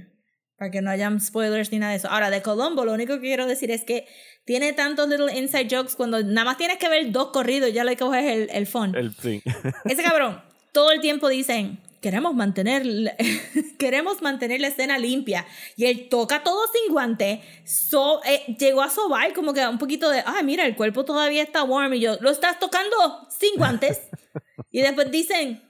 para 0.56 0.70
que 0.70 0.80
no 0.80 0.90
hayan 0.90 1.20
spoilers 1.20 1.70
ni 1.72 1.78
nada 1.80 1.92
de 1.92 1.98
eso. 1.98 2.08
Ahora, 2.08 2.30
de 2.30 2.40
Colombo, 2.40 2.84
lo 2.84 2.92
único 2.94 3.14
que 3.14 3.20
quiero 3.20 3.46
decir 3.46 3.70
es 3.70 3.84
que 3.84 4.06
tiene 4.44 4.72
tantos 4.72 5.08
little 5.08 5.36
inside 5.36 5.68
jokes 5.68 5.94
cuando 5.96 6.22
nada 6.22 6.44
más 6.44 6.56
tienes 6.56 6.78
que 6.78 6.88
ver 6.88 7.10
dos 7.10 7.28
corridos, 7.32 7.72
ya 7.72 7.84
le 7.84 7.96
coges 7.96 8.24
el, 8.24 8.48
el 8.50 8.66
phone. 8.66 8.94
El 8.94 9.12
sí. 9.14 9.42
Ese 9.84 10.02
cabrón, 10.02 10.40
todo 10.78 10.92
el 10.92 11.00
tiempo 11.00 11.28
dicen, 11.28 11.80
queremos 12.00 12.36
mantener, 12.36 12.84
queremos 13.80 14.22
mantener 14.22 14.60
la 14.60 14.68
escena 14.68 14.96
limpia. 14.96 15.44
Y 15.74 15.86
él 15.86 16.08
toca 16.08 16.44
todo 16.44 16.60
sin 16.72 16.92
guante. 16.92 17.42
So, 17.64 18.22
eh, 18.24 18.54
llegó 18.60 18.82
a 18.82 18.88
sobar 18.88 19.34
como 19.34 19.52
que 19.52 19.66
un 19.66 19.78
poquito 19.78 20.08
de, 20.08 20.22
ah, 20.24 20.40
mira, 20.44 20.64
el 20.66 20.76
cuerpo 20.76 21.04
todavía 21.04 21.42
está 21.42 21.64
warm. 21.64 21.94
Y 21.94 21.98
yo, 21.98 22.16
lo 22.20 22.30
estás 22.30 22.60
tocando 22.60 22.96
sin 23.28 23.56
guantes. 23.56 24.02
y 24.70 24.82
después 24.82 25.10
dicen, 25.10 25.60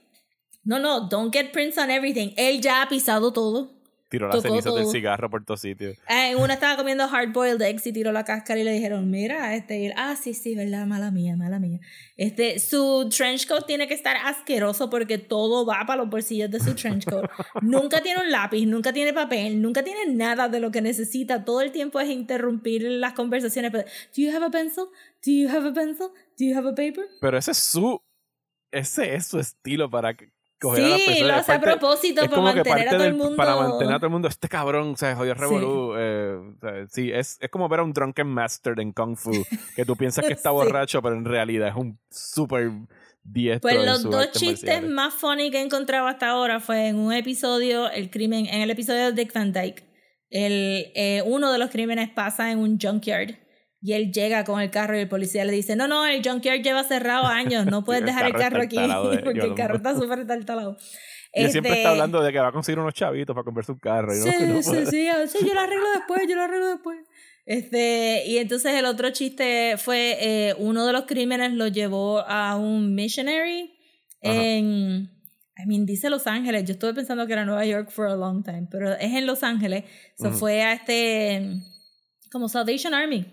no, 0.63 0.77
no, 0.77 1.07
don't 1.07 1.33
get 1.33 1.51
prints 1.51 1.79
on 1.79 1.89
everything. 1.89 2.31
Él 2.37 2.61
ya 2.61 2.83
ha 2.83 2.87
pisado 2.87 3.33
todo. 3.33 3.78
Tiró 4.09 4.27
las 4.27 4.41
cenizas 4.41 4.73
del 4.73 4.83
todo. 4.83 4.91
cigarro 4.91 5.29
por 5.29 5.45
todos 5.45 5.61
sitios. 5.61 5.95
Eh, 6.09 6.35
uno 6.35 6.51
estaba 6.51 6.75
comiendo 6.75 7.03
hard 7.03 7.31
boiled 7.31 7.61
eggs 7.61 7.85
y 7.85 7.93
tiró 7.93 8.11
la 8.11 8.25
cáscara 8.25 8.59
y 8.59 8.63
le 8.63 8.71
dijeron, 8.71 9.09
mira, 9.11 9.55
este, 9.55 9.79
y 9.79 9.85
él, 9.85 9.93
ah, 9.95 10.15
sí, 10.15 10.33
sí, 10.33 10.55
verdad, 10.55 10.87
mala 10.87 11.11
mía, 11.11 11.35
mala 11.35 11.59
mía. 11.59 11.79
Este, 12.17 12.57
su 12.57 13.07
trench 13.15 13.47
coat 13.47 13.67
tiene 13.67 13.87
que 13.87 13.93
estar 13.93 14.17
asqueroso 14.17 14.89
porque 14.89 15.19
todo 15.19 15.63
va 15.63 15.85
para 15.85 15.97
los 15.97 16.09
bolsillos 16.09 16.49
de 16.49 16.59
su 16.59 16.73
trench 16.73 17.05
coat. 17.05 17.29
nunca 17.61 18.01
tiene 18.01 18.21
un 18.21 18.31
lápiz, 18.31 18.65
nunca 18.65 18.91
tiene 18.91 19.13
papel, 19.13 19.61
nunca 19.61 19.83
tiene 19.83 20.11
nada 20.11 20.49
de 20.49 20.59
lo 20.59 20.71
que 20.71 20.81
necesita. 20.81 21.45
Todo 21.45 21.61
el 21.61 21.71
tiempo 21.71 21.99
es 21.99 22.09
interrumpir 22.09 22.81
las 22.83 23.13
conversaciones. 23.13 23.71
pero, 23.71 23.83
Do 23.85 24.21
you 24.23 24.35
have 24.35 24.43
a 24.45 24.49
pencil? 24.49 24.85
Do 25.23 25.31
you 25.31 25.49
have 25.49 25.67
a 25.67 25.73
pencil? 25.73 26.07
Do 26.37 26.45
you 26.45 26.57
have 26.57 26.67
a 26.67 26.73
paper? 26.73 27.05
Pero 27.21 27.37
ese 27.37 27.51
es 27.51 27.57
su. 27.57 28.01
Ese 28.71 29.15
es 29.15 29.27
su 29.27 29.39
estilo 29.39 29.89
para 29.89 30.15
a 30.61 30.77
las 30.77 30.99
Sí, 30.99 31.05
personas. 31.07 31.27
lo 31.27 31.33
hace 31.35 31.51
a 31.53 31.61
propósito 31.61 32.21
para 32.29 32.41
mantener 32.41 32.87
a 32.87 32.91
todo 32.91 32.95
el 32.95 33.11
del- 33.11 33.13
mundo. 33.13 33.35
Para 33.37 33.55
mantener 33.55 33.93
a 33.93 33.97
todo 33.97 34.07
el 34.07 34.11
mundo. 34.11 34.27
Este 34.27 34.47
cabrón 34.49 34.97
se 34.97 35.13
jodió 35.15 35.33
revolú. 35.33 35.93
eh, 35.97 36.37
o 36.37 36.59
sea, 36.59 36.87
sí, 36.89 37.11
es, 37.11 37.37
es 37.39 37.49
como 37.49 37.69
ver 37.69 37.79
a 37.79 37.83
un 37.83 37.93
drunken 37.93 38.27
master 38.27 38.79
en 38.79 38.91
Kung 38.91 39.15
Fu. 39.15 39.31
Que 39.75 39.85
tú 39.85 39.95
piensas 39.95 40.25
que 40.25 40.33
está 40.33 40.49
Sí. 40.49 40.53
borracho, 40.55 41.01
pero 41.01 41.15
en 41.15 41.25
realidad 41.25 41.69
es 41.69 41.75
un 41.75 41.97
súper 42.09 42.71
diestro. 43.23 43.69
Pues 43.69 43.85
los 43.85 44.03
dos 44.03 44.31
chistes 44.31 44.63
marciales. 44.63 44.89
más 44.91 45.13
funny 45.13 45.51
que 45.51 45.59
he 45.59 45.61
encontrado 45.63 46.07
hasta 46.07 46.29
ahora 46.29 46.59
fue 46.59 46.87
en 46.87 46.97
un 46.97 47.13
episodio, 47.13 47.89
el 47.89 48.09
crimen, 48.09 48.45
en 48.47 48.61
el 48.61 48.69
episodio 48.71 49.05
de 49.05 49.11
Dick 49.13 49.33
Van 49.33 49.53
Dyke. 49.53 49.83
El, 50.29 50.91
eh, 50.95 51.23
uno 51.25 51.51
de 51.51 51.57
los 51.57 51.69
crímenes 51.71 52.09
pasa 52.09 52.51
en 52.51 52.59
un 52.59 52.79
junkyard 52.79 53.35
y 53.81 53.93
él 53.93 54.11
llega 54.11 54.43
con 54.43 54.59
el 54.61 54.69
carro 54.71 54.97
y 54.97 55.01
el 55.01 55.07
policía 55.09 55.45
le 55.45 55.53
dice, 55.53 55.75
no, 55.75 55.87
no, 55.87 56.05
el 56.05 56.21
junkyard 56.27 56.61
lleva 56.61 56.83
cerrado 56.83 57.25
años, 57.27 57.65
no 57.65 57.83
puedes 57.83 58.01
El 58.03 58.07
dejar 58.07 58.25
el 58.25 58.31
carro 58.33 58.43
carro 58.43 58.63
está 58.63 58.81
aquí 58.95 59.15
de- 59.17 59.17
porque 59.23 59.39
yo 59.39 59.45
el 59.45 59.55
carro 59.55 59.75
está 59.77 59.95
súper 59.95 60.25
talado. 60.45 60.77
Y 61.31 61.43
él 61.43 61.51
siempre 61.51 61.73
Este, 61.73 61.81
está 61.83 61.91
hablando 61.91 62.23
de 62.23 62.31
que 62.31 62.39
va 62.39 62.47
a 62.47 62.51
conseguir 62.51 62.79
unos 62.79 62.95
chavitos 62.95 63.35
para 63.35 63.43
comprarse 63.43 63.71
un 63.71 63.77
carro. 63.77 64.11
Y 64.11 64.19
Sí, 64.19 64.29
no 64.47 64.63
sí, 64.63 64.69
puede. 64.71 64.85
sí, 64.87 65.07
sí, 65.27 65.37
yo 65.47 65.53
lo 65.53 65.59
arreglo 65.59 65.85
después, 65.93 66.21
yo 66.27 66.35
lo 66.35 66.41
arreglo 66.41 66.67
después. 66.69 66.97
Este, 67.45 68.23
y 68.25 68.39
entonces 68.39 68.73
el 68.73 68.85
otro 68.85 69.11
chiste 69.11 69.75
fue, 69.77 70.17
eh, 70.19 70.55
uno 70.57 70.87
de 70.87 70.91
los 70.93 71.03
crímenes 71.05 71.53
lo 71.53 71.67
llevó 71.67 72.21
a 72.27 72.55
un 72.55 72.95
missionary 72.95 73.71
Ajá. 74.23 74.33
en, 74.43 75.11
I 75.55 75.65
mean, 75.67 75.85
dice 75.85 76.09
Los 76.09 76.25
Ángeles, 76.25 76.63
yo 76.65 76.73
estuve 76.73 76.95
pensando 76.95 77.27
que 77.27 77.33
era 77.33 77.45
Nueva 77.45 77.63
York 77.63 77.91
for 77.91 78.07
a 78.07 78.15
long 78.15 78.43
time, 78.43 78.67
pero 78.71 78.91
es 78.93 79.13
en 79.13 79.27
Los 79.27 79.43
Ángeles, 79.43 79.83
se 80.15 80.29
Ujú. 80.29 80.37
fue 80.37 80.63
a 80.63 80.73
este, 80.73 81.59
como 82.31 82.49
Salvation 82.49 82.95
Army. 82.95 83.25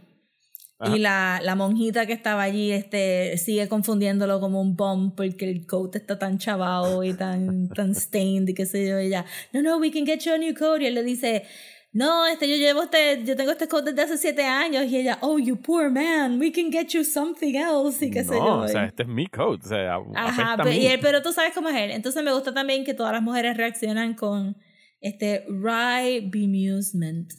Ajá. 0.79 0.95
Y 0.95 0.99
la, 0.99 1.41
la 1.43 1.55
monjita 1.55 2.05
que 2.07 2.13
estaba 2.13 2.43
allí 2.43 2.71
este, 2.71 3.39
sigue 3.39 3.67
confundiéndolo 3.69 4.41
como 4.41 4.61
un 4.61 4.77
bomb 4.77 5.15
porque 5.17 5.49
el 5.51 5.67
coat 5.67 5.97
está 5.97 6.19
tan 6.19 6.37
chavado 6.39 7.03
y 7.03 7.15
tan, 7.15 7.69
tan 7.71 7.95
stained 7.95 8.49
y 8.49 8.55
qué 8.55 8.67
sé 8.67 8.87
yo. 8.87 9.01
Y 9.01 9.07
ella, 9.07 9.25
no, 9.53 9.63
no, 9.63 9.79
we 9.79 9.91
can 9.91 10.05
get 10.05 10.19
you 10.21 10.33
a 10.35 10.39
new 10.39 10.55
coat. 10.55 10.83
Y 10.83 10.87
él 10.87 10.95
le 10.95 11.03
dice, 11.03 11.45
no, 11.93 12.27
este, 12.27 12.47
yo 12.47 12.57
llevo 12.57 12.83
este, 12.83 13.25
yo 13.25 13.35
tengo 13.37 13.53
este 13.53 13.69
coat 13.69 13.87
desde 13.87 14.03
hace 14.03 14.19
siete 14.19 14.45
años. 14.45 14.85
Y 14.85 14.99
ella, 14.99 15.17
oh, 15.23 15.39
you 15.39 15.57
poor 15.57 15.91
man, 15.91 16.39
we 16.39 16.53
can 16.53 16.71
get 16.71 16.89
you 16.89 17.03
something 17.05 17.55
else. 17.55 18.05
Y 18.05 18.11
qué 18.11 18.23
sé 18.23 18.35
yo. 18.35 18.45
No, 18.45 18.61
o 18.65 18.69
sea, 18.69 18.85
este 18.85 19.05
es 19.05 19.09
mi 19.09 19.27
coat. 19.29 19.65
O 19.65 19.69
sea, 19.69 19.95
Ajá, 20.15 20.53
afecta 20.53 20.53
a 20.53 20.57
pe- 20.65 20.71
mí. 20.73 20.77
y 20.81 20.87
él- 20.89 21.01
pero 21.01 21.23
tú 21.23 21.33
sabes 21.33 21.55
cómo 21.55 21.71
es 21.71 21.77
él. 21.77 21.91
Entonces 21.93 22.23
me 22.23 22.35
gusta 22.35 22.53
también 22.53 22.85
que 22.85 22.93
todas 22.93 23.13
las 23.15 23.23
mujeres 23.23 23.57
reaccionan 23.57 24.13
con 24.13 24.59
este 25.01 25.47
wry 25.49 26.29
bemusement. 26.29 27.33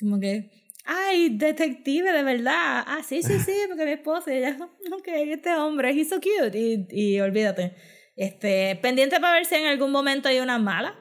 Como 0.00 0.20
que, 0.20 0.50
ay, 0.86 1.30
detective 1.36 2.12
de 2.12 2.22
verdad. 2.22 2.84
Ah, 2.86 3.00
sí, 3.06 3.22
sí, 3.22 3.38
sí, 3.40 3.52
porque 3.68 3.84
mi 3.84 3.92
esposa 3.92 4.32
y 4.32 4.38
ella, 4.38 4.56
ok, 4.92 5.08
este 5.08 5.54
hombre, 5.56 5.90
he's 5.90 6.08
so 6.08 6.20
cute. 6.20 6.58
Y, 6.58 6.86
y 6.90 7.20
olvídate. 7.20 7.74
Este, 8.16 8.78
pendiente 8.80 9.20
para 9.20 9.34
ver 9.34 9.44
si 9.44 9.56
en 9.56 9.66
algún 9.66 9.92
momento 9.92 10.28
hay 10.28 10.40
una 10.40 10.58
mala. 10.58 10.94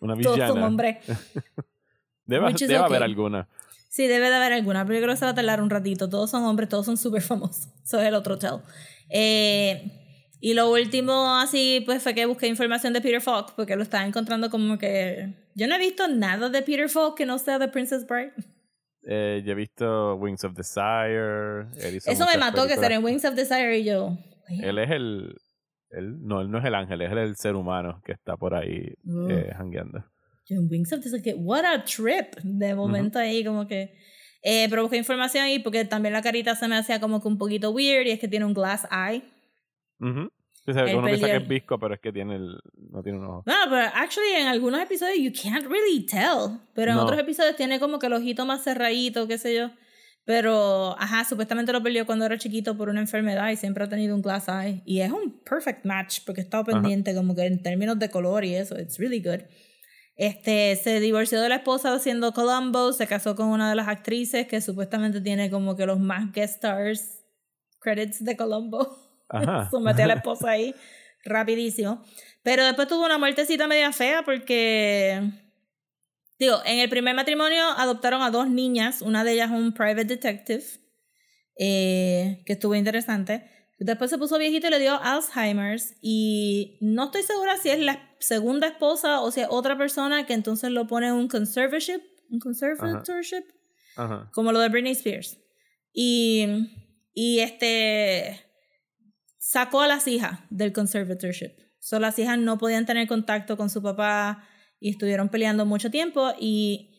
Una 0.00 0.14
villana. 0.16 0.48
son 0.48 0.62
hombres. 0.62 0.98
Debe, 2.26 2.46
Which 2.46 2.62
is 2.62 2.68
debe 2.68 2.80
haber 2.80 3.02
alguna. 3.02 3.48
Sí, 3.90 4.06
debe 4.06 4.30
de 4.30 4.34
haber 4.34 4.54
alguna, 4.54 4.84
pero 4.86 4.98
yo 4.98 5.02
creo 5.02 5.14
que 5.14 5.18
se 5.18 5.26
va 5.26 5.32
a 5.32 5.34
tardar 5.34 5.60
un 5.60 5.68
ratito. 5.68 6.08
Todos 6.08 6.30
son 6.30 6.42
hombres, 6.44 6.70
todos 6.70 6.86
son 6.86 6.96
súper 6.96 7.20
famosos. 7.20 7.68
Eso 7.84 8.00
es 8.00 8.06
el 8.06 8.14
otro 8.14 8.38
tell. 8.38 8.60
Eh, 9.10 10.04
y 10.40 10.54
lo 10.54 10.70
último, 10.70 11.36
así, 11.36 11.82
pues 11.84 12.02
fue 12.02 12.14
que 12.14 12.24
busqué 12.24 12.46
información 12.46 12.94
de 12.94 13.02
Peter 13.02 13.20
Falk, 13.20 13.54
porque 13.54 13.76
lo 13.76 13.82
estaba 13.82 14.06
encontrando 14.06 14.50
como 14.50 14.78
que. 14.78 15.34
Yo 15.54 15.68
no 15.68 15.74
he 15.74 15.78
visto 15.78 16.08
nada 16.08 16.48
de 16.48 16.62
Peter 16.62 16.88
Falk 16.88 17.14
que 17.14 17.26
no 17.26 17.38
sea 17.38 17.58
de 17.58 17.68
Princess 17.68 18.06
Bride. 18.06 18.32
Eh, 19.06 19.42
yo 19.44 19.52
he 19.52 19.54
visto 19.54 20.14
Wings 20.16 20.44
of 20.44 20.54
Desire. 20.54 21.66
Eso 21.76 22.26
me 22.26 22.38
mató 22.38 22.62
que 22.62 22.68
películas. 22.74 22.80
ser 22.80 22.92
en 22.92 23.04
Wings 23.04 23.24
of 23.24 23.34
Desire 23.34 23.78
y 23.78 23.84
yo. 23.84 24.16
"Oye, 24.50 24.68
Él 24.68 24.78
es 24.78 24.90
el. 24.90 25.36
Él, 25.90 26.18
no, 26.22 26.40
él 26.40 26.50
no 26.50 26.58
es 26.58 26.64
el 26.64 26.74
ángel, 26.74 27.00
él 27.02 27.18
es 27.18 27.28
el 27.28 27.36
ser 27.36 27.54
humano 27.54 28.00
que 28.04 28.12
está 28.12 28.36
por 28.36 28.54
ahí 28.54 28.94
Ugh. 29.04 29.30
eh, 29.30 29.52
yo 30.46 30.56
en 30.56 30.68
Wings 30.68 30.92
of 30.92 31.00
Desire, 31.00 31.34
what 31.36 31.64
a 31.64 31.84
trip. 31.84 32.34
De 32.42 32.74
momento 32.74 33.18
ahí, 33.18 33.44
como 33.44 33.66
que. 33.66 33.94
Eh, 34.42 34.66
pero 34.68 34.82
busqué 34.82 34.98
información 34.98 35.44
ahí 35.44 35.58
porque 35.58 35.84
también 35.86 36.12
la 36.12 36.20
carita 36.20 36.54
se 36.54 36.68
me 36.68 36.76
hacía 36.76 37.00
como 37.00 37.22
que 37.22 37.28
un 37.28 37.38
poquito 37.38 37.70
weird 37.70 38.06
y 38.06 38.10
es 38.10 38.18
que 38.20 38.28
tiene 38.28 38.44
un 38.44 38.52
glass 38.52 38.86
eye. 38.90 39.22
Ujú. 40.66 40.70
O 40.70 40.86
sea, 40.86 40.96
uno 40.96 41.06
piensa 41.06 41.26
que 41.26 41.36
es 41.36 41.48
visco, 41.48 41.78
pero 41.78 41.94
es 41.94 42.00
que 42.00 42.12
tiene 42.12 42.36
el, 42.36 42.58
no 42.90 43.02
tiene 43.02 43.18
un 43.18 43.24
ojo. 43.26 43.42
No, 43.46 43.54
pero 43.68 43.86
actually 43.94 44.32
en 44.36 44.46
algunos 44.46 44.80
episodios 44.80 45.18
you 45.18 45.30
can't 45.32 45.66
really 45.66 46.06
tell. 46.06 46.58
Pero 46.74 46.92
en 46.92 46.96
No. 46.96 47.04
otros 47.04 47.18
episodios 47.20 47.56
tiene 47.56 47.78
como 47.80 47.98
que 47.98 48.06
el 48.06 48.14
ojito 48.14 48.46
más 48.46 48.62
cerradito, 48.64 49.26
qué 49.28 49.36
sé 49.38 49.54
yo. 49.54 49.70
Pero, 50.26 50.96
ajá, 50.98 51.22
supuestamente 51.24 51.70
lo 51.70 51.82
perdió 51.82 52.06
cuando 52.06 52.24
era 52.24 52.38
chiquito 52.38 52.78
por 52.78 52.88
una 52.88 53.00
enfermedad 53.00 53.50
y 53.50 53.56
siempre 53.56 53.84
ha 53.84 53.88
tenido 53.90 54.14
un 54.14 54.22
glass 54.22 54.48
eye. 54.48 54.82
Y 54.86 55.00
es 55.00 55.12
un 55.12 55.38
perfect 55.44 55.84
match 55.84 56.20
porque 56.24 56.40
he 56.40 56.44
estado 56.44 56.62
Ajá. 56.66 56.72
pendiente 56.80 57.14
como 57.14 57.34
que 57.34 57.44
en 57.44 57.62
términos 57.62 57.98
de 57.98 58.08
color 58.08 58.42
y 58.44 58.54
eso. 58.54 58.78
It's 58.80 58.96
really 58.98 59.20
good. 59.22 59.40
Este, 60.16 60.76
se 60.76 61.00
divorció 61.00 61.40
de 61.42 61.48
la 61.50 61.56
esposa 61.56 61.92
haciendo 61.92 62.32
Columbo, 62.32 62.92
se 62.94 63.06
casó 63.06 63.34
con 63.36 63.48
una 63.48 63.68
de 63.68 63.74
las 63.74 63.88
actrices 63.88 64.46
que 64.46 64.60
supuestamente 64.62 65.20
tiene 65.20 65.50
como 65.50 65.76
que 65.76 65.84
los 65.86 65.98
más 66.00 66.32
guest 66.32 66.54
stars 66.54 67.20
credits 67.80 68.24
de 68.24 68.34
Columbo. 68.36 68.96
Ajá. 69.28 69.68
Sometió 69.70 70.04
a 70.04 70.08
la 70.08 70.14
esposa 70.20 70.50
ahí 70.50 70.74
rapidísimo. 71.24 72.02
Pero 72.42 72.64
después 72.64 72.88
tuvo 72.88 73.06
una 73.06 73.18
muertecita 73.18 73.66
media 73.66 73.90
fea 73.92 74.22
porque, 74.22 75.22
digo, 76.38 76.58
en 76.64 76.78
el 76.78 76.90
primer 76.90 77.14
matrimonio 77.14 77.64
adoptaron 77.76 78.22
a 78.22 78.30
dos 78.30 78.48
niñas, 78.48 79.00
una 79.00 79.24
de 79.24 79.32
ellas 79.32 79.50
un 79.50 79.72
private 79.72 80.04
detective, 80.04 80.64
eh, 81.58 82.42
que 82.44 82.52
estuvo 82.52 82.74
interesante. 82.74 83.50
Después 83.78 84.10
se 84.10 84.18
puso 84.18 84.38
viejito 84.38 84.68
y 84.68 84.70
le 84.70 84.78
dio 84.78 85.00
Alzheimer's 85.02 85.94
y 86.00 86.78
no 86.80 87.06
estoy 87.06 87.22
segura 87.22 87.56
si 87.56 87.70
es 87.70 87.78
la 87.80 88.14
segunda 88.20 88.68
esposa 88.68 89.20
o 89.20 89.30
si 89.30 89.40
es 89.40 89.48
otra 89.50 89.76
persona 89.76 90.26
que 90.26 90.32
entonces 90.32 90.70
lo 90.70 90.86
pone 90.86 91.08
en 91.08 91.14
un 91.14 91.28
conservatorship, 91.28 92.00
un 92.30 92.38
conservatorship 92.38 93.44
Ajá. 93.96 94.30
como 94.32 94.52
lo 94.52 94.60
de 94.60 94.68
Britney 94.68 94.92
Spears. 94.92 95.38
Y, 95.92 96.46
y 97.14 97.40
este 97.40 98.43
sacó 99.54 99.82
a 99.82 99.86
las 99.86 100.08
hijas 100.08 100.40
del 100.50 100.72
conservatorship. 100.72 101.52
So, 101.78 102.00
las 102.00 102.18
hijas 102.18 102.36
no 102.38 102.58
podían 102.58 102.86
tener 102.86 103.06
contacto 103.06 103.56
con 103.56 103.70
su 103.70 103.80
papá 103.80 104.42
y 104.80 104.90
estuvieron 104.90 105.28
peleando 105.28 105.64
mucho 105.64 105.92
tiempo 105.92 106.32
y 106.40 106.90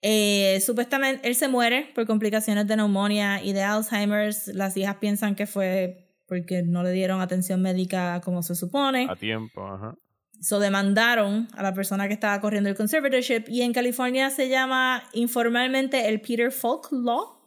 eh, 0.00 0.60
supuestamente 0.64 1.26
él 1.26 1.34
se 1.34 1.48
muere 1.48 1.90
por 1.92 2.06
complicaciones 2.06 2.68
de 2.68 2.76
neumonía 2.76 3.42
y 3.42 3.52
de 3.52 3.62
Alzheimer's. 3.62 4.46
Las 4.46 4.76
hijas 4.76 4.96
piensan 5.00 5.34
que 5.34 5.46
fue 5.48 6.06
porque 6.28 6.62
no 6.62 6.84
le 6.84 6.92
dieron 6.92 7.20
atención 7.20 7.60
médica 7.60 8.20
como 8.22 8.44
se 8.44 8.54
supone. 8.54 9.08
A 9.10 9.16
tiempo, 9.16 9.66
ajá. 9.66 9.96
So 10.40 10.60
demandaron 10.60 11.48
a 11.56 11.64
la 11.64 11.74
persona 11.74 12.06
que 12.06 12.14
estaba 12.14 12.40
corriendo 12.40 12.70
el 12.70 12.76
conservatorship 12.76 13.48
y 13.48 13.62
en 13.62 13.72
California 13.72 14.30
se 14.30 14.48
llama 14.48 15.02
informalmente 15.14 16.08
el 16.08 16.20
Peter 16.20 16.52
Falk 16.52 16.92
Law, 16.92 17.40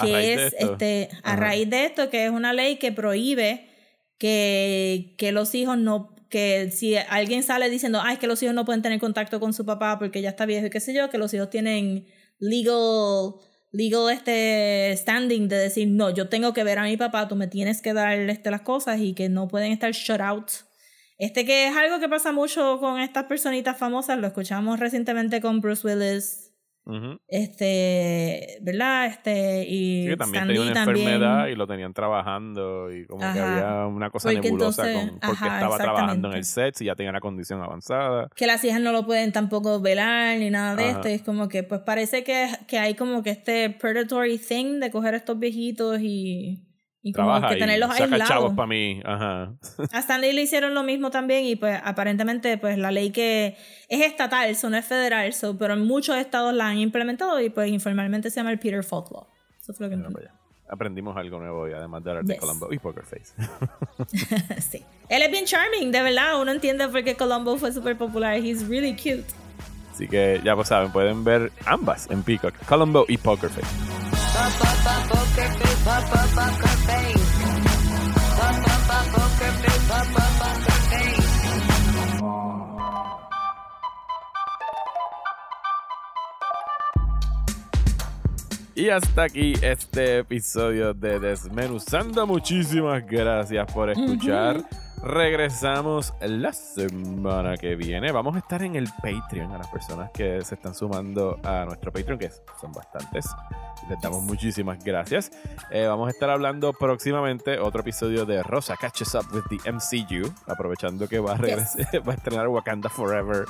que 0.00 0.32
es 0.32 0.54
este 0.58 1.10
a 1.22 1.32
Ajá. 1.32 1.36
raíz 1.36 1.68
de 1.68 1.84
esto 1.84 2.08
que 2.08 2.24
es 2.24 2.30
una 2.30 2.54
ley 2.54 2.76
que 2.76 2.90
prohíbe 2.90 3.68
que, 4.22 5.16
que 5.18 5.32
los 5.32 5.52
hijos 5.56 5.76
no 5.76 6.14
que 6.28 6.70
si 6.70 6.94
alguien 6.94 7.42
sale 7.42 7.68
diciendo 7.68 8.00
ay 8.00 8.18
que 8.18 8.28
los 8.28 8.40
hijos 8.40 8.54
no 8.54 8.64
pueden 8.64 8.80
tener 8.80 9.00
contacto 9.00 9.40
con 9.40 9.52
su 9.52 9.66
papá 9.66 9.98
porque 9.98 10.22
ya 10.22 10.28
está 10.28 10.46
viejo 10.46 10.66
y 10.66 10.70
qué 10.70 10.78
sé 10.78 10.94
yo 10.94 11.10
que 11.10 11.18
los 11.18 11.34
hijos 11.34 11.50
tienen 11.50 12.06
legal 12.38 13.34
legal 13.72 14.12
este 14.12 14.96
standing 14.96 15.48
de 15.48 15.56
decir 15.56 15.88
no 15.88 16.10
yo 16.10 16.28
tengo 16.28 16.52
que 16.52 16.62
ver 16.62 16.78
a 16.78 16.84
mi 16.84 16.96
papá 16.96 17.26
tú 17.26 17.34
me 17.34 17.48
tienes 17.48 17.82
que 17.82 17.94
dar 17.94 18.16
este, 18.16 18.52
las 18.52 18.60
cosas 18.60 19.00
y 19.00 19.12
que 19.12 19.28
no 19.28 19.48
pueden 19.48 19.72
estar 19.72 19.90
shut 19.90 20.20
out 20.20 20.50
Este 21.18 21.44
que 21.44 21.66
es 21.66 21.76
algo 21.76 21.98
que 21.98 22.08
pasa 22.08 22.30
mucho 22.30 22.78
con 22.78 23.00
estas 23.00 23.24
personitas 23.24 23.76
famosas, 23.76 24.18
lo 24.18 24.28
escuchamos 24.28 24.78
recientemente 24.78 25.40
con 25.40 25.60
Bruce 25.60 25.86
Willis, 25.86 26.41
Ujú. 26.84 27.18
este, 27.28 28.58
¿verdad? 28.60 29.06
Este, 29.06 29.64
y 29.68 30.02
Sí, 30.04 30.08
que 30.10 30.16
también 30.16 30.42
Stan 30.42 30.48
tenía 30.48 30.62
una 30.62 30.72
también. 30.84 31.08
enfermedad 31.08 31.46
y 31.46 31.54
lo 31.54 31.66
tenían 31.66 31.92
trabajando 31.94 32.92
y 32.92 33.06
como 33.06 33.20
que 33.20 33.26
Ajá. 33.26 33.52
había 33.76 33.86
una 33.86 34.10
cosa 34.10 34.30
Porque 34.30 34.48
nebulosa 34.50 34.86
entonces- 34.90 35.10
con 35.10 35.20
porque 35.20 35.44
ajá, 35.46 35.54
estaba 35.58 35.78
trabajando 35.78 36.28
en 36.30 36.34
el 36.38 36.44
set 36.44 36.80
y 36.80 36.86
ya 36.86 36.94
tenía 36.96 37.12
la 37.12 37.20
condición 37.20 37.62
avanzada. 37.62 38.28
que 38.34 38.46
las 38.46 38.64
hijas 38.64 38.80
no 38.80 38.92
lo 38.92 39.06
pueden 39.06 39.32
tampoco 39.32 39.80
velar 39.80 40.38
ni 40.38 40.50
nada 40.50 40.74
de 40.76 40.84
Ajá. 40.84 40.92
esto. 40.92 41.08
y 41.08 41.12
Es 41.12 41.22
como 41.22 41.48
que, 41.48 41.62
pues 41.62 41.80
parece 41.82 42.24
que, 42.24 42.48
que 42.66 42.78
hay 42.78 42.94
como 42.94 43.22
que 43.22 43.30
este 43.30 43.70
predatory 43.70 44.38
thing 44.38 44.80
de 44.80 44.90
coger 44.90 45.14
a 45.14 45.18
estos 45.18 45.38
viejitos 45.38 46.00
y, 46.00 46.62
y 47.04 47.12
como 47.12 47.28
Trabaja 47.28 47.48
que 47.48 47.56
y 47.56 47.58
tenerlos 47.58 47.90
saca 47.90 48.04
aislados. 48.04 48.28
chavos 48.28 48.52
para 48.54 48.66
mí. 48.68 49.02
Ajá. 49.04 49.52
A 49.92 49.98
Stanley 49.98 50.32
le 50.32 50.42
hicieron 50.42 50.72
lo 50.72 50.82
mismo 50.84 51.10
también 51.10 51.44
y 51.44 51.56
pues 51.56 51.80
aparentemente 51.84 52.58
pues 52.58 52.78
la 52.78 52.90
ley 52.92 53.10
que 53.10 53.56
es 53.88 54.00
estatal, 54.02 54.48
eso 54.48 54.70
no 54.70 54.76
es 54.76 54.84
federal, 54.84 55.32
so, 55.32 55.58
pero 55.58 55.74
en 55.74 55.84
muchos 55.86 56.16
estados 56.16 56.54
la 56.54 56.68
han 56.68 56.78
implementado 56.78 57.40
y 57.40 57.50
pues 57.50 57.70
informalmente 57.70 58.30
se 58.30 58.36
llama 58.36 58.52
el 58.52 58.58
Peter 58.58 58.84
Falk 58.84 59.10
Law. 59.10 59.26
Eso 59.60 59.74
fue 59.74 59.88
lo 59.88 59.96
que. 59.96 60.26
Aprendimos 60.68 61.14
algo 61.18 61.38
nuevo 61.38 61.60
hoy, 61.60 61.72
además 61.72 62.02
de 62.02 62.10
hablar 62.10 62.24
de 62.24 62.32
Yes. 62.34 62.40
Columbo 62.40 62.72
y 62.72 62.78
Poker 62.78 63.04
Face. 63.04 63.34
sí. 64.60 64.82
Él 65.08 65.22
es 65.22 65.30
bien 65.30 65.44
charming, 65.44 65.92
de 65.92 66.02
verdad. 66.02 66.40
Uno 66.40 66.50
entiende 66.50 66.88
por 66.88 67.04
qué 67.04 67.14
Columbo 67.14 67.58
fue 67.58 67.72
súper 67.72 67.98
popular. 67.98 68.36
He's 68.38 68.66
really 68.66 68.94
cute. 68.94 69.24
Así 69.92 70.08
que 70.08 70.40
ya 70.42 70.54
pues 70.56 70.68
saben, 70.68 70.90
pueden 70.90 71.24
ver 71.24 71.52
ambas 71.66 72.10
en 72.10 72.22
Peacock, 72.22 72.54
Columbo 72.66 73.04
y 73.08 73.18
Poker 73.18 73.50
Face. 73.50 73.91
Y 88.74 88.88
hasta 88.88 89.24
aquí 89.24 89.52
este 89.60 90.18
episodio 90.18 90.94
de 90.94 91.20
Desmenuzando. 91.20 92.26
Muchísimas 92.26 93.06
gracias 93.06 93.70
por 93.72 93.90
escuchar. 93.90 94.64
Regresamos 95.02 96.14
la 96.20 96.52
semana 96.52 97.56
que 97.56 97.74
viene. 97.74 98.12
Vamos 98.12 98.36
a 98.36 98.38
estar 98.38 98.62
en 98.62 98.76
el 98.76 98.88
Patreon 99.02 99.50
a 99.50 99.58
las 99.58 99.66
personas 99.66 100.12
que 100.12 100.40
se 100.44 100.54
están 100.54 100.76
sumando 100.76 101.40
a 101.42 101.64
nuestro 101.64 101.92
Patreon, 101.92 102.20
que 102.20 102.30
son 102.60 102.72
bastantes. 102.72 103.26
Les 103.88 104.00
damos 104.00 104.22
muchísimas 104.22 104.82
gracias. 104.84 105.32
Eh, 105.72 105.86
vamos 105.86 106.06
a 106.06 106.10
estar 106.12 106.30
hablando 106.30 106.72
próximamente 106.72 107.58
otro 107.58 107.80
episodio 107.80 108.24
de 108.24 108.44
Rosa 108.44 108.76
Catches 108.76 109.12
Up 109.16 109.26
with 109.32 109.42
the 109.50 109.72
MCU, 109.72 110.32
aprovechando 110.46 111.08
que 111.08 111.18
va 111.18 111.32
a, 111.32 111.36
regresar, 111.36 111.86
va 112.08 112.12
a 112.12 112.16
estrenar 112.16 112.46
Wakanda 112.46 112.88
Forever 112.88 113.44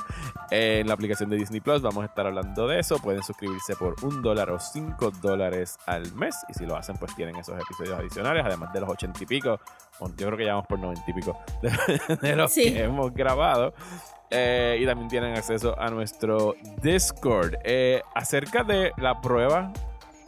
en 0.50 0.88
la 0.88 0.94
aplicación 0.94 1.28
de 1.28 1.36
Disney 1.36 1.60
Plus. 1.60 1.82
Vamos 1.82 2.02
a 2.02 2.06
estar 2.06 2.26
hablando 2.26 2.66
de 2.66 2.80
eso. 2.80 2.98
Pueden 2.98 3.22
suscribirse 3.22 3.76
por 3.76 3.94
un 4.02 4.22
dólar 4.22 4.50
o 4.50 4.58
cinco 4.58 5.10
dólares 5.10 5.76
al 5.84 6.14
mes. 6.14 6.34
Y 6.48 6.54
si 6.54 6.64
lo 6.64 6.76
hacen, 6.76 6.96
pues 6.96 7.14
tienen 7.14 7.36
esos 7.36 7.60
episodios 7.60 7.98
adicionales, 7.98 8.42
además 8.46 8.72
de 8.72 8.80
los 8.80 8.88
ochenta 8.88 9.22
y 9.22 9.26
pico. 9.26 9.60
Bueno, 10.00 10.14
Yo 10.18 10.26
creo 10.26 10.38
que 10.38 10.44
ya 10.46 10.52
vamos 10.54 10.66
por 10.66 10.78
noventa 10.78 11.02
y 11.06 11.12
pico 11.12 11.38
de, 11.62 11.70
de 12.28 12.36
los 12.36 12.52
Sí. 12.52 12.72
que 12.72 12.82
hemos 12.84 13.12
grabado. 13.14 13.74
Eh, 14.30 14.78
y 14.80 14.86
también 14.86 15.08
tienen 15.08 15.36
acceso 15.36 15.78
a 15.78 15.90
nuestro 15.90 16.54
Discord. 16.82 17.54
Eh, 17.64 18.00
acerca 18.14 18.64
de 18.64 18.92
la 18.96 19.20
prueba 19.20 19.72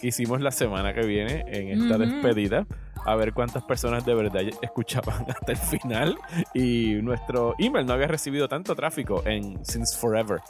que 0.01 0.09
hicimos 0.09 0.41
la 0.43 0.51
semana 0.51 0.93
que 0.93 1.01
viene 1.07 1.45
en 1.49 1.71
esta 1.83 1.95
Ujú. 1.97 2.05
despedida, 2.05 2.67
a 3.07 3.15
ver 3.17 3.33
cuántas 3.33 3.63
personas 3.65 4.05
de 4.05 4.15
verdad 4.15 4.43
escuchaban 4.61 5.25
hasta 5.31 5.53
el 5.53 5.57
final. 5.59 6.19
Y 6.53 6.97
nuestro 7.03 7.55
email 7.59 7.87
no 7.87 7.95
había 7.95 8.07
recibido 8.07 8.47
tanto 8.47 8.75
tráfico 8.77 9.23
en 9.25 9.65
Since 9.65 9.97
Forever 9.99 10.41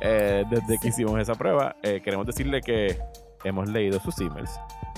eh, 0.00 0.44
desde 0.48 0.78
que 0.80 0.88
hicimos 0.88 1.18
esa 1.20 1.34
prueba. 1.34 1.74
Eh, 1.82 2.00
queremos 2.04 2.26
decirle 2.26 2.60
que 2.60 2.96
hemos 3.42 3.68
leído 3.68 3.98
sus 3.98 4.18
emails. 4.20 4.50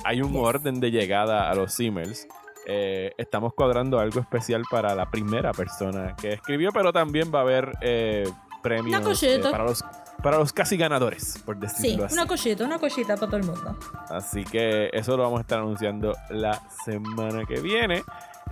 Hay 0.04 0.20
un 0.20 0.32
Yes. 0.32 0.40
orden 0.42 0.80
de 0.80 0.90
llegada 0.90 1.50
a 1.50 1.54
los 1.54 1.80
emails. 1.80 2.26
Eh, 2.66 3.12
estamos 3.18 3.54
cuadrando 3.54 3.98
algo 3.98 4.20
especial 4.20 4.62
para 4.70 4.94
la 4.94 5.10
primera 5.10 5.52
persona 5.52 6.14
que 6.16 6.34
escribió, 6.34 6.70
pero 6.72 6.92
también 6.92 7.32
va 7.34 7.40
a 7.40 7.42
haber 7.42 7.72
eh, 7.80 8.28
premios 8.62 9.22
eh, 9.24 9.40
para, 9.50 9.64
los, 9.64 9.84
para 10.22 10.38
los 10.38 10.52
casi 10.52 10.76
ganadores, 10.76 11.42
por 11.44 11.56
Sí, 11.56 11.60
decirlo 11.62 12.04
así. 12.04 12.14
una 12.14 12.26
cosita, 12.26 12.64
una 12.64 12.78
cosita 12.78 13.14
para 13.16 13.26
todo 13.26 13.36
el 13.38 13.44
mundo. 13.46 13.76
Así 14.10 14.44
que 14.44 14.90
eso 14.92 15.16
lo 15.16 15.24
vamos 15.24 15.38
a 15.38 15.42
estar 15.42 15.58
anunciando 15.58 16.14
la 16.30 16.62
semana 16.84 17.44
que 17.46 17.60
viene. 17.60 18.02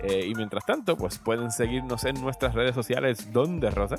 Y 0.03 0.33
mientras 0.33 0.65
tanto, 0.65 0.97
pues 0.97 1.19
pueden 1.19 1.51
seguirnos 1.51 2.05
en 2.05 2.19
nuestras 2.21 2.55
redes 2.55 2.73
sociales. 2.73 3.31
¿Dónde, 3.31 3.69
Rosa? 3.69 3.97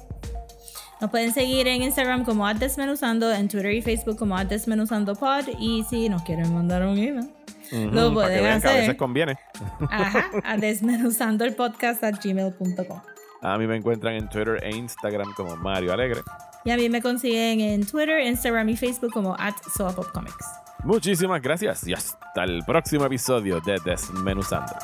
Nos 1.00 1.10
pueden 1.10 1.32
seguir 1.32 1.68
en 1.68 1.82
Instagram 1.82 2.24
como 2.24 2.52
Desmenuzando, 2.54 3.32
en 3.32 3.48
Twitter 3.48 3.72
y 3.72 3.82
Facebook 3.82 4.16
como 4.18 4.36
@desmenuzandopod 4.44 5.48
y 5.60 5.84
si 5.84 6.08
nos 6.08 6.22
quieren 6.22 6.52
mandar 6.52 6.82
un 6.82 6.98
email, 6.98 7.30
Lo 7.72 8.14
para 8.14 8.28
que 8.28 8.34
pueden 8.38 8.44
vean 8.44 8.60
que 8.60 8.68
a 8.68 8.70
veces 8.70 8.88
hacer. 8.88 8.96
conviene. 8.96 9.38
ajá, 9.90 10.30
a 10.44 10.56
desmenuzando 10.56 11.44
el 11.44 11.54
podcast 11.54 12.04
at 12.04 12.14
gmail.com. 12.22 13.00
A 13.40 13.58
mí 13.58 13.66
me 13.66 13.76
encuentran 13.76 14.14
en 14.14 14.28
Twitter 14.28 14.60
e 14.62 14.76
Instagram 14.76 15.32
como 15.34 15.56
Mario 15.56 15.92
Alegre. 15.92 16.20
Y 16.64 16.70
a 16.70 16.76
mí 16.76 16.88
me 16.88 17.02
consiguen 17.02 17.60
en 17.60 17.84
Twitter, 17.84 18.20
Instagram 18.20 18.68
y 18.68 18.76
Facebook 18.76 19.10
como 19.12 19.34
at 19.38 19.54
Soapopcomics. 19.76 20.46
Muchísimas 20.84 21.40
gracias 21.42 21.86
y 21.86 21.92
hasta 21.92 22.44
el 22.44 22.62
próximo 22.64 23.04
episodio 23.06 23.60
de 23.60 23.80
Desmenuzando. 23.84 24.74